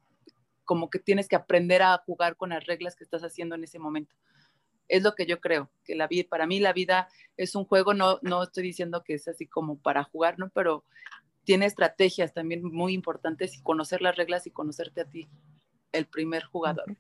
como 0.66 0.90
que 0.90 1.00
tienes 1.00 1.28
que 1.28 1.36
aprender 1.36 1.82
a 1.82 1.98
jugar 2.06 2.38
con 2.38 2.50
las 2.50 2.66
reglas 2.66 2.96
que 2.96 3.04
estás 3.04 3.24
haciendo 3.24 3.56
en 3.56 3.64
ese 3.66 3.80
momento. 3.80 4.16
Es 4.88 5.04
lo 5.04 5.16
que 5.16 5.26
yo 5.26 5.42
creo, 5.42 5.70
que 5.84 5.96
la 5.96 6.08
vida, 6.08 6.28
para 6.30 6.46
mí 6.46 6.60
la 6.60 6.74
vida 6.74 7.10
es 7.36 7.56
un 7.56 7.66
juego, 7.66 7.94
no, 7.94 8.20
no 8.22 8.44
estoy 8.44 8.64
diciendo 8.64 9.04
que 9.04 9.16
es 9.16 9.28
así 9.28 9.48
como 9.48 9.78
para 9.78 10.04
jugar, 10.04 10.40
¿no? 10.40 10.50
Pero 10.50 10.86
tiene 11.44 11.66
estrategias 11.66 12.34
también 12.34 12.64
muy 12.64 12.94
importantes 12.94 13.56
y 13.58 13.62
conocer 13.62 14.02
las 14.02 14.16
reglas 14.16 14.48
y 14.48 14.52
conocerte 14.52 15.02
a 15.02 15.10
ti, 15.10 15.28
el 15.92 16.06
primer 16.06 16.44
jugador. 16.44 16.96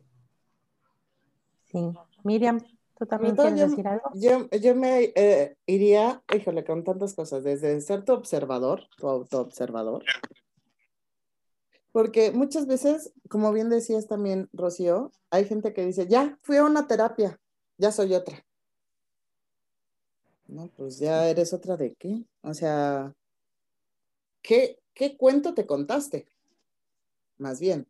Sí. 1.71 1.93
Miriam, 2.23 2.59
¿tú 2.97 3.05
también 3.05 3.35
quieres 3.35 3.59
yo, 3.59 3.67
decir 3.67 3.87
algo? 3.87 4.09
Yo, 4.13 4.75
me 4.75 5.11
eh, 5.15 5.55
iría, 5.65 6.23
híjole, 6.35 6.63
con 6.63 6.83
tantas 6.83 7.13
cosas, 7.13 7.43
desde 7.43 7.79
ser 7.81 8.03
tu 8.03 8.13
observador, 8.13 8.87
tu 8.97 9.07
autoobservador, 9.07 10.03
porque 11.93 12.31
muchas 12.31 12.65
veces, 12.65 13.13
como 13.29 13.53
bien 13.53 13.69
decías 13.69 14.07
también, 14.07 14.49
Rocío, 14.51 15.11
hay 15.29 15.45
gente 15.45 15.73
que 15.73 15.85
dice, 15.85 16.07
ya, 16.07 16.39
fui 16.41 16.57
a 16.57 16.65
una 16.65 16.87
terapia, 16.87 17.39
ya 17.77 17.91
soy 17.91 18.15
otra. 18.15 18.43
No, 20.47 20.69
pues 20.75 20.97
ya 20.97 21.27
eres 21.27 21.53
otra 21.53 21.77
de 21.77 21.93
qué? 21.93 22.25
O 22.41 22.55
sea, 22.55 23.13
¿qué, 24.41 24.79
qué 24.95 25.15
cuento 25.15 25.53
te 25.53 25.67
contaste? 25.67 26.27
Más 27.37 27.59
bien. 27.59 27.87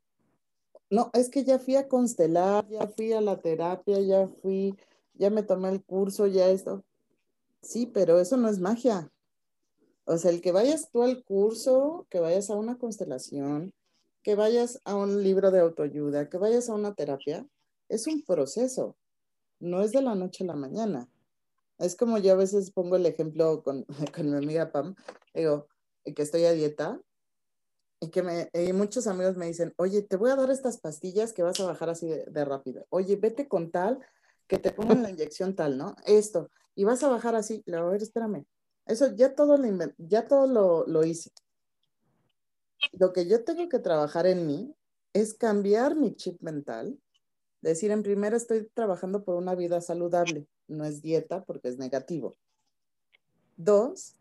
No, 0.94 1.10
es 1.14 1.32
que 1.32 1.44
ya 1.44 1.58
fui 1.58 1.76
a 1.76 1.88
constelar, 1.88 2.70
ya 2.70 2.88
fui 2.88 3.14
a 3.14 3.20
la 3.20 3.41
terapia, 3.41 4.00
ya 4.00 4.28
fui, 4.28 4.78
ya 5.16 5.32
me 5.32 5.41
tomé 5.41 5.70
el 5.70 5.84
curso, 5.84 6.28
ya 6.28 6.50
esto. 6.50 6.86
Sí, 7.64 7.88
pero 7.88 8.20
eso 8.20 8.38
no 8.38 8.48
es 8.48 8.60
magia. 8.60 9.12
O 10.06 10.20
sea, 10.20 10.30
el 10.30 10.39
que 10.39 10.52
vayas 10.52 10.91
tú 10.91 11.02
al 11.02 11.24
curso, 11.24 12.06
que 12.12 12.20
vayas 12.20 12.52
a 12.52 12.58
una 12.58 12.78
constelación, 12.78 13.74
que 14.22 14.36
vayas 14.36 14.82
a 14.86 14.94
un 14.94 15.24
libro 15.24 15.50
de 15.50 15.62
autoayuda, 15.62 16.30
que 16.30 16.38
vayas 16.38 16.70
a 16.70 16.76
una 16.76 16.94
terapia, 16.94 17.48
es 17.89 18.06
un 18.06 18.22
proceso, 18.22 18.96
no 19.60 19.82
es 19.82 19.94
de 19.94 20.04
la 20.04 20.14
noche 20.14 20.44
a 20.44 20.48
la 20.48 20.56
mañana. 20.56 21.10
Es 21.80 21.96
como 21.96 22.20
yo 22.20 22.34
a 22.34 22.36
veces 22.36 22.70
pongo 22.70 22.98
el 22.98 23.08
ejemplo 23.08 23.64
con, 23.64 23.88
mi 24.24 24.38
amiga 24.38 24.72
Pam, 24.72 24.94
digo, 25.34 25.66
que 26.04 26.22
estoy 26.22 26.46
a 26.46 26.52
dieta 26.52 27.02
y 28.04 28.10
que 28.10 28.22
me, 28.22 28.49
muchos 28.74 29.08
amigos 29.08 29.38
me 29.38 29.47
dicen, 29.47 29.74
oye, 29.78 30.01
te 30.01 30.18
voy 30.18 30.32
a 30.32 30.36
dar 30.36 30.49
estas 30.49 30.78
pastillas 30.78 31.32
que 31.32 31.43
vas 31.43 31.60
a 31.60 31.66
bajar 31.66 31.89
así 31.89 32.08
de, 32.08 32.45
rápido. 32.45 32.86
Oye, 32.89 33.16
vete 33.16 33.47
con 33.47 33.72
tal, 33.72 33.99
que 34.47 34.58
te 34.58 34.72
pongan 34.72 35.04
la 35.04 35.10
inyección 35.10 35.56
tal, 35.56 35.78
¿no? 35.78 35.95
Esto, 36.06 36.49
y 36.76 36.84
vas 36.84 37.04
a 37.04 37.08
bajar 37.08 37.36
así. 37.36 37.64
Le 37.66 37.78
digo, 37.78 37.88
a 37.88 37.91
ver, 37.91 38.01
espérame. 38.01 38.45
Eso 38.86 39.16
ya 39.16 39.34
todo 39.34 39.58
lo, 39.58 39.93
ya 39.97 40.28
todo 40.28 40.47
lo, 40.47 40.86
lo 40.86 41.06
hice 41.06 41.32
lo 42.91 43.14
que 43.14 43.28
yo 43.28 43.43
tengo 43.43 43.70
que 43.70 43.80
trabajar 43.80 44.26
en 44.28 44.45
mí 44.45 44.76
es 45.14 45.34
cambiar 45.34 45.95
mi 45.95 46.16
chip 46.16 46.41
mental. 46.41 46.99
Decir, 47.62 47.91
en 47.91 48.04
primera 48.04 48.36
estoy 48.36 48.70
trabajando 48.74 49.24
por 49.24 49.36
una 49.36 49.56
vida 49.56 49.80
saludable, 49.80 50.47
no 50.68 50.84
es 50.84 51.01
dieta 51.01 51.43
porque 51.45 51.70
es 51.70 51.78
negativo. 51.78 52.36
Dos, 53.56 54.16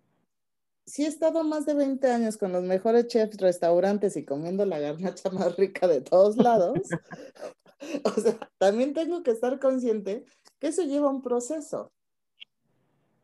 si 0.85 1.05
he 1.05 1.09
estado 1.09 1.45
más 1.45 1.67
de 1.67 1.75
20 1.75 2.11
años 2.11 2.37
con 2.37 2.53
los 2.53 2.65
mejores 2.65 3.07
chefs, 3.07 3.37
restaurantes 3.39 4.17
y 4.17 4.25
comiendo 4.25 4.65
la 4.67 4.79
garnacha 4.79 5.31
más 5.31 5.57
rica 5.57 5.87
de 5.87 6.01
todos 6.01 6.37
lados, 6.37 6.79
o 8.05 8.21
sea, 8.21 8.39
también 8.59 8.95
tengo 8.95 9.23
que 9.23 9.31
estar 9.31 9.59
consciente 9.59 10.25
que 10.59 10.69
eso 10.69 10.83
lleva 10.83 11.11
un 11.11 11.23
proceso. 11.23 11.93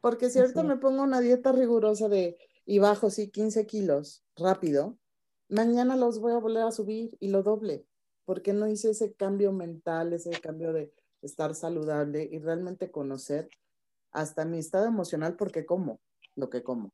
Porque 0.01 0.31
si 0.31 0.39
ahorita 0.39 0.63
me 0.63 0.77
pongo 0.77 1.03
una 1.03 1.21
dieta 1.21 1.51
rigurosa 1.51 2.09
de 2.09 2.39
y 2.65 2.79
bajo 2.79 3.11
sí 3.11 3.31
15 3.31 3.67
kilos 3.67 4.23
rápido, 4.37 4.97
mañana 5.49 5.97
los 5.97 6.21
voy 6.21 6.33
a 6.33 6.39
volver 6.39 6.63
a 6.63 6.71
subir 6.71 7.17
y 7.19 7.29
lo 7.29 7.43
doble, 7.43 7.85
porque 8.25 8.53
no 8.53 8.69
hice 8.69 8.91
ese 8.91 9.13
cambio 9.15 9.53
mental, 9.53 10.13
ese 10.13 10.31
cambio 10.31 10.73
de 10.73 10.93
estar 11.21 11.55
saludable 11.57 12.29
y 12.31 12.39
realmente 12.39 12.93
conocer 12.93 13.49
hasta 14.13 14.45
mi 14.45 14.59
estado 14.59 14.87
emocional 14.87 15.37
porque 15.37 15.67
como 15.67 16.01
lo 16.37 16.49
que 16.49 16.63
como 16.63 16.93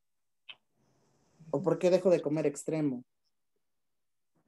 o 1.54 1.62
porque 1.62 1.88
dejo 1.88 2.10
de 2.10 2.20
comer 2.20 2.46
extremo. 2.46 3.04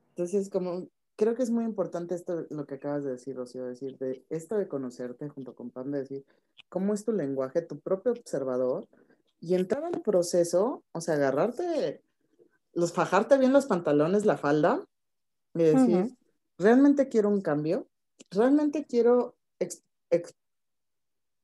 Entonces, 0.09 0.51
como 0.51 0.89
creo 1.15 1.37
que 1.37 1.45
es 1.45 1.51
muy 1.51 1.65
importante 1.65 2.17
esto, 2.17 2.47
lo 2.51 2.67
que 2.67 2.75
acabas 2.75 3.05
de 3.05 3.13
decir, 3.13 3.37
Rocío, 3.37 3.65
decir, 3.65 3.97
de 3.99 4.25
esto 4.29 4.59
de 4.59 4.67
conocerte 4.67 5.29
junto 5.29 5.55
con 5.55 5.71
Pam, 5.71 5.93
de 5.93 6.01
decir 6.01 6.25
cómo 6.69 6.95
es 6.95 7.05
tu 7.05 7.13
lenguaje, 7.13 7.63
tu 7.63 7.79
propio 7.79 8.11
observador, 8.11 8.89
y 9.39 9.55
entrar 9.55 9.85
al 9.85 10.03
proceso, 10.03 10.83
o 10.91 11.01
sea, 11.01 11.15
agarrarte 11.15 12.03
los 12.73 12.93
fajarte 12.93 13.39
bien 13.39 13.53
los 13.53 13.67
pantalones, 13.67 14.27
la 14.27 14.37
falda, 14.37 14.85
y 15.55 15.63
decir, 15.63 16.19
¿realmente 16.59 17.09
quiero 17.09 17.29
un 17.29 17.41
cambio? 17.41 17.87
¿Realmente 18.33 18.85
quiero 18.85 19.37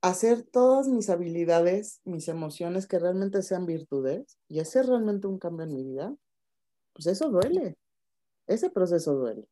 hacer 0.03 0.43
todas 0.43 0.89
mis 0.89 1.09
habilidades, 1.09 2.01
mis 2.05 2.29
emociones 2.29 2.87
que 2.87 2.99
realmente 2.99 3.41
sean 3.43 3.67
virtudes 3.67 4.37
y 4.49 4.59
hacer 4.59 4.87
realmente 4.87 5.29
un 5.29 5.39
cambio 5.39 5.65
en 5.65 5.75
mi 5.75 5.85
vida? 5.85 6.15
Pues 6.93 7.07
eso 7.07 7.31
duele. 7.31 7.79
Ese 8.49 8.69
proceso 8.69 9.15
duele. 9.15 9.49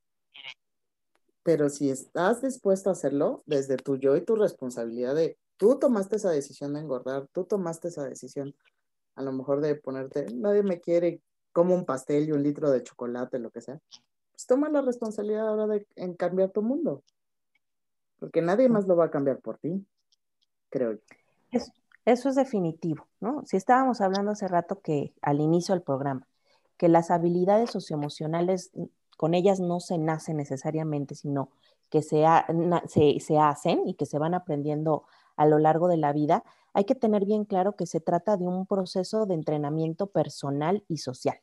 Pero 1.42 1.70
si 1.70 1.88
estás 1.88 2.42
dispuesto 2.42 2.90
a 2.90 2.92
hacerlo 2.92 3.42
desde 3.46 3.76
tu 3.76 3.96
yo 3.96 4.16
y 4.16 4.24
tu 4.24 4.34
responsabilidad 4.34 5.14
de, 5.14 5.38
tú 5.56 5.78
tomaste 5.78 6.16
esa 6.16 6.30
decisión 6.30 6.74
de 6.74 6.80
engordar, 6.80 7.28
tú 7.32 7.44
tomaste 7.44 7.88
esa 7.88 8.04
decisión 8.04 8.54
a 9.14 9.22
lo 9.22 9.32
mejor 9.32 9.60
de 9.60 9.74
ponerte, 9.76 10.26
nadie 10.34 10.62
me 10.62 10.80
quiere, 10.80 11.22
como 11.52 11.74
un 11.74 11.84
pastel 11.84 12.28
y 12.28 12.32
un 12.32 12.42
litro 12.42 12.70
de 12.70 12.82
chocolate, 12.82 13.38
lo 13.38 13.50
que 13.50 13.60
sea, 13.60 13.80
pues 14.32 14.46
toma 14.46 14.68
la 14.68 14.82
responsabilidad 14.82 15.48
ahora 15.48 15.66
de 15.66 15.86
en 15.96 16.14
cambiar 16.14 16.50
tu 16.50 16.62
mundo. 16.62 17.02
Porque 18.18 18.42
nadie 18.42 18.68
más 18.68 18.86
lo 18.86 18.96
va 18.96 19.06
a 19.06 19.10
cambiar 19.10 19.40
por 19.40 19.58
ti, 19.58 19.84
creo. 20.70 20.98
Eso, 22.06 22.28
es 22.30 22.34
definitivo, 22.34 23.06
¿no? 23.20 23.42
Si 23.44 23.56
estábamos 23.56 24.00
hablando 24.00 24.30
hace 24.30 24.48
rato 24.48 24.80
que 24.80 25.12
al 25.20 25.40
inicio 25.40 25.74
del 25.74 25.82
programa, 25.82 26.26
que 26.78 26.88
las 26.88 27.10
habilidades 27.10 27.70
socioemocionales 27.70 28.72
con 29.18 29.34
ellas 29.34 29.60
no 29.60 29.80
se 29.80 29.98
nace 29.98 30.32
necesariamente, 30.32 31.14
sino 31.14 31.50
que 31.90 32.00
se, 32.00 32.24
se, 32.88 33.38
hacen 33.38 33.86
y 33.86 33.94
que 33.94 34.06
se 34.06 34.18
van 34.18 34.32
aprendiendo 34.32 35.04
a 35.36 35.44
lo 35.44 35.58
largo 35.58 35.88
de 35.88 35.98
la 35.98 36.12
vida, 36.12 36.42
hay 36.72 36.84
que 36.84 36.94
tener 36.94 37.26
bien 37.26 37.44
claro 37.44 37.76
que 37.76 37.86
se 37.86 38.00
trata 38.00 38.36
de 38.36 38.46
un 38.46 38.66
proceso 38.66 39.26
de 39.26 39.34
entrenamiento 39.34 40.06
personal 40.06 40.84
y 40.88 40.98
social. 40.98 41.38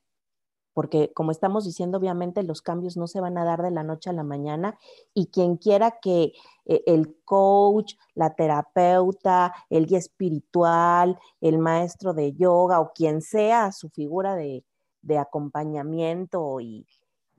Porque 0.78 1.12
como 1.12 1.32
estamos 1.32 1.66
diciendo, 1.66 1.98
obviamente 1.98 2.44
los 2.44 2.62
cambios 2.62 2.98
no 2.98 3.08
se 3.08 3.20
van 3.20 3.36
a 3.40 3.44
dar 3.44 3.64
de 3.64 3.72
la 3.72 3.82
noche 3.82 4.12
a 4.12 4.14
la 4.14 4.22
mañana 4.22 4.78
y 5.12 5.32
quien 5.32 5.58
quiera 5.58 5.98
que 6.00 6.34
eh, 6.66 6.84
el 6.86 7.18
coach, 7.26 7.96
la 8.14 8.36
terapeuta, 8.36 9.56
el 9.72 9.88
guía 9.88 9.98
espiritual, 9.98 11.18
el 11.42 11.58
maestro 11.58 12.14
de 12.14 12.34
yoga 12.34 12.80
o 12.80 12.94
quien 12.94 13.24
sea 13.24 13.72
su 13.72 13.90
figura 13.90 14.36
de, 14.36 14.64
acompañamiento 15.18 16.60
y, 16.62 16.86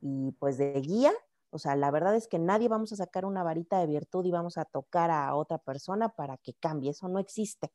y 0.01 0.33
pues 0.41 0.59
de 0.59 0.73
guía. 0.81 1.13
O 1.51 1.61
sea, 1.61 1.77
la 1.77 1.93
verdad 1.93 2.17
es 2.17 2.27
que 2.27 2.41
nadie 2.41 2.69
vamos 2.69 2.93
a 2.93 2.97
sacar 2.97 3.25
una 3.25 3.45
varita 3.45 3.79
de 3.79 3.87
virtud 3.87 4.25
y 4.25 4.33
vamos 4.33 4.59
a 4.59 4.65
tocar 4.65 5.13
a 5.13 5.33
otra 5.37 5.59
persona 5.59 6.09
para 6.09 6.39
que 6.39 6.55
cambie. 6.55 6.91
Eso 6.91 7.07
no 7.07 7.21
existe, 7.21 7.71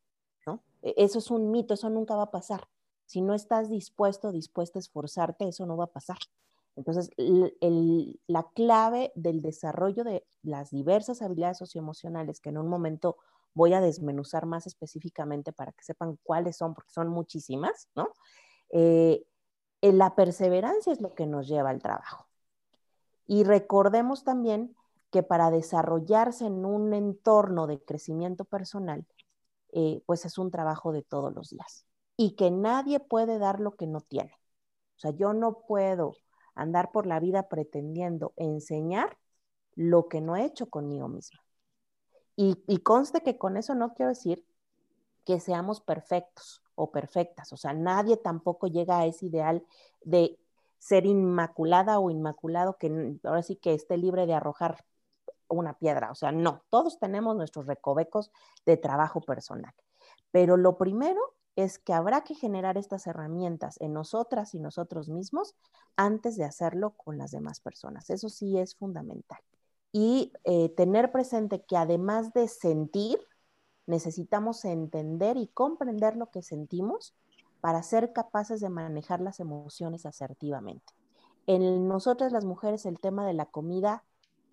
¿no? 0.45 0.61
E, 0.82 0.93
eso 0.97 1.20
es 1.20 1.32
un 1.32 1.51
mito, 1.51 1.74
eso 1.74 1.89
nunca 1.89 2.18
va 2.18 2.24
a 2.24 2.32
pasar. 2.32 2.68
Si 3.06 3.22
no 3.22 3.34
estás 3.34 3.70
dispuesto, 3.70 4.32
dispuesta 4.32 4.80
a 4.80 4.82
esforzarte, 4.82 5.47
eso 5.47 5.66
no 5.66 5.78
va 5.78 5.86
a 5.86 5.91
pasar. 5.91 6.18
Entonces, 6.76 7.10
la 7.18 8.43
clave 8.56 9.12
del 9.16 9.41
desarrollo 9.41 10.04
de 10.04 10.26
las 10.41 10.72
diversas 10.72 11.22
habilidades 11.22 11.60
socioemocionales, 11.60 12.39
que 12.39 12.49
en 12.49 12.58
un 12.58 12.68
momento 12.68 13.18
voy 13.54 13.74
a 13.74 13.82
desmenuzar 13.82 14.45
más 14.45 14.66
específicamente 14.66 15.54
para 15.54 15.72
que 15.72 15.84
sepan 15.84 16.18
cuáles 16.24 16.58
son, 16.58 16.74
porque 16.74 16.91
son 16.91 17.10
muchísimas, 17.10 17.89
¿no? 17.95 18.10
Eh, 18.70 19.24
eh, 19.82 19.93
la 19.93 20.16
perseverancia 20.16 20.91
es 20.91 21.01
lo 21.01 21.14
que 21.14 21.28
nos 21.28 21.47
lleva 21.47 21.70
al 21.70 21.82
trabajo. 21.82 22.28
Y 23.28 23.43
recordemos 23.43 24.24
también 24.24 24.76
que 25.12 25.22
para 25.22 25.51
desarrollarse 25.51 26.47
en 26.47 26.66
un 26.66 26.93
entorno 26.93 27.68
de 27.68 27.80
crecimiento 27.80 28.45
personal, 28.45 29.06
eh, 29.72 30.01
pues 30.06 30.26
es 30.26 30.38
un 30.38 30.49
trabajo 30.49 30.91
de 30.91 31.04
todos 31.04 31.34
los 31.34 31.49
días. 31.51 31.86
Y 32.16 32.36
que 32.36 32.51
nadie 32.51 32.99
puede 32.99 33.39
dar 33.39 33.59
lo 33.59 33.76
que 33.76 33.88
no 33.88 34.01
tiene. 34.01 34.34
O 34.97 34.99
sea, 34.99 35.11
yo 35.11 35.34
no 35.34 35.61
puedo 35.68 36.16
andar 36.55 36.91
por 36.91 37.05
la 37.05 37.20
vida 37.20 37.49
pretendiendo 37.49 38.34
enseñar 38.38 39.18
lo 39.76 40.07
que 40.07 40.22
no 40.22 40.36
he 40.36 40.45
hecho 40.45 40.70
conmigo 40.70 41.07
misma. 41.07 41.39
Y, 42.36 42.55
conste 42.80 43.22
que 43.22 43.38
con 43.38 43.57
eso 43.57 43.76
no 43.76 43.93
quiero 43.93 44.09
decir 44.09 44.43
que 45.24 45.39
seamos 45.39 45.82
perfectos 45.82 46.64
o 46.76 46.91
perfectas. 46.91 47.53
O 47.53 47.57
sea, 47.57 47.74
nadie 47.74 48.18
tampoco 48.18 48.68
llega 48.68 48.99
a 48.99 49.05
ese 49.05 49.28
ideal 49.28 49.64
de 50.01 50.39
ser 50.80 51.05
inmaculada 51.05 51.99
o 51.99 52.09
inmaculado 52.09 52.78
que 52.78 53.18
ahora 53.24 53.43
sí 53.43 53.55
que 53.55 53.74
esté 53.74 53.97
libre 53.97 54.26
de 54.26 54.34
arrojar 54.34 54.84
una 55.47 55.78
piedra. 55.78 56.11
O 56.11 56.16
sea, 56.16 56.32
no, 56.32 56.64
todos 56.70 56.99
tenemos 56.99 57.36
nuestros 57.36 57.68
recovecos 57.68 58.32
de 58.66 58.78
trabajo 58.78 59.22
personal. 59.22 59.74
Pero 60.32 60.57
lo 60.57 60.78
primero 60.78 61.36
es 61.56 61.80
que 61.80 61.93
habrá 61.93 62.24
que 62.24 62.36
generar 62.36 62.78
estas 62.78 63.08
herramientas 63.08 63.78
en 63.80 63.93
nosotras 63.93 64.56
y 64.56 64.60
nosotros 64.60 65.10
mismos 65.10 65.56
antes 65.95 66.38
de 66.38 66.45
hacerlo 66.45 66.91
con 66.91 67.18
las 67.18 67.32
demás 67.32 67.60
personas. 67.60 68.10
Eso 68.10 68.30
sí 68.30 68.58
es 68.58 68.76
fundamental. 68.76 69.39
Y 69.91 70.34
eh, 70.43 70.70
tener 70.70 71.12
presente 71.12 71.64
que 71.64 71.78
además 71.78 72.34
de 72.34 72.47
sentir, 72.47 73.20
necesitamos 73.86 74.66
entender 74.66 75.38
y 75.38 75.47
comprender 75.47 76.16
lo 76.16 76.32
que 76.32 76.41
sentimos 76.41 77.14
para 77.62 77.84
ser 77.84 78.12
capaces 78.14 78.60
de 78.60 78.70
manejar 78.70 79.22
las 79.22 79.39
emociones 79.39 80.06
asertivamente. 80.06 80.93
En 81.45 81.88
nosotras 81.88 82.32
las 82.32 82.45
mujeres 82.45 82.86
el 82.86 82.99
tema 82.99 83.28
de 83.28 83.34
la 83.34 83.45
comida 83.45 84.04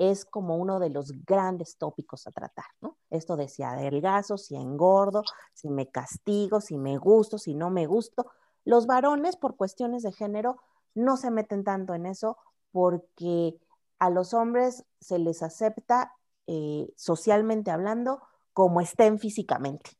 es 0.00 0.24
como 0.24 0.56
uno 0.56 0.80
de 0.80 0.88
los 0.88 1.12
grandes 1.26 1.76
tópicos 1.76 2.26
a 2.26 2.30
tratar, 2.30 2.64
¿no? 2.80 2.96
Esto 3.10 3.36
de 3.36 3.48
si 3.48 3.62
adelgazo, 3.62 4.38
si 4.38 4.56
engordo, 4.56 5.22
si 5.52 5.68
me 5.68 5.90
castigo, 5.90 6.62
si 6.62 6.78
me 6.78 6.96
gusto, 6.96 7.36
si 7.36 7.54
no 7.54 7.68
me 7.68 7.84
gusto. 7.84 8.32
Los 8.64 8.86
varones, 8.86 9.36
por 9.36 9.56
cuestiones 9.56 10.02
de 10.02 10.12
género, 10.12 10.56
no 10.94 11.18
se 11.18 11.30
meten 11.30 11.64
tanto 11.64 11.92
en 11.92 12.06
eso 12.06 12.38
porque 12.72 13.60
a 13.98 14.08
los 14.08 14.32
hombres 14.32 14.86
se 15.00 15.18
les 15.18 15.42
acepta 15.42 16.14
eh, 16.46 16.90
socialmente 16.96 17.70
hablando 17.70 18.22
como 18.54 18.80
estén 18.80 19.18
físicamente. 19.18 19.90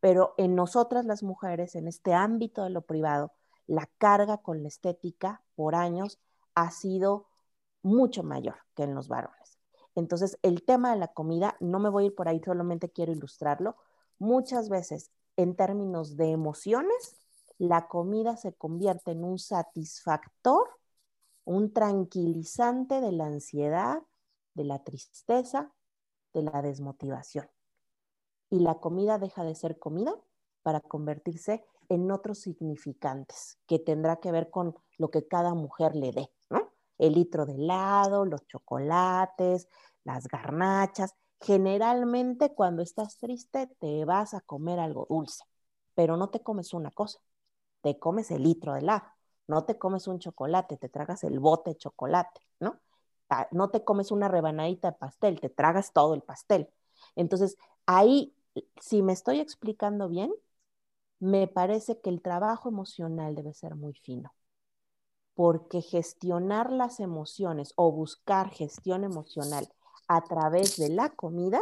Pero 0.00 0.32
en 0.38 0.54
nosotras 0.54 1.04
las 1.04 1.22
mujeres, 1.22 1.74
en 1.74 1.88
este 1.88 2.14
ámbito 2.14 2.64
de 2.64 2.70
lo 2.70 2.80
privado, 2.80 3.32
la 3.66 3.86
carga 3.98 4.38
con 4.38 4.62
la 4.62 4.68
estética 4.68 5.42
por 5.56 5.74
años 5.74 6.18
ha 6.54 6.70
sido 6.70 7.26
mucho 7.82 8.22
mayor 8.22 8.56
que 8.74 8.84
en 8.84 8.94
los 8.94 9.08
varones. 9.08 9.58
Entonces, 9.94 10.38
el 10.42 10.64
tema 10.64 10.92
de 10.92 10.98
la 10.98 11.08
comida, 11.08 11.56
no 11.60 11.78
me 11.78 11.90
voy 11.90 12.04
a 12.04 12.06
ir 12.06 12.14
por 12.14 12.28
ahí, 12.28 12.40
solamente 12.44 12.90
quiero 12.90 13.12
ilustrarlo. 13.12 13.76
Muchas 14.18 14.68
veces, 14.68 15.10
en 15.36 15.54
términos 15.54 16.16
de 16.16 16.30
emociones, 16.30 17.16
la 17.58 17.88
comida 17.88 18.36
se 18.36 18.54
convierte 18.54 19.12
en 19.12 19.24
un 19.24 19.38
satisfactor, 19.38 20.68
un 21.44 21.72
tranquilizante 21.72 23.00
de 23.00 23.12
la 23.12 23.26
ansiedad, 23.26 24.02
de 24.54 24.64
la 24.64 24.82
tristeza, 24.82 25.72
de 26.32 26.42
la 26.42 26.62
desmotivación 26.62 27.48
y 28.52 28.60
la 28.60 28.74
comida 28.74 29.18
deja 29.18 29.44
de 29.44 29.54
ser 29.54 29.78
comida 29.78 30.14
para 30.62 30.80
convertirse 30.80 31.64
en 31.88 32.10
otros 32.10 32.40
significantes 32.40 33.58
que 33.66 33.78
tendrá 33.78 34.16
que 34.16 34.30
ver 34.30 34.50
con 34.50 34.76
lo 34.98 35.10
que 35.10 35.26
cada 35.26 35.54
mujer 35.54 35.96
le 35.96 36.12
dé. 36.12 36.30
El 36.98 37.14
litro 37.14 37.46
de 37.46 37.54
helado, 37.54 38.24
los 38.24 38.46
chocolates, 38.46 39.68
las 40.04 40.28
garnachas. 40.28 41.14
Generalmente 41.40 42.54
cuando 42.54 42.82
estás 42.82 43.18
triste 43.18 43.66
te 43.80 44.04
vas 44.04 44.34
a 44.34 44.40
comer 44.40 44.78
algo 44.78 45.06
dulce, 45.08 45.44
pero 45.94 46.16
no 46.16 46.30
te 46.30 46.40
comes 46.42 46.72
una 46.74 46.90
cosa, 46.90 47.18
te 47.82 47.98
comes 47.98 48.30
el 48.30 48.44
litro 48.44 48.74
de 48.74 48.80
helado, 48.80 49.04
no 49.48 49.64
te 49.64 49.78
comes 49.78 50.06
un 50.06 50.18
chocolate, 50.20 50.76
te 50.76 50.88
tragas 50.88 51.24
el 51.24 51.40
bote 51.40 51.70
de 51.70 51.76
chocolate, 51.76 52.40
¿no? 52.60 52.80
Ah, 53.28 53.48
no 53.50 53.70
te 53.70 53.82
comes 53.84 54.10
una 54.12 54.28
rebanadita 54.28 54.92
de 54.92 54.98
pastel, 54.98 55.40
te 55.40 55.48
tragas 55.48 55.92
todo 55.92 56.14
el 56.14 56.22
pastel. 56.22 56.68
Entonces, 57.16 57.56
ahí 57.86 58.34
si 58.80 59.02
me 59.02 59.12
estoy 59.12 59.40
explicando 59.40 60.08
bien, 60.08 60.32
me 61.20 61.48
parece 61.48 62.00
que 62.00 62.10
el 62.10 62.22
trabajo 62.22 62.68
emocional 62.68 63.34
debe 63.34 63.54
ser 63.54 63.74
muy 63.76 63.94
fino, 63.94 64.34
porque 65.34 65.80
gestionar 65.80 66.70
las 66.72 67.00
emociones 67.00 67.72
o 67.76 67.90
buscar 67.90 68.50
gestión 68.50 69.04
emocional 69.04 69.68
a 70.08 70.22
través 70.22 70.76
de 70.76 70.88
la 70.88 71.10
comida 71.10 71.60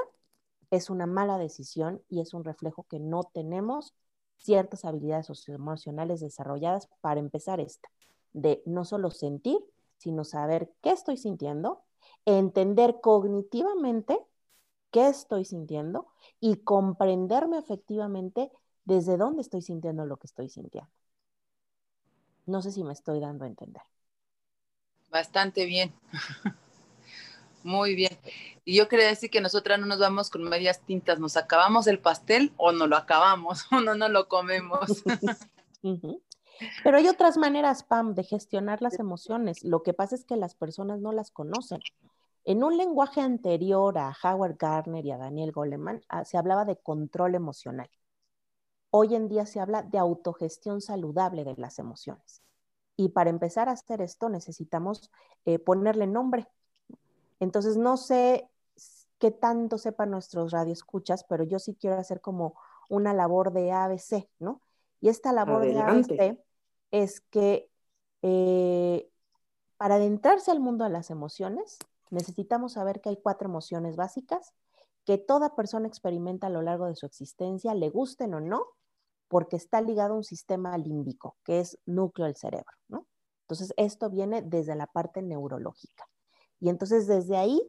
es 0.70 0.90
una 0.90 1.06
mala 1.06 1.38
decisión 1.38 2.02
y 2.08 2.20
es 2.20 2.34
un 2.34 2.44
reflejo 2.44 2.84
que 2.88 2.98
no 2.98 3.24
tenemos 3.24 3.94
ciertas 4.38 4.84
habilidades 4.84 5.26
socioemocionales 5.26 6.20
desarrolladas 6.20 6.88
para 7.00 7.20
empezar 7.20 7.60
esta, 7.60 7.88
de 8.32 8.62
no 8.66 8.84
solo 8.84 9.10
sentir, 9.10 9.58
sino 9.98 10.24
saber 10.24 10.72
qué 10.82 10.90
estoy 10.90 11.16
sintiendo, 11.16 11.82
entender 12.24 13.00
cognitivamente 13.00 14.18
qué 14.90 15.08
estoy 15.08 15.44
sintiendo 15.44 16.08
y 16.40 16.56
comprenderme 16.56 17.58
efectivamente 17.58 18.50
desde 18.84 19.16
dónde 19.16 19.42
estoy 19.42 19.62
sintiendo 19.62 20.06
lo 20.06 20.16
que 20.16 20.26
estoy 20.26 20.48
sintiendo. 20.48 20.90
No 22.50 22.62
sé 22.62 22.72
si 22.72 22.82
me 22.82 22.92
estoy 22.92 23.20
dando 23.20 23.44
a 23.44 23.48
entender. 23.48 23.82
Bastante 25.08 25.66
bien. 25.66 25.92
Muy 27.62 27.94
bien. 27.94 28.18
Y 28.64 28.76
yo 28.76 28.88
quería 28.88 29.06
decir 29.06 29.30
que 29.30 29.40
nosotras 29.40 29.78
no 29.78 29.86
nos 29.86 29.98
vamos 29.98 30.30
con 30.30 30.42
medias 30.42 30.80
tintas, 30.80 31.20
nos 31.20 31.36
acabamos 31.36 31.86
el 31.86 31.98
pastel 31.98 32.52
o 32.56 32.72
no 32.72 32.86
lo 32.86 32.96
acabamos 32.96 33.66
o 33.72 33.80
no 33.80 33.94
nos 33.94 34.10
lo 34.10 34.28
comemos. 34.28 35.04
Pero 36.84 36.96
hay 36.96 37.08
otras 37.08 37.38
maneras, 37.38 37.84
Pam, 37.84 38.14
de 38.14 38.24
gestionar 38.24 38.82
las 38.82 38.98
emociones. 38.98 39.62
Lo 39.64 39.82
que 39.82 39.94
pasa 39.94 40.14
es 40.14 40.24
que 40.24 40.36
las 40.36 40.54
personas 40.54 41.00
no 41.00 41.12
las 41.12 41.30
conocen. 41.30 41.80
En 42.44 42.64
un 42.64 42.76
lenguaje 42.76 43.20
anterior 43.20 43.96
a 43.96 44.14
Howard 44.24 44.56
Gardner 44.58 45.06
y 45.06 45.12
a 45.12 45.18
Daniel 45.18 45.52
Goleman, 45.52 46.02
ah, 46.08 46.24
se 46.24 46.36
hablaba 46.36 46.64
de 46.64 46.76
control 46.76 47.34
emocional. 47.34 47.88
Hoy 48.90 49.14
en 49.14 49.28
día 49.28 49.46
se 49.46 49.60
habla 49.60 49.82
de 49.82 49.98
autogestión 49.98 50.80
saludable 50.80 51.44
de 51.44 51.54
las 51.56 51.78
emociones. 51.78 52.42
Y 52.96 53.10
para 53.10 53.30
empezar 53.30 53.68
a 53.68 53.72
hacer 53.72 54.02
esto 54.02 54.28
necesitamos 54.28 55.10
eh, 55.44 55.58
ponerle 55.58 56.06
nombre. 56.06 56.48
Entonces, 57.38 57.76
no 57.76 57.96
sé 57.96 58.48
qué 59.18 59.30
tanto 59.30 59.78
sepan 59.78 60.10
nuestros 60.10 60.52
radioescuchas, 60.52 61.24
pero 61.24 61.44
yo 61.44 61.58
sí 61.58 61.74
quiero 61.74 61.98
hacer 61.98 62.20
como 62.20 62.54
una 62.88 63.14
labor 63.14 63.52
de 63.52 63.72
ABC, 63.72 64.28
¿no? 64.38 64.60
Y 65.00 65.08
esta 65.08 65.32
labor 65.32 65.62
de 65.62 65.78
ABC 65.78 66.38
es 66.90 67.20
que 67.20 67.70
eh, 68.22 69.08
para 69.76 69.94
adentrarse 69.94 70.50
al 70.50 70.60
mundo 70.60 70.84
de 70.84 70.90
las 70.90 71.10
emociones, 71.10 71.78
necesitamos 72.10 72.72
saber 72.72 73.00
que 73.00 73.10
hay 73.10 73.16
cuatro 73.16 73.48
emociones 73.48 73.96
básicas 73.96 74.52
que 75.06 75.16
toda 75.16 75.54
persona 75.56 75.88
experimenta 75.88 76.48
a 76.48 76.50
lo 76.50 76.60
largo 76.60 76.86
de 76.86 76.96
su 76.96 77.06
existencia, 77.06 77.74
le 77.74 77.88
gusten 77.88 78.34
o 78.34 78.40
no, 78.40 78.66
porque 79.30 79.54
está 79.54 79.80
ligado 79.80 80.14
a 80.14 80.16
un 80.16 80.24
sistema 80.24 80.76
límbico, 80.76 81.36
que 81.44 81.60
es 81.60 81.78
núcleo 81.86 82.26
del 82.26 82.34
cerebro. 82.34 82.72
Entonces, 83.42 83.72
esto 83.76 84.10
viene 84.10 84.42
desde 84.42 84.74
la 84.74 84.88
parte 84.88 85.22
neurológica. 85.22 86.04
Y 86.58 86.68
entonces, 86.68 87.06
desde 87.06 87.36
ahí, 87.36 87.62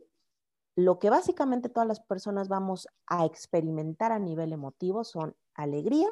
lo 0.76 0.97
que 0.97 1.12
básicamente 1.12 1.70
todas 1.70 1.88
las 1.88 1.99
personas 1.99 2.47
vamos 2.47 2.88
a 3.05 3.26
experimentar 3.26 4.12
a 4.12 4.18
nivel 4.18 4.53
emotivo 4.53 5.03
son 5.03 5.36
alegría, 5.53 6.09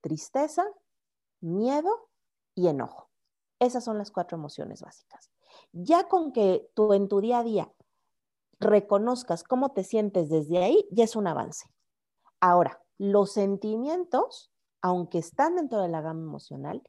tristeza, 0.00 0.64
miedo 1.40 2.08
y 2.54 2.68
enojo. 2.68 3.10
Esas 3.58 3.82
son 3.82 3.98
las 3.98 4.12
cuatro 4.12 4.36
emociones 4.36 4.80
básicas. 4.80 5.32
Ya 5.72 6.06
con 6.06 6.32
que 6.32 6.70
tú 6.74 6.92
en 6.92 7.08
tu 7.08 7.20
día 7.20 7.40
a 7.40 7.44
día 7.44 7.72
reconozcas 8.60 9.42
cómo 9.42 9.72
te 9.72 9.82
sientes 9.82 10.28
desde 10.28 10.58
ahí, 10.58 10.86
ya 10.92 11.02
es 11.02 11.16
un 11.16 11.26
avance. 11.26 11.68
Ahora, 12.40 12.80
los 12.96 13.32
sentimientos, 13.32 14.52
aunque 14.82 15.18
están 15.18 15.56
dentro 15.56 15.80
de 15.82 15.88
la 15.88 16.00
gama 16.00 16.22
emocional, 16.22 16.82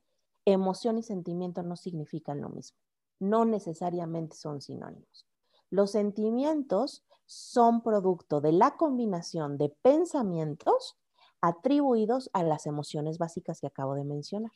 emoción 0.45 0.97
y 0.97 1.03
sentimiento 1.03 1.63
no 1.63 1.75
significan 1.75 2.41
lo 2.41 2.49
mismo. 2.49 2.77
No 3.19 3.45
necesariamente 3.45 4.35
son 4.35 4.61
sinónimos. 4.61 5.27
Los 5.69 5.91
sentimientos 5.91 7.03
son 7.25 7.81
producto 7.81 8.41
de 8.41 8.53
la 8.53 8.75
combinación 8.77 9.57
de 9.57 9.69
pensamientos 9.81 10.97
atribuidos 11.41 12.29
a 12.33 12.43
las 12.43 12.65
emociones 12.65 13.17
básicas 13.17 13.61
que 13.61 13.67
acabo 13.67 13.95
de 13.95 14.03
mencionar. 14.03 14.51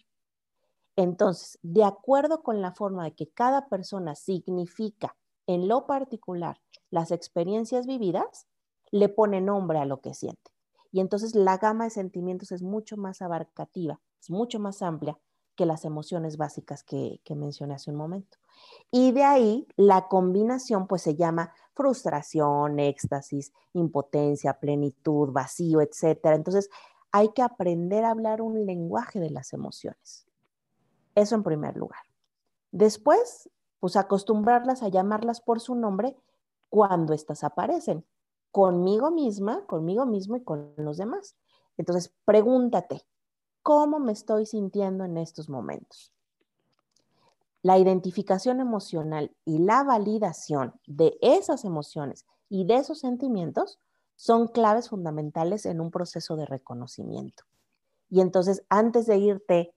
Entonces, 0.96 1.60
de 1.62 1.84
acuerdo 1.84 2.44
con 2.44 2.62
la 2.62 2.74
forma 2.74 3.04
de 3.04 3.16
que 3.16 3.30
cada 3.30 3.68
persona 3.68 4.16
significa 4.16 5.16
en 5.48 5.68
lo 5.68 5.86
particular 5.86 6.62
las 6.90 7.12
experiencias 7.12 7.86
vividas, 7.86 8.48
le 8.92 9.10
pone 9.10 9.42
nombre 9.42 9.80
a 9.80 9.86
lo 9.86 10.02
que 10.02 10.14
siente. 10.14 10.53
Y 10.94 11.00
entonces 11.00 11.34
la 11.34 11.58
gama 11.58 11.86
de 11.86 11.90
sentimientos 11.90 12.52
es 12.52 12.62
mucho 12.62 12.98
más 12.98 13.24
abarcativa, 13.24 14.00
es 14.22 14.30
mucho 14.30 14.60
más 14.60 14.84
amplia 14.84 15.18
que 15.56 15.66
las 15.66 15.86
emociones 15.86 16.38
básicas 16.38 16.84
que, 16.84 17.20
mencioné 17.36 17.74
hace 17.74 17.90
un 17.90 17.98
momento. 17.98 18.38
Y 18.92 19.12
de 19.12 19.24
ahí 19.24 19.68
la 19.76 20.08
combinación 20.08 20.86
pues 20.88 21.02
se 21.02 21.16
llama 21.16 21.52
frustración, 21.74 22.80
éxtasis, 22.80 23.54
impotencia, 23.74 24.60
plenitud, 24.60 25.32
vacío, 25.32 25.82
etc. 25.82 26.20
Entonces 26.26 26.70
hay 27.12 27.30
que 27.30 27.42
aprender 27.42 28.06
a 28.06 28.12
hablar 28.12 28.44
un 28.44 28.64
lenguaje 28.64 29.20
de 29.20 29.32
las 29.32 29.52
emociones. 29.52 30.28
Eso 31.16 31.34
en 31.34 31.42
primer 31.42 31.76
lugar. 31.76 32.02
Después, 32.72 33.50
pues 33.80 33.96
acostumbrarlas 33.96 34.84
a 34.84 34.90
llamarlas 34.90 35.42
por 35.42 35.60
su 35.60 35.74
nombre 35.74 36.16
cuando 36.70 37.14
éstas 37.14 37.44
aparecen, 37.44 38.06
conmigo 38.54 39.10
misma, 39.10 39.66
conmigo 39.66 40.06
mismo 40.06 40.38
y 40.38 40.44
con 40.44 40.74
los 40.78 40.98
demás. 40.98 41.36
Entonces, 41.76 42.14
pregúntate, 42.24 43.02
¿cómo 43.64 43.98
me 44.00 44.12
estoy 44.12 44.46
sintiendo 44.46 45.06
en 45.06 45.18
estos 45.18 45.50
momentos? 45.50 46.14
La 47.64 47.80
identificación 47.80 48.60
emocional 48.60 49.36
y 49.44 49.58
la 49.58 49.84
validación 49.84 50.80
de 50.86 51.18
esas 51.20 51.66
emociones 51.66 52.28
y 52.48 52.66
de 52.66 52.76
esos 52.76 53.00
sentimientos 53.00 53.80
son 54.16 54.48
claves 54.48 54.90
fundamentales 54.90 55.66
en 55.66 55.82
un 55.82 55.90
proceso 55.90 56.36
de 56.36 56.46
reconocimiento. 56.46 57.46
Y 58.12 58.22
entonces, 58.22 58.64
antes 58.70 59.08
de 59.08 59.18
irte 59.18 59.74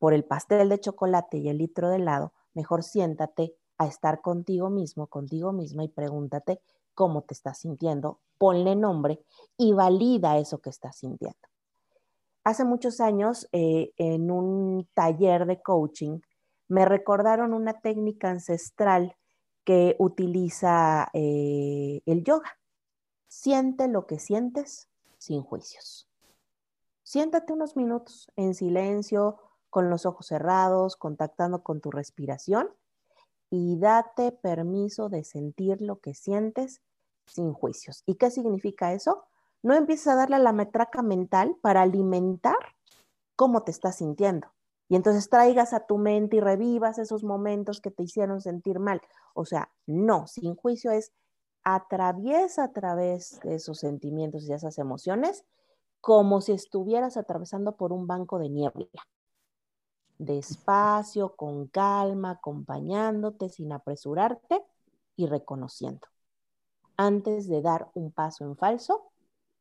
por 0.00 0.14
el 0.14 0.24
pastel 0.24 0.68
de 0.68 0.80
chocolate 0.80 1.38
y 1.38 1.48
el 1.48 1.58
litro 1.58 1.90
de 1.90 1.96
helado, 1.98 2.32
mejor 2.54 2.82
siéntate 2.82 3.54
a 3.78 3.86
estar 3.86 4.20
contigo 4.20 4.68
mismo, 4.68 5.06
contigo 5.06 5.52
misma 5.52 5.84
y 5.84 5.88
pregúntate 5.88 6.60
cómo 6.96 7.22
te 7.22 7.34
estás 7.34 7.58
sintiendo, 7.58 8.18
ponle 8.38 8.74
nombre 8.74 9.22
y 9.56 9.72
valida 9.74 10.38
eso 10.38 10.58
que 10.58 10.70
estás 10.70 10.96
sintiendo. 10.96 11.38
Hace 12.42 12.64
muchos 12.64 13.00
años, 13.00 13.48
eh, 13.52 13.92
en 13.98 14.30
un 14.30 14.88
taller 14.94 15.46
de 15.46 15.62
coaching, 15.62 16.20
me 16.68 16.84
recordaron 16.84 17.52
una 17.52 17.80
técnica 17.80 18.30
ancestral 18.30 19.14
que 19.64 19.94
utiliza 19.98 21.08
eh, 21.12 22.00
el 22.06 22.24
yoga. 22.24 22.58
Siente 23.28 23.88
lo 23.88 24.06
que 24.06 24.18
sientes 24.18 24.88
sin 25.18 25.42
juicios. 25.42 26.08
Siéntate 27.02 27.52
unos 27.52 27.76
minutos 27.76 28.32
en 28.36 28.54
silencio, 28.54 29.38
con 29.68 29.90
los 29.90 30.06
ojos 30.06 30.26
cerrados, 30.26 30.96
contactando 30.96 31.62
con 31.62 31.80
tu 31.80 31.90
respiración 31.90 32.70
y 33.50 33.78
date 33.78 34.32
permiso 34.32 35.08
de 35.08 35.24
sentir 35.24 35.82
lo 35.82 36.00
que 36.00 36.14
sientes 36.14 36.80
sin 37.26 37.52
juicios. 37.52 38.02
¿Y 38.06 38.14
qué 38.14 38.30
significa 38.30 38.92
eso? 38.92 39.24
No 39.62 39.74
empieces 39.74 40.08
a 40.08 40.14
darle 40.14 40.36
a 40.36 40.40
la 40.40 40.52
metraca 40.52 41.02
mental 41.02 41.56
para 41.60 41.82
alimentar 41.82 42.56
cómo 43.36 43.62
te 43.62 43.70
estás 43.70 43.96
sintiendo. 43.96 44.48
Y 44.88 44.96
entonces 44.96 45.28
traigas 45.28 45.72
a 45.72 45.86
tu 45.86 45.98
mente 45.98 46.36
y 46.36 46.40
revivas 46.40 46.98
esos 46.98 47.24
momentos 47.24 47.80
que 47.80 47.90
te 47.90 48.04
hicieron 48.04 48.40
sentir 48.40 48.78
mal. 48.78 49.00
O 49.34 49.44
sea, 49.44 49.70
no, 49.86 50.26
sin 50.26 50.54
juicio 50.54 50.92
es 50.92 51.12
atraviesa 51.64 52.64
a 52.64 52.72
través 52.72 53.40
de 53.40 53.56
esos 53.56 53.78
sentimientos 53.78 54.44
y 54.44 54.52
esas 54.52 54.78
emociones 54.78 55.44
como 56.00 56.40
si 56.40 56.52
estuvieras 56.52 57.16
atravesando 57.16 57.76
por 57.76 57.92
un 57.92 58.06
banco 58.06 58.38
de 58.38 58.48
niebla 58.48 58.88
despacio, 60.18 61.36
con 61.36 61.66
calma, 61.68 62.32
acompañándote 62.32 63.48
sin 63.48 63.72
apresurarte 63.72 64.62
y 65.16 65.26
reconociendo. 65.26 66.06
Antes 66.96 67.48
de 67.48 67.62
dar 67.62 67.90
un 67.94 68.12
paso 68.12 68.44
en 68.44 68.56
falso, 68.56 69.10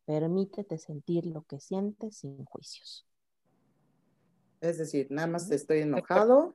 permítete 0.05 0.77
sentir 0.77 1.25
lo 1.25 1.43
que 1.43 1.59
sientes 1.59 2.17
sin 2.17 2.45
juicios. 2.45 3.05
Es 4.61 4.77
decir, 4.77 5.07
nada 5.09 5.27
más 5.27 5.51
estoy 5.51 5.79
enojado 5.81 6.51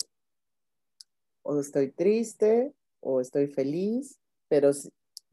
o 1.43 1.61
estoy 1.61 1.91
triste 1.91 2.75
o 3.01 3.21
estoy 3.21 3.47
feliz, 3.47 4.19
pero 4.49 4.71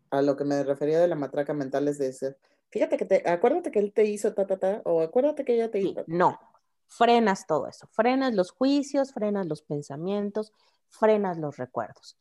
a 0.09 0.21
lo 0.21 0.35
que 0.35 0.43
me 0.43 0.63
refería 0.63 0.99
de 0.99 1.07
la 1.07 1.15
matraca 1.15 1.53
mental 1.53 1.87
es 1.87 1.97
de 1.97 2.07
ese, 2.07 2.37
fíjate 2.69 2.97
que 2.97 3.05
te, 3.05 3.29
acuérdate 3.29 3.71
que 3.71 3.79
él 3.79 3.93
te 3.93 4.05
hizo 4.05 4.33
ta, 4.33 4.45
ta, 4.45 4.57
ta, 4.57 4.81
o 4.85 5.01
acuérdate 5.01 5.43
que 5.43 5.55
ella 5.55 5.71
te 5.71 5.79
hizo. 5.79 6.03
no, 6.07 6.39
frenas 6.87 7.45
todo 7.47 7.67
eso, 7.67 7.87
frenas 7.91 8.33
los 8.33 8.51
juicios, 8.51 9.13
frenas 9.13 9.47
los 9.47 9.61
pensamientos, 9.61 10.53
frenas 10.89 11.37
los 11.37 11.57
recuerdos. 11.57 12.17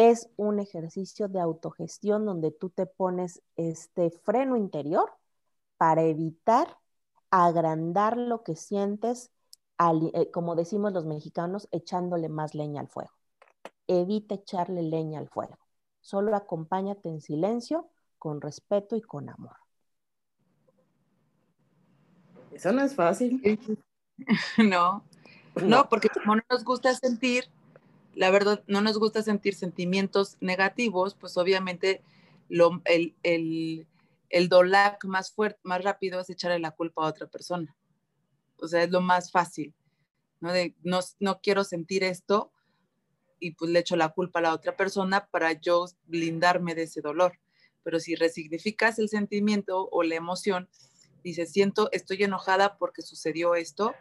Es 0.00 0.30
un 0.36 0.60
ejercicio 0.60 1.26
de 1.26 1.40
autogestión 1.40 2.24
donde 2.24 2.52
tú 2.52 2.70
te 2.70 2.86
pones 2.86 3.42
este 3.56 4.10
freno 4.10 4.56
interior 4.56 5.10
para 5.76 6.04
evitar 6.04 6.78
agrandar 7.32 8.16
lo 8.16 8.44
que 8.44 8.54
sientes, 8.54 9.32
eh, 10.14 10.30
como 10.30 10.54
decimos 10.54 10.92
los 10.92 11.04
mexicanos, 11.04 11.66
echándole 11.72 12.28
más 12.28 12.54
leña 12.54 12.80
al 12.80 12.86
fuego. 12.86 13.10
Evita 13.88 14.36
echarle 14.36 14.84
leña 14.84 15.18
al 15.18 15.28
fuego. 15.28 15.58
Solo 16.00 16.36
acompáñate 16.36 17.08
en 17.08 17.20
silencio, 17.20 17.90
con 18.20 18.40
respeto 18.40 18.94
y 18.94 19.02
con 19.02 19.28
amor. 19.28 19.56
Eso 22.52 22.70
no 22.70 22.82
es 22.82 22.94
fácil. 22.94 23.42
no, 24.58 25.02
no, 25.60 25.88
porque 25.88 26.08
como 26.08 26.36
no 26.36 26.42
nos 26.48 26.62
gusta 26.62 26.94
sentir, 26.94 27.50
la 28.14 28.30
verdad, 28.30 28.64
no 28.66 28.80
nos 28.80 28.98
gusta 28.98 29.22
sentir 29.22 29.54
sentimientos 29.54 30.36
negativos, 30.40 31.14
pues 31.14 31.36
obviamente 31.36 32.02
el, 32.84 33.14
el, 33.22 33.86
el 34.30 34.48
dolac 34.48 35.04
más 35.04 35.30
fuerte, 35.30 35.60
más 35.62 35.82
rápido 35.82 36.20
es 36.20 36.30
echarle 36.30 36.58
la 36.58 36.72
culpa 36.72 37.04
a 37.04 37.08
otra 37.08 37.26
persona. 37.26 37.76
O 38.60 38.68
sea, 38.68 38.82
es 38.82 38.90
lo 38.90 39.00
más 39.00 39.30
fácil, 39.30 39.74
¿no? 40.40 40.52
De 40.52 40.74
no, 40.82 41.00
no 41.20 41.40
quiero 41.40 41.64
sentir 41.64 42.02
esto 42.02 42.52
y 43.40 43.52
pues 43.52 43.70
le 43.70 43.78
echo 43.80 43.96
la 43.96 44.10
culpa 44.10 44.40
a 44.40 44.42
la 44.42 44.54
otra 44.54 44.76
persona 44.76 45.28
para 45.30 45.52
yo 45.52 45.86
blindarme 46.06 46.74
de 46.74 46.84
ese 46.84 47.00
dolor. 47.00 47.38
Pero 47.82 48.00
si 48.00 48.16
resignificas 48.16 48.98
el 48.98 49.08
sentimiento 49.08 49.88
o 49.90 50.02
la 50.02 50.16
emoción, 50.16 50.68
dices, 51.22 51.52
siento, 51.52 51.88
estoy 51.92 52.22
enojada 52.24 52.78
porque 52.78 53.02
sucedió 53.02 53.54
esto, 53.54 53.94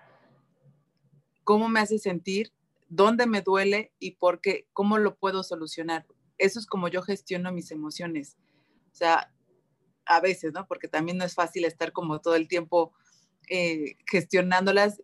cómo 1.43 1.69
me 1.69 1.79
hace 1.79 1.99
sentir, 1.99 2.51
dónde 2.89 3.25
me 3.27 3.41
duele 3.41 3.91
y 3.99 4.11
por 4.11 4.41
qué, 4.41 4.67
cómo 4.73 4.97
lo 4.97 5.15
puedo 5.15 5.43
solucionar. 5.43 6.05
Eso 6.37 6.59
es 6.59 6.65
como 6.65 6.87
yo 6.87 7.01
gestiono 7.01 7.51
mis 7.51 7.71
emociones. 7.71 8.37
O 8.91 8.95
sea, 8.95 9.31
a 10.05 10.21
veces, 10.21 10.53
¿no? 10.53 10.67
Porque 10.67 10.87
también 10.87 11.17
no 11.17 11.25
es 11.25 11.35
fácil 11.35 11.65
estar 11.65 11.91
como 11.91 12.21
todo 12.21 12.35
el 12.35 12.47
tiempo 12.47 12.93
eh, 13.49 13.95
gestionándolas. 14.05 15.01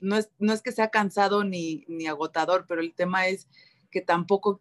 No 0.00 0.16
es, 0.16 0.30
no 0.38 0.52
es 0.52 0.62
que 0.62 0.72
sea 0.72 0.90
cansado 0.90 1.44
ni, 1.44 1.84
ni 1.88 2.06
agotador, 2.06 2.66
pero 2.68 2.80
el 2.80 2.94
tema 2.94 3.28
es 3.28 3.48
que 3.90 4.00
tampoco 4.00 4.60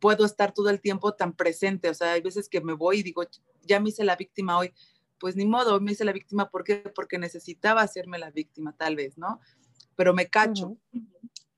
puedo 0.00 0.24
estar 0.24 0.52
todo 0.52 0.70
el 0.70 0.80
tiempo 0.80 1.14
tan 1.14 1.34
presente. 1.34 1.88
O 1.88 1.94
sea, 1.94 2.12
hay 2.12 2.22
veces 2.22 2.48
que 2.48 2.60
me 2.60 2.72
voy 2.72 2.98
y 2.98 3.02
digo, 3.02 3.24
ya 3.62 3.80
me 3.80 3.90
hice 3.90 4.04
la 4.04 4.16
víctima 4.16 4.58
hoy. 4.58 4.72
Pues 5.18 5.34
ni 5.36 5.46
modo, 5.46 5.80
me 5.80 5.92
hice 5.92 6.04
la 6.04 6.12
víctima. 6.12 6.50
¿Por? 6.50 6.64
Porque 6.94 7.18
necesitaba 7.18 7.82
hacerme 7.82 8.18
la 8.18 8.30
víctima, 8.30 8.76
tal 8.76 8.96
vez, 8.96 9.16
¿no? 9.16 9.40
Pero 9.96 10.14
me 10.14 10.28
cacho, 10.28 10.76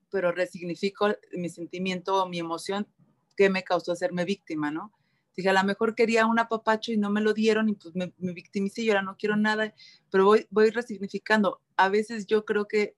pero 0.09 0.31
resignifico 0.31 1.09
mi 1.33 1.49
sentimiento 1.49 2.23
o 2.23 2.27
mi 2.27 2.39
emoción 2.39 2.87
que 3.35 3.49
me 3.49 3.63
causó 3.63 3.91
hacerme 3.91 4.25
víctima, 4.25 4.71
¿no? 4.71 4.91
Dije, 5.35 5.49
a 5.49 5.53
lo 5.53 5.63
mejor 5.63 5.95
quería 5.95 6.25
un 6.25 6.39
apapacho 6.39 6.91
y 6.91 6.97
no 6.97 7.09
me 7.09 7.21
lo 7.21 7.33
dieron 7.33 7.69
y 7.69 7.73
pues 7.73 7.95
me, 7.95 8.13
me 8.17 8.33
victimicé 8.33 8.81
y 8.81 8.89
ahora 8.89 9.03
no 9.03 9.15
quiero 9.15 9.37
nada, 9.37 9.73
pero 10.09 10.25
voy, 10.25 10.47
voy 10.49 10.69
resignificando. 10.71 11.61
A 11.77 11.87
veces 11.87 12.25
yo 12.25 12.43
creo 12.43 12.67
que 12.67 12.95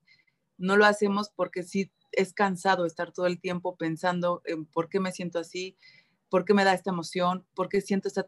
no 0.57 0.77
lo 0.77 0.85
hacemos 0.85 1.29
porque 1.29 1.63
sí 1.63 1.91
es 2.11 2.33
cansado 2.33 2.85
estar 2.85 3.11
todo 3.11 3.27
el 3.27 3.39
tiempo 3.39 3.75
pensando 3.75 4.41
en 4.45 4.65
por 4.65 4.89
qué 4.89 4.99
me 4.99 5.11
siento 5.11 5.39
así, 5.39 5.77
por 6.29 6.45
qué 6.45 6.53
me 6.53 6.63
da 6.63 6.73
esta 6.73 6.89
emoción, 6.91 7.45
por 7.53 7.69
qué 7.69 7.81
siento 7.81 8.07
esta 8.07 8.25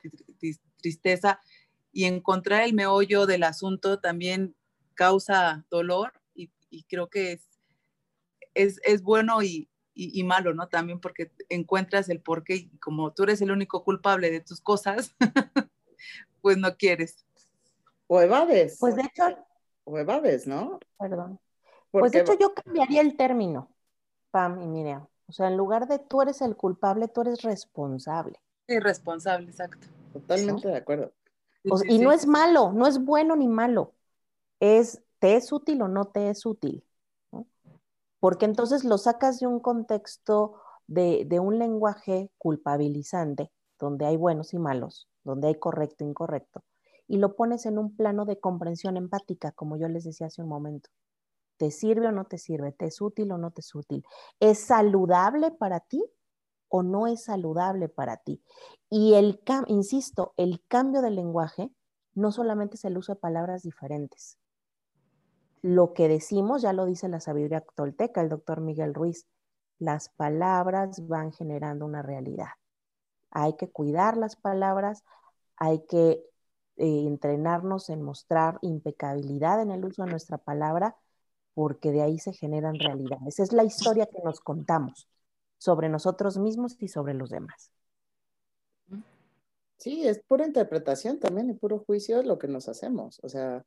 tristeza 0.78 1.40
y 1.92 2.06
encontrar 2.06 2.64
el 2.64 2.74
meollo 2.74 3.26
del 3.26 3.44
asunto 3.44 4.00
también 4.00 4.56
causa 4.94 5.66
dolor 5.70 6.14
y, 6.74 6.84
creo 6.84 7.10
que 7.10 7.34
es, 7.34 7.50
es, 8.54 8.80
es 8.84 9.04
bueno 9.04 9.42
y, 9.42 9.70
y, 9.94 10.24
malo, 10.24 10.54
¿no? 10.54 10.68
También 10.68 11.00
porque 11.00 11.32
encuentras 11.50 12.10
el 12.10 12.20
por 12.20 12.44
qué 12.44 12.56
y 12.56 12.78
como 12.80 13.14
tú 13.14 13.24
eres 13.24 13.42
el 13.42 13.52
único 13.52 13.84
culpable 13.84 14.32
de 14.32 14.42
tus 14.42 14.60
cosas, 14.60 15.16
pues 16.42 16.58
no 16.58 16.76
quieres. 16.78 17.26
O 18.08 18.22
evades. 18.22 18.78
Pues 18.80 18.96
de 18.96 19.04
hecho. 19.04 19.24
O 19.84 19.98
evades, 19.98 20.48
¿no? 20.48 20.80
Perdón. 20.98 21.40
Pues 21.92 22.12
de 22.12 22.22
hecho 22.22 22.38
yo 22.40 22.54
cambiaría 22.54 23.02
el 23.02 23.16
término. 23.16 23.70
Pam 24.32 24.62
y 24.62 24.68
Miriam. 24.68 25.08
O 25.28 25.32
sea, 25.32 25.48
en 25.48 25.58
lugar 25.58 25.88
de 25.88 26.00
tú 26.00 26.22
eres 26.22 26.42
el 26.42 26.56
culpable, 26.56 27.08
tú 27.08 27.22
eres 27.22 27.44
responsable. 27.44 28.40
Irresponsable, 28.68 29.50
exacto. 29.50 29.88
Totalmente 30.12 30.68
de 30.68 30.78
acuerdo. 30.78 31.12
y 31.88 32.00
no 32.00 32.12
es 32.12 32.26
malo, 32.28 32.72
no 32.72 32.88
es 32.88 33.04
bueno 33.04 33.36
ni 33.36 33.48
malo. 33.48 33.94
Es, 34.60 35.02
¿te 35.24 35.38
es 35.38 35.54
útil 35.54 35.82
o 35.82 35.88
no 35.88 36.04
te 36.04 36.30
es 36.30 36.46
útil? 36.46 36.84
Porque 38.20 38.44
entonces 38.44 38.84
lo 38.84 38.98
sacas 38.98 39.40
de 39.40 39.48
un 39.48 39.62
contexto 39.62 40.56
de, 40.88 41.24
de 41.24 41.40
un 41.40 41.60
lenguaje 41.60 42.30
culpabilizante, 42.38 43.50
donde 43.80 44.06
hay 44.06 44.18
buenos 44.18 44.54
y 44.54 44.60
malos, 44.60 45.08
donde 45.24 45.48
hay 45.48 45.56
correcto 45.56 46.04
e 46.04 46.10
incorrecto, 46.10 46.66
y 47.08 47.20
lo 47.20 47.38
pones 47.38 47.66
en 47.66 47.78
un 47.78 47.96
plano 47.96 48.26
de 48.26 48.42
comprensión 48.42 48.98
empática, 48.98 49.54
como 49.54 49.78
yo 49.78 49.88
les 49.88 50.04
decía 50.04 50.28
hace 50.28 50.42
un 50.42 50.50
momento. 50.50 50.90
¿Te 51.56 51.72
sirve 51.72 52.08
o 52.08 52.12
no 52.12 52.26
te 52.26 52.38
sirve? 52.38 52.74
¿Te 52.74 52.88
es 52.88 53.00
útil 53.00 53.32
o 53.32 53.38
no 53.38 53.52
te 53.52 53.62
es 53.62 53.74
útil? 53.74 54.04
¿Es 54.42 54.60
saludable 54.60 55.52
para 55.52 55.80
ti 55.80 56.04
o 56.68 56.84
no 56.84 57.08
es 57.08 57.24
saludable 57.24 57.88
para 57.88 58.18
ti? 58.18 58.44
Y 58.90 59.14
el, 59.14 59.42
insisto, 59.68 60.34
el 60.36 60.62
cambio 60.68 61.02
del 61.02 61.16
lenguaje 61.16 61.72
no 62.14 62.34
solamente 62.34 62.76
es 62.76 62.84
el 62.84 62.98
uso 62.98 63.14
de 63.14 63.22
palabras 63.22 63.64
diferentes. 63.64 64.38
Lo 65.64 65.94
que 65.94 66.10
decimos, 66.10 66.62
ya 66.62 66.74
lo 66.74 66.86
dice 66.86 67.08
la 67.08 67.22
sabiduría 67.22 67.62
tolteca, 67.62 68.22
el 68.22 68.28
doctor 68.28 68.60
Miguel 68.60 68.94
Ruiz, 68.94 69.28
las 69.80 70.10
palabras 70.10 71.08
van 71.08 71.32
generando 71.32 71.86
una 71.86 72.02
realidad. 72.02 72.50
Hay 73.32 73.54
que 73.54 73.70
cuidar 73.70 74.18
las 74.18 74.36
palabras, 74.36 75.04
hay 75.56 75.86
que 75.88 76.22
eh, 76.76 77.06
entrenarnos 77.08 77.90
en 77.90 78.02
mostrar 78.02 78.60
impecabilidad 78.62 79.62
en 79.62 79.72
el 79.72 79.86
uso 79.86 80.04
de 80.04 80.12
nuestra 80.12 80.38
palabra 80.38 80.98
porque 81.54 81.92
de 81.92 82.02
ahí 82.02 82.20
se 82.20 82.34
generan 82.34 82.78
realidades. 82.78 83.40
Es 83.40 83.54
la 83.54 83.64
historia 83.64 84.06
que 84.08 84.22
nos 84.22 84.42
contamos 84.42 85.08
sobre 85.58 85.88
nosotros 85.88 86.38
mismos 86.38 86.76
y 86.80 86.90
sobre 86.90 87.14
los 87.14 87.30
demás. 87.30 87.72
Sí, 89.78 90.06
es 90.06 90.20
pura 90.20 90.46
interpretación 90.46 91.20
también 91.20 91.50
y 91.50 91.54
puro 91.54 91.80
juicio 91.80 92.22
lo 92.22 92.38
que 92.38 92.50
nos 92.50 92.68
hacemos. 92.68 93.20
O 93.24 93.30
sea, 93.30 93.64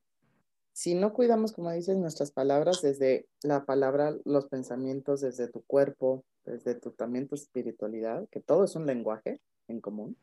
si 0.77 0.95
no 0.95 1.15
cuidamos, 1.15 1.53
como 1.53 1.73
dices, 1.73 1.97
nuestras 1.97 2.33
palabras, 2.33 2.83
desde 2.83 3.27
la 3.43 3.65
palabra, 3.65 4.15
los 4.27 4.47
pensamientos, 4.47 5.23
desde 5.23 5.49
tu 5.49 5.63
cuerpo, 5.63 6.23
desde 6.45 6.75
tu, 6.75 6.91
también 6.91 7.29
tu 7.29 7.35
espiritualidad, 7.35 8.29
que 8.29 8.41
todo 8.41 8.65
es 8.65 8.77
un 8.77 8.85
lenguaje 8.85 9.41
en 9.69 9.81
común 9.81 10.19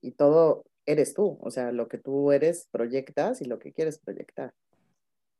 y 0.00 0.12
todo 0.12 0.64
eres 0.86 1.12
tú, 1.12 1.36
o 1.42 1.50
sea, 1.50 1.70
lo 1.70 1.86
que 1.88 1.98
tú 1.98 2.32
eres 2.32 2.66
proyectas 2.70 3.42
y 3.42 3.44
lo 3.44 3.58
que 3.58 3.74
quieres 3.74 3.98
proyectar. 3.98 4.54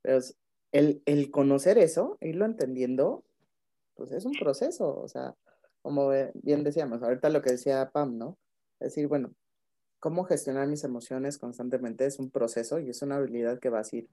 Pero 0.03 0.19
el, 0.73 1.31
conocer 1.31 1.79
eso, 1.79 2.19
irlo 2.21 2.45
entendiendo, 2.45 3.25
pues 3.95 4.13
es 4.13 4.27
un 4.27 4.35
proceso, 4.35 4.95
o 4.95 5.09
sea, 5.09 5.35
como 5.81 6.11
bien 6.35 6.65
decíamos, 6.65 7.03
ahorita 7.03 7.31
lo 7.31 7.41
que 7.41 7.53
decía 7.53 7.89
Pam, 7.91 8.19
¿no? 8.19 8.37
Es 8.79 8.89
decir, 8.89 9.09
bueno, 9.09 9.33
cómo 10.03 10.25
gestionar 10.25 10.67
mis 10.67 10.83
emociones 10.83 11.39
constantemente 11.39 12.05
es 12.05 12.19
un 12.19 12.29
proceso 12.29 12.81
y 12.81 12.91
es 12.91 13.03
una 13.03 13.19
habilidad 13.19 13.61
que 13.61 13.69
vas 13.69 13.93
a 13.93 13.97
ir 13.99 14.09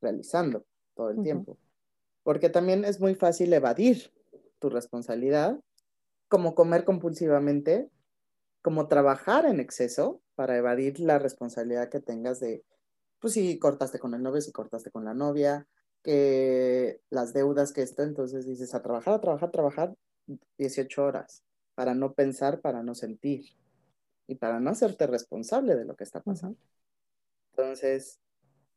realizando 0.00 0.64
todo 0.94 1.10
el 1.10 1.22
tiempo. 1.22 1.58
Porque 2.22 2.48
también 2.48 2.86
es 2.86 3.00
muy 3.00 3.14
fácil 3.14 3.52
evadir 3.52 4.14
tu 4.58 4.70
responsabilidad, 4.70 5.60
como 6.28 6.54
comer 6.54 6.84
compulsivamente, 6.84 7.90
como 8.62 8.88
trabajar 8.88 9.44
en 9.44 9.60
exceso 9.60 10.22
para 10.36 10.56
evadir 10.56 10.98
la 11.00 11.18
responsabilidad 11.18 11.90
que 11.90 12.00
tengas 12.00 12.40
de, 12.40 12.64
pues 13.18 13.34
si 13.34 13.58
cortaste 13.58 13.98
con 13.98 14.14
el 14.14 14.22
novio, 14.22 14.40
si 14.40 14.52
cortaste 14.52 14.90
con 14.90 15.04
la 15.04 15.12
novia, 15.12 15.66
que 16.02 17.02
las 17.10 17.34
deudas 17.34 17.74
que 17.74 17.82
esto, 17.82 18.04
entonces 18.04 18.46
dices 18.46 18.74
a 18.74 18.80
trabajar, 18.80 19.12
a 19.12 19.20
trabajar, 19.20 19.50
a 19.50 19.52
trabajar 19.52 19.94
18 20.56 21.04
horas 21.04 21.42
para 21.74 21.94
no 21.94 22.14
pensar, 22.14 22.62
para 22.62 22.82
no 22.82 22.94
sentir 22.94 23.60
y 24.30 24.36
para 24.36 24.60
no 24.60 24.70
hacerte 24.70 25.08
responsable 25.08 25.74
de 25.74 25.84
lo 25.84 25.96
que 25.96 26.04
está 26.04 26.20
pasando. 26.20 26.56
Entonces, 27.50 28.20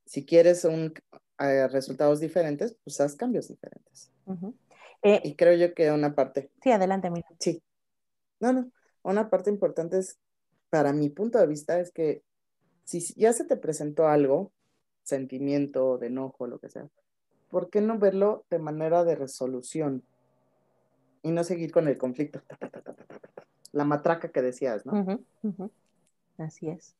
si 0.04 0.26
quieres 0.26 0.66
un, 0.66 0.94
eh, 1.40 1.68
resultados 1.68 2.20
diferentes, 2.20 2.76
pues 2.84 3.00
haz 3.00 3.16
cambios 3.16 3.48
diferentes. 3.48 4.12
Eh, 5.04 5.22
y 5.24 5.36
creo 5.36 5.56
yo 5.56 5.76
que 5.76 5.92
una 5.92 6.16
parte. 6.16 6.50
Sí, 6.64 6.72
adelante, 6.72 7.12
mira. 7.12 7.28
Sí. 7.40 7.62
No, 8.40 8.52
no. 8.52 8.72
Una 9.04 9.30
parte 9.30 9.52
importante 9.52 10.00
es, 10.00 10.18
para 10.72 10.92
mi 10.92 11.10
punto 11.10 11.38
de 11.38 11.46
vista, 11.46 11.80
es 11.80 11.92
que 11.92 12.24
si 12.84 13.00
ya 13.14 13.32
se 13.32 13.46
te 13.46 13.56
presentó 13.56 14.08
algo, 14.08 14.52
sentimiento 15.04 16.00
de 16.00 16.08
enojo, 16.08 16.48
lo 16.48 16.58
que 16.58 16.70
sea, 16.70 16.88
¿por 17.50 17.70
qué 17.70 17.80
no 17.82 18.00
verlo 18.00 18.46
de 18.50 18.58
manera 18.58 19.04
de 19.04 19.16
resolución 19.16 20.04
y 21.22 21.30
no 21.30 21.44
seguir 21.44 21.72
con 21.72 21.88
el 21.88 22.00
conflicto? 22.00 22.42
La 23.74 23.84
matraca 23.84 24.30
que 24.30 24.42
decías, 24.42 24.86
¿no? 24.86 25.20
Así 26.38 26.70
es. 26.70 26.96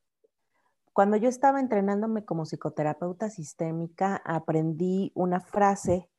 Cuando 0.92 1.18
yo 1.18 1.30
estaba 1.30 1.60
entrenándome 1.60 2.26
como 2.26 2.46
psicoterapeuta 2.46 3.30
sistémica, 3.30 4.22
aprendí 4.26 5.12
una 5.16 5.40
frase 5.40 6.10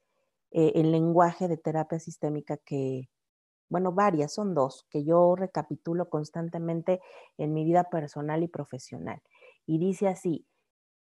eh, 0.51 0.73
en 0.77 0.91
lenguaje 0.91 1.47
de 1.47 1.57
terapia 1.57 2.01
sistémica 2.01 2.57
que, 2.57 3.09
bueno, 3.69 3.93
varias, 3.93 4.35
son 4.35 4.55
dos, 4.55 4.87
que 4.91 5.05
yo 5.05 5.37
recapitulo 5.37 6.09
constantemente 6.09 7.01
en 7.37 7.53
mi 7.53 7.65
vida 7.65 7.85
personal 7.85 8.43
y 8.43 8.49
profesional. 8.49 9.23
Y 9.67 9.79
dice 9.79 10.09
así, 10.09 10.47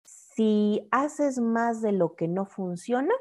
si 0.05 0.86
haces 0.93 1.41
más 1.41 1.82
de 1.82 1.93
lo 1.93 2.14
que 2.14 2.28
no 2.28 2.47
funciona, 2.47 3.14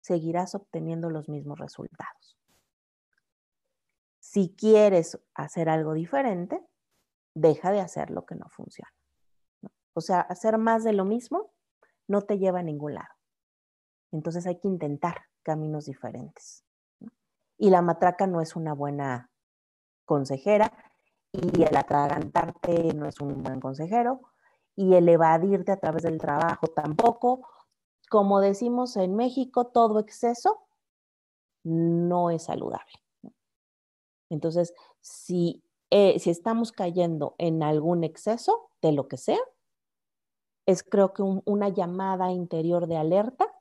seguirás 0.00 0.54
obteniendo 0.54 1.08
los 1.08 1.28
mismos 1.28 1.58
resultados. 1.58 2.36
Si 4.32 4.54
quieres 4.56 5.20
hacer 5.34 5.68
algo 5.68 5.92
diferente, 5.92 6.66
deja 7.34 7.70
de 7.70 7.80
hacer 7.80 8.10
lo 8.10 8.24
que 8.24 8.34
no 8.34 8.48
funciona. 8.48 8.90
O 9.92 10.00
sea, 10.00 10.22
hacer 10.22 10.56
más 10.56 10.84
de 10.84 10.94
lo 10.94 11.04
mismo 11.04 11.52
no 12.08 12.22
te 12.22 12.38
lleva 12.38 12.60
a 12.60 12.62
ningún 12.62 12.94
lado. 12.94 13.14
Entonces 14.10 14.46
hay 14.46 14.58
que 14.58 14.68
intentar 14.68 15.26
caminos 15.42 15.84
diferentes. 15.84 16.64
Y 17.58 17.68
la 17.68 17.82
matraca 17.82 18.26
no 18.26 18.40
es 18.40 18.56
una 18.56 18.72
buena 18.72 19.30
consejera 20.06 20.72
y 21.30 21.64
el 21.64 21.76
atragantarte 21.76 22.94
no 22.94 23.04
es 23.04 23.20
un 23.20 23.42
buen 23.42 23.60
consejero 23.60 24.22
y 24.74 24.94
el 24.94 25.10
evadirte 25.10 25.72
a 25.72 25.78
través 25.78 26.04
del 26.04 26.16
trabajo 26.16 26.68
tampoco. 26.68 27.46
Como 28.08 28.40
decimos 28.40 28.96
en 28.96 29.14
México, 29.14 29.66
todo 29.66 29.98
exceso 29.98 30.68
no 31.64 32.30
es 32.30 32.44
saludable. 32.44 33.02
Entonces, 34.32 34.72
si, 35.00 35.62
eh, 35.90 36.18
si 36.18 36.30
estamos 36.30 36.72
cayendo 36.72 37.34
en 37.38 37.62
algún 37.62 38.04
exceso 38.04 38.70
de 38.80 38.92
lo 38.92 39.08
que 39.08 39.16
sea, 39.16 39.40
es 40.66 40.82
creo 40.82 41.12
que 41.12 41.22
una 41.22 41.68
llamada 41.68 42.30
interior 42.30 42.86
de 42.86 42.96
alerta 42.96 43.52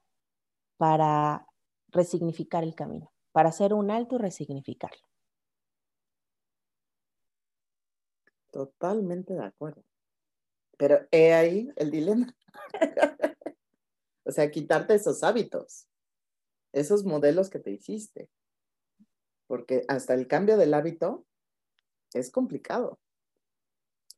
para 0.77 1.47
resignificar 1.89 2.63
el 2.63 2.75
camino, 2.75 3.11
para 3.31 3.49
hacer 3.49 3.73
un 3.73 3.91
alto 3.91 4.15
y 4.15 4.19
resignificarlo. 4.19 5.01
Totalmente 8.51 9.33
de 9.33 9.45
acuerdo. 9.45 9.83
Pero 10.77 11.07
he 11.11 11.33
ahí 11.33 11.69
el 11.75 11.91
dilema. 11.91 12.35
o 14.25 14.31
sea, 14.31 14.51
quitarte 14.51 14.95
esos 14.95 15.23
hábitos, 15.23 15.87
esos 16.73 17.03
modelos 17.03 17.49
que 17.49 17.59
te 17.59 17.71
hiciste. 17.71 18.29
Porque 19.51 19.83
hasta 19.89 20.13
el 20.13 20.29
cambio 20.29 20.55
del 20.55 20.73
hábito 20.73 21.25
es 22.13 22.31
complicado. 22.31 23.01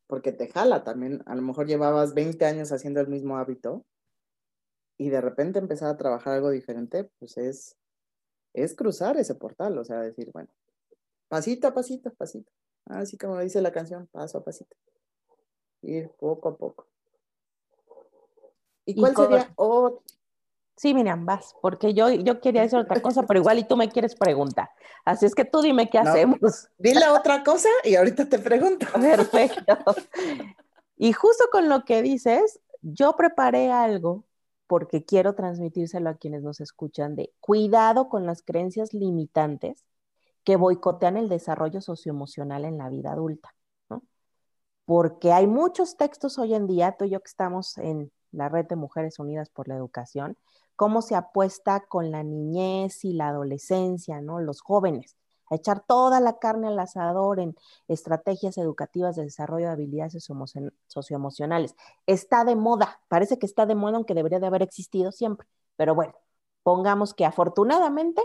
Porque 0.05 0.31
te 0.31 0.47
jala 0.47 0.83
también. 0.83 1.23
A 1.25 1.33
lo 1.33 1.41
mejor 1.41 1.65
llevabas 1.65 2.13
20 2.13 2.45
años 2.45 2.71
haciendo 2.71 3.01
el 3.01 3.07
mismo 3.07 3.37
hábito 3.37 3.83
y 4.95 5.09
de 5.09 5.21
repente 5.21 5.57
empezar 5.57 5.89
a 5.89 5.97
trabajar 5.97 6.35
algo 6.35 6.51
diferente, 6.51 7.09
pues 7.17 7.37
es, 7.37 7.75
es 8.53 8.75
cruzar 8.75 9.17
ese 9.17 9.33
portal. 9.33 9.75
O 9.79 9.83
sea, 9.83 10.01
decir, 10.01 10.29
bueno, 10.31 10.53
pasito 11.29 11.67
a 11.67 11.73
pasito, 11.73 12.13
pasito. 12.13 12.51
Así 12.85 13.17
como 13.17 13.39
dice 13.39 13.59
la 13.59 13.71
canción, 13.71 14.05
paso 14.11 14.37
a 14.37 14.43
pasito. 14.43 14.77
Ir 15.81 16.11
poco 16.11 16.49
a 16.49 16.55
poco. 16.55 16.85
¿Y, 18.85 18.93
cuál 18.93 19.15
sería 19.15 19.51
otro? 19.55 20.03
Sí, 20.75 20.93
Miriam, 20.93 21.25
vas, 21.25 21.55
porque 21.61 21.93
yo, 21.93 22.09
yo 22.09 22.41
quería 22.41 22.63
decir 22.63 22.79
otra 22.79 23.01
cosa, 23.01 23.23
pero 23.23 23.39
igual 23.39 23.59
y 23.59 23.63
tú 23.63 23.77
me 23.77 23.89
quieres 23.89 24.15
preguntar. 24.15 24.69
Así 25.05 25.25
es 25.25 25.35
que 25.35 25.45
tú 25.45 25.61
dime 25.61 25.89
qué 25.89 25.99
hacemos. 25.99 26.69
Dile 26.77 27.07
otra 27.09 27.43
cosa 27.43 27.69
y 27.83 27.95
ahorita 27.95 28.27
te 28.27 28.39
pregunto. 28.39 28.87
Perfecto. 28.93 29.77
Y 30.97 31.13
justo 31.13 31.45
con 31.51 31.69
lo 31.69 31.83
que 31.85 32.01
dices, 32.01 32.59
yo 32.81 33.15
preparé 33.15 33.71
algo 33.71 34.25
porque 34.67 35.05
quiero 35.05 35.35
transmitírselo 35.35 36.09
a 36.09 36.15
quienes 36.15 36.41
nos 36.41 36.59
escuchan 36.59 37.15
de 37.15 37.31
cuidado 37.39 38.09
con 38.09 38.25
las 38.25 38.41
creencias 38.41 38.93
limitantes 38.93 39.85
que 40.43 40.55
boicotean 40.55 41.17
el 41.17 41.29
desarrollo 41.29 41.81
socioemocional 41.81 42.65
en 42.65 42.77
la 42.77 42.89
vida 42.89 43.11
adulta, 43.11 43.53
¿no? 43.89 44.03
Porque 44.85 45.31
hay 45.31 45.47
muchos 45.47 45.97
textos 45.97 46.37
hoy 46.39 46.55
en 46.55 46.67
día, 46.67 46.95
tú 46.97 47.05
y 47.05 47.11
yo 47.11 47.19
que 47.19 47.29
estamos 47.29 47.77
en 47.77 48.11
la 48.31 48.49
red 48.49 48.65
de 48.65 48.75
Mujeres 48.75 49.19
Unidas 49.19 49.49
por 49.49 49.67
la 49.67 49.75
Educación, 49.75 50.37
cómo 50.75 51.01
se 51.01 51.15
apuesta 51.15 51.81
con 51.87 52.11
la 52.11 52.23
niñez 52.23 53.05
y 53.05 53.13
la 53.13 53.29
adolescencia, 53.29 54.21
¿no? 54.21 54.39
Los 54.39 54.61
jóvenes, 54.61 55.15
a 55.49 55.55
echar 55.55 55.83
toda 55.85 56.19
la 56.19 56.39
carne 56.39 56.67
al 56.67 56.79
asador 56.79 57.39
en 57.39 57.55
estrategias 57.87 58.57
educativas 58.57 59.15
de 59.15 59.23
desarrollo 59.23 59.67
de 59.67 59.73
habilidades 59.73 60.27
socioemocionales. 60.87 61.75
Está 62.07 62.43
de 62.43 62.55
moda, 62.55 63.01
parece 63.07 63.37
que 63.39 63.45
está 63.45 63.65
de 63.65 63.75
moda, 63.75 63.97
aunque 63.97 64.13
debería 64.13 64.39
de 64.39 64.47
haber 64.47 64.63
existido 64.63 65.11
siempre, 65.11 65.47
pero 65.75 65.95
bueno, 65.95 66.13
pongamos 66.63 67.13
que 67.13 67.25
afortunadamente 67.25 68.21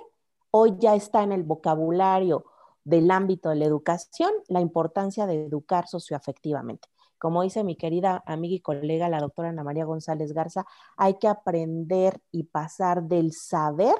hoy 0.50 0.76
ya 0.78 0.94
está 0.94 1.22
en 1.22 1.32
el 1.32 1.42
vocabulario 1.42 2.44
del 2.84 3.10
ámbito 3.10 3.50
de 3.50 3.56
la 3.56 3.66
educación 3.66 4.32
la 4.48 4.60
importancia 4.60 5.26
de 5.26 5.44
educar 5.44 5.86
socioafectivamente. 5.86 6.88
Como 7.18 7.42
dice 7.42 7.64
mi 7.64 7.76
querida 7.76 8.22
amiga 8.26 8.54
y 8.54 8.60
colega, 8.60 9.08
la 9.08 9.20
doctora 9.20 9.50
Ana 9.50 9.64
María 9.64 9.84
González 9.84 10.32
Garza, 10.32 10.64
hay 10.96 11.14
que 11.14 11.28
aprender 11.28 12.20
y 12.30 12.44
pasar 12.44 13.02
del 13.02 13.32
saber 13.32 13.96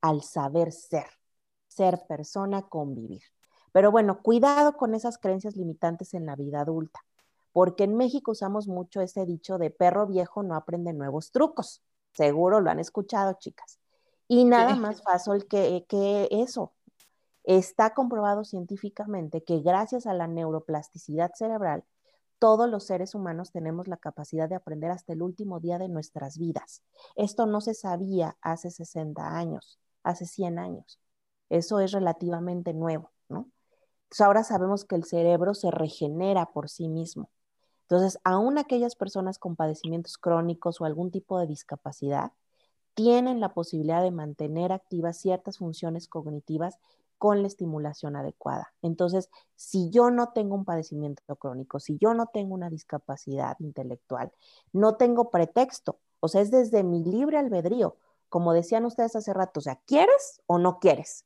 al 0.00 0.22
saber 0.22 0.72
ser, 0.72 1.06
ser 1.68 2.06
persona, 2.06 2.62
convivir. 2.62 3.22
Pero 3.72 3.90
bueno, 3.90 4.22
cuidado 4.22 4.76
con 4.76 4.94
esas 4.94 5.18
creencias 5.18 5.56
limitantes 5.56 6.14
en 6.14 6.24
la 6.24 6.34
vida 6.34 6.60
adulta, 6.62 7.00
porque 7.52 7.84
en 7.84 7.96
México 7.96 8.32
usamos 8.32 8.68
mucho 8.68 9.00
ese 9.00 9.26
dicho 9.26 9.58
de 9.58 9.70
perro 9.70 10.06
viejo 10.06 10.42
no 10.42 10.54
aprende 10.54 10.92
nuevos 10.92 11.30
trucos. 11.30 11.82
Seguro 12.14 12.60
lo 12.60 12.70
han 12.70 12.80
escuchado, 12.80 13.34
chicas. 13.38 13.78
Y 14.28 14.44
nada 14.44 14.76
más 14.76 15.02
fácil 15.02 15.46
que, 15.46 15.84
que 15.88 16.28
eso. 16.30 16.72
Está 17.44 17.94
comprobado 17.94 18.44
científicamente 18.44 19.44
que 19.44 19.60
gracias 19.60 20.06
a 20.06 20.14
la 20.14 20.26
neuroplasticidad 20.26 21.32
cerebral, 21.34 21.84
todos 22.38 22.68
los 22.68 22.84
seres 22.84 23.14
humanos 23.14 23.50
tenemos 23.50 23.88
la 23.88 23.96
capacidad 23.96 24.48
de 24.48 24.54
aprender 24.54 24.90
hasta 24.90 25.12
el 25.12 25.22
último 25.22 25.60
día 25.60 25.78
de 25.78 25.88
nuestras 25.88 26.38
vidas. 26.38 26.82
Esto 27.14 27.46
no 27.46 27.60
se 27.60 27.74
sabía 27.74 28.36
hace 28.40 28.70
60 28.70 29.36
años, 29.36 29.78
hace 30.02 30.26
100 30.26 30.58
años. 30.58 31.00
Eso 31.48 31.80
es 31.80 31.92
relativamente 31.92 32.74
nuevo, 32.74 33.12
¿no? 33.28 33.50
ahora 34.20 34.44
sabemos 34.44 34.84
que 34.84 34.94
el 34.96 35.04
cerebro 35.04 35.52
se 35.54 35.70
regenera 35.70 36.46
por 36.46 36.68
sí 36.68 36.88
mismo. 36.88 37.28
Entonces, 37.82 38.18
aún 38.24 38.58
aquellas 38.58 38.96
personas 38.96 39.38
con 39.38 39.56
padecimientos 39.56 40.16
crónicos 40.18 40.80
o 40.80 40.84
algún 40.84 41.10
tipo 41.10 41.38
de 41.38 41.46
discapacidad 41.46 42.32
tienen 42.94 43.40
la 43.40 43.52
posibilidad 43.52 44.02
de 44.02 44.10
mantener 44.10 44.72
activas 44.72 45.18
ciertas 45.18 45.58
funciones 45.58 46.08
cognitivas 46.08 46.78
con 47.18 47.42
la 47.42 47.48
estimulación 47.48 48.16
adecuada. 48.16 48.72
Entonces, 48.82 49.30
si 49.54 49.90
yo 49.90 50.10
no 50.10 50.30
tengo 50.32 50.54
un 50.54 50.64
padecimiento 50.64 51.36
crónico, 51.36 51.80
si 51.80 51.98
yo 51.98 52.14
no 52.14 52.26
tengo 52.26 52.54
una 52.54 52.70
discapacidad 52.70 53.56
intelectual, 53.60 54.32
no 54.72 54.96
tengo 54.96 55.30
pretexto, 55.30 55.98
o 56.20 56.28
sea, 56.28 56.40
es 56.40 56.50
desde 56.50 56.82
mi 56.82 57.04
libre 57.04 57.38
albedrío, 57.38 57.96
como 58.28 58.52
decían 58.52 58.84
ustedes 58.84 59.16
hace 59.16 59.32
rato, 59.32 59.60
o 59.60 59.62
sea, 59.62 59.80
¿quieres 59.86 60.42
o 60.46 60.58
no 60.58 60.78
quieres? 60.78 61.24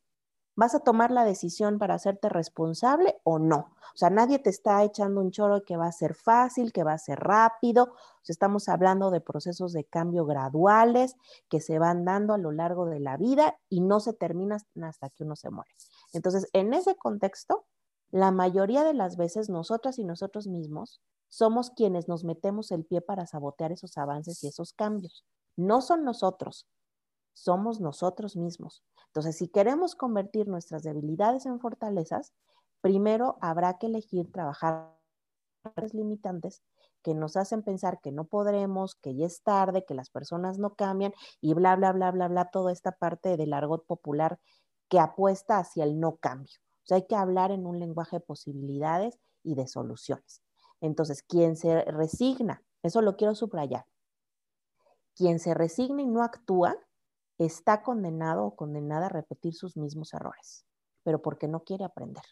¿Vas 0.61 0.74
a 0.74 0.80
tomar 0.80 1.11
la 1.11 1.24
decisión 1.24 1.78
para 1.78 1.94
hacerte 1.94 2.28
responsable 2.28 3.18
o 3.24 3.38
no? 3.38 3.72
O 3.94 3.96
sea, 3.96 4.11
nadie 4.11 4.38
te 4.38 4.50
está 4.50 4.84
echando 4.84 5.22
un 5.22 5.30
choro 5.30 5.62
que 5.64 5.78
va 5.78 5.86
a 5.86 5.92
ser 5.92 6.14
fácil, 6.14 6.70
que 6.74 6.84
va 6.84 6.92
a 6.92 6.98
ser 6.98 7.18
rápido. 7.18 7.84
O 7.94 7.96
estamos 8.28 8.68
hablando 8.68 9.11
de 9.11 9.22
procesos 9.22 9.72
de 9.72 9.84
cambio 9.84 10.26
graduales 10.26 11.16
que 11.48 11.62
se 11.62 11.78
van 11.78 12.04
dando 12.04 12.34
a 12.34 12.38
lo 12.38 12.52
largo 12.52 12.84
de 12.84 13.00
la 13.00 13.16
vida 13.16 13.58
y 13.70 13.80
no 13.80 14.00
se 14.00 14.12
terminan 14.12 14.61
hasta 14.82 15.08
que 15.08 15.24
uno 15.24 15.34
se 15.34 15.48
muere. 15.48 15.70
Entonces, 16.12 16.46
en 16.52 16.74
ese 16.74 16.94
contexto, 16.94 17.64
la 18.11 18.30
mayoría 18.30 18.84
de 18.84 18.92
las 18.92 19.16
veces 19.16 19.48
nosotras 19.48 19.98
y 19.98 20.04
nosotros 20.04 20.46
mismos 20.46 21.00
somos 21.30 21.70
quienes 21.70 22.06
nos 22.06 22.22
metemos 22.22 22.70
el 22.70 22.84
pie 22.84 23.00
para 23.00 23.26
sabotear 23.26 23.72
esos 23.72 23.96
avances 23.96 24.44
y 24.44 24.48
esos 24.48 24.74
cambios. 24.74 25.24
No 25.56 25.80
son 25.80 26.04
nosotros, 26.04 26.66
somos 27.33 27.81
nosotros 27.81 28.37
mismos. 28.37 28.83
Entonces, 29.07 29.37
si 29.37 29.49
queremos 29.49 29.95
convertir 29.95 30.49
nuestras 30.49 30.83
debilidades 30.83 31.47
en 31.47 31.61
fortalezas, 31.61 32.33
primero 32.81 33.39
habrá 33.41 33.78
que 33.78 33.87
elegir 33.87 34.31
trabajar 34.31 34.97
limitantes 35.93 36.62
que 37.03 37.14
nos 37.14 37.37
hacen 37.37 37.62
pensar 37.62 38.01
que 38.01 38.12
no 38.12 38.24
podremos, 38.24 38.95
que 38.95 39.14
ya 39.14 39.26
es 39.26 39.43
tarde, 39.43 39.85
que 39.85 39.95
las 39.95 40.11
personas 40.11 40.59
no 40.59 40.74
cambian 40.74 41.12
y 41.41 41.55
bla, 41.55 41.76
bla, 41.76 41.93
bla, 41.93 42.11
bla, 42.11 42.28
bla, 42.28 42.51
toda 42.51 42.72
esta 42.72 42.93
parte 42.93 43.37
del 43.37 43.53
argot 43.53 43.85
popular 43.87 44.39
que 44.89 44.99
apuesta 44.99 45.59
hacia 45.59 45.85
el 45.85 45.99
no 45.99 46.16
cambio. 46.16 46.59
O 46.83 46.87
sea, 46.87 46.97
hay 46.97 47.07
que 47.07 47.16
hablar 47.16 47.53
en 47.53 47.66
un 47.66 47.78
lenguaje 47.78 48.16
de 48.16 48.20
posibilidades 48.20 49.18
y 49.43 49.55
de 49.55 49.66
soluciones. 49.66 50.43
Entonces, 50.81 51.22
quien 51.22 51.57
se 51.57 51.85
resigna, 51.85 52.62
eso 52.83 53.03
lo 53.03 53.16
quiero 53.16 53.35
subrayar, 53.35 53.87
quien 55.14 55.39
se 55.39 55.55
resigna 55.55 56.03
y 56.03 56.07
no 56.07 56.22
actúa, 56.22 56.76
está 57.41 57.82
condenado 57.82 58.45
o 58.45 58.55
condenada 58.55 59.07
a 59.07 59.09
repetir 59.09 59.55
sus 59.55 59.76
mismos 59.76 60.12
errores, 60.12 60.66
pero 61.03 61.22
porque 61.22 61.49
no 61.49 61.64
quiere 61.64 61.84
aprender. 61.84 62.22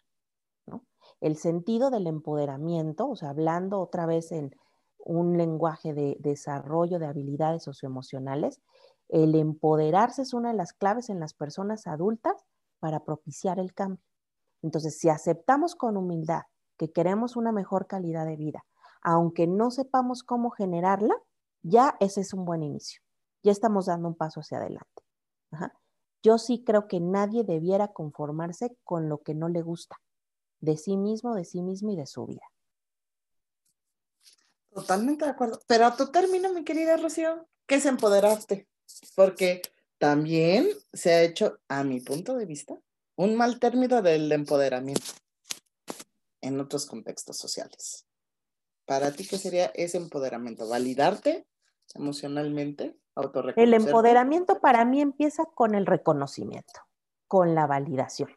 El 1.20 1.36
sentido 1.36 1.90
del 1.90 2.06
empoderamiento, 2.06 3.08
o 3.08 3.16
sea, 3.16 3.30
hablando 3.30 3.80
otra 3.80 4.04
vez 4.04 4.30
en 4.30 4.54
un 4.98 5.38
lenguaje 5.38 5.94
de 5.94 6.16
desarrollo 6.20 6.98
de 6.98 7.06
habilidades 7.06 7.62
socioemocionales, 7.62 8.60
el 9.08 9.34
empoderarse 9.34 10.22
es 10.22 10.34
una 10.34 10.50
de 10.50 10.56
las 10.56 10.74
claves 10.74 11.08
en 11.08 11.18
las 11.18 11.32
personas 11.32 11.86
adultas 11.86 12.44
para 12.78 13.04
propiciar 13.04 13.58
el 13.58 13.72
cambio. 13.72 14.04
Entonces, 14.62 14.98
si 14.98 15.08
aceptamos 15.08 15.74
con 15.74 15.96
humildad 15.96 16.42
que 16.76 16.92
queremos 16.92 17.34
una 17.36 17.50
mejor 17.50 17.86
calidad 17.86 18.26
de 18.26 18.36
vida, 18.36 18.64
aunque 19.00 19.46
no 19.46 19.70
sepamos 19.70 20.22
cómo 20.22 20.50
generarla, 20.50 21.16
ya 21.62 21.96
ese 21.98 22.20
es 22.20 22.34
un 22.34 22.44
buen 22.44 22.62
inicio 22.62 23.00
ya 23.42 23.52
estamos 23.52 23.86
dando 23.86 24.08
un 24.08 24.14
paso 24.14 24.40
hacia 24.40 24.58
adelante. 24.58 25.02
Yo 26.22 26.38
sí 26.38 26.64
creo 26.64 26.88
que 26.88 27.00
nadie 27.00 27.44
debiera 27.44 27.88
conformarse 27.88 28.76
con 28.84 29.08
lo 29.08 29.22
que 29.22 29.34
no 29.34 29.48
le 29.48 29.62
gusta, 29.62 29.96
de 30.60 30.76
sí 30.76 30.96
mismo, 30.96 31.34
de 31.34 31.44
sí 31.44 31.62
mismo 31.62 31.92
y 31.92 31.96
de 31.96 32.06
su 32.06 32.26
vida. 32.26 32.42
Totalmente 34.74 35.24
de 35.24 35.30
acuerdo. 35.30 35.60
Pero 35.66 35.86
a 35.86 35.96
tu 35.96 36.10
término, 36.10 36.52
mi 36.52 36.64
querida 36.64 36.96
Rocío, 36.96 37.48
¿qué 37.66 37.76
es 37.76 37.86
empoderarte? 37.86 38.68
Porque 39.14 39.62
también 39.98 40.68
se 40.92 41.12
ha 41.12 41.22
hecho, 41.22 41.60
a 41.68 41.84
mi 41.84 42.00
punto 42.00 42.36
de 42.36 42.46
vista, 42.46 42.80
un 43.16 43.36
mal 43.36 43.58
término 43.58 44.02
del 44.02 44.30
empoderamiento 44.30 45.12
en 46.40 46.60
otros 46.60 46.86
contextos 46.86 47.36
sociales. 47.36 48.06
Para 48.86 49.12
ti, 49.12 49.26
¿qué 49.26 49.38
sería 49.38 49.66
ese 49.74 49.96
empoderamiento? 49.96 50.68
¿Validarte 50.68 51.46
emocionalmente? 51.94 52.96
El 53.56 53.74
empoderamiento 53.74 54.60
para 54.60 54.84
mí 54.84 55.00
empieza 55.00 55.44
con 55.46 55.74
el 55.74 55.86
reconocimiento, 55.86 56.82
con 57.26 57.54
la 57.54 57.66
validación, 57.66 58.30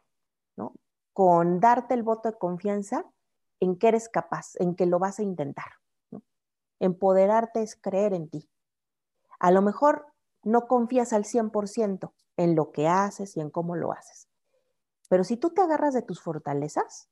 ¿no? 0.56 0.74
Con 1.12 1.60
darte 1.60 1.94
el 1.94 2.02
voto 2.02 2.30
de 2.30 2.38
confianza 2.38 3.04
en 3.60 3.76
que 3.76 3.88
eres 3.88 4.08
capaz, 4.08 4.56
en 4.56 4.74
que 4.74 4.86
lo 4.86 4.98
vas 4.98 5.18
a 5.18 5.22
intentar. 5.22 5.72
Empoderarte 6.80 7.62
es 7.62 7.76
creer 7.76 8.12
en 8.12 8.28
ti. 8.28 8.50
A 9.38 9.52
lo 9.52 9.62
mejor 9.62 10.06
no 10.42 10.66
confías 10.66 11.12
al 11.12 11.24
100% 11.24 12.12
en 12.36 12.56
lo 12.56 12.72
que 12.72 12.88
haces 12.88 13.36
y 13.36 13.40
en 13.40 13.50
cómo 13.50 13.76
lo 13.76 13.92
haces. 13.92 14.28
Pero 15.08 15.22
si 15.22 15.36
tú 15.36 15.50
te 15.50 15.60
agarras 15.60 15.94
de 15.94 16.02
tus 16.02 16.20
fortalezas, 16.20 17.08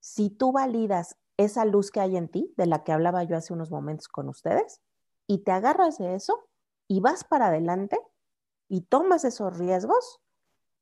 si 0.00 0.30
tú 0.30 0.50
validas 0.50 1.16
esa 1.36 1.64
luz 1.64 1.90
que 1.90 2.00
hay 2.00 2.16
en 2.16 2.28
ti, 2.28 2.52
de 2.56 2.66
la 2.66 2.82
que 2.82 2.92
hablaba 2.92 3.22
yo 3.22 3.36
hace 3.36 3.52
unos 3.52 3.70
momentos 3.70 4.08
con 4.08 4.28
ustedes, 4.28 4.80
y 5.26 5.38
te 5.38 5.52
agarras 5.52 5.98
de 5.98 6.14
eso 6.14 6.48
y 6.88 7.00
vas 7.00 7.24
para 7.24 7.48
adelante 7.48 7.98
y 8.68 8.82
tomas 8.82 9.24
esos 9.24 9.58
riesgos, 9.58 10.20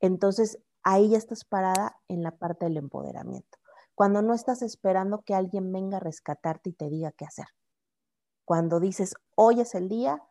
entonces 0.01 0.59
ahí 0.83 1.11
ya 1.11 1.19
estás 1.19 1.45
parada 1.45 1.99
en 2.09 2.23
la 2.23 2.33
parte 2.33 2.67
del 2.67 2.77
empoderamiento. 2.77 3.59
Cuando 3.95 4.23
no 4.23 4.35
estás 4.35 4.63
esperando 4.63 5.23
que 5.23 5.35
alguien 5.35 5.73
venga 5.73 5.99
a 5.99 6.01
rescatarte 6.01 6.71
y 6.71 6.73
te 6.73 6.91
diga 6.91 7.13
qué 7.13 7.25
hacer. 7.25 7.47
Cuando 8.45 8.81
dices, 8.81 9.15
hoy 9.35 9.61
es 9.61 9.75
el 9.75 9.89
día, 9.89 10.23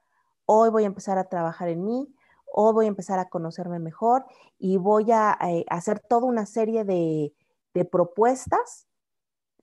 hoy 0.45 0.69
voy 0.69 0.83
a 0.83 0.87
empezar 0.87 1.17
a 1.17 1.29
trabajar 1.29 1.69
en 1.69 1.83
mí, 1.83 2.13
hoy 2.51 2.73
voy 2.73 2.85
a 2.85 2.89
empezar 2.89 3.19
a 3.19 3.29
conocerme 3.29 3.79
mejor 3.79 4.25
y 4.59 4.77
voy 4.77 5.11
a 5.11 5.37
eh, 5.41 5.65
hacer 5.69 5.99
toda 5.99 6.27
una 6.27 6.45
serie 6.45 6.83
de, 6.83 7.33
de 7.73 7.85
propuestas 7.85 8.87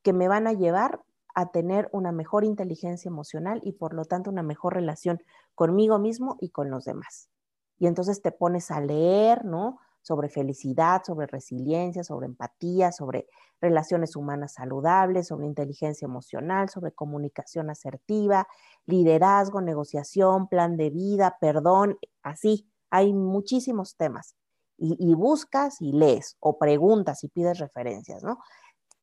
que 0.02 0.12
me 0.12 0.28
van 0.28 0.46
a 0.46 0.52
llevar 0.52 1.04
a 1.40 1.50
tener 1.50 1.88
una 1.92 2.12
mejor 2.12 2.44
inteligencia 2.44 3.08
emocional 3.08 3.60
y 3.64 3.72
por 3.72 3.94
lo 3.94 4.04
tanto 4.04 4.30
una 4.30 4.42
mejor 4.42 4.74
relación 4.74 5.22
conmigo 5.54 5.98
mismo 5.98 6.36
y 6.40 6.50
con 6.50 6.70
los 6.70 6.84
demás. 6.84 7.28
Y 7.78 7.86
entonces 7.86 8.22
te 8.22 8.30
pones 8.30 8.70
a 8.70 8.80
leer, 8.80 9.44
¿no? 9.44 9.78
Sobre 10.02 10.28
felicidad, 10.28 11.02
sobre 11.04 11.26
resiliencia, 11.26 12.04
sobre 12.04 12.26
empatía, 12.26 12.92
sobre 12.92 13.26
relaciones 13.60 14.16
humanas 14.16 14.54
saludables, 14.54 15.28
sobre 15.28 15.46
inteligencia 15.46 16.06
emocional, 16.06 16.68
sobre 16.68 16.92
comunicación 16.92 17.70
asertiva, 17.70 18.46
liderazgo, 18.86 19.60
negociación, 19.60 20.48
plan 20.48 20.76
de 20.76 20.90
vida, 20.90 21.36
perdón, 21.40 21.98
así. 22.22 22.66
Hay 22.90 23.12
muchísimos 23.12 23.96
temas. 23.96 24.36
Y, 24.82 25.12
buscas 25.12 25.82
y 25.82 25.92
lees 25.92 26.38
o 26.40 26.58
preguntas 26.58 27.22
y 27.22 27.28
pides 27.28 27.58
referencias, 27.58 28.22
¿no? 28.24 28.38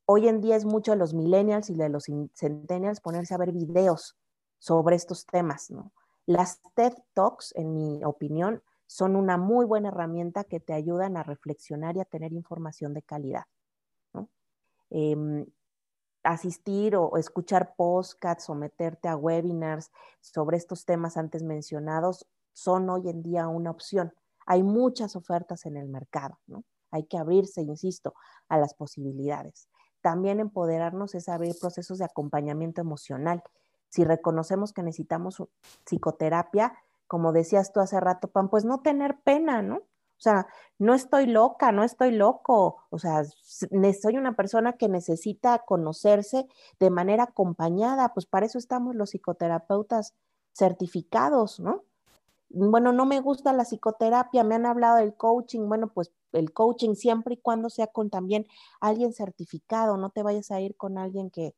Hoy 0.07 0.27
en 0.27 0.41
día 0.41 0.55
es 0.55 0.65
mucho 0.65 0.91
de 0.91 0.97
los 0.97 1.13
millennials 1.13 1.69
y 1.69 1.75
de 1.75 1.89
los 1.89 2.05
centennials 2.33 3.01
ponerse 3.01 3.33
a 3.33 3.37
ver 3.37 3.51
videos 3.51 4.17
sobre 4.57 4.95
estos 4.95 5.25
temas. 5.25 5.71
Las 6.25 6.61
TED 6.75 6.93
Talks, 7.13 7.53
en 7.55 7.73
mi 7.73 8.03
opinión, 8.03 8.63
son 8.87 9.17
una 9.17 9.37
muy 9.37 9.65
buena 9.65 9.89
herramienta 9.89 10.45
que 10.45 10.59
te 10.61 10.73
ayudan 10.73 11.17
a 11.17 11.23
reflexionar 11.23 11.97
y 11.97 11.99
a 11.99 12.05
tener 12.05 12.31
información 12.31 12.93
de 12.93 13.01
calidad. 13.01 13.43
Em, 14.89 15.45
asistir 16.23 16.95
o, 16.95 17.17
escuchar 17.17 17.75
podcasts 17.75 18.49
o 18.49 18.55
meterte 18.55 19.09
a 19.09 19.17
webinars 19.17 19.91
sobre 20.21 20.55
estos 20.55 20.85
temas 20.85 21.17
antes 21.17 21.43
mencionados 21.43 22.25
son 22.53 22.89
hoy 22.89 23.09
en 23.09 23.21
día 23.21 23.49
una 23.49 23.71
opción. 23.71 24.13
Hay 24.45 24.63
muchas 24.63 25.17
ofertas 25.17 25.65
en 25.65 25.75
el 25.75 25.89
mercado. 25.89 26.39
Hay 26.91 27.03
que 27.03 27.17
abrirse, 27.17 27.61
insisto, 27.61 28.13
a 28.47 28.57
las 28.57 28.73
posibilidades. 28.73 29.67
También 30.01 30.39
empoderarnos 30.39 31.15
es 31.15 31.29
abrir 31.29 31.55
procesos 31.59 31.97
de 31.97 32.05
acompañamiento 32.05 32.81
emocional. 32.81 33.43
Si 33.89 34.03
reconocemos 34.03 34.73
que 34.73 34.83
necesitamos 34.83 35.43
psicoterapia, 35.85 36.73
como 37.07 37.31
decías 37.31 37.71
tú 37.71 37.79
hace 37.79 37.99
rato, 37.99 38.27
Pan, 38.27 38.49
pues 38.49 38.65
no 38.65 38.81
tener 38.81 39.19
pena, 39.23 39.61
¿no? 39.61 39.77
O 40.17 40.19
sea, 40.19 40.47
no 40.79 40.93
estoy 40.95 41.27
loca, 41.27 41.71
no 41.71 41.83
estoy 41.83 42.11
loco. 42.11 42.77
O 42.89 42.97
sea, 42.97 43.23
soy 43.23 44.17
una 44.17 44.35
persona 44.35 44.73
que 44.73 44.89
necesita 44.89 45.59
conocerse 45.59 46.47
de 46.79 46.89
manera 46.89 47.23
acompañada. 47.23 48.13
Pues 48.13 48.25
para 48.25 48.47
eso 48.47 48.57
estamos 48.57 48.95
los 48.95 49.11
psicoterapeutas 49.11 50.15
certificados, 50.53 51.59
¿no? 51.59 51.83
Bueno, 52.49 52.93
no 52.93 53.05
me 53.05 53.19
gusta 53.19 53.53
la 53.53 53.63
psicoterapia, 53.63 54.43
me 54.43 54.55
han 54.55 54.65
hablado 54.65 54.97
del 54.97 55.15
coaching. 55.15 55.67
Bueno, 55.67 55.87
pues 55.89 56.11
el 56.37 56.53
coaching 56.53 56.95
siempre 56.95 57.35
y 57.35 57.37
cuando 57.37 57.69
sea 57.69 57.87
con 57.87 58.09
también 58.09 58.47
alguien 58.79 59.13
certificado, 59.13 59.97
no 59.97 60.09
te 60.11 60.23
vayas 60.23 60.51
a 60.51 60.61
ir 60.61 60.75
con 60.75 60.97
alguien 60.97 61.29
que 61.29 61.55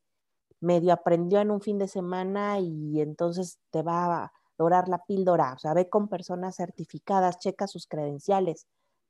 medio 0.60 0.92
aprendió 0.92 1.40
en 1.40 1.50
un 1.50 1.60
fin 1.60 1.78
de 1.78 1.88
semana 1.88 2.60
y 2.60 3.00
entonces 3.00 3.58
te 3.70 3.82
va 3.82 4.24
a 4.24 4.32
dorar 4.58 4.88
la 4.88 5.04
píldora, 5.06 5.54
o 5.54 5.58
sea, 5.58 5.72
ve 5.72 5.88
con 5.88 6.08
personas 6.08 6.56
certificadas, 6.56 7.38
checa 7.38 7.66
sus 7.66 7.86
credenciales, 7.86 8.66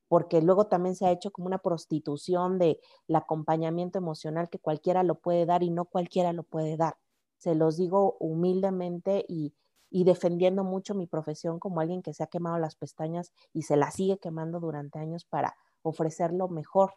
porque 0.08 0.42
luego 0.42 0.68
también 0.68 0.94
se 0.94 1.06
ha 1.06 1.12
hecho 1.12 1.32
como 1.32 1.46
una 1.48 1.58
prostitución 1.58 2.58
de 2.58 2.80
el 3.08 3.16
acompañamiento 3.16 3.98
emocional 3.98 4.48
que 4.48 4.60
cualquiera 4.60 5.02
lo 5.02 5.16
puede 5.16 5.46
dar 5.46 5.62
y 5.64 5.70
no 5.70 5.86
cualquiera 5.86 6.32
lo 6.32 6.44
puede 6.44 6.76
dar. 6.76 6.96
Se 7.38 7.54
los 7.56 7.76
digo 7.76 8.16
humildemente 8.20 9.24
y, 9.28 9.54
y 9.91 10.05
defendiendo 10.05 10.64
mucho 10.64 10.95
mi 10.95 11.07
profesión 11.07 11.59
como 11.59 11.80
alguien 11.80 12.03
que 12.03 12.14
se 12.14 12.22
ha 12.22 12.28
quemado 12.28 12.59
las 12.59 12.76
pestañas 12.76 13.32
y 13.53 13.62
se 13.62 13.76
las 13.76 13.95
sigue 13.95 14.18
quemando 14.18 14.61
durante 14.61 14.99
años 14.99 15.24
para 15.24 15.57
ofrecer 15.82 16.32
lo 16.32 16.49
mejor 16.49 16.95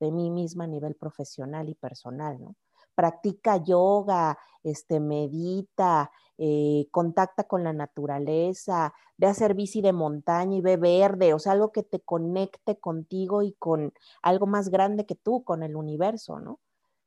de 0.00 0.12
mí 0.12 0.30
misma 0.30 0.64
a 0.64 0.68
nivel 0.68 0.94
profesional 0.94 1.68
y 1.68 1.74
personal, 1.74 2.40
¿no? 2.40 2.56
Practica 2.94 3.56
yoga, 3.56 4.38
este, 4.62 5.00
medita, 5.00 6.12
eh, 6.38 6.86
contacta 6.90 7.44
con 7.44 7.64
la 7.64 7.72
naturaleza, 7.72 8.92
ve 9.16 9.26
a 9.26 9.30
hacer 9.30 9.54
bici 9.54 9.80
de 9.80 9.92
montaña 9.92 10.56
y 10.56 10.60
ve 10.60 10.76
verde, 10.76 11.34
o 11.34 11.38
sea, 11.38 11.52
algo 11.52 11.72
que 11.72 11.82
te 11.82 12.00
conecte 12.00 12.78
contigo 12.78 13.42
y 13.42 13.54
con 13.54 13.92
algo 14.22 14.46
más 14.46 14.68
grande 14.68 15.06
que 15.06 15.16
tú, 15.16 15.42
con 15.44 15.62
el 15.62 15.74
universo, 15.76 16.38
¿no? 16.38 16.60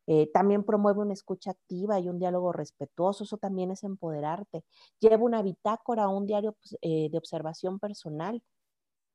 Eh, 0.08 0.32
también 0.34 0.64
promueve 0.64 1.01
una 1.01 1.14
escucha 1.14 1.51
activa 1.51 1.99
y 1.99 2.08
un 2.08 2.18
diálogo 2.18 2.53
respetuoso, 2.53 3.26
eso 3.26 3.38
también 3.38 3.72
es 3.72 3.84
empoderarte. 3.84 4.64
Lleva 4.99 5.24
una 5.24 5.41
bitácora, 5.41 6.08
un 6.08 6.26
diario 6.26 6.53
pues, 6.53 6.78
eh, 6.82 7.10
de 7.12 7.18
observación 7.18 7.78
personal, 7.78 8.41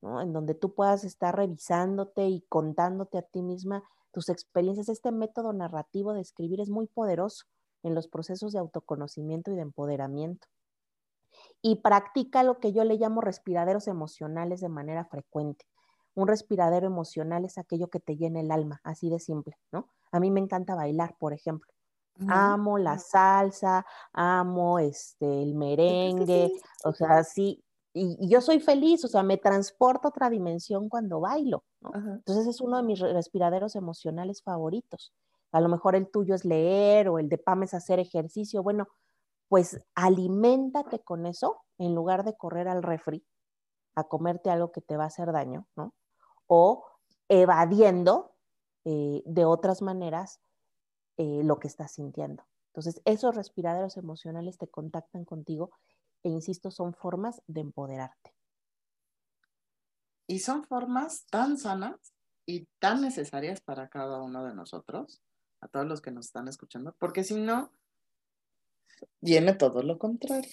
¿no? 0.02 0.20
en 0.20 0.34
donde 0.34 0.54
tú 0.54 0.74
puedas 0.74 1.04
estar 1.04 1.34
revisándote 1.34 2.28
y 2.28 2.42
contándote 2.48 3.18
a 3.18 3.22
ti 3.22 3.42
misma 3.42 3.82
tus 4.12 4.28
experiencias. 4.28 4.90
Este 4.90 5.12
método 5.12 5.54
narrativo 5.54 6.12
de 6.12 6.20
escribir 6.20 6.60
es 6.60 6.68
muy 6.68 6.86
poderoso 6.86 7.46
en 7.82 7.94
los 7.94 8.06
procesos 8.06 8.52
de 8.52 8.58
autoconocimiento 8.58 9.50
y 9.50 9.56
de 9.56 9.62
empoderamiento. 9.62 10.46
Y 11.62 11.76
practica 11.76 12.42
lo 12.42 12.58
que 12.58 12.72
yo 12.72 12.84
le 12.84 12.96
llamo 12.96 13.22
respiraderos 13.22 13.88
emocionales 13.88 14.60
de 14.60 14.68
manera 14.68 15.06
frecuente. 15.06 15.64
Un 16.14 16.28
respiradero 16.28 16.86
emocional 16.86 17.44
es 17.44 17.58
aquello 17.58 17.88
que 17.88 18.00
te 18.00 18.16
llena 18.16 18.40
el 18.40 18.50
alma, 18.50 18.80
así 18.84 19.08
de 19.08 19.18
simple, 19.18 19.56
¿no? 19.70 19.88
A 20.10 20.20
mí 20.20 20.30
me 20.30 20.40
encanta 20.40 20.74
bailar, 20.74 21.16
por 21.18 21.32
ejemplo. 21.32 21.72
Amo 22.28 22.76
la 22.76 22.98
salsa, 22.98 23.86
amo 24.12 24.78
este, 24.78 25.42
el 25.42 25.54
merengue, 25.54 26.52
o 26.84 26.92
sea, 26.92 27.24
sí, 27.24 27.64
y, 27.94 28.28
yo 28.28 28.40
soy 28.40 28.60
feliz, 28.60 29.04
o 29.04 29.08
sea, 29.08 29.22
me 29.22 29.36
transporto 29.36 30.08
a 30.08 30.10
otra 30.10 30.30
dimensión 30.30 30.88
cuando 30.88 31.20
bailo, 31.20 31.64
¿no? 31.80 31.90
Entonces 31.94 32.46
es 32.46 32.60
uno 32.60 32.78
de 32.78 32.82
mis 32.82 33.00
respiraderos 33.00 33.76
emocionales 33.76 34.42
favoritos. 34.42 35.12
A 35.52 35.60
lo 35.60 35.68
mejor 35.68 35.94
el 35.94 36.10
tuyo 36.10 36.34
es 36.34 36.44
leer 36.44 37.08
o 37.08 37.18
el 37.18 37.28
de 37.28 37.38
Pam 37.38 37.62
es 37.64 37.74
hacer 37.74 37.98
ejercicio. 37.98 38.62
Bueno, 38.62 38.88
pues 39.48 39.84
aliméntate 39.94 41.00
con 41.00 41.26
eso 41.26 41.62
en 41.76 41.94
lugar 41.94 42.24
de 42.24 42.36
correr 42.36 42.68
al 42.68 42.82
refri 42.82 43.24
a 43.94 44.04
comerte 44.04 44.48
algo 44.50 44.72
que 44.72 44.80
te 44.80 44.96
va 44.96 45.04
a 45.04 45.08
hacer 45.08 45.30
daño, 45.32 45.66
¿no? 45.76 45.92
O 46.54 46.84
evadiendo 47.30 48.34
eh, 48.84 49.22
de 49.24 49.46
otras 49.46 49.80
maneras 49.80 50.38
eh, 51.16 51.40
lo 51.44 51.58
que 51.58 51.66
estás 51.66 51.92
sintiendo. 51.92 52.44
Entonces, 52.72 53.00
esos 53.06 53.34
respiraderos 53.34 53.96
emocionales 53.96 54.58
te 54.58 54.68
contactan 54.68 55.24
contigo 55.24 55.70
e, 56.22 56.28
insisto, 56.28 56.70
son 56.70 56.92
formas 56.92 57.40
de 57.46 57.62
empoderarte. 57.62 58.34
Y 60.26 60.40
son 60.40 60.64
formas 60.64 61.24
tan 61.30 61.56
sanas 61.56 62.12
y 62.44 62.66
tan 62.78 63.00
necesarias 63.00 63.62
para 63.62 63.88
cada 63.88 64.20
uno 64.20 64.44
de 64.44 64.54
nosotros, 64.54 65.22
a 65.62 65.68
todos 65.68 65.86
los 65.86 66.02
que 66.02 66.10
nos 66.10 66.26
están 66.26 66.48
escuchando, 66.48 66.94
porque 66.98 67.24
si 67.24 67.34
no, 67.34 67.70
viene 69.22 69.54
todo 69.54 69.82
lo 69.82 69.98
contrario. 69.98 70.52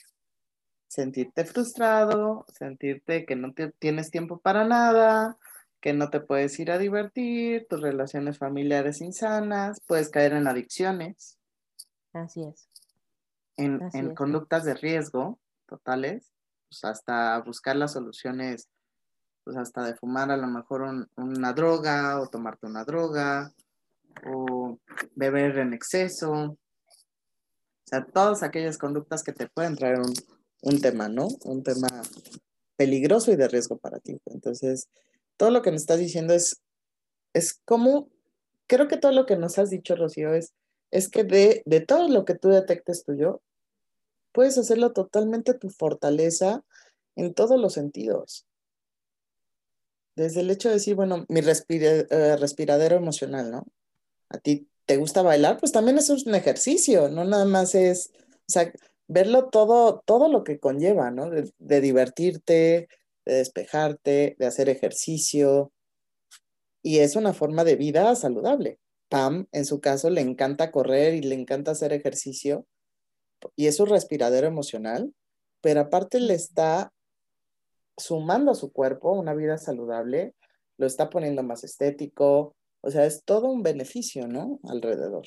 Sentirte 0.87 1.43
frustrado, 1.43 2.45
sentirte 2.47 3.25
que 3.25 3.35
no 3.35 3.53
tienes 3.79 4.11
tiempo 4.11 4.39
para 4.39 4.63
nada, 4.63 5.37
que 5.81 5.93
no 5.93 6.09
te 6.09 6.19
puedes 6.19 6.59
ir 6.59 6.71
a 6.71 6.77
divertir, 6.77 7.67
tus 7.69 7.81
relaciones 7.81 8.37
familiares 8.37 9.01
insanas, 9.01 9.79
puedes 9.87 10.09
caer 10.09 10.33
en 10.33 10.47
adicciones. 10.47 11.37
Así 12.13 12.43
es. 12.43 12.67
En, 13.57 14.15
conductas 14.15 14.63
de 14.63 14.73
riesgo 14.73 15.39
totales, 15.65 16.31
pues 16.69 16.83
hasta 16.85 17.37
buscar 17.39 17.75
las 17.75 17.93
soluciones, 17.93 18.69
pues 19.43 19.57
hasta 19.57 19.83
de 19.83 19.95
fumar 19.95 20.31
a 20.31 20.37
lo 20.37 20.47
mejor 20.47 21.07
una 21.17 21.53
droga 21.53 22.21
o 22.21 22.27
tomarte 22.27 22.67
una 22.67 22.85
droga 22.85 23.51
o 24.25 24.79
beber 25.15 25.59
en 25.59 25.73
exceso. 25.73 26.31
O 26.31 26.57
sea, 27.83 28.05
todas 28.05 28.43
aquellas 28.43 28.77
conductas 28.77 29.23
que 29.23 29.33
te 29.33 29.47
pueden 29.47 29.75
traer 29.75 29.99
un, 29.99 30.13
un 30.61 30.81
tema, 30.81 31.09
¿no? 31.09 31.27
Un 31.43 31.63
tema 31.63 31.89
peligroso 32.77 33.31
y 33.31 33.35
de 33.35 33.47
riesgo 33.49 33.77
para 33.77 33.99
ti. 33.99 34.21
Entonces, 34.25 34.87
todo 35.39 35.51
lo 35.51 35.61
que 35.61 35.71
nos 35.71 35.81
estás 35.81 35.99
diciendo 35.99 36.33
es, 36.33 36.61
es 37.33 37.61
como, 37.63 38.09
creo 38.67 38.89
que 38.89 38.97
todo 38.97 39.13
lo 39.13 39.25
que 39.25 39.37
nos 39.37 39.57
has 39.57 39.69
dicho, 39.69 39.95
Rocío, 39.95 40.33
es, 40.33 40.53
es 40.91 41.07
que 41.07 41.23
de, 41.23 41.63
de 41.65 41.79
todo 41.79 42.09
lo 42.09 42.25
que 42.25 42.35
tú 42.35 42.49
detectes 42.49 43.05
tuyo, 43.05 43.41
puedes 44.33 44.57
hacerlo 44.57 44.91
totalmente 44.91 45.53
tu 45.53 45.69
fortaleza 45.69 46.65
en 47.15 47.33
todos 47.33 47.57
los 47.57 47.73
sentidos. 47.73 48.45
Desde 50.17 50.41
el 50.41 50.51
hecho 50.51 50.67
de 50.67 50.75
decir, 50.75 50.95
bueno, 50.95 51.25
mi 51.29 51.39
eh, 51.39 52.35
respiradero 52.37 52.97
emocional, 52.97 53.49
¿no? 53.49 53.65
A 54.27 54.39
ti 54.39 54.67
te 54.85 54.97
gusta 54.97 55.21
bailar, 55.21 55.57
pues 55.57 55.71
también 55.71 55.97
es 55.97 56.09
un 56.09 56.35
ejercicio, 56.35 57.07
no 57.07 57.23
nada 57.23 57.45
más 57.45 57.75
es, 57.75 58.11
o 58.15 58.51
sea, 58.51 58.73
verlo 59.07 59.47
todo, 59.47 60.03
todo 60.05 60.27
lo 60.27 60.43
que 60.43 60.59
conlleva, 60.59 61.11
¿no? 61.11 61.29
de 61.29 61.81
divertirte, 61.81 62.89
de 63.29 63.37
despejarte, 63.37 64.35
de 64.37 64.45
hacer 64.45 64.69
ejercicio. 64.69 65.71
Y 66.81 66.99
es 66.99 67.15
una 67.15 67.33
forma 67.33 67.63
de 67.63 67.75
vida 67.75 68.15
saludable. 68.15 68.79
Pam, 69.09 69.47
en 69.51 69.65
su 69.65 69.79
caso, 69.79 70.09
le 70.09 70.21
encanta 70.21 70.71
correr 70.71 71.13
y 71.13 71.21
le 71.21 71.35
encanta 71.35 71.71
hacer 71.71 71.93
ejercicio 71.93 72.65
y 73.55 73.67
es 73.67 73.79
un 73.79 73.87
respiradero 73.87 74.47
emocional, 74.47 75.13
pero 75.61 75.81
aparte 75.81 76.19
le 76.19 76.33
está 76.33 76.91
sumando 77.97 78.51
a 78.51 78.55
su 78.55 78.71
cuerpo 78.71 79.13
una 79.13 79.33
vida 79.33 79.57
saludable, 79.57 80.35
lo 80.77 80.87
está 80.87 81.09
poniendo 81.09 81.43
más 81.43 81.63
estético, 81.63 82.55
o 82.81 82.91
sea, 82.91 83.05
es 83.05 83.23
todo 83.25 83.47
un 83.49 83.61
beneficio, 83.61 84.27
¿no? 84.27 84.59
Alrededor. 84.63 85.25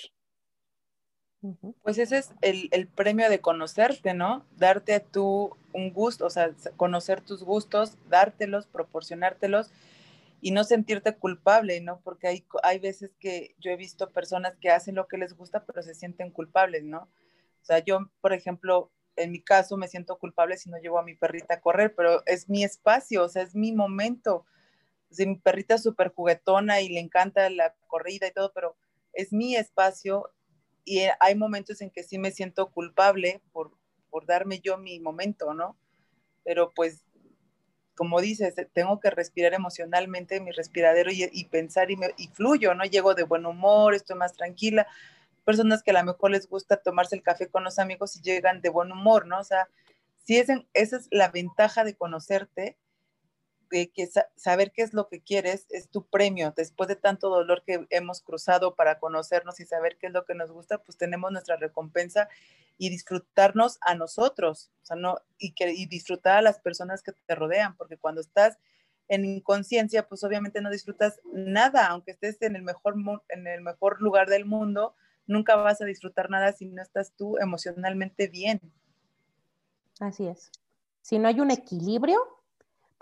Pues 1.83 1.99
ese 1.99 2.19
es 2.19 2.33
el, 2.41 2.87
premio 2.87 3.29
de 3.29 3.41
conocerte, 3.41 4.15
¿no? 4.15 4.47
Darte 4.57 5.01
tú 5.01 5.57
un 5.73 5.93
gusto, 5.93 6.27
o 6.27 6.31
sea, 6.31 6.53
conocer 6.77 7.21
tus 7.21 7.43
gustos, 7.43 7.99
dártelos, 8.09 8.67
proporcionártelos 8.67 9.73
y 10.41 10.53
no 10.53 10.63
sentirte 10.63 11.17
culpable, 11.17 11.81
¿no? 11.81 12.01
Porque 12.05 12.29
hay, 12.29 12.45
hay 12.63 12.79
veces 12.79 13.11
que 13.19 13.57
yo 13.59 13.73
he 13.73 13.77
visto 13.77 14.11
personas 14.11 14.55
que 14.61 14.71
hacen 14.71 14.95
lo 14.95 15.09
que 15.09 15.19
les 15.19 15.37
gusta, 15.37 15.65
pero 15.65 15.83
se 15.83 15.95
sienten 15.95 16.31
culpables, 16.31 16.85
¿no? 16.85 17.09
O 17.63 17.65
sea, 17.65 17.81
yo, 17.81 18.11
por 18.21 18.33
ejemplo, 18.33 18.93
en 19.17 19.33
mi 19.33 19.43
caso 19.43 19.77
me 19.77 19.89
siento 19.89 20.19
culpable 20.19 20.57
si 20.57 20.71
no 20.71 20.79
llevo 20.79 20.99
a 20.99 21.05
mi 21.05 21.15
perrita 21.17 21.55
a 21.55 21.61
correr, 21.61 21.95
pero 21.95 22.23
es 22.27 22.49
mi 22.49 22.63
espacio, 22.63 23.25
o 23.25 23.29
sea, 23.29 23.43
es 23.43 23.55
mi 23.57 23.73
momento. 23.73 24.47
O 25.11 25.27
mi 25.27 25.37
perrita 25.37 25.75
es 25.75 25.83
súper 25.83 26.13
juguetona 26.15 26.81
y 26.81 26.89
le 26.89 27.01
encanta 27.01 27.51
la 27.51 27.75
corrida 27.89 28.29
y 28.29 28.33
todo, 28.33 28.53
pero 28.55 28.77
es 29.13 29.33
mi 29.33 29.57
espacio 29.57 30.31
y 30.85 31.03
hay 31.21 31.35
momentos 31.35 31.81
en 31.81 31.91
que 31.91 32.03
sí 32.03 32.19
me 32.19 32.31
siento 32.31 32.71
culpable 32.71 33.41
por, 33.53 33.73
por 34.11 34.27
darme 34.27 34.61
yo 34.61 34.79
mi 34.79 35.01
momento, 35.01 35.55
¿no? 35.55 35.77
Pero 36.45 36.73
pues, 36.75 37.05
como 37.95 38.21
dices, 38.21 38.55
tengo 38.73 39.01
que 39.01 39.11
respirar 39.11 39.55
emocionalmente 39.55 40.41
mi 40.41 40.51
respiradero 40.51 41.11
y, 41.13 41.45
pensar 41.45 41.89
y, 41.91 41.97
fluyo, 42.29 42.75
¿no? 42.75 42.85
Llego 42.85 43.15
de 43.15 43.25
buen 43.25 43.47
humor, 43.47 43.95
estoy 43.95 44.17
más 44.17 44.33
tranquila, 44.33 44.87
personas 45.45 45.83
que 45.83 45.91
a 45.91 45.95
lo 45.95 46.05
mejor 46.05 46.31
les 46.31 46.49
gusta 46.49 46.79
tomarse 46.79 47.15
el 47.15 47.23
café 47.23 47.49
con 47.49 47.65
los 47.65 47.79
amigos 47.79 48.17
y 48.17 48.23
llegan 48.23 48.61
de 48.61 48.71
buen 48.71 48.91
humor, 48.91 49.27
¿no? 49.27 49.39
O 49.39 49.45
sea, 49.45 49.69
sí, 50.25 50.39
esa 50.39 50.65
es 50.73 51.09
la 51.11 51.29
ventaja 51.29 51.85
de 51.85 51.95
conocerte, 51.95 52.77
que 53.73 54.09
saber 54.37 54.73
qué 54.73 54.83
es 54.83 54.93
lo 54.93 55.09
que 55.09 55.23
quieres 55.23 55.67
es 55.71 55.89
tu 55.89 56.07
premio. 56.07 56.53
Después 56.57 56.89
de 56.89 56.97
tanto 56.97 57.31
dolor 57.31 57.63
que 57.65 57.87
hemos 57.91 58.21
cruzado 58.21 58.75
para 58.75 58.99
conocernos 58.99 59.61
y 59.61 59.67
saber 59.67 59.97
qué 59.99 60.09
es 60.09 60.13
lo 60.13 60.25
que 60.25 60.35
nos 60.35 60.51
gusta, 60.53 60.79
pues 60.79 60.99
tenemos 60.99 61.33
nuestra 61.33 61.57
recompensa 61.57 62.29
y 62.79 62.91
disfrutarnos 62.91 63.79
a 63.81 63.95
nosotros, 63.95 64.71
o 64.83 64.87
sea, 64.87 64.97
no, 64.97 65.19
y, 65.39 65.53
que, 65.53 65.73
y 65.73 65.87
disfrutar 65.87 66.39
a 66.39 66.43
las 66.43 66.59
personas 66.61 67.03
que 67.03 67.13
te 67.13 67.35
rodean, 67.35 67.77
porque 67.77 67.97
cuando 67.97 68.21
estás 68.21 68.59
en 69.09 69.25
inconsciencia, 69.25 70.09
pues 70.09 70.25
obviamente 70.25 70.61
no 70.61 70.71
disfrutas 70.71 71.21
nada, 71.33 71.87
aunque 71.89 72.13
estés 72.13 72.41
en 72.43 72.57
el 72.57 72.63
mejor, 72.63 72.95
en 73.29 73.47
el 73.47 73.61
mejor 73.61 74.01
lugar 74.01 74.29
del 74.29 74.45
mundo, 74.45 74.95
nunca 75.27 75.57
vas 75.57 75.81
a 75.81 75.85
disfrutar 75.85 76.31
nada 76.31 76.53
si 76.53 76.67
no 76.67 76.83
estás 76.83 77.13
tú 77.13 77.39
emocionalmente 77.39 78.29
bien. 78.29 78.61
Así 80.01 80.27
es. 80.27 80.51
Si 81.03 81.19
no 81.19 81.29
hay 81.29 81.41
un 81.41 81.51
equilibrio, 81.51 82.21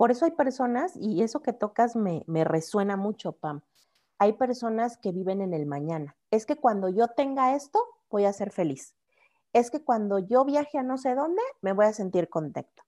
por 0.00 0.10
eso 0.10 0.24
hay 0.24 0.30
personas, 0.30 0.96
y 0.96 1.22
eso 1.22 1.42
que 1.42 1.52
tocas 1.52 1.94
me, 1.94 2.24
resuena 2.26 2.96
mucho, 2.96 3.32
Pam. 3.32 3.60
Hay 4.18 4.32
personas 4.32 4.96
que 4.96 5.12
viven 5.12 5.42
en 5.42 5.52
el 5.52 5.66
mañana. 5.66 6.16
Es 6.30 6.46
que 6.46 6.56
cuando 6.56 6.88
yo 6.88 7.08
tenga 7.08 7.54
esto, 7.54 7.78
voy 8.08 8.24
a 8.24 8.32
ser 8.32 8.50
feliz. 8.50 8.94
Es 9.52 9.70
que 9.70 9.84
cuando 9.84 10.18
yo 10.18 10.46
viaje 10.46 10.78
a 10.78 10.82
no 10.82 10.96
sé 10.96 11.14
dónde, 11.14 11.42
me 11.60 11.74
voy 11.74 11.84
a 11.84 11.92
sentir 11.92 12.30
contento. 12.30 12.82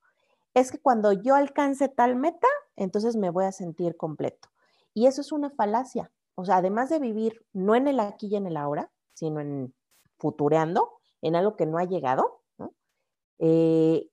Es 0.55 0.73
que 0.73 0.79
cuando 0.79 1.13
yo 1.13 1.35
alcance 1.35 1.91
tal 1.91 2.17
meta, 2.17 2.49
entonces 2.77 3.15
me 3.15 3.29
voy 3.29 3.45
a 3.45 3.53
sentir 3.53 3.99
completo. 3.99 4.49
Y 4.95 5.07
eso 5.07 5.21
es 5.21 5.33
una 5.33 5.51
falacia. 5.51 6.11
O 6.35 6.47
sea, 6.47 6.57
además 6.57 6.89
de 6.89 6.99
vivir 6.99 7.45
no 7.53 7.75
en 7.75 7.89
el 7.89 8.01
aquí 8.01 8.29
y 8.29 8.37
en 8.37 8.47
el 8.47 8.57
ahora, 8.57 8.91
sino 9.13 9.41
en 9.41 9.75
futureando, 10.17 10.95
en 11.21 11.37
algo 11.37 11.57
que 11.57 11.67
no 11.67 11.77
ha 11.77 11.85
llegado, 11.85 12.41
¿no? 12.57 12.73
Eh, 13.39 14.09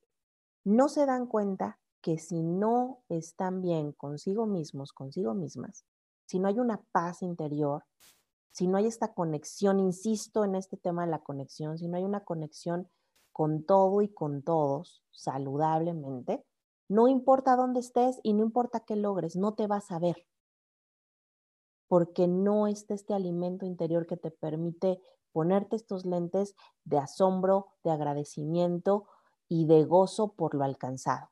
no 0.65 0.89
se 0.89 1.05
dan 1.05 1.27
cuenta 1.27 1.78
que 2.01 2.17
si 2.17 2.43
no 2.43 3.03
están 3.09 3.61
bien 3.61 3.91
consigo 3.91 4.45
mismos, 4.45 4.93
consigo 4.93 5.33
mismas, 5.33 5.85
si 6.25 6.39
no 6.39 6.47
hay 6.47 6.59
una 6.59 6.81
paz 6.91 7.21
interior, 7.21 7.83
si 8.51 8.67
no 8.67 8.77
hay 8.77 8.87
esta 8.87 9.13
conexión, 9.13 9.79
insisto 9.79 10.43
en 10.43 10.55
este 10.55 10.77
tema 10.77 11.05
de 11.05 11.11
la 11.11 11.19
conexión, 11.19 11.77
si 11.77 11.87
no 11.87 11.97
hay 11.97 12.03
una 12.03 12.23
conexión 12.23 12.89
con 13.31 13.63
todo 13.63 14.01
y 14.01 14.09
con 14.09 14.43
todos 14.43 15.03
saludablemente, 15.11 16.45
no 16.87 17.07
importa 17.07 17.55
dónde 17.55 17.79
estés 17.79 18.19
y 18.23 18.33
no 18.33 18.43
importa 18.43 18.79
qué 18.81 18.95
logres, 18.95 19.35
no 19.35 19.53
te 19.53 19.67
vas 19.67 19.91
a 19.91 19.99
ver 19.99 20.25
porque 21.89 22.27
no 22.27 22.67
está 22.67 22.93
este 22.93 23.13
alimento 23.13 23.65
interior 23.65 24.05
que 24.05 24.15
te 24.15 24.31
permite 24.31 25.01
ponerte 25.33 25.75
estos 25.75 26.05
lentes 26.05 26.55
de 26.85 26.99
asombro, 26.99 27.67
de 27.83 27.91
agradecimiento 27.91 29.07
y 29.49 29.65
de 29.65 29.83
gozo 29.83 30.33
por 30.33 30.53
lo 30.53 30.63
alcanzado. 30.63 31.31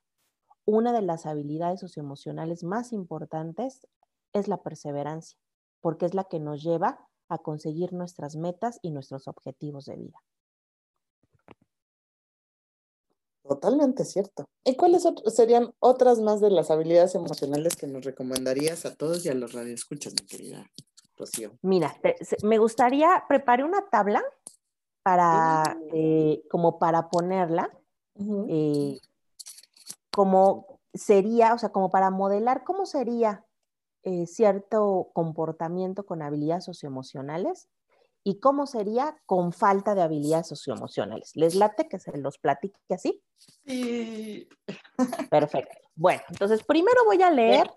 Una 0.70 0.92
de 0.92 1.02
las 1.02 1.26
habilidades 1.26 1.80
socioemocionales 1.80 2.66
más 2.66 2.92
importantes 2.92 3.88
es 4.34 4.50
la 4.50 4.62
perseverancia, 4.62 5.40
porque 5.80 6.06
es 6.06 6.14
la 6.14 6.26
que 6.26 6.42
nos 6.42 6.62
lleva 6.62 7.08
a 7.30 7.38
conseguir 7.38 7.94
nuestras 7.94 8.36
metas 8.36 8.78
y 8.82 8.92
nuestros 8.92 9.30
objetivos 9.30 9.86
de 9.86 9.96
vida. 9.96 10.24
Totalmente 13.48 14.04
cierto. 14.04 14.50
¿Y 14.66 14.76
cuáles 14.76 15.08
serían 15.28 15.74
otras 15.80 16.20
más 16.20 16.42
de 16.42 16.52
las 16.52 16.70
habilidades 16.70 17.16
emocionales 17.16 17.78
que 17.78 17.88
nos 17.88 18.04
recomendarías 18.04 18.86
a 18.86 18.94
todos 18.94 19.26
y 19.26 19.30
a 19.30 19.34
los 19.34 19.54
radioescuchas, 19.54 20.16
mi 20.20 20.28
querida 20.28 20.70
Rocío? 21.16 21.58
Mira, 21.62 21.96
me 22.44 22.58
gustaría, 22.58 23.24
preparé 23.30 23.64
una 23.64 23.88
tabla 23.90 24.22
para, 25.02 25.78
eh, 25.94 26.44
como 26.50 26.78
para 26.78 27.10
ponerla, 27.10 27.72
eh, 28.50 29.00
como 30.18 30.80
sería, 30.96 31.54
o 31.54 31.60
sea, 31.60 31.70
como 31.70 31.92
para 31.92 32.10
modelar 32.10 32.64
cómo 32.64 32.88
sería 32.88 33.46
eh, 34.02 34.26
cierto 34.26 35.12
comportamiento 35.14 36.08
con 36.08 36.24
habilidades 36.24 36.66
socioemocionales 36.66 37.70
y 38.24 38.40
cómo 38.40 38.66
sería 38.66 39.16
con 39.28 39.54
falta 39.54 39.94
de 39.94 40.02
habilidades 40.02 40.48
socioemocionales. 40.48 41.36
¿Les 41.36 41.54
late 41.54 41.88
que 41.88 42.00
se 42.00 42.18
los 42.18 42.40
platique 42.40 42.80
así? 42.90 43.22
Sí. 43.68 44.50
Perfecto. 45.30 45.78
Bueno, 45.94 46.24
entonces 46.30 46.64
primero 46.64 47.06
voy 47.06 47.22
a 47.22 47.30
leer 47.30 47.72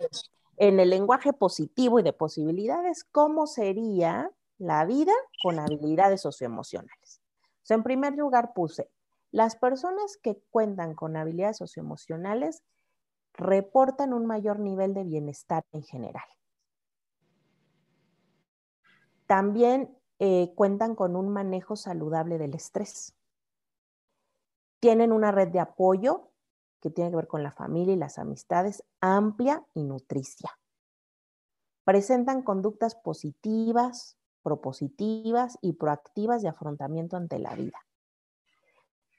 en 0.56 0.80
el 0.80 0.88
lenguaje 0.88 1.34
positivo 1.34 2.00
y 2.00 2.02
de 2.02 2.14
posibilidades 2.14 3.04
cómo 3.04 3.48
sería 3.48 4.30
la 4.56 4.86
vida 4.86 5.12
con 5.42 5.58
habilidades 5.58 6.22
socioemocionales. 6.22 7.20
en 7.68 7.82
primer 7.82 8.14
lugar 8.14 8.54
puse, 8.54 8.88
las 9.32 9.56
personas 9.56 10.16
que 10.16 10.42
cuentan 10.50 10.94
con 10.94 11.16
habilidades 11.16 11.58
socioemocionales 11.58 12.62
reportan 13.34 14.12
un 14.12 14.26
mayor 14.26 14.58
nivel 14.58 14.94
de 14.94 15.04
bienestar 15.04 15.64
en 15.72 15.82
general. 15.82 16.24
También 19.26 19.96
eh, 20.18 20.52
cuentan 20.56 20.94
con 20.94 21.14
un 21.14 21.28
manejo 21.28 21.76
saludable 21.76 22.38
del 22.38 22.54
estrés. 22.54 23.14
Tienen 24.80 25.12
una 25.12 25.30
red 25.30 25.48
de 25.48 25.60
apoyo 25.60 26.32
que 26.80 26.90
tiene 26.90 27.10
que 27.10 27.16
ver 27.16 27.28
con 27.28 27.42
la 27.42 27.52
familia 27.52 27.94
y 27.94 27.98
las 27.98 28.18
amistades 28.18 28.82
amplia 29.00 29.64
y 29.74 29.84
nutricia. 29.84 30.58
Presentan 31.84 32.42
conductas 32.42 32.94
positivas, 32.96 34.18
propositivas 34.42 35.58
y 35.60 35.74
proactivas 35.74 36.42
de 36.42 36.48
afrontamiento 36.48 37.16
ante 37.16 37.38
la 37.38 37.54
vida. 37.54 37.78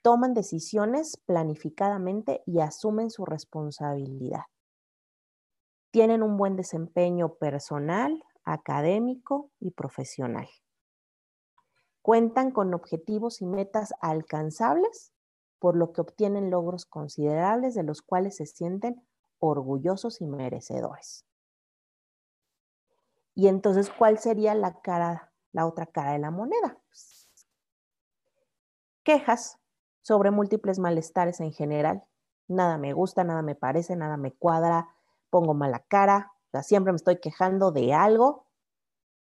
Toman 0.02 0.34
decisiones 0.34 1.18
planificadamente 1.26 2.42
y 2.46 2.60
asumen 2.60 3.10
su 3.10 3.26
responsabilidad. 3.26 4.46
Tienen 5.92 6.24
un 6.24 6.38
buen 6.38 6.56
desempeño 6.56 7.36
personal, 7.36 8.24
académico 8.44 9.52
y 9.60 9.72
profesional 9.72 10.48
cuentan 12.02 12.52
con 12.52 12.74
objetivos 12.74 13.42
y 13.42 13.46
metas 13.46 13.94
alcanzables, 14.02 15.14
por 15.60 15.76
lo 15.76 15.94
que 15.94 16.02
obtienen 16.02 16.50
logros 16.50 16.86
considerables 16.86 17.76
de 17.76 17.84
los 17.84 18.02
cuales 18.02 18.38
se 18.38 18.46
sienten 18.46 19.06
orgullosos 19.40 20.22
y 20.22 20.28
merecedores. 20.28 21.26
Y 23.36 23.48
entonces, 23.48 23.90
¿cuál 23.90 24.18
sería 24.18 24.56
la 24.56 24.82
cara, 24.82 25.32
la 25.52 25.66
otra 25.66 25.86
cara 25.86 26.14
de 26.14 26.20
la 26.20 26.32
moneda? 26.32 26.78
Quejas 29.04 29.58
sobre 30.02 30.32
múltiples 30.32 30.80
malestares 30.80 31.40
en 31.40 31.52
general, 31.52 32.04
nada 32.48 32.78
me 32.78 32.94
gusta, 32.94 33.24
nada 33.24 33.42
me 33.42 33.56
parece, 33.56 33.96
nada 33.96 34.18
me 34.18 34.34
cuadra, 34.34 34.90
pongo 35.30 35.54
mala 35.54 35.80
cara, 35.88 36.32
o 36.48 36.52
sea, 36.52 36.64
siempre 36.64 36.92
me 36.92 36.98
estoy 36.98 37.20
quejando 37.20 37.72
de 37.72 37.94
algo 37.94 38.48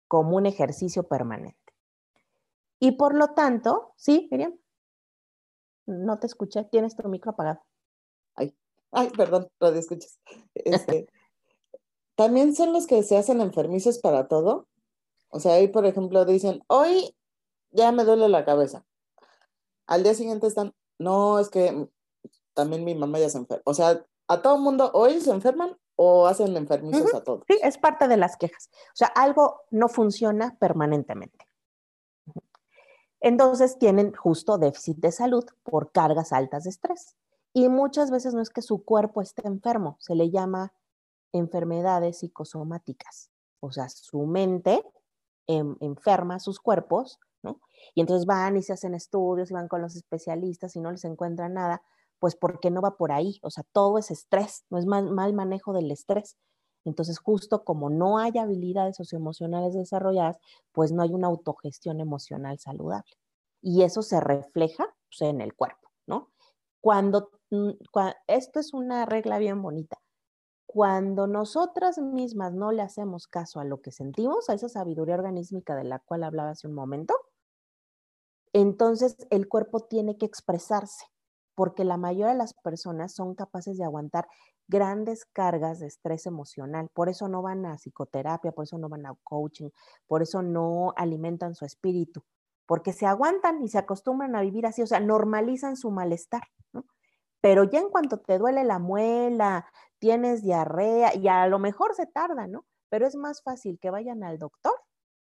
como 0.08 0.36
un 0.36 0.46
ejercicio 0.46 1.06
permanente. 1.06 1.58
Y 2.80 2.92
por 2.92 3.14
lo 3.14 3.34
tanto, 3.34 3.92
sí, 3.96 4.28
Miriam, 4.30 4.58
no 5.86 6.18
te 6.18 6.26
escuché, 6.26 6.64
tienes 6.64 6.96
tu 6.96 7.08
micro 7.08 7.32
apagado. 7.32 7.60
Ay, 8.34 8.56
ay, 8.92 9.10
perdón, 9.10 9.48
lo 9.60 9.68
escuchas. 9.68 10.18
Este, 10.54 11.08
También 12.14 12.54
son 12.54 12.72
los 12.72 12.86
que 12.86 13.02
se 13.02 13.16
hacen 13.16 13.40
enfermizos 13.40 13.98
para 13.98 14.28
todo. 14.28 14.68
O 15.30 15.40
sea, 15.40 15.54
ahí, 15.54 15.68
por 15.68 15.86
ejemplo, 15.86 16.24
dicen, 16.24 16.62
hoy 16.68 17.14
ya 17.70 17.92
me 17.92 18.04
duele 18.04 18.28
la 18.28 18.44
cabeza. 18.44 18.84
Al 19.88 20.04
día 20.04 20.14
siguiente 20.14 20.46
están, 20.46 20.74
no, 20.98 21.40
es 21.40 21.48
que 21.48 21.88
también 22.54 22.84
mi 22.84 22.94
mamá 22.94 23.18
ya 23.18 23.28
se 23.28 23.38
enferma. 23.38 23.62
O 23.64 23.74
sea, 23.74 24.04
a 24.28 24.42
todo 24.42 24.58
mundo 24.58 24.90
hoy 24.94 25.20
se 25.20 25.30
enferman 25.30 25.76
o 25.96 26.26
hacen 26.28 26.56
enfermizos 26.56 27.12
a 27.14 27.24
todos. 27.24 27.42
Sí, 27.48 27.58
es 27.62 27.78
parte 27.78 28.06
de 28.06 28.16
las 28.16 28.36
quejas. 28.36 28.70
O 28.72 28.96
sea, 28.96 29.08
algo 29.08 29.62
no 29.70 29.88
funciona 29.88 30.56
permanentemente. 30.60 31.46
Entonces 33.20 33.78
tienen 33.78 34.14
justo 34.14 34.58
déficit 34.58 34.98
de 34.98 35.10
salud 35.10 35.44
por 35.64 35.90
cargas 35.90 36.32
altas 36.32 36.64
de 36.64 36.70
estrés. 36.70 37.16
Y 37.52 37.68
muchas 37.68 38.10
veces 38.10 38.34
no 38.34 38.42
es 38.42 38.50
que 38.50 38.62
su 38.62 38.84
cuerpo 38.84 39.22
esté 39.22 39.48
enfermo, 39.48 39.96
se 39.98 40.14
le 40.14 40.30
llama 40.30 40.72
enfermedades 41.32 42.18
psicosomáticas. 42.18 43.30
O 43.60 43.72
sea, 43.72 43.88
su 43.88 44.26
mente 44.26 44.84
enferma 45.46 46.38
sus 46.38 46.60
cuerpos, 46.60 47.18
Y 47.94 48.00
entonces 48.00 48.26
van 48.26 48.56
y 48.56 48.62
se 48.62 48.72
hacen 48.72 48.94
estudios 48.94 49.50
y 49.50 49.54
van 49.54 49.68
con 49.68 49.82
los 49.82 49.96
especialistas 49.96 50.76
y 50.76 50.80
no 50.80 50.90
les 50.90 51.04
encuentran 51.04 51.54
nada, 51.54 51.82
pues 52.18 52.36
porque 52.36 52.70
no 52.70 52.80
va 52.80 52.96
por 52.96 53.12
ahí. 53.12 53.38
O 53.42 53.50
sea, 53.50 53.64
todo 53.72 53.98
es 53.98 54.10
estrés, 54.10 54.64
no 54.70 54.78
es 54.78 54.86
mal, 54.86 55.10
mal 55.10 55.32
manejo 55.32 55.72
del 55.72 55.90
estrés. 55.90 56.36
Entonces, 56.84 57.18
justo 57.18 57.64
como 57.64 57.90
no 57.90 58.18
hay 58.18 58.38
habilidades 58.38 58.96
socioemocionales 58.96 59.74
desarrolladas, 59.74 60.38
pues 60.72 60.92
no 60.92 61.02
hay 61.02 61.10
una 61.10 61.26
autogestión 61.26 62.00
emocional 62.00 62.58
saludable. 62.58 63.12
Y 63.60 63.82
eso 63.82 64.02
se 64.02 64.20
refleja 64.20 64.86
pues, 65.10 65.28
en 65.28 65.40
el 65.40 65.54
cuerpo, 65.54 65.90
¿no? 66.06 66.30
Cuando, 66.80 67.30
mm, 67.50 67.70
esto 68.26 68.60
es 68.60 68.72
una 68.72 69.04
regla 69.06 69.38
bien 69.38 69.60
bonita. 69.60 69.98
Cuando 70.66 71.26
nosotras 71.26 71.98
mismas 71.98 72.54
no 72.54 72.72
le 72.72 72.82
hacemos 72.82 73.26
caso 73.26 73.58
a 73.60 73.64
lo 73.64 73.80
que 73.80 73.90
sentimos, 73.90 74.48
a 74.48 74.54
esa 74.54 74.68
sabiduría 74.68 75.14
organísmica 75.14 75.74
de 75.74 75.84
la 75.84 75.98
cual 75.98 76.24
hablaba 76.24 76.50
hace 76.50 76.68
un 76.68 76.74
momento, 76.74 77.14
entonces 78.60 79.16
el 79.30 79.48
cuerpo 79.48 79.80
tiene 79.80 80.16
que 80.18 80.26
expresarse, 80.26 81.06
porque 81.54 81.84
la 81.84 81.96
mayoría 81.96 82.32
de 82.32 82.38
las 82.38 82.54
personas 82.54 83.14
son 83.14 83.34
capaces 83.34 83.78
de 83.78 83.84
aguantar 83.84 84.28
grandes 84.66 85.24
cargas 85.26 85.78
de 85.78 85.86
estrés 85.86 86.26
emocional. 86.26 86.88
Por 86.92 87.08
eso 87.08 87.28
no 87.28 87.40
van 87.40 87.64
a 87.66 87.78
psicoterapia, 87.78 88.52
por 88.52 88.64
eso 88.64 88.76
no 88.78 88.88
van 88.88 89.06
a 89.06 89.14
coaching, 89.22 89.70
por 90.06 90.22
eso 90.22 90.42
no 90.42 90.92
alimentan 90.96 91.54
su 91.54 91.64
espíritu, 91.64 92.24
porque 92.66 92.92
se 92.92 93.06
aguantan 93.06 93.62
y 93.62 93.68
se 93.68 93.78
acostumbran 93.78 94.34
a 94.34 94.42
vivir 94.42 94.66
así, 94.66 94.82
o 94.82 94.86
sea, 94.86 95.00
normalizan 95.00 95.76
su 95.76 95.90
malestar, 95.90 96.42
¿no? 96.72 96.84
Pero 97.40 97.64
ya 97.64 97.78
en 97.78 97.90
cuanto 97.90 98.18
te 98.18 98.38
duele 98.38 98.64
la 98.64 98.78
muela, 98.80 99.66
tienes 100.00 100.42
diarrea, 100.42 101.14
y 101.14 101.28
a 101.28 101.46
lo 101.46 101.60
mejor 101.60 101.94
se 101.94 102.06
tarda, 102.06 102.48
¿no? 102.48 102.66
Pero 102.88 103.06
es 103.06 103.14
más 103.14 103.42
fácil 103.42 103.78
que 103.80 103.90
vayan 103.90 104.24
al 104.24 104.38
doctor 104.38 104.74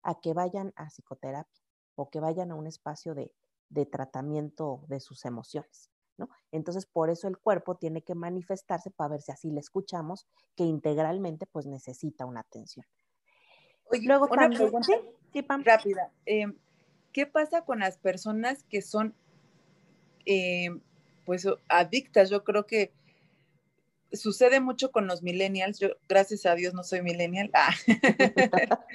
a 0.03 0.21
que 0.21 0.35
vayan 0.35 0.73
a 0.77 0.87
psicoterapia 0.91 1.62
o 2.03 2.11
que 2.11 2.21
vayan 2.21 2.51
a 2.51 2.55
un 2.55 2.67
espacio 2.67 3.15
de, 3.15 3.33
de 3.69 3.87
tratamiento 3.87 4.85
de 4.89 5.01
sus 5.01 5.25
emociones. 5.25 5.91
Entonces, 6.53 6.87
por 6.87 7.11
eso 7.11 7.27
el 7.27 7.39
cuerpo 7.39 7.77
tiene 7.77 8.03
que 8.03 8.15
manifestarse 8.15 8.91
para 8.91 9.11
ver 9.11 9.23
si 9.23 9.33
así 9.33 9.51
le 9.51 9.61
escuchamos, 9.61 10.27
que 10.55 10.65
integralmente 10.65 11.47
pues 11.47 11.67
necesita 11.67 12.27
una 12.27 12.41
atención. 12.41 12.87
Luego 14.05 14.29
una 14.31 14.49
pregunta 14.49 14.93
rápida. 15.65 16.13
Em, 16.27 16.57
¿Qué 17.13 17.27
pasa 17.27 17.65
con 17.65 17.81
las 17.81 17.99
personas 17.99 18.63
que 18.65 18.83
son 18.83 19.15
em, 20.25 20.81
pues 21.27 21.47
adictas? 21.69 22.31
Yo 22.31 22.45
creo 22.45 22.67
que 22.67 22.93
sucede 24.13 24.61
mucho 24.61 24.93
con 24.93 25.07
los 25.07 25.23
millennials. 25.23 25.79
Yo, 25.79 25.89
gracias 26.09 26.47
a 26.47 26.55
Dios, 26.55 26.73
no 26.75 26.85
soy 26.85 27.03
millennial. 27.03 27.51
Ah. 27.55 27.75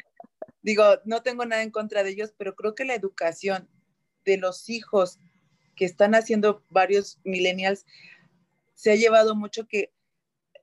Digo, 0.68 0.84
no 1.06 1.24
tengo 1.24 1.46
nada 1.46 1.64
en 1.64 1.72
contra 1.72 2.04
de 2.04 2.10
ellos, 2.10 2.34
pero 2.38 2.54
creo 2.54 2.76
que 2.76 2.84
la 2.84 2.94
educación 2.94 3.70
de 4.26 4.36
los 4.36 4.68
hijos 4.68 5.18
que 5.78 5.86
están 5.86 6.14
haciendo 6.14 6.62
varios 6.70 7.22
millennials, 7.24 7.86
se 8.74 8.92
ha 8.92 8.96
llevado 8.96 9.34
mucho 9.34 9.66
que 9.66 9.94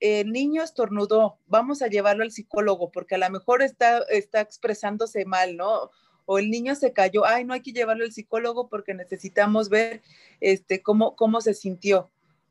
el 0.00 0.30
niño 0.30 0.62
estornudó, 0.62 1.38
vamos 1.46 1.80
a 1.80 1.86
llevarlo 1.86 2.22
al 2.22 2.32
psicólogo 2.32 2.92
porque 2.92 3.14
a 3.14 3.18
lo 3.18 3.30
mejor 3.30 3.62
está, 3.62 4.00
está 4.10 4.42
expresándose 4.42 5.24
mal, 5.24 5.56
¿no? 5.56 5.90
O 6.26 6.38
el 6.38 6.50
niño 6.50 6.74
se 6.74 6.92
cayó, 6.92 7.24
ay, 7.24 7.46
no 7.46 7.54
hay 7.54 7.62
que 7.62 7.72
llevarlo 7.72 8.04
al 8.04 8.12
psicólogo 8.12 8.68
porque 8.68 8.92
necesitamos 8.92 9.70
ver 9.70 10.02
este, 10.40 10.82
cómo, 10.82 11.16
cómo 11.16 11.40
se 11.40 11.54
sintió, 11.54 12.10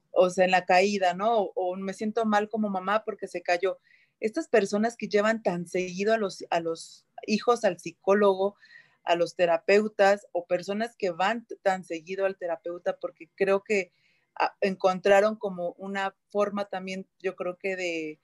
o 0.10 0.32
sea, 0.32 0.46
en 0.46 0.52
la 0.52 0.66
caída, 0.66 1.14
¿no? 1.14 1.38
O, 1.38 1.52
o, 1.54 1.76
me 1.76 1.94
siento 1.94 2.26
mal 2.26 2.50
como 2.50 2.70
mamá 2.70 3.04
porque 3.06 3.28
se 3.28 3.44
cayó. 3.44 3.78
Estas 4.24 4.48
personas 4.48 4.96
que 4.96 5.10
llevan 5.10 5.44
tan 5.44 5.68
seguido 5.68 6.14
a 6.14 6.18
los, 6.18 6.46
a 6.50 6.62
los 6.62 7.06
hijos 7.28 7.66
al 7.66 7.78
psicólogo, 7.78 8.56
a 9.04 9.18
los 9.18 9.36
terapeutas 9.36 10.26
o 10.32 10.46
personas 10.46 10.96
que 10.96 11.12
van 11.12 11.46
tan 11.62 11.84
seguido 11.84 12.26
al 12.26 12.38
terapeuta 12.38 12.96
porque 13.02 13.30
creo 13.36 13.66
que 13.66 13.92
ah, 14.40 14.56
encontraron 14.62 15.36
como 15.36 15.74
una 15.74 16.16
forma 16.30 16.70
también, 16.70 17.06
yo 17.20 17.36
creo 17.36 17.58
que 17.58 17.76
de, 17.76 18.20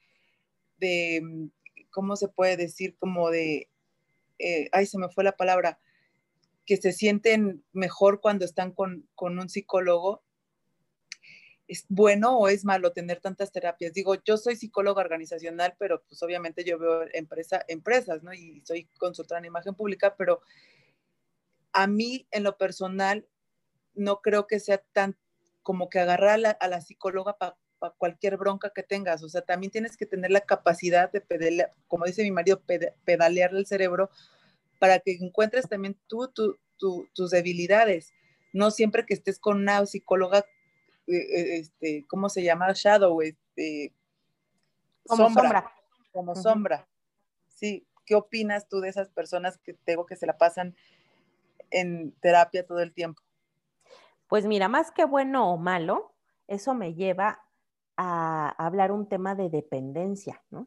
de 0.78 1.20
mm, 1.22 1.48
¿cómo 1.90 2.16
se 2.16 2.28
puede 2.28 2.56
decir? 2.56 2.96
Como 2.98 3.28
de, 3.28 3.68
eh, 4.38 4.70
ay, 4.72 4.86
se 4.86 4.96
me 4.96 5.10
fue 5.10 5.22
la 5.22 5.36
palabra, 5.36 5.80
que 6.64 6.78
se 6.78 6.92
sienten 6.92 7.62
mejor 7.74 8.22
cuando 8.22 8.46
están 8.46 8.72
con, 8.72 9.06
con 9.14 9.38
un 9.38 9.50
psicólogo 9.50 10.22
¿es 11.70 11.86
bueno 11.88 12.36
o 12.36 12.48
es 12.48 12.64
malo 12.64 12.90
tener 12.90 13.20
tantas 13.20 13.52
terapias? 13.52 13.92
Digo, 13.92 14.16
yo 14.24 14.36
soy 14.36 14.56
psicóloga 14.56 15.02
organizacional, 15.02 15.76
pero 15.78 16.02
pues 16.02 16.20
obviamente 16.20 16.64
yo 16.64 16.80
veo 16.80 17.04
empresa, 17.12 17.64
empresas, 17.68 18.24
¿no? 18.24 18.34
Y 18.34 18.60
soy 18.66 18.88
consultora 18.98 19.38
en 19.38 19.44
imagen 19.44 19.76
pública, 19.76 20.16
pero 20.18 20.40
a 21.72 21.86
mí 21.86 22.26
en 22.32 22.42
lo 22.42 22.58
personal 22.58 23.28
no 23.94 24.20
creo 24.20 24.48
que 24.48 24.58
sea 24.58 24.78
tan 24.92 25.16
como 25.62 25.88
que 25.88 26.00
agarrar 26.00 26.56
a 26.58 26.68
la, 26.68 26.80
psicóloga 26.80 27.38
para 27.38 27.56
cualquier 27.98 28.36
bronca 28.36 28.72
que 28.74 28.82
tengas. 28.82 29.22
O 29.22 29.28
sea, 29.28 29.42
también 29.42 29.70
tienes 29.70 29.96
que 29.96 30.06
tener 30.06 30.32
la 30.32 30.40
capacidad 30.40 31.12
de, 31.12 31.20
pedalear, 31.20 31.72
como 31.86 32.04
dice 32.04 32.24
mi 32.24 32.32
marido, 32.32 32.60
pedalearle 33.04 33.60
el 33.60 33.66
cerebro 33.66 34.10
para 34.80 34.98
que 34.98 35.12
encuentres 35.12 35.68
también 35.68 35.96
tú 36.08 36.32
tus 36.76 37.30
debilidades. 37.30 38.12
No 38.52 38.72
siempre 38.72 39.06
que 39.06 39.14
estés 39.14 39.38
con 39.38 39.58
una 39.58 39.86
psicóloga 39.86 40.44
este, 41.16 42.06
¿cómo 42.08 42.28
se 42.28 42.42
llama? 42.42 42.72
Shadow, 42.72 43.20
este, 43.22 43.92
como 45.06 45.30
sombra. 45.30 45.72
Como 46.12 46.34
sombra. 46.34 46.88
Sí, 47.48 47.86
¿qué 48.06 48.14
opinas 48.14 48.68
tú 48.68 48.80
de 48.80 48.88
esas 48.88 49.08
personas 49.08 49.58
que 49.58 49.74
tengo 49.74 50.06
que 50.06 50.16
se 50.16 50.26
la 50.26 50.38
pasan 50.38 50.74
en 51.70 52.12
terapia 52.20 52.66
todo 52.66 52.80
el 52.80 52.92
tiempo? 52.92 53.22
Pues 54.28 54.46
mira, 54.46 54.68
más 54.68 54.92
que 54.92 55.04
bueno 55.04 55.52
o 55.52 55.56
malo, 55.56 56.14
eso 56.46 56.74
me 56.74 56.94
lleva 56.94 57.42
a 57.96 58.48
hablar 58.64 58.92
un 58.92 59.08
tema 59.08 59.34
de 59.34 59.50
dependencia, 59.50 60.42
¿no? 60.50 60.66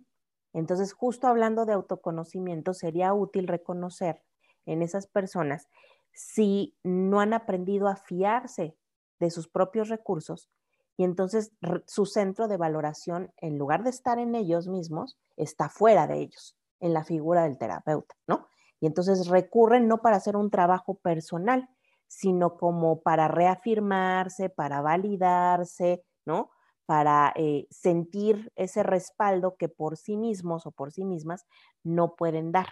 Entonces, 0.54 0.94
justo 0.94 1.28
hablando 1.28 1.66
de 1.66 1.74
autoconocimiento, 1.74 2.74
sería 2.74 3.14
útil 3.14 3.48
reconocer 3.48 4.22
en 4.66 4.82
esas 4.82 5.08
personas 5.08 5.68
si 6.12 6.76
no 6.84 7.20
han 7.20 7.34
aprendido 7.34 7.88
a 7.88 7.96
fiarse 7.96 8.78
de 9.24 9.32
sus 9.32 9.48
propios 9.48 9.90
recursos 9.90 10.50
y 10.98 11.04
entonces 11.04 11.52
su 11.88 12.06
centro 12.06 12.48
de 12.48 12.58
valoración, 12.58 13.32
en 13.38 13.58
lugar 13.58 13.84
de 13.84 13.90
estar 13.90 14.20
en 14.20 14.36
ellos 14.36 14.68
mismos, 14.68 15.18
está 15.38 15.70
fuera 15.70 16.06
de 16.06 16.20
ellos, 16.20 16.56
en 16.80 16.94
la 16.94 17.04
figura 17.04 17.44
del 17.44 17.58
terapeuta, 17.58 18.16
¿no? 18.28 18.48
Y 18.80 18.86
entonces 18.86 19.28
recurren 19.28 19.88
no 19.88 20.02
para 20.02 20.18
hacer 20.18 20.36
un 20.36 20.52
trabajo 20.52 20.96
personal, 20.96 21.70
sino 22.08 22.58
como 22.58 23.02
para 23.02 23.28
reafirmarse, 23.28 24.50
para 24.50 24.82
validarse, 24.82 26.04
¿no? 26.26 26.52
Para 26.86 27.34
eh, 27.36 27.66
sentir 27.72 28.52
ese 28.56 28.84
respaldo 28.84 29.56
que 29.56 29.70
por 29.70 29.98
sí 29.98 30.16
mismos 30.16 30.68
o 30.68 30.72
por 30.72 30.92
sí 30.92 31.06
mismas 31.06 31.46
no 31.84 32.16
pueden 32.16 32.52
dar, 32.52 32.68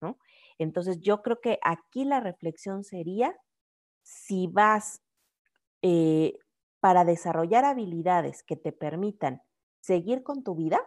¿no? 0.00 0.18
Entonces 0.58 1.00
yo 1.00 1.22
creo 1.22 1.40
que 1.40 1.58
aquí 1.64 2.04
la 2.04 2.20
reflexión 2.20 2.84
sería 2.84 3.34
si 4.02 4.46
vas 4.46 5.02
eh, 5.82 6.38
para 6.80 7.04
desarrollar 7.04 7.64
habilidades 7.64 8.42
que 8.42 8.56
te 8.56 8.72
permitan 8.72 9.42
seguir 9.80 10.22
con 10.22 10.42
tu 10.42 10.54
vida, 10.54 10.80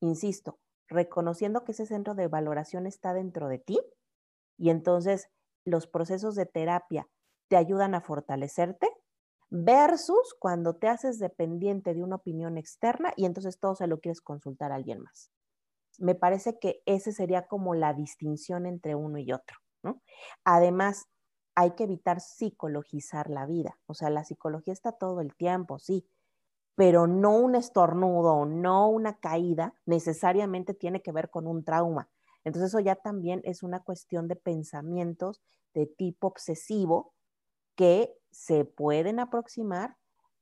insisto, 0.00 0.58
reconociendo 0.88 1.64
que 1.64 1.72
ese 1.72 1.86
centro 1.86 2.14
de 2.14 2.28
valoración 2.28 2.86
está 2.86 3.14
dentro 3.14 3.48
de 3.48 3.58
ti 3.58 3.80
y 4.58 4.70
entonces 4.70 5.28
los 5.64 5.86
procesos 5.86 6.34
de 6.34 6.46
terapia 6.46 7.08
te 7.48 7.56
ayudan 7.56 7.94
a 7.94 8.00
fortalecerte, 8.00 8.88
versus 9.54 10.34
cuando 10.38 10.76
te 10.76 10.88
haces 10.88 11.18
dependiente 11.18 11.92
de 11.92 12.02
una 12.02 12.16
opinión 12.16 12.56
externa 12.56 13.12
y 13.16 13.26
entonces 13.26 13.58
todo 13.60 13.74
se 13.74 13.86
lo 13.86 14.00
quieres 14.00 14.22
consultar 14.22 14.72
a 14.72 14.76
alguien 14.76 15.02
más. 15.02 15.30
Me 15.98 16.14
parece 16.14 16.58
que 16.58 16.80
ese 16.86 17.12
sería 17.12 17.46
como 17.46 17.74
la 17.74 17.92
distinción 17.92 18.64
entre 18.64 18.94
uno 18.94 19.18
y 19.18 19.30
otro. 19.30 19.58
Además, 20.44 21.04
hay 21.54 21.72
que 21.72 21.84
evitar 21.84 22.20
psicologizar 22.20 23.28
la 23.30 23.46
vida. 23.46 23.78
O 23.86 23.94
sea, 23.94 24.10
la 24.10 24.24
psicología 24.24 24.72
está 24.72 24.92
todo 24.92 25.20
el 25.20 25.34
tiempo, 25.34 25.78
sí, 25.78 26.06
pero 26.74 27.06
no 27.06 27.36
un 27.36 27.54
estornudo, 27.54 28.46
no 28.46 28.88
una 28.88 29.18
caída 29.18 29.74
necesariamente 29.84 30.74
tiene 30.74 31.02
que 31.02 31.12
ver 31.12 31.30
con 31.30 31.46
un 31.46 31.64
trauma. 31.64 32.08
Entonces 32.44 32.70
eso 32.70 32.80
ya 32.80 32.96
también 32.96 33.40
es 33.44 33.62
una 33.62 33.80
cuestión 33.80 34.28
de 34.28 34.36
pensamientos 34.36 35.42
de 35.74 35.86
tipo 35.86 36.26
obsesivo 36.26 37.14
que 37.76 38.14
se 38.30 38.64
pueden 38.64 39.20
aproximar 39.20 39.96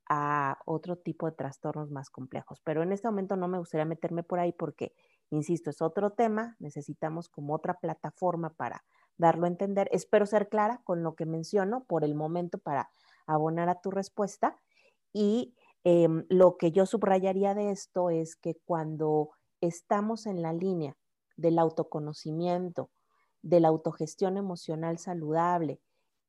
a 0.09 0.59
otro 0.67 0.97
tipo 0.97 1.27
de 1.27 1.33
trastornos 1.33 1.91
más 1.91 2.11
complejos. 2.11 2.61
Pero 2.65 2.83
en 2.83 2.93
este 2.93 3.09
momento 3.09 3.37
no 3.37 3.47
me 3.49 3.59
gustaría 3.59 3.85
meterme 3.85 4.23
por 4.23 4.41
ahí 4.41 4.53
porque, 4.53 4.93
insisto, 5.31 5.71
es 5.71 5.81
otro 5.83 6.11
tema, 6.11 6.57
necesitamos 6.59 7.29
como 7.29 7.55
otra 7.55 7.75
plataforma 7.75 8.51
para 8.51 8.85
darlo 9.21 9.45
a 9.45 9.49
entender. 9.49 9.89
Espero 9.93 10.27
ser 10.27 10.49
clara 10.49 10.81
con 10.85 11.03
lo 11.03 11.15
que 11.15 11.27
menciono 11.27 11.85
por 11.85 12.05
el 12.05 12.15
momento 12.15 12.59
para 12.59 12.91
abonar 13.27 13.69
a 13.69 13.81
tu 13.81 13.91
respuesta. 13.91 14.57
Y 15.13 15.55
em, 15.85 16.27
lo 16.29 16.57
que 16.57 16.73
yo 16.73 16.87
subrayaría 16.87 17.55
de 17.55 17.71
esto 17.71 18.11
es 18.11 18.35
que 18.37 18.57
cuando 18.65 19.31
estamos 19.61 20.27
en 20.27 20.43
la 20.43 20.53
línea 20.53 20.97
del 21.37 21.59
autoconocimiento, 21.59 22.91
de 23.43 23.61
la 23.61 23.69
autogestión 23.69 24.37
emocional 24.37 24.99
saludable 24.99 25.81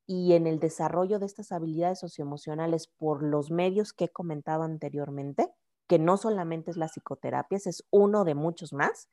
y 0.06 0.32
en 0.34 0.46
el 0.46 0.58
desarrollo 0.58 1.18
de 1.18 1.26
estas 1.26 1.52
habilidades 1.52 2.00
socioemocionales 2.00 2.86
por 2.86 3.22
los 3.22 3.50
medios 3.50 3.92
que 3.92 4.04
he 4.06 4.08
comentado 4.08 4.62
anteriormente, 4.62 5.50
que 5.86 5.98
no 5.98 6.16
solamente 6.16 6.70
es 6.70 6.76
la 6.76 6.88
psicoterapia, 6.88 7.56
es 7.56 7.84
uno 7.90 8.24
de 8.24 8.34
muchos 8.34 8.72
más, 8.72 9.08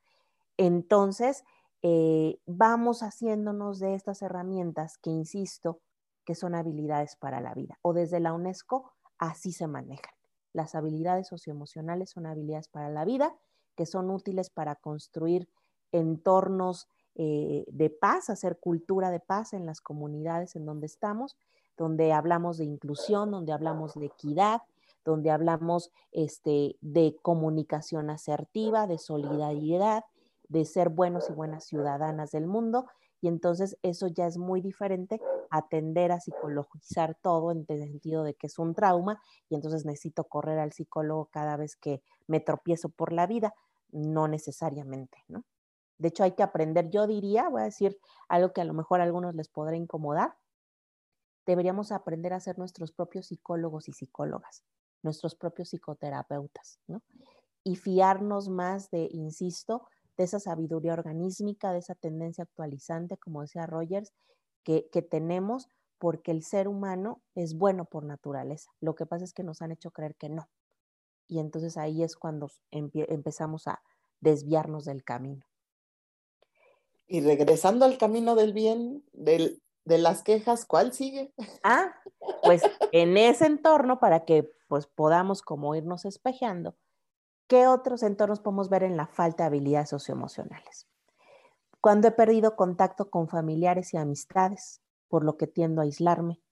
entonces 0.57 1.43
eh, 1.81 2.39
vamos 2.45 3.03
haciéndonos 3.03 3.79
de 3.79 3.95
estas 3.95 4.21
herramientas 4.21 4.97
que, 4.97 5.09
insisto, 5.09 5.79
que 6.25 6.35
son 6.35 6.55
habilidades 6.55 7.15
para 7.15 7.41
la 7.41 7.53
vida. 7.53 7.79
O 7.81 7.93
desde 7.93 8.19
la 8.19 8.33
UNESCO, 8.33 8.91
así 9.17 9.51
se 9.51 9.67
manejan. 9.67 10.13
Las 10.53 10.75
habilidades 10.75 11.27
socioemocionales 11.27 12.09
son 12.09 12.25
habilidades 12.25 12.67
para 12.67 12.89
la 12.89 13.05
vida, 13.05 13.35
que 13.75 13.85
son 13.85 14.09
útiles 14.09 14.49
para 14.49 14.75
construir 14.75 15.49
entornos 15.91 16.87
eh, 17.15 17.65
de 17.67 17.89
paz, 17.89 18.29
hacer 18.29 18.59
cultura 18.59 19.11
de 19.11 19.19
paz 19.19 19.53
en 19.53 19.65
las 19.65 19.81
comunidades 19.81 20.55
en 20.55 20.65
donde 20.65 20.85
estamos, 20.85 21.37
donde 21.77 22.11
hablamos 22.13 22.57
de 22.57 22.65
inclusión, 22.65 23.31
donde 23.31 23.53
hablamos 23.53 23.93
de 23.95 24.07
equidad, 24.07 24.61
donde 25.05 25.31
hablamos 25.31 25.91
este, 26.11 26.77
de 26.81 27.17
comunicación 27.21 28.09
asertiva, 28.09 28.85
de 28.85 28.97
solidaridad, 28.97 30.03
de 30.49 30.65
ser 30.65 30.89
buenos 30.89 31.29
y 31.29 31.33
buenas 31.33 31.63
ciudadanas 31.65 32.31
del 32.31 32.45
mundo. 32.45 32.87
Y 33.21 33.27
entonces 33.27 33.77
eso 33.83 34.07
ya 34.07 34.27
es 34.27 34.37
muy 34.37 34.61
diferente 34.61 35.21
atender 35.49 36.11
a 36.11 36.19
psicologizar 36.19 37.15
todo 37.21 37.51
en 37.51 37.65
el 37.67 37.81
sentido 37.83 38.23
de 38.23 38.33
que 38.33 38.47
es 38.47 38.59
un 38.59 38.73
trauma 38.73 39.21
y 39.49 39.55
entonces 39.55 39.85
necesito 39.85 40.25
correr 40.25 40.59
al 40.59 40.73
psicólogo 40.73 41.25
cada 41.31 41.57
vez 41.57 41.75
que 41.75 42.01
me 42.27 42.39
tropiezo 42.39 42.89
por 42.89 43.13
la 43.13 43.27
vida. 43.27 43.53
No 43.91 44.27
necesariamente, 44.27 45.23
¿no? 45.27 45.43
De 45.97 46.07
hecho, 46.07 46.23
hay 46.23 46.31
que 46.31 46.43
aprender, 46.43 46.89
yo 46.89 47.07
diría, 47.07 47.49
voy 47.49 47.61
a 47.61 47.65
decir 47.65 47.99
algo 48.29 48.53
que 48.53 48.61
a 48.61 48.65
lo 48.65 48.73
mejor 48.73 49.01
a 49.01 49.03
algunos 49.03 49.35
les 49.35 49.49
podrá 49.49 49.75
incomodar, 49.75 50.37
deberíamos 51.45 51.91
aprender 51.91 52.31
a 52.33 52.39
ser 52.39 52.57
nuestros 52.57 52.91
propios 52.93 53.27
psicólogos 53.27 53.89
y 53.89 53.93
psicólogas, 53.93 54.63
nuestros 55.03 55.35
propios 55.35 55.69
psicoterapeutas, 55.69 56.79
¿no? 56.87 57.01
Y 57.65 57.75
fiarnos 57.75 58.47
más 58.47 58.89
de, 58.91 59.09
insisto, 59.11 59.87
de 60.19 60.25
esa 60.25 60.41
sabiduría 60.41 60.91
organísmica, 60.91 61.71
de 61.71 61.79
esa 61.79 61.95
tendencia 61.95 62.43
actualizante, 62.43 63.15
como 63.15 63.39
decía 63.41 63.65
Rogers, 63.65 64.11
que, 64.65 64.81
tenemos 65.09 65.69
porque 65.97 66.31
el 66.31 66.43
ser 66.43 66.67
humano 66.67 67.21
es 67.35 67.57
bueno 67.57 67.85
por 67.85 68.03
naturaleza. 68.03 68.69
Lo 68.81 68.95
que 68.95 69.05
pasa 69.05 69.23
es 69.23 69.31
que 69.31 69.45
nos 69.45 69.61
han 69.61 69.71
hecho 69.71 69.91
creer 69.91 70.15
que 70.15 70.27
no. 70.27 70.49
Y 71.29 71.39
entonces 71.39 71.77
ahí 71.77 72.03
es 72.03 72.17
cuando 72.17 72.51
empezamos 72.69 73.65
a 73.69 73.81
desviarnos 74.19 74.83
del 74.83 75.05
camino. 75.05 75.45
Y 77.07 77.21
regresando 77.21 77.85
al 77.85 77.97
camino 77.97 78.35
del 78.35 78.51
bien, 78.51 79.05
del, 79.13 79.63
de 79.85 79.99
las 79.99 80.21
quejas, 80.21 80.65
¿cuál 80.65 80.91
sigue? 80.91 81.33
Ah, 81.63 81.95
pues 82.43 82.61
en 82.91 83.15
ese 83.15 83.45
entorno, 83.45 84.01
para 84.01 84.25
que 84.25 84.51
pues 84.67 84.85
podamos 84.85 85.41
como 85.41 85.75
irnos 85.75 86.03
espejeando, 86.03 86.75
¿Qué 87.49 87.65
otros 87.65 88.03
entornos 88.03 88.41
podemos 88.41 88.69
ver 88.69 88.83
en 88.83 88.95
la 88.95 89.07
falta 89.07 89.41
de 89.41 89.47
habilidades 89.47 89.89
socioemocionales? 89.89 90.87
Cuando 91.81 92.07
he 92.07 92.11
perdido 92.11 92.55
contacto 92.55 93.09
con 93.09 93.27
familiares 93.27 93.91
y 93.95 93.97
amistades, 93.97 94.83
por 95.07 95.23
lo 95.23 95.35
que 95.35 95.47
tiendo 95.47 95.81
a 95.81 95.85
aislarme. 95.85 96.43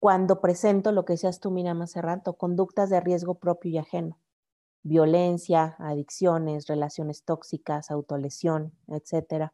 Cuando 0.00 0.40
presento 0.40 0.90
lo 0.90 1.04
que 1.04 1.16
seas 1.16 1.38
tú, 1.38 1.52
Mira 1.52 1.72
más 1.74 1.94
rato, 1.94 2.32
conductas 2.32 2.90
de 2.90 2.98
riesgo 2.98 3.36
propio 3.36 3.70
y 3.70 3.78
ajeno. 3.78 4.18
Violencia, 4.82 5.76
adicciones, 5.78 6.66
relaciones 6.66 7.22
tóxicas, 7.22 7.92
autolesión, 7.92 8.72
etc. 8.88 9.52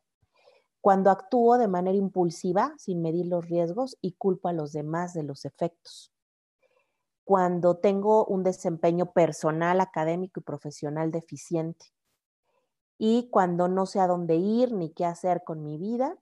Cuando 0.80 1.10
actúo 1.10 1.58
de 1.58 1.68
manera 1.68 1.98
impulsiva, 1.98 2.72
sin 2.78 3.02
medir 3.02 3.26
los 3.26 3.46
riesgos 3.46 3.98
y 4.00 4.12
culpo 4.12 4.48
a 4.48 4.54
los 4.54 4.72
demás 4.72 5.12
de 5.12 5.24
los 5.24 5.44
efectos 5.44 6.10
cuando 7.28 7.76
tengo 7.76 8.24
un 8.24 8.42
desempeño 8.42 9.12
personal, 9.12 9.82
académico 9.82 10.40
y 10.40 10.42
profesional 10.44 11.10
deficiente. 11.10 11.92
Y 12.96 13.28
cuando 13.28 13.68
no 13.68 13.84
sé 13.84 14.00
a 14.00 14.06
dónde 14.06 14.36
ir 14.36 14.72
ni 14.72 14.94
qué 14.94 15.04
hacer 15.04 15.44
con 15.44 15.62
mi 15.62 15.76
vida, 15.76 16.16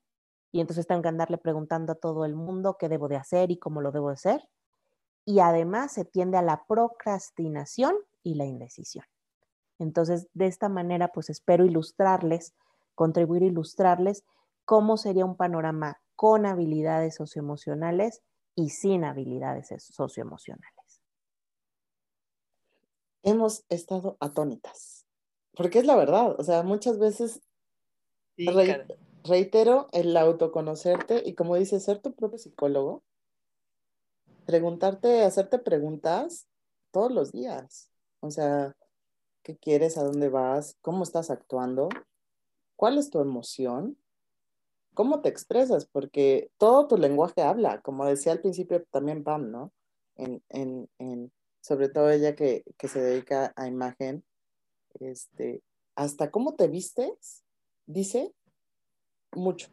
y 0.51 0.61
entonces 0.61 0.89
tengo 0.89 1.03
que 1.03 1.09
andarle 1.09 1.39
preguntando 1.39 1.93
a 1.93 1.95
todo 1.95 2.25
el 2.25 2.35
mundo 2.35 2.77
qué 2.77 2.89
debo 2.89 3.07
de 3.07 3.15
hacer 3.15 3.53
y 3.53 3.57
cómo 3.57 3.81
lo 3.83 3.93
debo 3.93 4.09
de 4.09 4.15
hacer. 4.15 4.49
Y 5.25 5.39
además 5.39 5.93
se 5.93 6.05
tiende 6.05 6.39
a 6.39 6.43
la 6.43 6.65
procrastinación 6.67 7.95
y 8.25 8.35
la 8.35 8.47
indecisión. 8.47 9.05
Entonces, 9.79 10.27
de 10.35 10.49
esta 10.49 10.69
manera, 10.69 11.13
pues 11.13 11.31
espero 11.31 11.65
ilustrarles, 11.65 12.53
contribuir 12.97 13.45
a 13.45 13.47
ilustrarles 13.47 14.25
cómo 14.65 14.97
sería 14.97 15.25
un 15.25 15.37
panorama 15.37 16.01
con 16.17 16.47
habilidades 16.47 17.15
socioemocionales 17.15 18.23
y 18.57 18.71
sin 18.71 19.05
habilidades 19.05 19.73
socioemocionales 19.79 20.76
hemos 23.27 23.65
estado 23.69 24.17
atónitas. 24.21 25.05
Porque 25.55 25.81
es 25.81 25.87
la 25.87 25.97
verdad, 25.97 26.37
o 26.39 26.45
sea, 26.45 26.63
muchas 26.63 26.99
veces 26.99 27.43
reitero 29.25 29.89
el 29.93 30.17
autoconocerte 30.17 31.23
y 31.27 31.35
como 31.35 31.57
dices, 31.57 31.85
ser 31.85 32.01
tu 32.01 32.15
propio 32.15 32.39
psicólogo, 32.39 33.03
preguntarte, 34.47 35.23
hacerte 35.23 35.59
preguntas 35.59 36.47
todos 36.93 37.11
los 37.11 37.33
días. 37.33 37.91
O 38.21 38.31
sea, 38.31 38.77
¿qué 39.43 39.57
quieres? 39.57 39.99
¿A 39.99 40.05
dónde 40.05 40.29
vas? 40.29 40.77
¿Cómo 40.81 41.03
estás 41.03 41.31
actuando? 41.31 41.89
¿Cuál 42.77 42.97
es 42.99 43.11
tu 43.11 43.21
emoción? 43.21 43.99
¿Cómo 44.95 45.21
te 45.21 45.29
expresas? 45.29 45.87
Porque 45.87 46.51
todo 46.59 46.87
tu 46.87 46.97
lenguaje 46.97 47.43
habla, 47.43 47.81
como 47.81 48.07
decía 48.07 48.33
al 48.33 48.41
principio 48.41 48.85
también 48.91 49.25
Pam, 49.25 49.51
¿no? 49.51 49.73
En, 50.15 50.43
en, 50.49 50.89
en, 50.99 51.33
sobre 51.67 51.89
todo 51.89 52.11
ella 52.11 52.37
que, 52.37 52.63
se 52.79 53.01
dedica 53.01 53.53
a 53.57 53.67
imagen, 53.67 54.23
este, 55.01 55.65
hasta 55.97 56.31
cómo 56.31 56.55
te 56.55 56.69
vistes, 56.69 57.43
dice 57.87 58.33
mucho. 59.33 59.69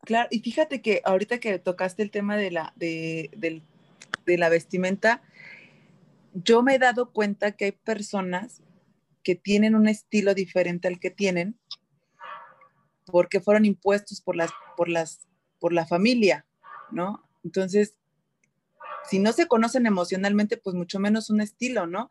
Claro, 0.00 0.28
y 0.32 0.40
fíjate 0.40 0.82
que 0.82 1.02
ahorita 1.04 1.38
que 1.38 1.60
tocaste 1.60 2.02
el 2.02 2.10
tema 2.10 2.36
de 2.36 2.50
la, 2.50 2.72
de, 2.74 3.62
la 4.26 4.48
vestimenta, 4.48 5.22
yo 6.34 6.64
me 6.64 6.74
he 6.74 6.78
dado 6.80 7.12
cuenta 7.12 7.52
que 7.52 7.66
hay 7.66 7.72
personas 7.72 8.60
que 9.22 9.36
tienen 9.36 9.76
un 9.76 9.86
estilo 9.86 10.34
diferente 10.34 10.88
al 10.88 10.98
que 10.98 11.10
tienen 11.10 11.56
porque 13.06 13.40
fueron 13.40 13.66
impuestos 13.66 14.20
por 14.20 14.34
las, 14.34 14.50
por 14.76 14.88
las, 14.88 15.28
por 15.60 15.72
la 15.72 15.86
familia, 15.86 16.44
¿no? 16.90 17.22
Entonces, 17.44 17.96
si 19.08 19.18
no 19.18 19.32
se 19.32 19.46
conocen 19.46 19.86
emocionalmente, 19.86 20.56
pues 20.56 20.74
mucho 20.74 20.98
menos 20.98 21.30
un 21.30 21.40
estilo, 21.40 21.86
¿no? 21.86 22.10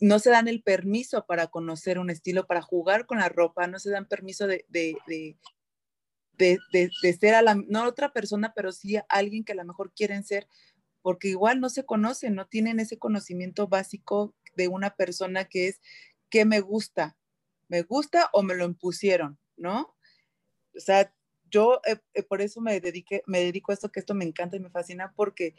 No 0.00 0.18
se 0.18 0.30
dan 0.30 0.48
el 0.48 0.62
permiso 0.62 1.26
para 1.26 1.48
conocer 1.48 1.98
un 1.98 2.10
estilo, 2.10 2.46
para 2.46 2.62
jugar 2.62 3.06
con 3.06 3.18
la 3.18 3.28
ropa, 3.28 3.66
no 3.66 3.78
se 3.78 3.90
dan 3.90 4.06
permiso 4.06 4.46
de, 4.46 4.64
de, 4.68 4.96
de, 6.40 7.12
ser 7.18 7.34
a 7.34 7.42
la, 7.42 7.54
no 7.54 7.84
otra 7.86 8.12
persona, 8.12 8.52
pero 8.54 8.72
sí 8.72 8.96
alguien 9.08 9.44
que 9.44 9.52
a 9.52 9.56
lo 9.56 9.64
mejor 9.64 9.92
quieren 9.92 10.24
ser, 10.24 10.46
porque 11.02 11.28
igual 11.28 11.60
no 11.60 11.68
se 11.68 11.84
conocen, 11.84 12.34
no 12.34 12.46
tienen 12.46 12.80
ese 12.80 12.98
conocimiento 12.98 13.68
básico 13.68 14.34
de 14.54 14.68
una 14.68 14.90
persona 14.96 15.44
que 15.44 15.68
es, 15.68 15.80
¿qué 16.30 16.44
me 16.44 16.60
gusta? 16.60 17.16
¿Me 17.68 17.82
gusta 17.82 18.30
o 18.32 18.42
me 18.42 18.54
lo 18.54 18.64
impusieron? 18.64 19.38
¿No? 19.56 19.94
O 20.74 20.80
sea, 20.80 21.12
yo 21.50 21.80
eh, 21.86 21.98
eh, 22.14 22.22
por 22.22 22.40
eso 22.40 22.60
me, 22.60 22.80
dediqué, 22.80 23.22
me 23.26 23.40
dedico 23.40 23.72
a 23.72 23.74
esto, 23.74 23.90
que 23.90 24.00
esto 24.00 24.14
me 24.14 24.24
encanta 24.24 24.56
y 24.56 24.60
me 24.60 24.70
fascina, 24.70 25.12
porque 25.16 25.54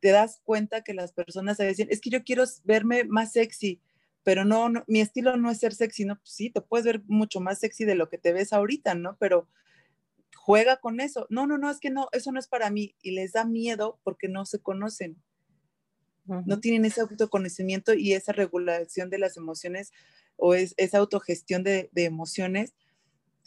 te 0.00 0.10
das 0.10 0.40
cuenta 0.44 0.82
que 0.82 0.94
las 0.94 1.12
personas 1.12 1.56
se 1.56 1.66
dicen, 1.66 1.88
es 1.90 2.00
que 2.00 2.10
yo 2.10 2.24
quiero 2.24 2.44
verme 2.64 3.04
más 3.04 3.32
sexy, 3.32 3.80
pero 4.22 4.44
no, 4.44 4.70
mi 4.86 5.00
estilo 5.00 5.36
no 5.36 5.50
es 5.50 5.58
ser 5.58 5.74
sexy, 5.74 6.04
no, 6.04 6.16
pues 6.16 6.30
sí, 6.30 6.50
te 6.50 6.60
puedes 6.60 6.84
ver 6.84 7.02
mucho 7.06 7.40
más 7.40 7.58
sexy 7.60 7.84
de 7.84 7.94
lo 7.94 8.08
que 8.08 8.18
te 8.18 8.32
ves 8.32 8.52
ahorita, 8.52 8.94
¿no? 8.94 9.16
Pero 9.18 9.48
juega 10.36 10.78
con 10.78 11.00
eso. 11.00 11.26
No, 11.30 11.46
no, 11.46 11.58
no, 11.58 11.70
es 11.70 11.80
que 11.80 11.90
no, 11.90 12.08
eso 12.12 12.32
no 12.32 12.38
es 12.38 12.48
para 12.48 12.70
mí. 12.70 12.94
Y 13.02 13.12
les 13.12 13.32
da 13.32 13.44
miedo 13.44 14.00
porque 14.02 14.28
no 14.28 14.44
se 14.46 14.60
conocen. 14.60 15.22
No 16.24 16.60
tienen 16.60 16.84
ese 16.84 17.00
autoconocimiento 17.00 17.92
y 17.92 18.12
esa 18.12 18.32
regulación 18.32 19.10
de 19.10 19.18
las 19.18 19.36
emociones 19.36 19.92
o 20.36 20.54
es, 20.54 20.74
esa 20.76 20.98
autogestión 20.98 21.64
de, 21.64 21.88
de 21.92 22.04
emociones 22.04 22.74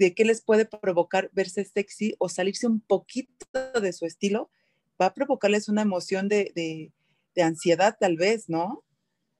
de 0.03 0.13
qué 0.15 0.25
les 0.25 0.41
puede 0.41 0.65
provocar 0.65 1.30
verse 1.34 1.65
sexy 1.65 2.15
o 2.19 2.30
salirse 2.30 2.67
un 2.67 2.81
poquito 2.81 3.47
de 3.81 3.93
su 3.93 4.05
estilo, 4.05 4.49
va 5.01 5.07
a 5.07 5.13
provocarles 5.13 5.69
una 5.69 5.81
emoción 5.81 6.27
de, 6.27 6.51
de, 6.55 6.93
de 7.35 7.41
ansiedad 7.41 7.97
tal 7.99 8.17
vez, 8.17 8.49
¿no? 8.49 8.84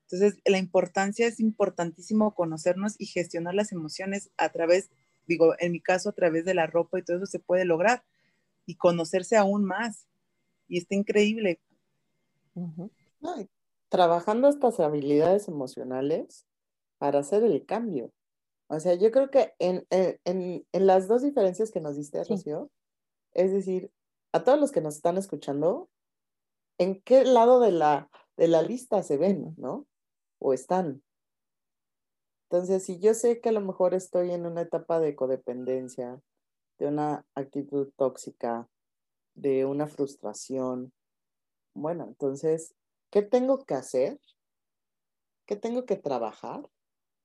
Entonces, 0.10 0.40
la 0.46 0.58
importancia 0.58 1.28
es 1.28 1.40
importantísimo 1.40 2.36
conocernos 2.36 2.96
y 3.00 3.08
gestionar 3.08 3.56
las 3.56 3.72
emociones 3.72 4.32
a 4.38 4.50
través, 4.50 4.90
digo, 5.28 5.56
en 5.60 5.72
mi 5.72 5.82
caso, 5.82 6.10
a 6.10 6.14
través 6.14 6.46
de 6.46 6.54
la 6.54 6.68
ropa 6.68 7.00
y 7.00 7.04
todo 7.04 7.18
eso 7.18 7.26
se 7.26 7.40
puede 7.40 7.66
lograr 7.66 8.04
y 8.66 8.76
conocerse 8.76 9.38
aún 9.38 9.66
más. 9.66 10.08
Y 10.68 10.78
está 10.78 10.96
increíble. 10.96 11.60
trabajando 13.90 14.50
estas 14.50 14.80
habilidades 14.80 15.48
emocionales 15.48 16.48
para 16.98 17.20
hacer 17.20 17.44
el 17.44 17.66
cambio. 17.66 18.12
O 18.68 18.80
sea, 18.80 18.96
yo 18.96 19.12
creo 19.12 19.30
que 19.30 19.54
en, 19.60 19.86
en, 19.90 20.66
en, 20.72 20.88
las 20.88 21.08
dos 21.08 21.22
diferencias 21.22 21.72
que 21.72 21.82
nos 21.82 21.96
diste, 21.96 22.24
Rocío, 22.24 22.72
es 23.34 23.52
decir, 23.52 23.92
a 24.32 24.44
todos 24.44 24.60
los 24.60 24.72
que 24.72 24.82
nos 24.82 24.96
están 24.96 25.18
escuchando, 25.18 25.90
¿en 26.78 27.02
qué 27.02 27.24
lado 27.24 27.60
de 27.60 27.72
la, 27.72 28.10
de 28.38 28.48
la 28.48 28.62
lista 28.62 29.04
se 29.04 29.18
ven, 29.18 29.54
no? 29.58 29.86
O 30.40 30.54
están. 30.54 31.04
Entonces, 32.50 32.84
si 32.84 33.00
yo 33.00 33.14
sé 33.14 33.42
que 33.42 33.50
a 33.50 33.54
lo 33.54 33.62
mejor 33.62 33.94
estoy 33.94 34.32
en 34.32 34.46
una 34.46 34.62
etapa 34.62 35.00
de 35.00 35.16
codependencia, 35.16 36.22
de 36.78 36.88
una 36.88 37.26
actitud 37.36 37.92
tóxica, 37.96 38.68
de 39.36 39.66
una 39.66 39.88
frustración, 39.88 40.94
bueno, 41.74 42.06
entonces, 42.06 42.76
¿qué 43.10 43.22
tengo 43.24 43.66
que 43.66 43.74
hacer? 43.74 44.20
¿Qué 45.46 45.56
tengo 45.56 45.86
que 45.86 45.96
trabajar 45.96 46.70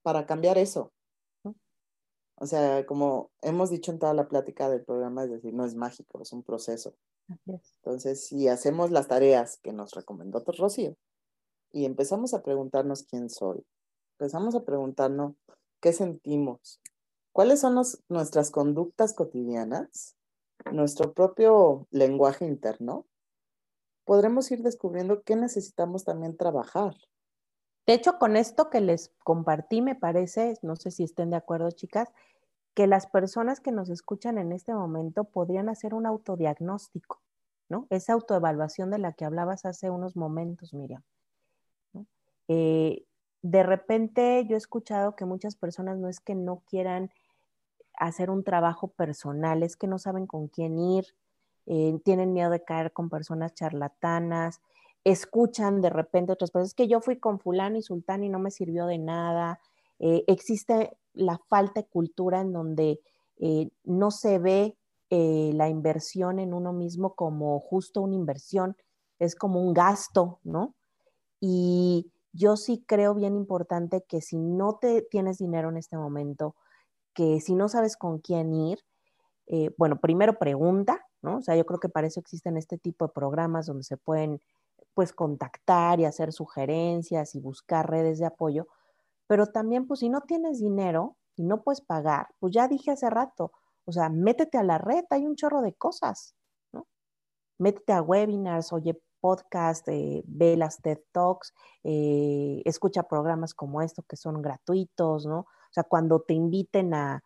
para 0.02 0.26
cambiar 0.26 0.58
eso? 0.58 0.92
O 2.40 2.46
sea, 2.46 2.86
como 2.86 3.30
hemos 3.42 3.70
dicho 3.70 3.90
en 3.90 3.98
toda 3.98 4.14
la 4.14 4.28
plática 4.28 4.68
del 4.68 4.84
programa, 4.84 5.24
es 5.24 5.30
decir, 5.30 5.52
no 5.54 5.64
es 5.64 5.74
mágico, 5.74 6.22
es 6.22 6.32
un 6.32 6.44
proceso. 6.44 6.94
Entonces, 7.46 8.24
si 8.24 8.48
hacemos 8.48 8.90
las 8.90 9.08
tareas 9.08 9.58
que 9.58 9.72
nos 9.72 9.92
recomendó 9.92 10.42
Rocío 10.46 10.96
y 11.72 11.84
empezamos 11.84 12.34
a 12.34 12.42
preguntarnos 12.42 13.02
quién 13.02 13.28
soy, 13.28 13.64
empezamos 14.18 14.54
a 14.54 14.64
preguntarnos 14.64 15.34
qué 15.80 15.92
sentimos, 15.92 16.80
cuáles 17.32 17.60
son 17.60 17.74
nuestras 18.08 18.50
conductas 18.50 19.14
cotidianas, 19.14 20.16
nuestro 20.72 21.12
propio 21.12 21.86
lenguaje 21.90 22.46
interno, 22.46 23.04
podremos 24.04 24.50
ir 24.52 24.62
descubriendo 24.62 25.22
qué 25.22 25.36
necesitamos 25.36 26.04
también 26.04 26.36
trabajar. 26.36 26.94
De 27.88 27.94
hecho, 27.94 28.18
con 28.18 28.36
esto 28.36 28.68
que 28.68 28.82
les 28.82 29.14
compartí, 29.24 29.80
me 29.80 29.94
parece, 29.94 30.58
no 30.60 30.76
sé 30.76 30.90
si 30.90 31.04
estén 31.04 31.30
de 31.30 31.36
acuerdo, 31.36 31.70
chicas, 31.70 32.12
que 32.74 32.86
las 32.86 33.06
personas 33.06 33.60
que 33.60 33.72
nos 33.72 33.88
escuchan 33.88 34.36
en 34.36 34.52
este 34.52 34.74
momento 34.74 35.24
podrían 35.24 35.70
hacer 35.70 35.94
un 35.94 36.04
autodiagnóstico, 36.04 37.22
¿no? 37.70 37.86
Esa 37.88 38.12
autoevaluación 38.12 38.90
de 38.90 38.98
la 38.98 39.14
que 39.14 39.24
hablabas 39.24 39.64
hace 39.64 39.88
unos 39.88 40.16
momentos, 40.16 40.74
Miriam. 40.74 41.02
Eh, 42.48 43.06
de 43.40 43.62
repente 43.62 44.44
yo 44.46 44.56
he 44.56 44.58
escuchado 44.58 45.16
que 45.16 45.24
muchas 45.24 45.56
personas 45.56 45.96
no 45.96 46.10
es 46.10 46.20
que 46.20 46.34
no 46.34 46.62
quieran 46.66 47.10
hacer 47.94 48.28
un 48.28 48.44
trabajo 48.44 48.88
personal, 48.88 49.62
es 49.62 49.78
que 49.78 49.86
no 49.86 49.98
saben 49.98 50.26
con 50.26 50.48
quién 50.48 50.78
ir, 50.78 51.06
eh, 51.64 51.98
tienen 52.04 52.34
miedo 52.34 52.50
de 52.50 52.62
caer 52.62 52.92
con 52.92 53.08
personas 53.08 53.54
charlatanas, 53.54 54.60
escuchan 55.10 55.80
de 55.80 55.90
repente 55.90 56.32
otras 56.32 56.50
personas, 56.50 56.70
es 56.70 56.74
que 56.74 56.88
yo 56.88 57.00
fui 57.00 57.18
con 57.18 57.38
fulano 57.38 57.78
y 57.78 57.82
sultán 57.82 58.24
y 58.24 58.28
no 58.28 58.38
me 58.38 58.50
sirvió 58.50 58.86
de 58.86 58.98
nada. 58.98 59.60
Eh, 59.98 60.24
existe 60.26 60.96
la 61.14 61.38
falta 61.48 61.80
de 61.80 61.86
cultura 61.86 62.40
en 62.40 62.52
donde 62.52 63.00
eh, 63.38 63.70
no 63.84 64.10
se 64.10 64.38
ve 64.38 64.76
eh, 65.10 65.52
la 65.54 65.68
inversión 65.68 66.38
en 66.38 66.52
uno 66.52 66.72
mismo 66.72 67.14
como 67.14 67.58
justo 67.60 68.02
una 68.02 68.14
inversión, 68.14 68.76
es 69.18 69.34
como 69.34 69.62
un 69.62 69.72
gasto, 69.72 70.40
¿no? 70.44 70.74
Y 71.40 72.12
yo 72.32 72.56
sí 72.56 72.84
creo 72.86 73.14
bien 73.14 73.34
importante 73.34 74.04
que 74.06 74.20
si 74.20 74.36
no 74.36 74.74
te 74.74 75.02
tienes 75.02 75.38
dinero 75.38 75.70
en 75.70 75.78
este 75.78 75.96
momento, 75.96 76.54
que 77.14 77.40
si 77.40 77.54
no 77.54 77.68
sabes 77.68 77.96
con 77.96 78.18
quién 78.18 78.52
ir, 78.54 78.78
bueno, 79.78 79.98
primero 79.98 80.38
pregunta, 80.38 81.06
¿no? 81.22 81.38
O 81.38 81.42
sea, 81.42 81.56
yo 81.56 81.64
creo 81.64 81.80
que 81.80 81.88
para 81.88 82.06
eso 82.06 82.20
existen 82.20 82.58
este 82.58 82.76
tipo 82.76 83.06
de 83.06 83.12
programas 83.14 83.64
donde 83.66 83.82
se 83.82 83.96
pueden 83.96 84.42
pues 84.94 85.12
contactar 85.12 86.00
y 86.00 86.04
hacer 86.04 86.32
sugerencias 86.32 87.34
y 87.34 87.40
buscar 87.40 87.88
redes 87.88 88.18
de 88.18 88.26
apoyo, 88.26 88.66
pero 89.26 89.46
también 89.46 89.86
pues 89.86 90.00
si 90.00 90.08
no 90.08 90.22
tienes 90.22 90.58
dinero 90.60 91.16
y 91.36 91.44
no 91.44 91.62
puedes 91.62 91.80
pagar, 91.80 92.28
pues 92.40 92.52
ya 92.52 92.68
dije 92.68 92.90
hace 92.90 93.08
rato, 93.10 93.52
o 93.84 93.92
sea, 93.92 94.08
métete 94.08 94.58
a 94.58 94.62
la 94.62 94.78
red, 94.78 95.04
hay 95.10 95.26
un 95.26 95.36
chorro 95.36 95.62
de 95.62 95.74
cosas, 95.74 96.34
¿no? 96.72 96.86
Métete 97.58 97.92
a 97.92 98.02
webinars, 98.02 98.72
oye 98.72 99.00
podcast, 99.20 99.88
eh, 99.88 100.22
ve 100.26 100.56
las 100.56 100.80
TED 100.80 100.98
Talks, 101.12 101.54
eh, 101.84 102.62
escucha 102.64 103.04
programas 103.04 103.54
como 103.54 103.82
esto 103.82 104.02
que 104.02 104.16
son 104.16 104.42
gratuitos, 104.42 105.26
¿no? 105.26 105.40
O 105.40 105.72
sea, 105.72 105.84
cuando 105.84 106.20
te 106.20 106.34
inviten 106.34 106.94
a, 106.94 107.22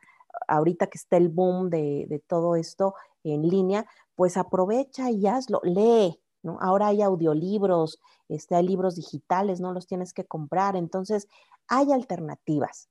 ahorita 0.49 0.87
que 0.87 0.99
está 0.99 1.17
el 1.17 1.29
boom 1.29 1.71
de, 1.71 2.07
de 2.09 2.19
todo 2.19 2.57
esto 2.57 2.95
en 3.25 3.49
línea, 3.49 3.87
pues 4.15 4.37
aprovecha 4.37 5.11
y 5.11 5.27
hazlo, 5.27 5.61
lee, 5.63 6.21
Ahora 6.61 6.89
hay 6.89 7.03
audiolibros, 7.03 8.01
este, 8.29 8.55
hay 8.55 8.67
libros 8.67 8.97
digitales, 8.97 9.61
no 9.61 9.73
los 9.73 9.87
tienes 9.87 10.13
que 10.13 10.25
comprar, 10.25 10.77
entonces 10.77 11.29
hay 11.69 11.93
alternativas. 11.93 12.89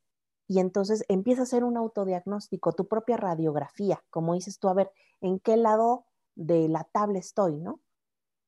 Y 0.48 0.60
entonces 0.60 1.06
empieza 1.07 1.41
a 1.41 1.44
hacer 1.44 1.64
un 1.64 1.78
autodiagnóstico, 1.78 2.73
tu 2.73 2.88
propia 2.88 3.18
radiografía, 3.18 4.03
como 4.10 4.34
dices 4.34 4.60
tú, 4.60 4.68
a 4.69 4.73
ver, 4.73 4.91
¿en 5.22 5.40
qué 5.40 5.57
lado 5.57 6.06
de 6.36 6.68
la 6.68 6.84
tabla 6.84 7.19
estoy, 7.19 7.57
no? 7.57 7.80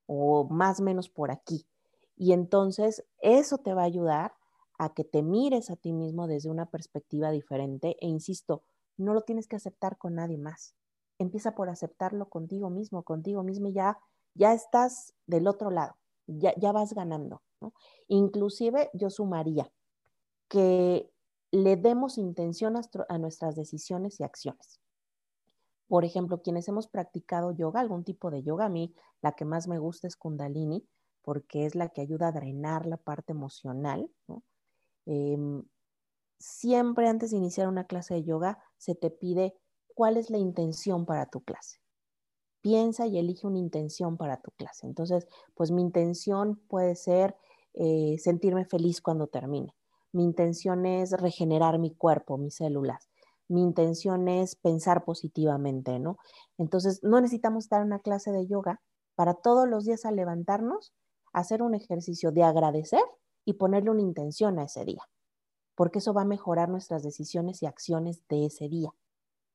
O 0.06 0.46
más 0.50 0.80
o 0.80 0.84
menos 0.84 1.10
por 1.10 1.32
aquí. 1.32 1.66
Y 2.18 2.34
entonces 2.34 3.06
eso 3.20 3.58
te 3.58 3.74
va 3.74 3.84
a 3.84 3.86
ayudar 3.86 4.34
a 4.78 4.94
que 4.94 5.04
te 5.04 5.24
mires 5.24 5.70
a 5.70 5.76
ti 5.76 5.94
mismo 5.94 6.28
desde 6.28 6.50
una 6.50 6.66
perspectiva 6.66 7.32
diferente 7.32 7.96
e 8.02 8.08
insisto, 8.08 8.64
no 8.98 9.14
lo 9.14 9.22
tienes 9.22 9.48
que 9.48 9.56
aceptar 9.56 9.98
con 9.98 10.16
nadie 10.16 10.38
más. 10.38 10.76
Empieza 11.20 11.56
por 11.56 11.70
aceptarlo 11.70 12.30
contigo 12.30 12.70
mismo, 12.70 13.04
contigo 13.04 13.44
mismo 13.44 13.68
y 13.70 13.74
ya 13.74 14.00
ya 14.36 14.54
estás 14.54 15.14
del 15.28 15.48
otro 15.48 15.70
lado, 15.70 15.96
ya, 16.28 16.54
ya 16.58 16.72
vas 16.72 16.94
ganando. 16.94 17.42
Inclusive 18.08 18.90
yo 18.94 19.10
sumaría 19.10 19.72
que 20.50 21.10
le 21.52 21.78
demos 21.78 22.18
intención 22.18 22.76
a, 22.76 23.18
nuestras 23.18 23.56
decisiones 23.56 24.20
y 24.20 24.24
acciones. 24.24 24.80
Por 25.88 26.04
ejemplo, 26.04 26.42
quienes 26.42 26.68
hemos 26.68 26.88
practicado 26.88 27.52
yoga, 27.52 27.80
algún 27.80 28.04
tipo 28.04 28.32
de 28.32 28.42
yoga, 28.42 28.66
a 28.66 28.70
mí 28.70 28.94
la 29.22 29.34
que 29.34 29.46
más 29.46 29.68
me 29.68 29.78
gusta 29.78 30.08
es 30.08 30.16
kundalini, 30.16 30.88
porque 31.22 31.66
es 31.66 31.76
la 31.76 31.90
que 31.90 32.02
ayuda 32.02 32.30
a 32.30 32.32
drenar 32.32 32.86
la 32.86 32.98
parte 32.98 33.34
emocional. 33.34 34.10
Em, 35.06 35.64
siempre 36.40 37.08
antes 37.08 37.32
de 37.32 37.38
iniciar 37.38 37.68
una 37.68 37.86
clase 37.86 38.16
de 38.16 38.24
yoga 38.24 38.58
se 38.78 38.96
te 38.96 39.12
pide 39.12 39.54
cuál 39.94 40.18
es 40.18 40.30
la 40.30 40.38
intención 40.40 41.06
para 41.06 41.28
tu 41.28 41.42
clase 41.42 41.83
piensa 42.64 43.06
y 43.06 43.20
elige 43.20 43.46
una 43.46 43.60
intención 43.60 44.18
para 44.18 44.42
tu 44.42 44.50
clase. 44.52 44.88
Entonces, 44.88 45.28
pues 45.54 45.70
mi 45.70 45.82
intención 45.82 46.56
puede 46.68 46.96
ser 46.96 47.36
eh, 47.74 48.16
sentirme 48.20 48.66
feliz 48.66 49.02
cuando 49.02 49.28
termine. 49.28 49.76
Mi 50.14 50.24
intención 50.24 50.86
es 50.86 51.12
regenerar 51.12 51.78
mi 51.78 51.94
cuerpo, 51.94 52.38
mis 52.38 52.56
células. 52.56 53.10
Mi 53.50 53.62
intención 53.62 54.30
es 54.30 54.56
pensar 54.56 55.04
positivamente, 55.04 56.00
¿no? 56.00 56.18
Entonces, 56.58 57.04
no 57.04 57.20
necesitamos 57.20 57.70
en 57.72 57.84
una 57.84 58.00
clase 58.00 58.32
de 58.32 58.48
yoga 58.48 58.82
para 59.16 59.34
todos 59.34 59.68
los 59.68 59.84
días 59.86 60.06
al 60.06 60.16
levantarnos, 60.16 60.94
hacer 61.34 61.62
un 61.62 61.76
ejercicio 61.76 62.32
de 62.32 62.44
agradecer 62.44 63.04
y 63.44 63.54
ponerle 63.54 63.90
una 63.90 64.02
intención 64.02 64.58
a 64.58 64.64
ese 64.64 64.86
día, 64.86 65.04
porque 65.76 66.00
eso 66.00 66.14
va 66.14 66.22
a 66.22 66.26
mejorar 66.26 66.70
nuestras 66.70 67.04
decisiones 67.04 67.62
y 67.62 67.66
acciones 67.66 68.24
de 68.30 68.46
ese 68.46 68.70
día. 68.70 68.94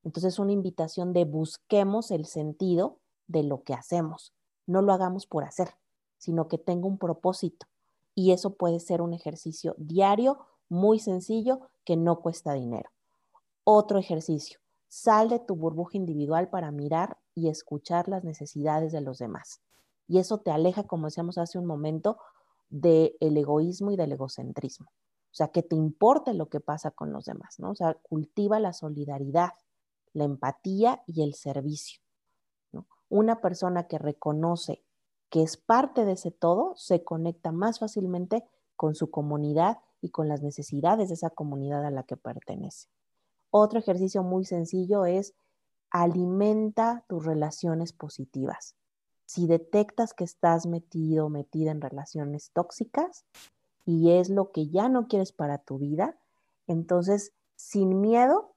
Entonces, 0.04 0.38
una 0.38 0.52
invitación 0.52 1.12
de 1.12 1.24
busquemos 1.24 2.10
el 2.10 2.26
sentido 2.26 2.98
de 3.26 3.42
lo 3.42 3.62
que 3.62 3.74
hacemos. 3.74 4.32
No 4.66 4.82
lo 4.82 4.92
hagamos 4.92 5.26
por 5.26 5.44
hacer, 5.44 5.70
sino 6.16 6.48
que 6.48 6.58
tenga 6.58 6.86
un 6.86 6.98
propósito. 6.98 7.66
Y 8.14 8.32
eso 8.32 8.54
puede 8.54 8.80
ser 8.80 9.02
un 9.02 9.14
ejercicio 9.14 9.74
diario, 9.78 10.38
muy 10.68 10.98
sencillo, 10.98 11.60
que 11.84 11.96
no 11.96 12.20
cuesta 12.20 12.52
dinero. 12.52 12.90
Otro 13.64 13.98
ejercicio, 13.98 14.60
Sal 14.88 15.28
de 15.28 15.38
tu 15.38 15.54
burbuja 15.54 15.98
individual 15.98 16.48
para 16.48 16.70
mirar 16.70 17.18
y 17.34 17.48
escuchar 17.50 18.08
las 18.08 18.24
necesidades 18.24 18.90
de 18.90 19.02
los 19.02 19.18
demás. 19.18 19.60
Y 20.08 20.18
eso 20.18 20.38
te 20.38 20.50
aleja, 20.50 20.84
como 20.84 21.06
decíamos 21.06 21.36
hace 21.36 21.58
un 21.58 21.66
momento, 21.66 22.16
del 22.70 23.12
egoísmo 23.20 23.92
y 23.92 23.96
del 23.96 24.12
egocentrismo. 24.12 24.86
O 24.86 25.34
sea, 25.34 25.48
que 25.48 25.62
te 25.62 25.76
importe 25.76 26.32
lo 26.32 26.48
que 26.48 26.60
pasa 26.60 26.90
con 26.90 27.12
los 27.12 27.26
demás, 27.26 27.58
¿no? 27.58 27.70
O 27.70 27.74
sea, 27.74 27.94
cultiva 27.94 28.58
la 28.60 28.72
solidaridad, 28.72 29.50
la 30.12 30.24
empatía 30.24 31.02
y 31.06 31.22
el 31.22 31.34
servicio. 31.34 32.00
Una 33.08 33.40
persona 33.40 33.86
que 33.86 33.98
reconoce 33.98 34.84
que 35.30 35.42
es 35.42 35.56
parte 35.56 36.04
de 36.04 36.12
ese 36.12 36.30
todo 36.30 36.74
se 36.76 37.04
conecta 37.04 37.52
más 37.52 37.78
fácilmente 37.78 38.44
con 38.76 38.94
su 38.94 39.10
comunidad 39.10 39.78
y 40.00 40.10
con 40.10 40.28
las 40.28 40.42
necesidades 40.42 41.08
de 41.08 41.14
esa 41.14 41.30
comunidad 41.30 41.84
a 41.84 41.90
la 41.90 42.04
que 42.04 42.16
pertenece. 42.16 42.88
Otro 43.50 43.78
ejercicio 43.78 44.22
muy 44.22 44.44
sencillo 44.44 45.06
es 45.06 45.34
alimenta 45.90 47.04
tus 47.08 47.24
relaciones 47.24 47.92
positivas. 47.92 48.76
Si 49.24 49.46
detectas 49.46 50.14
que 50.14 50.24
estás 50.24 50.66
metido 50.66 51.26
o 51.26 51.28
metida 51.28 51.70
en 51.70 51.80
relaciones 51.80 52.50
tóxicas 52.52 53.24
y 53.84 54.12
es 54.12 54.30
lo 54.30 54.52
que 54.52 54.68
ya 54.68 54.88
no 54.88 55.08
quieres 55.08 55.32
para 55.32 55.58
tu 55.58 55.78
vida, 55.78 56.18
entonces 56.66 57.32
sin 57.56 58.00
miedo 58.00 58.54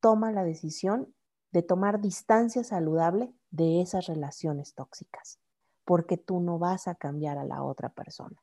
toma 0.00 0.32
la 0.32 0.44
decisión 0.44 1.14
de 1.52 1.62
tomar 1.62 2.00
distancia 2.00 2.64
saludable 2.64 3.34
de 3.50 3.80
esas 3.80 4.06
relaciones 4.06 4.74
tóxicas, 4.74 5.38
porque 5.84 6.16
tú 6.16 6.40
no 6.40 6.58
vas 6.58 6.88
a 6.88 6.94
cambiar 6.94 7.38
a 7.38 7.44
la 7.44 7.62
otra 7.62 7.88
persona. 7.90 8.42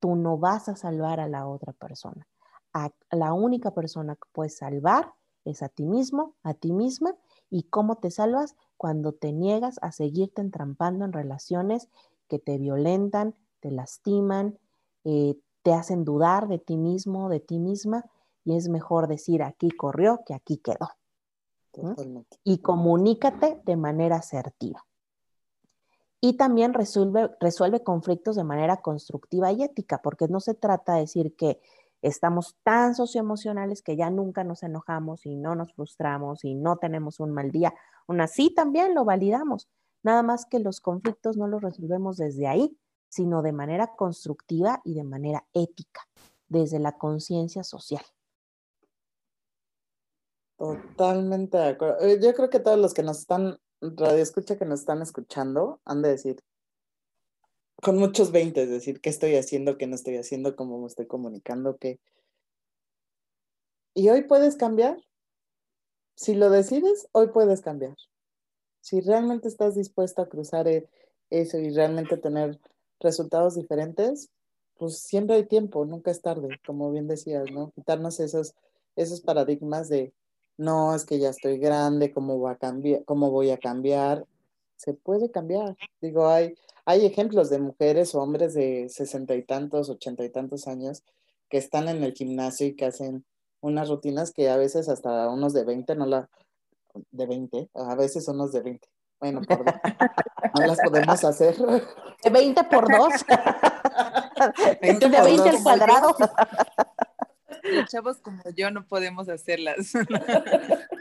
Tú 0.00 0.14
no 0.16 0.38
vas 0.38 0.68
a 0.68 0.76
salvar 0.76 1.20
a 1.20 1.28
la 1.28 1.46
otra 1.46 1.72
persona. 1.72 2.26
La 3.10 3.32
única 3.32 3.72
persona 3.72 4.14
que 4.14 4.28
puedes 4.32 4.58
salvar 4.58 5.14
es 5.44 5.62
a 5.62 5.68
ti 5.68 5.86
mismo, 5.86 6.36
a 6.42 6.54
ti 6.54 6.72
misma, 6.72 7.16
y 7.50 7.64
cómo 7.64 7.96
te 7.96 8.10
salvas 8.10 8.54
cuando 8.76 9.12
te 9.12 9.32
niegas 9.32 9.78
a 9.82 9.92
seguirte 9.92 10.42
entrampando 10.42 11.04
en 11.04 11.12
relaciones 11.12 11.88
que 12.28 12.38
te 12.38 12.58
violentan, 12.58 13.34
te 13.60 13.70
lastiman, 13.70 14.58
eh, 15.04 15.40
te 15.62 15.72
hacen 15.72 16.04
dudar 16.04 16.48
de 16.48 16.58
ti 16.58 16.76
mismo, 16.76 17.28
de 17.28 17.40
ti 17.40 17.58
misma, 17.58 18.04
y 18.44 18.56
es 18.56 18.68
mejor 18.68 19.08
decir 19.08 19.42
aquí 19.42 19.70
corrió 19.70 20.22
que 20.26 20.34
aquí 20.34 20.58
quedó. 20.58 20.90
Y 22.44 22.58
comunícate 22.58 23.60
de 23.64 23.76
manera 23.76 24.16
asertiva. 24.16 24.84
Y 26.20 26.36
también 26.36 26.74
resuelve, 26.74 27.30
resuelve 27.40 27.84
conflictos 27.84 28.36
de 28.36 28.44
manera 28.44 28.78
constructiva 28.78 29.52
y 29.52 29.62
ética, 29.62 30.00
porque 30.02 30.26
no 30.26 30.40
se 30.40 30.54
trata 30.54 30.94
de 30.94 31.00
decir 31.00 31.36
que 31.36 31.60
estamos 32.02 32.56
tan 32.64 32.94
socioemocionales 32.94 33.82
que 33.82 33.96
ya 33.96 34.10
nunca 34.10 34.44
nos 34.44 34.62
enojamos 34.62 35.26
y 35.26 35.36
no 35.36 35.54
nos 35.54 35.72
frustramos 35.74 36.44
y 36.44 36.54
no 36.54 36.76
tenemos 36.76 37.20
un 37.20 37.30
mal 37.30 37.50
día. 37.50 37.74
Aún 38.06 38.20
así 38.20 38.52
también 38.52 38.94
lo 38.94 39.04
validamos. 39.04 39.68
Nada 40.02 40.22
más 40.22 40.46
que 40.46 40.58
los 40.58 40.80
conflictos 40.80 41.36
no 41.36 41.46
los 41.46 41.62
resolvemos 41.62 42.16
desde 42.16 42.46
ahí, 42.46 42.76
sino 43.08 43.42
de 43.42 43.52
manera 43.52 43.94
constructiva 43.96 44.80
y 44.84 44.94
de 44.94 45.04
manera 45.04 45.44
ética, 45.54 46.02
desde 46.48 46.78
la 46.78 46.98
conciencia 46.98 47.62
social. 47.64 48.02
Totalmente 50.58 51.56
de 51.56 51.68
acuerdo. 51.68 52.00
Eh, 52.00 52.18
yo 52.20 52.34
creo 52.34 52.50
que 52.50 52.58
todos 52.58 52.78
los 52.78 52.92
que 52.92 53.04
nos 53.04 53.20
están, 53.20 53.58
radio 53.80 54.22
escucha 54.22 54.58
que 54.58 54.64
nos 54.64 54.80
están 54.80 55.00
escuchando, 55.00 55.80
han 55.84 56.02
de 56.02 56.10
decir, 56.10 56.42
con 57.80 57.96
muchos 57.96 58.32
20, 58.32 58.64
es 58.64 58.68
decir, 58.68 59.00
qué 59.00 59.08
estoy 59.08 59.36
haciendo, 59.36 59.78
qué 59.78 59.86
no 59.86 59.94
estoy 59.94 60.16
haciendo, 60.16 60.56
cómo 60.56 60.80
me 60.80 60.88
estoy 60.88 61.06
comunicando, 61.06 61.78
qué. 61.78 62.00
Y 63.94 64.08
hoy 64.08 64.22
puedes 64.22 64.56
cambiar. 64.56 64.98
Si 66.16 66.34
lo 66.34 66.50
decides, 66.50 67.08
hoy 67.12 67.28
puedes 67.28 67.60
cambiar. 67.60 67.94
Si 68.80 69.00
realmente 69.00 69.46
estás 69.46 69.76
dispuesto 69.76 70.22
a 70.22 70.28
cruzar 70.28 70.66
e, 70.66 70.88
eso 71.30 71.58
y 71.58 71.70
realmente 71.70 72.16
tener 72.16 72.58
resultados 72.98 73.54
diferentes, 73.54 74.30
pues 74.76 74.98
siempre 74.98 75.36
hay 75.36 75.46
tiempo, 75.46 75.84
nunca 75.84 76.10
es 76.10 76.20
tarde, 76.20 76.48
como 76.66 76.90
bien 76.90 77.06
decías, 77.06 77.44
¿no? 77.52 77.70
Quitarnos 77.76 78.18
esos, 78.18 78.56
esos 78.96 79.20
paradigmas 79.20 79.88
de 79.88 80.12
no, 80.58 80.94
es 80.94 81.04
que 81.04 81.18
ya 81.18 81.30
estoy 81.30 81.58
grande, 81.58 82.12
¿cómo, 82.12 82.40
va 82.40 82.52
a 82.52 82.56
cambiar, 82.56 83.04
¿cómo 83.04 83.30
voy 83.30 83.50
a 83.50 83.58
cambiar? 83.58 84.26
Se 84.76 84.92
puede 84.92 85.30
cambiar. 85.30 85.76
Digo, 86.00 86.28
hay, 86.28 86.54
hay 86.84 87.06
ejemplos 87.06 87.48
de 87.48 87.60
mujeres 87.60 88.14
o 88.14 88.20
hombres 88.20 88.54
de 88.54 88.88
sesenta 88.88 89.36
y 89.36 89.42
tantos, 89.42 89.88
ochenta 89.88 90.24
y 90.24 90.30
tantos 90.30 90.66
años 90.66 91.04
que 91.48 91.58
están 91.58 91.88
en 91.88 92.02
el 92.02 92.12
gimnasio 92.12 92.66
y 92.66 92.74
que 92.74 92.86
hacen 92.86 93.24
unas 93.60 93.88
rutinas 93.88 94.32
que 94.32 94.50
a 94.50 94.56
veces 94.56 94.88
hasta 94.88 95.30
unos 95.30 95.52
de 95.52 95.64
20 95.64 95.94
no 95.94 96.06
la 96.06 96.28
de 97.12 97.26
20, 97.26 97.70
a 97.74 97.94
veces 97.94 98.26
unos 98.28 98.52
de 98.52 98.60
20. 98.62 98.88
Bueno, 99.20 99.40
perdón. 99.46 99.74
No 100.54 100.66
las 100.66 100.78
podemos 100.80 101.24
hacer. 101.24 101.56
De 101.56 102.30
20 102.30 102.64
por 102.64 102.90
2. 102.90 103.08
de 104.80 104.98
20 105.08 105.48
al 105.48 105.62
cuadrado. 105.62 106.16
Los 107.72 107.90
chavos 107.90 108.18
como 108.18 108.42
yo 108.56 108.70
no 108.70 108.86
podemos 108.86 109.28
hacerlas. 109.28 109.92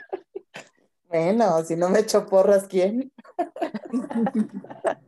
Bueno, 1.09 1.63
si 1.63 1.77
no 1.77 1.89
me 1.89 1.99
echo 1.99 2.25
porras, 2.25 2.67
¿quién? 2.67 3.13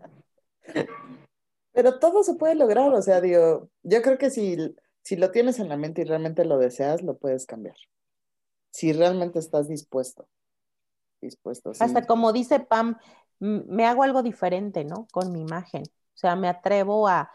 Pero 1.74 2.00
todo 2.00 2.24
se 2.24 2.36
puede 2.36 2.56
lograr, 2.56 2.94
o 2.94 3.02
sea, 3.02 3.20
digo, 3.20 3.70
yo 3.84 4.02
creo 4.02 4.18
que 4.18 4.30
si, 4.30 4.58
si 5.02 5.18
lo 5.18 5.32
tienes 5.32 5.60
en 5.60 5.68
la 5.68 5.76
mente 5.76 6.02
y 6.02 6.06
realmente 6.06 6.46
lo 6.46 6.58
deseas, 6.58 7.02
lo 7.02 7.18
puedes 7.18 7.46
cambiar. 7.46 7.76
Si 8.72 8.94
realmente 8.94 9.40
estás 9.40 9.68
dispuesto. 9.68 10.28
Dispuesto. 11.22 11.74
Hasta 11.80 12.06
como 12.06 12.32
dice 12.32 12.62
Pam, 12.62 12.98
me 13.40 13.86
hago 13.86 14.04
algo 14.04 14.24
diferente, 14.24 14.86
¿no? 14.86 15.06
Con 15.12 15.34
mi 15.34 15.42
imagen. 15.42 15.84
O 15.84 16.18
sea, 16.18 16.36
me 16.36 16.48
atrevo 16.48 17.08
a, 17.08 17.30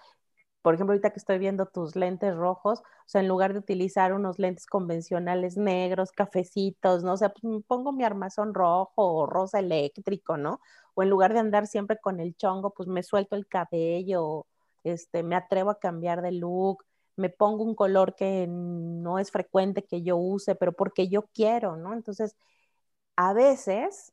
por 0.64 0.74
ejemplo, 0.74 0.94
ahorita 0.94 1.10
que 1.12 1.20
estoy 1.20 1.38
viendo 1.38 1.66
tus 1.66 1.96
lentes 1.96 2.34
rojos, 2.34 2.80
o 2.80 2.84
sea, 3.06 3.20
en 3.20 3.28
lugar 3.28 3.52
de 3.52 3.60
utilizar 3.60 4.14
unos 4.14 4.38
lentes 4.40 4.66
convencionales 4.66 5.56
negros, 5.58 6.10
cafecitos, 6.12 7.04
¿no? 7.04 7.12
O 7.12 7.16
sea, 7.18 7.30
pues 7.34 7.62
pongo 7.68 7.92
mi 7.92 8.04
armazón 8.04 8.54
rojo 8.54 8.92
o 8.96 9.26
rosa 9.26 9.60
eléctrico, 9.60 10.36
¿no? 10.38 10.60
o 10.94 11.02
en 11.02 11.10
lugar 11.10 11.32
de 11.34 11.40
andar 11.40 11.66
siempre 11.66 11.98
con 12.00 12.20
el 12.20 12.36
chongo, 12.36 12.72
pues 12.74 12.88
me 12.88 13.02
suelto 13.02 13.36
el 13.36 13.46
cabello, 13.46 14.46
este, 14.84 15.22
me 15.22 15.36
atrevo 15.36 15.70
a 15.70 15.78
cambiar 15.80 16.22
de 16.22 16.32
look, 16.32 16.84
me 17.16 17.30
pongo 17.30 17.64
un 17.64 17.74
color 17.74 18.14
que 18.16 18.46
no 18.48 19.18
es 19.18 19.30
frecuente 19.30 19.84
que 19.84 20.02
yo 20.02 20.16
use, 20.16 20.54
pero 20.54 20.72
porque 20.72 21.08
yo 21.08 21.22
quiero, 21.34 21.76
¿no? 21.76 21.92
Entonces, 21.94 22.36
a 23.16 23.32
veces, 23.34 24.12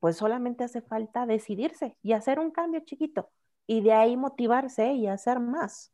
pues 0.00 0.16
solamente 0.16 0.64
hace 0.64 0.82
falta 0.82 1.26
decidirse 1.26 1.96
y 2.02 2.12
hacer 2.12 2.40
un 2.40 2.50
cambio 2.52 2.80
chiquito 2.84 3.30
y 3.66 3.80
de 3.82 3.92
ahí 3.92 4.16
motivarse 4.16 4.92
y 4.92 5.06
hacer 5.06 5.40
más. 5.40 5.92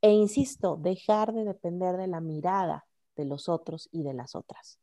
E 0.00 0.12
insisto, 0.12 0.76
dejar 0.76 1.32
de 1.32 1.44
depender 1.44 1.96
de 1.96 2.06
la 2.06 2.20
mirada 2.20 2.86
de 3.16 3.24
los 3.24 3.48
otros 3.48 3.88
y 3.90 4.02
de 4.02 4.14
las 4.14 4.34
otras. 4.34 4.78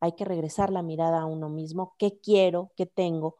Hay 0.00 0.12
que 0.12 0.24
regresar 0.24 0.70
la 0.70 0.82
mirada 0.82 1.20
a 1.20 1.26
uno 1.26 1.48
mismo, 1.48 1.94
qué 1.98 2.18
quiero, 2.20 2.72
qué 2.76 2.86
tengo, 2.86 3.36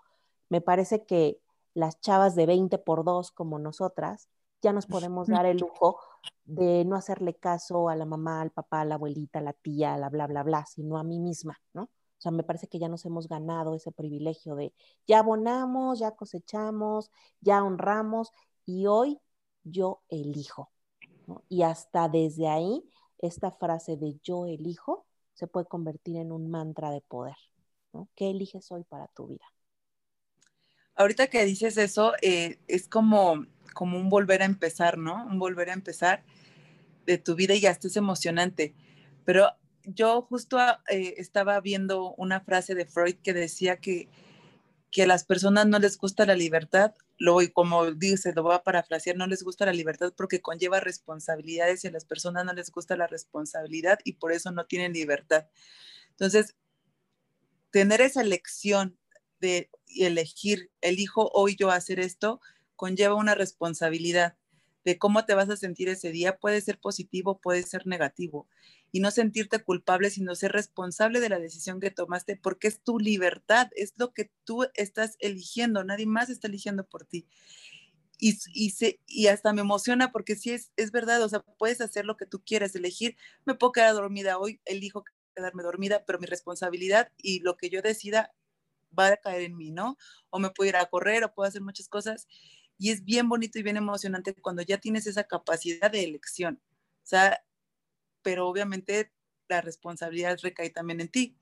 me 0.49 0.61
parece 0.61 1.05
que 1.05 1.41
las 1.75 2.01
chavas 2.01 2.35
de 2.35 2.47
20 2.47 2.79
por 2.79 3.05
2 3.05 3.31
como 3.33 3.59
nosotras, 3.59 4.29
ya 4.61 4.73
nos 4.73 4.87
podemos 4.87 5.29
dar 5.29 5.47
el 5.47 5.59
lujo 5.59 6.01
de 6.45 6.85
no 6.85 6.97
hacerle 6.97 7.35
caso 7.35 7.89
a 7.89 7.95
la 7.95 8.05
mamá, 8.05 8.41
al 8.41 8.51
papá, 8.51 8.81
a 8.81 8.85
la 8.85 8.97
abuelita, 8.97 9.39
a 9.39 9.43
la 9.43 9.53
tía, 9.53 9.95
a 9.95 9.99
la 9.99 10.09
bla, 10.09 10.27
bla, 10.27 10.43
bla, 10.43 10.67
sino 10.67 10.99
a 10.99 11.05
mí 11.05 11.21
misma, 11.21 11.61
¿no? 11.75 11.91
O 12.19 12.21
sea, 12.21 12.33
me 12.33 12.43
parece 12.43 12.69
que 12.69 12.79
ya 12.79 12.89
nos 12.89 13.05
hemos 13.05 13.29
ganado 13.29 13.75
ese 13.75 13.93
privilegio 13.93 14.57
de 14.57 14.73
ya 15.07 15.21
abonamos, 15.21 15.99
ya 16.01 16.13
cosechamos, 16.13 17.11
ya 17.41 17.63
honramos 17.63 18.33
y 18.67 18.87
hoy 18.87 19.21
yo 19.65 20.03
elijo. 20.09 20.71
Y 21.49 21.63
hasta 21.63 22.09
desde 22.09 22.49
ahí, 22.49 22.83
esta 23.19 23.53
frase 23.53 23.97
de 23.97 24.19
yo 24.23 24.47
elijo 24.47 25.07
se 25.35 25.47
puede 25.47 25.67
convertir 25.67 26.17
en 26.17 26.33
un 26.33 26.51
mantra 26.51 26.91
de 26.91 27.01
poder. 27.03 27.37
¿Qué 28.15 28.31
eliges 28.31 28.71
hoy 28.73 28.85
para 28.85 29.09
tu 29.09 29.29
vida? 29.29 29.45
ahorita 30.99 31.29
que 31.29 31.45
dices 31.45 31.79
eso, 31.79 32.13
eh, 32.21 32.59
es 32.69 32.89
como, 32.89 33.47
como 33.73 33.99
un 33.99 34.11
volver 34.11 34.43
a 34.43 34.45
empezar, 34.45 34.99
¿no? 34.99 35.25
Un 35.27 35.39
volver 35.39 35.71
a 35.71 35.73
empezar 35.73 36.25
de 37.07 37.17
tu 37.17 37.37
vida 37.37 37.55
y 37.55 37.65
hasta 37.67 37.87
es 37.87 37.97
emocionante. 37.97 38.75
Pero 39.25 39.49
yo 39.95 40.23
justo 40.23 40.59
eh, 40.89 41.15
estaba 41.17 41.61
viendo 41.61 42.15
una 42.15 42.41
frase 42.41 42.75
de 42.75 42.87
Freud 42.87 43.17
que 43.23 43.33
decía 43.33 43.79
que, 43.79 44.09
que 44.91 45.03
a 45.03 45.07
las 45.07 45.25
personas 45.25 45.67
no 45.67 45.79
les 45.79 45.97
gusta 45.99 46.27
la 46.27 46.35
libertad, 46.35 46.95
lo, 47.19 47.43
y 47.43 47.49
como 47.49 47.91
dice, 47.93 48.33
lo 48.35 48.43
voy 48.45 48.55
a 48.55 48.63
parafrasear, 48.63 49.17
no 49.17 49.27
les 49.27 49.43
gusta 49.43 49.67
la 49.67 49.73
libertad 49.73 50.13
porque 50.17 50.41
conlleva 50.41 50.81
responsabilidades 50.81 51.85
y 51.85 51.89
a 51.89 51.91
las 51.91 52.05
personas 52.05 52.45
no 52.45 52.53
les 52.53 52.71
gusta 52.71 52.97
la 52.97 53.07
responsabilidad 53.07 53.99
y 54.05 54.15
por 54.15 54.33
eso 54.33 54.53
no 54.53 54.67
tienen 54.67 54.93
libertad. 54.93 55.47
Entonces, 56.11 56.55
tener 57.71 58.01
esa 58.01 58.23
lección 58.23 58.97
de 59.41 59.71
elegir, 59.97 60.71
elijo 60.81 61.31
hoy 61.33 61.57
yo 61.57 61.71
hacer 61.71 61.99
esto, 62.01 62.41
conlleva 62.77 63.15
una 63.15 63.35
responsabilidad 63.35 64.37
de 64.85 64.99
cómo 64.99 65.25
te 65.25 65.35
vas 65.35 65.51
a 65.51 65.57
sentir 65.57 65.89
ese 65.89 66.11
día. 66.13 66.39
Puede 66.39 66.61
ser 66.61 66.79
positivo, 66.79 67.41
puede 67.41 67.63
ser 67.63 67.87
negativo. 67.87 68.49
Y 68.93 69.01
no 69.01 69.11
sentirte 69.11 69.63
culpable, 69.63 70.11
sino 70.11 70.35
ser 70.35 70.53
responsable 70.53 71.21
de 71.21 71.29
la 71.29 71.39
decisión 71.39 71.81
que 71.81 71.91
tomaste, 71.91 72.37
porque 72.37 72.69
es 72.69 72.83
tu 72.83 72.99
libertad, 72.99 73.69
es 73.77 73.95
lo 73.97 74.13
que 74.13 74.31
tú 74.45 74.67
estás 74.75 75.17
eligiendo, 75.21 75.85
nadie 75.85 76.07
más 76.07 76.31
está 76.31 76.49
eligiendo 76.49 76.87
por 76.87 77.05
ti. 77.05 77.27
Y, 78.19 78.37
y, 78.53 78.71
se, 78.71 79.01
y 79.07 79.29
hasta 79.29 79.53
me 79.53 79.61
emociona 79.61 80.11
porque 80.11 80.35
sí 80.35 80.51
es, 80.51 80.73
es 80.77 80.91
verdad, 80.91 81.23
o 81.23 81.29
sea, 81.29 81.41
puedes 81.41 81.81
hacer 81.81 82.05
lo 82.05 82.17
que 82.17 82.27
tú 82.27 82.43
quieras, 82.45 82.75
elegir, 82.75 83.17
me 83.45 83.55
puedo 83.55 83.73
quedar 83.73 83.95
dormida 83.95 84.39
hoy, 84.39 84.61
elijo 84.65 85.05
quedarme 85.37 85.63
dormida, 85.63 86.05
pero 86.05 86.19
mi 86.19 86.27
responsabilidad 86.27 87.13
y 87.17 87.41
lo 87.41 87.57
que 87.57 87.71
yo 87.71 87.81
decida 87.81 88.35
va 88.99 89.09
a 89.09 89.17
caer 89.17 89.43
en 89.43 89.57
mí, 89.57 89.71
¿no? 89.71 89.97
O 90.31 90.39
me 90.39 90.51
puedo 90.51 90.69
ir 90.69 90.77
a 90.77 90.87
correr 90.87 91.25
o 91.25 91.33
puedo 91.33 91.49
hacer 91.49 91.63
muchas 91.63 91.89
cosas. 91.89 92.27
Y 92.79 92.91
es 92.91 93.05
bien 93.05 93.29
bonito 93.29 93.59
y 93.59 93.63
bien 93.63 93.77
emocionante 93.77 94.35
cuando 94.35 94.63
ya 94.63 94.79
tienes 94.79 95.07
esa 95.07 95.25
capacidad 95.25 95.91
de 95.91 96.05
elección. 96.05 96.61
O 97.03 97.07
sea, 97.09 97.43
pero 98.23 98.49
obviamente 98.49 99.13
la 99.49 99.61
responsabilidad 99.61 100.39
recae 100.43 100.71
también 100.71 101.01
en 101.01 101.09
ti. 101.09 101.37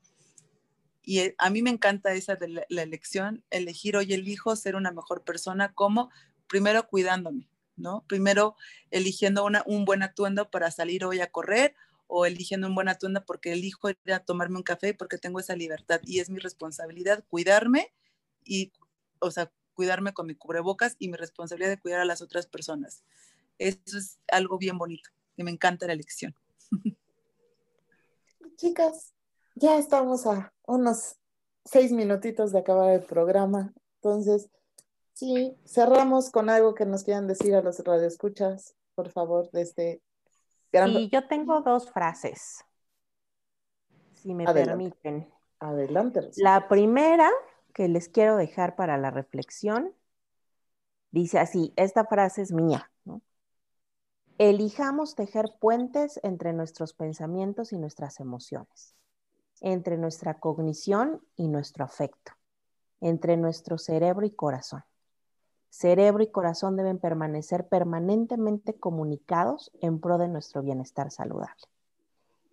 Y 1.03 1.19
eh, 1.19 1.35
a 1.37 1.49
mí 1.49 1.61
me 1.61 1.69
encanta 1.69 2.13
esa 2.13 2.35
de 2.35 2.49
la, 2.49 2.81
elección, 2.83 3.43
elegir 3.49 3.95
hoy 3.95 4.13
elijo 4.13 4.55
ser 4.55 4.75
una 4.75 4.91
mejor 4.91 5.23
persona, 5.23 5.73
como 5.73 6.09
primero 6.47 6.87
cuidándome, 6.87 7.49
¿no? 7.75 8.03
Primero 8.07 8.55
eligiendo 8.91 9.45
una, 9.45 9.63
un 9.65 9.85
buen 9.85 10.03
atuendo 10.03 10.49
para 10.49 10.71
salir 10.71 11.05
hoy 11.05 11.21
a 11.21 11.31
correr 11.31 11.75
o 12.07 12.25
eligiendo 12.25 12.67
un 12.67 12.75
buen 12.75 12.89
atuendo 12.89 13.25
porque 13.25 13.53
elijo 13.53 13.89
ir 13.89 13.97
a 14.13 14.19
tomarme 14.19 14.57
un 14.57 14.63
café 14.63 14.93
porque 14.93 15.17
tengo 15.17 15.39
esa 15.39 15.55
libertad 15.55 16.01
y 16.03 16.19
es 16.19 16.29
mi 16.29 16.39
responsabilidad 16.39 17.23
cuidarme 17.27 17.93
y, 18.43 18.71
o 19.19 19.31
sea, 19.31 19.51
cuidarme 19.73 20.13
con 20.13 20.27
mi 20.27 20.35
cubrebocas 20.35 20.95
y 20.99 21.09
mi 21.09 21.17
responsabilidad 21.17 21.69
de 21.69 21.79
cuidar 21.79 22.01
a 22.01 22.05
las 22.05 22.21
otras 22.21 22.47
personas. 22.47 23.03
Eso 23.59 23.97
es 23.97 24.19
algo 24.27 24.57
bien 24.57 24.77
bonito 24.77 25.09
y 25.35 25.43
me 25.43 25.51
encanta 25.51 25.87
la 25.87 25.93
elección. 25.93 26.35
Chicas, 28.57 29.13
ya 29.55 29.77
estamos 29.77 30.25
a 30.25 30.53
unos 30.65 31.17
seis 31.65 31.91
minutitos 31.91 32.51
de 32.51 32.59
acabar 32.59 32.91
el 32.91 33.03
programa. 33.03 33.73
Entonces, 34.01 34.49
sí, 35.13 35.57
cerramos 35.65 36.31
con 36.31 36.49
algo 36.49 36.73
que 36.73 36.85
nos 36.85 37.03
quieran 37.03 37.27
decir 37.27 37.55
a 37.55 37.61
los 37.61 37.79
radioescuchas, 37.79 38.75
por 38.95 39.09
favor, 39.09 39.49
de 39.51 39.61
este 39.61 40.01
gran... 40.71 40.91
Sí, 40.91 41.09
yo 41.11 41.27
tengo 41.27 41.61
dos 41.61 41.91
frases, 41.91 42.63
si 44.13 44.33
me 44.33 44.45
permiten. 44.45 45.31
Adelante. 45.59 46.21
La 46.37 46.67
primera 46.67 47.31
que 47.73 47.87
les 47.87 48.09
quiero 48.09 48.37
dejar 48.37 48.75
para 48.75 48.97
la 48.97 49.09
reflexión 49.09 49.93
dice 51.11 51.39
así, 51.39 51.73
esta 51.75 52.05
frase 52.05 52.43
es 52.43 52.51
mía. 52.51 52.91
Elijamos 54.39 55.15
tejer 55.15 55.55
puentes 55.59 56.19
entre 56.21 56.53
nuestros 56.53 56.93
pensamientos 56.93 57.73
y 57.73 57.77
nuestras 57.79 58.19
emociones, 58.19 58.95
entre 59.61 59.97
nuestra 59.97 60.39
cognición 60.39 61.21
y 61.35 61.47
nuestro 61.47 61.83
afecto, 61.83 62.33
entre 63.01 63.35
nuestro 63.35 63.79
cerebro 63.79 64.27
y 64.27 64.31
corazón. 64.31 64.83
Cerebro 65.69 66.21
y 66.21 66.27
corazón 66.27 66.75
deben 66.75 66.99
permanecer 66.99 67.67
permanentemente 67.67 68.75
comunicados 68.75 69.71
en 69.81 69.99
pro 69.99 70.19
de 70.19 70.27
nuestro 70.27 70.61
bienestar 70.61 71.09
saludable. 71.09 71.63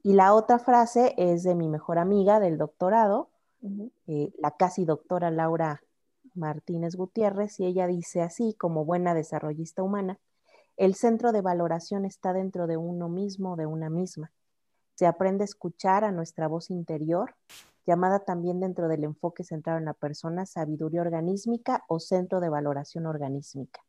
Y 0.03 0.15
la 0.15 0.35
otra 0.35 0.59
frase 0.59 1.15
es 1.19 1.43
de 1.43 1.55
mi 1.55 1.69
mejor 1.69 1.99
amiga 1.99 2.41
del 2.41 2.57
doctorado, 2.57 3.29
eh, 4.07 4.33
la 4.39 4.53
casi 4.53 4.87
doctora 4.87 5.31
Laura 5.31 5.83
Martínez 6.35 6.97
Gutiérrez, 6.97 7.61
y 7.61 7.67
ella 7.67 7.87
dice 7.87 8.23
así, 8.23 8.55
como 8.55 8.87
buena 8.87 9.15
desarrollista 9.15 9.83
humana, 9.83 10.19
el 10.77 10.95
centro 10.95 11.33
de 11.33 11.41
valoración 11.41 12.05
está 12.05 12.33
dentro 12.33 12.67
de 12.67 12.77
uno 12.77 13.09
mismo, 13.09 13.57
de 13.57 13.67
una 13.67 13.91
misma. 13.91 14.33
Se 14.95 15.07
aprende 15.07 15.43
a 15.43 15.47
escuchar 15.47 16.05
a 16.05 16.13
nuestra 16.13 16.49
voz 16.49 16.71
interior, 16.71 17.35
llamada 17.87 18.21
también 18.21 18.61
dentro 18.61 18.89
del 18.89 19.05
enfoque 19.05 19.45
centrado 19.45 19.79
en 19.79 19.85
la 19.85 19.95
persona 19.95 20.47
sabiduría 20.47 21.03
organísmica 21.03 21.85
o 21.89 22.01
centro 22.01 22.41
de 22.41 22.49
valoración 22.49 23.07
organísmica. 23.07 23.85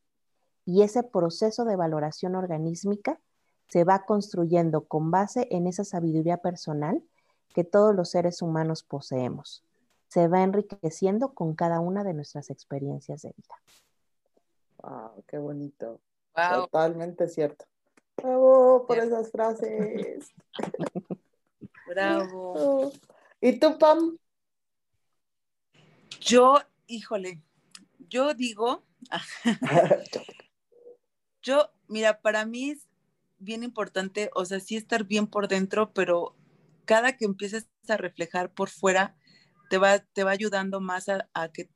Y 0.66 0.82
ese 0.82 1.04
proceso 1.04 1.64
de 1.66 1.76
valoración 1.76 2.36
organísmica 2.36 3.20
se 3.68 3.84
va 3.84 4.06
construyendo 4.06 4.86
con 4.86 5.12
base 5.12 5.48
en 5.52 5.68
esa 5.68 5.84
sabiduría 5.84 6.38
personal 6.38 7.04
que 7.54 7.64
todos 7.64 7.96
los 7.96 8.10
seres 8.10 8.42
humanos 8.42 8.84
poseemos. 8.84 9.64
Se 10.08 10.28
va 10.28 10.44
enriqueciendo 10.44 11.34
con 11.34 11.56
cada 11.56 11.80
una 11.80 12.04
de 12.04 12.14
nuestras 12.14 12.50
experiencias 12.50 13.22
de 13.22 13.34
vida. 13.36 13.56
¡Wow! 14.82 15.24
¡Qué 15.28 15.38
bonito! 15.38 16.00
Totalmente 16.36 17.30
cierto. 17.30 17.66
Bravo 18.18 18.86
por 18.86 18.98
esas 18.98 19.32
frases. 19.32 20.28
Bravo. 21.88 22.92
¿Y 23.40 23.60
tú, 23.60 23.78
Pam? 23.78 24.18
Yo, 26.20 26.60
híjole, 26.88 27.42
yo 28.10 28.34
digo, 28.34 28.84
yo, 31.44 31.70
mira, 31.88 32.22
para 32.22 32.46
mí 32.46 32.72
es 32.72 32.88
bien 33.38 33.64
importante, 33.64 34.32
o 34.34 34.46
sea, 34.46 34.60
sí 34.60 34.76
estar 34.76 35.04
bien 35.04 35.28
por 35.28 35.48
dentro, 35.48 35.94
pero 35.94 36.36
cada 36.86 37.18
que 37.18 37.26
empieces 37.26 37.68
a 37.88 37.98
reflejar 37.98 38.52
por 38.52 38.70
fuera, 38.70 39.16
te 39.70 39.78
va, 39.78 40.00
te 40.00 40.24
va 40.24 40.32
ayudando 40.32 40.80
más 40.80 41.10
a, 41.10 41.52
que 41.52 41.70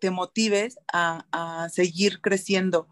te 0.00 0.10
motives 0.10 0.78
a, 0.92 1.26
a 1.32 1.68
seguir 1.70 2.20
creciendo. 2.20 2.88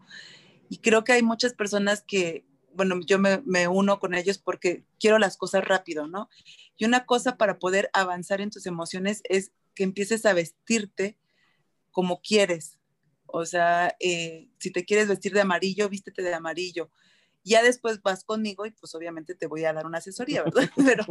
Y 0.71 0.77
creo 0.77 1.03
que 1.03 1.11
hay 1.11 1.21
muchas 1.21 1.53
personas 1.53 2.01
que, 2.01 2.45
bueno, 2.73 3.01
yo 3.05 3.19
me, 3.19 3.67
uno 3.67 3.99
con 3.99 4.13
ellos 4.13 4.37
porque 4.37 4.85
quiero 5.01 5.19
las 5.19 5.35
cosas 5.35 5.65
rápido, 5.65 6.07
¿no? 6.07 6.29
Y 6.77 6.85
una 6.85 7.05
cosa 7.05 7.35
para 7.35 7.59
poder 7.59 7.89
avanzar 7.91 8.39
en 8.39 8.51
tus 8.51 8.65
emociones 8.65 9.21
es 9.25 9.51
que 9.75 9.83
empieces 9.83 10.25
a 10.25 10.31
vestirte 10.31 11.17
como 11.91 12.21
quieres. 12.21 12.79
O 13.25 13.45
sea, 13.45 13.97
eh, 13.99 14.47
si 14.59 14.71
te 14.71 14.85
quieres 14.85 15.09
vestir 15.09 15.33
de 15.33 15.41
amarillo, 15.41 15.89
vístete 15.89 16.21
de 16.21 16.33
amarillo. 16.33 16.89
Ya 17.43 17.63
después 17.63 18.01
vas 18.01 18.23
conmigo 18.23 18.65
y 18.65 18.71
pues 18.71 18.95
obviamente 18.95 19.35
te 19.35 19.47
voy 19.47 19.65
a 19.65 19.73
dar 19.73 19.85
una 19.85 19.97
asesoría, 19.97 20.41
¿verdad? 20.41 20.69
Pero, 20.77 21.05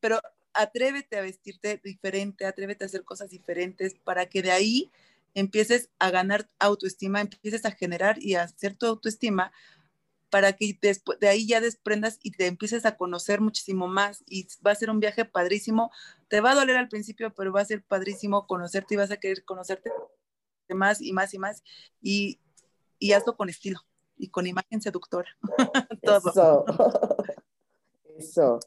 pero 0.00 0.20
atrévete 0.52 1.16
a 1.16 1.22
vestirte 1.22 1.80
diferente, 1.82 2.44
atrévete 2.44 2.84
a 2.84 2.88
hacer 2.88 3.04
cosas 3.04 3.30
diferentes 3.30 3.94
para 4.04 4.26
que 4.26 4.42
de 4.42 4.50
ahí 4.50 4.90
empieces 5.36 5.90
a 5.98 6.10
ganar 6.10 6.48
autoestima, 6.58 7.20
empieces 7.20 7.66
a 7.66 7.70
generar 7.70 8.16
y 8.18 8.34
a 8.34 8.44
hacer 8.44 8.74
tu 8.74 8.86
autoestima 8.86 9.52
para 10.30 10.54
que 10.54 10.78
después 10.80 11.20
de 11.20 11.28
ahí 11.28 11.46
ya 11.46 11.60
desprendas 11.60 12.18
y 12.22 12.32
te 12.32 12.46
empieces 12.46 12.86
a 12.86 12.96
conocer 12.96 13.42
muchísimo 13.42 13.86
más 13.86 14.24
y 14.26 14.48
va 14.66 14.70
a 14.70 14.74
ser 14.74 14.88
un 14.90 14.98
viaje 14.98 15.26
padrísimo. 15.26 15.90
Te 16.28 16.40
va 16.40 16.52
a 16.52 16.54
doler 16.54 16.78
al 16.78 16.88
principio, 16.88 17.34
pero 17.34 17.52
va 17.52 17.60
a 17.60 17.66
ser 17.66 17.84
padrísimo 17.84 18.46
conocerte 18.46 18.94
y 18.94 18.96
vas 18.96 19.10
a 19.10 19.18
querer 19.18 19.44
conocerte 19.44 19.92
más 20.70 21.02
y 21.02 21.12
más 21.12 21.34
y 21.34 21.38
más 21.38 21.62
y, 22.00 22.40
y 22.98 23.12
hazlo 23.12 23.36
con 23.36 23.50
estilo 23.50 23.80
y 24.16 24.30
con 24.30 24.46
imagen 24.46 24.80
seductora. 24.80 25.28
Todo. 26.02 26.30
Eso. 26.30 26.64
Eso. 28.18 28.60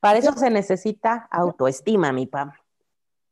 Para 0.00 0.18
eso 0.18 0.32
se 0.32 0.50
necesita 0.50 1.28
autoestima, 1.30 2.12
mi 2.12 2.26
Pam. 2.26 2.50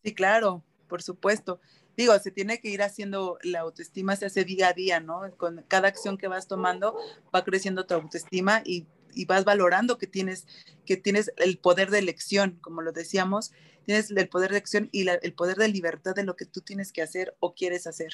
Sí, 0.05 0.15
claro, 0.15 0.63
por 0.87 1.03
supuesto 1.03 1.61
digo, 1.97 2.19
se 2.19 2.31
tiene 2.31 2.61
que 2.61 2.69
ir 2.69 2.83
haciendo, 2.83 3.39
la 3.43 3.61
autoestima 3.61 4.17
se 4.17 4.27
hace 4.27 4.45
día 4.45 4.69
a 4.69 4.73
día, 4.73 5.01
¿no? 5.01 5.23
Con 5.37 5.65
cada 5.69 5.89
acción 5.89 6.19
que 6.19 6.29
vas 6.29 6.49
tomando 6.49 6.97
va 7.35 7.45
creciendo 7.45 7.87
tu 7.87 7.95
autoestima 7.95 8.63
y, 8.65 8.87
vas 9.27 9.45
valorando 9.45 9.99
que 9.99 10.07
tienes, 10.07 10.47
que 10.87 10.97
tienes 10.97 11.33
el 11.37 11.59
poder 11.59 11.91
de 11.91 11.99
elección, 11.99 12.59
como 12.63 12.81
lo 12.81 12.93
decíamos, 12.93 13.53
tienes 13.85 14.11
el 14.11 14.29
poder 14.29 14.51
de 14.51 14.59
elección 14.59 14.89
y 14.93 15.09
el 15.09 15.35
poder 15.35 15.57
de 15.57 15.69
libertad 15.69 16.15
de 16.15 16.23
lo 16.23 16.37
que 16.37 16.47
tú 16.47 16.61
tienes 16.61 16.93
que 16.93 17.03
hacer 17.03 17.37
o 17.41 17.55
quieres 17.55 17.89
hacer. 17.89 18.13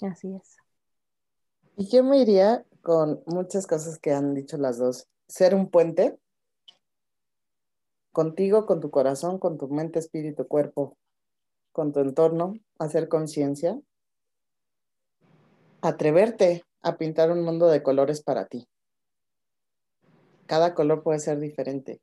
Así 0.00 0.34
es. 0.34 0.56
Y 1.76 1.88
yo 1.88 2.02
me 2.02 2.18
iría 2.18 2.64
con 2.82 3.22
muchas 3.26 3.66
cosas 3.66 3.98
que 3.98 4.12
han 4.12 4.34
dicho 4.34 4.56
las 4.56 4.78
dos. 4.78 5.06
Ser 5.28 5.54
un 5.54 5.70
puente 5.70 6.18
contigo, 8.12 8.64
con 8.64 8.80
tu 8.80 8.90
corazón, 8.90 9.38
con 9.38 9.58
tu 9.58 9.68
mente, 9.68 9.98
espíritu, 9.98 10.48
cuerpo, 10.48 10.96
con 11.76 11.92
tu 11.92 12.00
entorno, 12.00 12.54
hacer 12.78 13.06
conciencia, 13.06 13.78
atreverte 15.82 16.64
a 16.80 16.96
pintar 16.96 17.30
un 17.30 17.44
mundo 17.44 17.66
de 17.66 17.82
colores 17.82 18.22
para 18.22 18.46
ti. 18.46 18.66
Cada 20.46 20.72
color 20.72 21.02
puede 21.02 21.18
ser 21.18 21.38
diferente. 21.38 22.00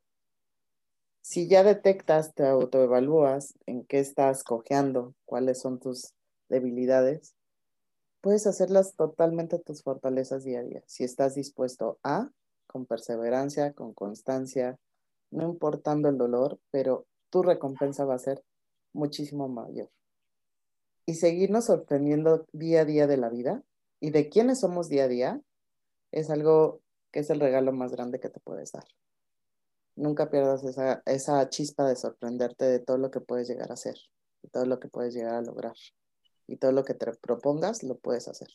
Si 1.23 1.47
ya 1.47 1.63
detectas, 1.63 2.35
te 2.35 2.45
autoevalúas 2.45 3.55
en 3.65 3.83
qué 3.83 3.97
estás 3.97 4.43
cojeando, 4.43 5.15
cuáles 5.25 5.61
son 5.61 5.79
tus 5.79 6.13
debilidades, 6.49 7.33
puedes 8.21 8.45
hacerlas 8.45 8.95
totalmente 8.95 9.57
tus 9.57 9.81
fortalezas 9.81 10.43
día. 10.43 10.61
Si 10.85 11.03
estás 11.03 11.33
dispuesto 11.33 11.97
a, 12.03 12.29
con 12.67 12.85
perseverancia, 12.85 13.73
con 13.73 13.95
constancia, 13.95 14.77
no 15.31 15.49
importando 15.49 16.09
el 16.09 16.19
dolor, 16.19 16.59
pero 16.69 17.07
tu 17.31 17.41
recompensa 17.41 18.05
va 18.05 18.13
a 18.13 18.19
ser 18.19 18.43
muchísimo 18.93 19.47
mayor. 19.47 19.89
Y 21.05 21.15
seguirnos 21.15 21.65
sorprendiendo 21.65 22.45
día 22.53 22.81
a 22.81 22.85
día 22.85 23.07
de 23.07 23.17
la 23.17 23.29
vida 23.29 23.63
y 23.99 24.11
de 24.11 24.29
quiénes 24.29 24.59
somos 24.59 24.89
día 24.89 25.05
a 25.05 25.07
día 25.07 25.41
es 26.11 26.29
algo 26.29 26.81
que 27.11 27.19
es 27.19 27.29
el 27.29 27.39
regalo 27.39 27.71
más 27.73 27.91
grande 27.91 28.19
que 28.19 28.29
te 28.29 28.39
puedes 28.39 28.71
dar. 28.71 28.85
nunca 29.95 30.29
pierdas 30.31 30.63
esa, 30.63 31.03
esa 31.05 31.47
chispa 31.49 31.87
de 31.87 31.95
sorprenderte 31.95 32.65
de 32.65 32.79
todo 32.79 32.97
lo 32.97 33.11
que 33.11 33.21
puedes 33.21 33.47
llegar 33.47 33.69
a 33.69 33.75
hacer, 33.75 33.95
de 34.41 34.49
todo 34.49 34.65
lo 34.65 34.79
que 34.79 34.87
puedes 34.87 35.13
llegar 35.13 35.35
a 35.35 35.41
lograr. 35.41 35.75
Y 36.47 36.57
todo 36.57 36.71
lo 36.71 36.83
que 36.83 36.95
te 36.95 37.11
propongas 37.13 37.83
lo 37.83 37.97
puedes 37.99 38.27
hacer. 38.27 38.49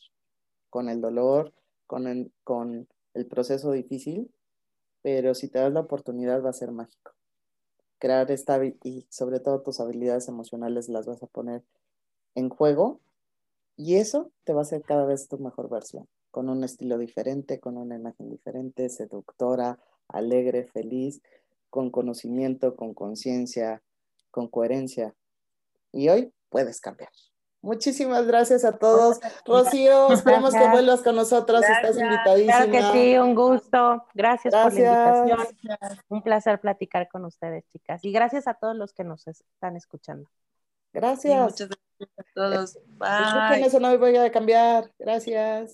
Con 0.69 0.89
el 0.89 1.01
dolor, 1.01 1.53
con 1.87 2.07
el, 2.07 2.31
con 2.43 2.87
el 3.13 3.27
proceso 3.27 3.71
difícil, 3.71 4.31
pero 5.01 5.33
si 5.33 5.47
te 5.47 5.59
das 5.59 5.71
la 5.71 5.79
oportunidad 5.79 6.43
va 6.43 6.49
a 6.49 6.53
ser 6.53 6.71
mágico. 6.71 7.13
Crear 7.99 8.31
esta 8.31 8.59
y 8.65 9.05
sobre 9.09 9.39
todo 9.39 9.61
tus 9.61 9.79
habilidades 9.79 10.27
emocionales 10.27 10.89
las 10.89 11.05
vas 11.05 11.21
a 11.21 11.27
poner 11.27 11.63
en 12.35 12.49
juego 12.49 12.99
y 13.75 13.95
eso 13.95 14.31
te 14.43 14.53
va 14.53 14.59
a 14.59 14.63
hacer 14.63 14.81
cada 14.81 15.05
vez 15.05 15.27
tu 15.27 15.37
mejor 15.37 15.69
versión, 15.69 16.07
con 16.31 16.49
un 16.49 16.63
estilo 16.63 16.97
diferente, 16.97 17.59
con 17.59 17.77
una 17.77 17.95
imagen 17.95 18.29
diferente, 18.29 18.89
seductora, 18.89 19.79
alegre, 20.09 20.65
feliz, 20.65 21.21
con 21.69 21.89
conocimiento, 21.89 22.75
con 22.75 22.93
conciencia, 22.93 23.81
con 24.31 24.47
coherencia. 24.47 25.15
Y 25.91 26.09
hoy 26.09 26.33
puedes 26.49 26.81
cambiar. 26.81 27.11
Muchísimas 27.61 28.25
gracias 28.25 28.63
a 28.63 28.77
todos. 28.77 29.19
Rocío, 29.45 30.11
esperemos 30.13 30.53
que 30.53 30.69
vuelvas 30.69 31.01
con 31.01 31.15
nosotros. 31.15 31.61
Estás 31.61 31.97
invitadísima. 31.97 32.65
Claro 32.65 32.71
que 32.71 32.81
sí, 32.93 33.17
un 33.17 33.35
gusto. 33.35 34.05
Gracias, 34.13 34.53
por 34.53 34.73
la 34.73 35.25
invitación. 35.25 35.57
Un 36.07 36.21
placer 36.21 36.61
platicar 36.61 37.09
con 37.09 37.25
ustedes, 37.25 37.65
chicas. 37.67 38.03
Y 38.05 38.13
gracias 38.13 38.47
a 38.47 38.53
todos 38.53 38.75
los 38.75 38.93
que 38.93 39.03
nos 39.03 39.27
están 39.27 39.75
escuchando. 39.75 40.29
Gracias. 40.93 41.51
muchas 41.51 41.69
gracias 41.69 42.17
a 42.17 42.23
todos. 42.33 42.79
Bye. 42.87 43.65
Eso 43.65 43.79
no 43.79 43.89
me 43.89 43.97
voy 43.97 44.15
a 44.15 44.31
cambiar. 44.31 44.91
Gracias. 44.97 45.67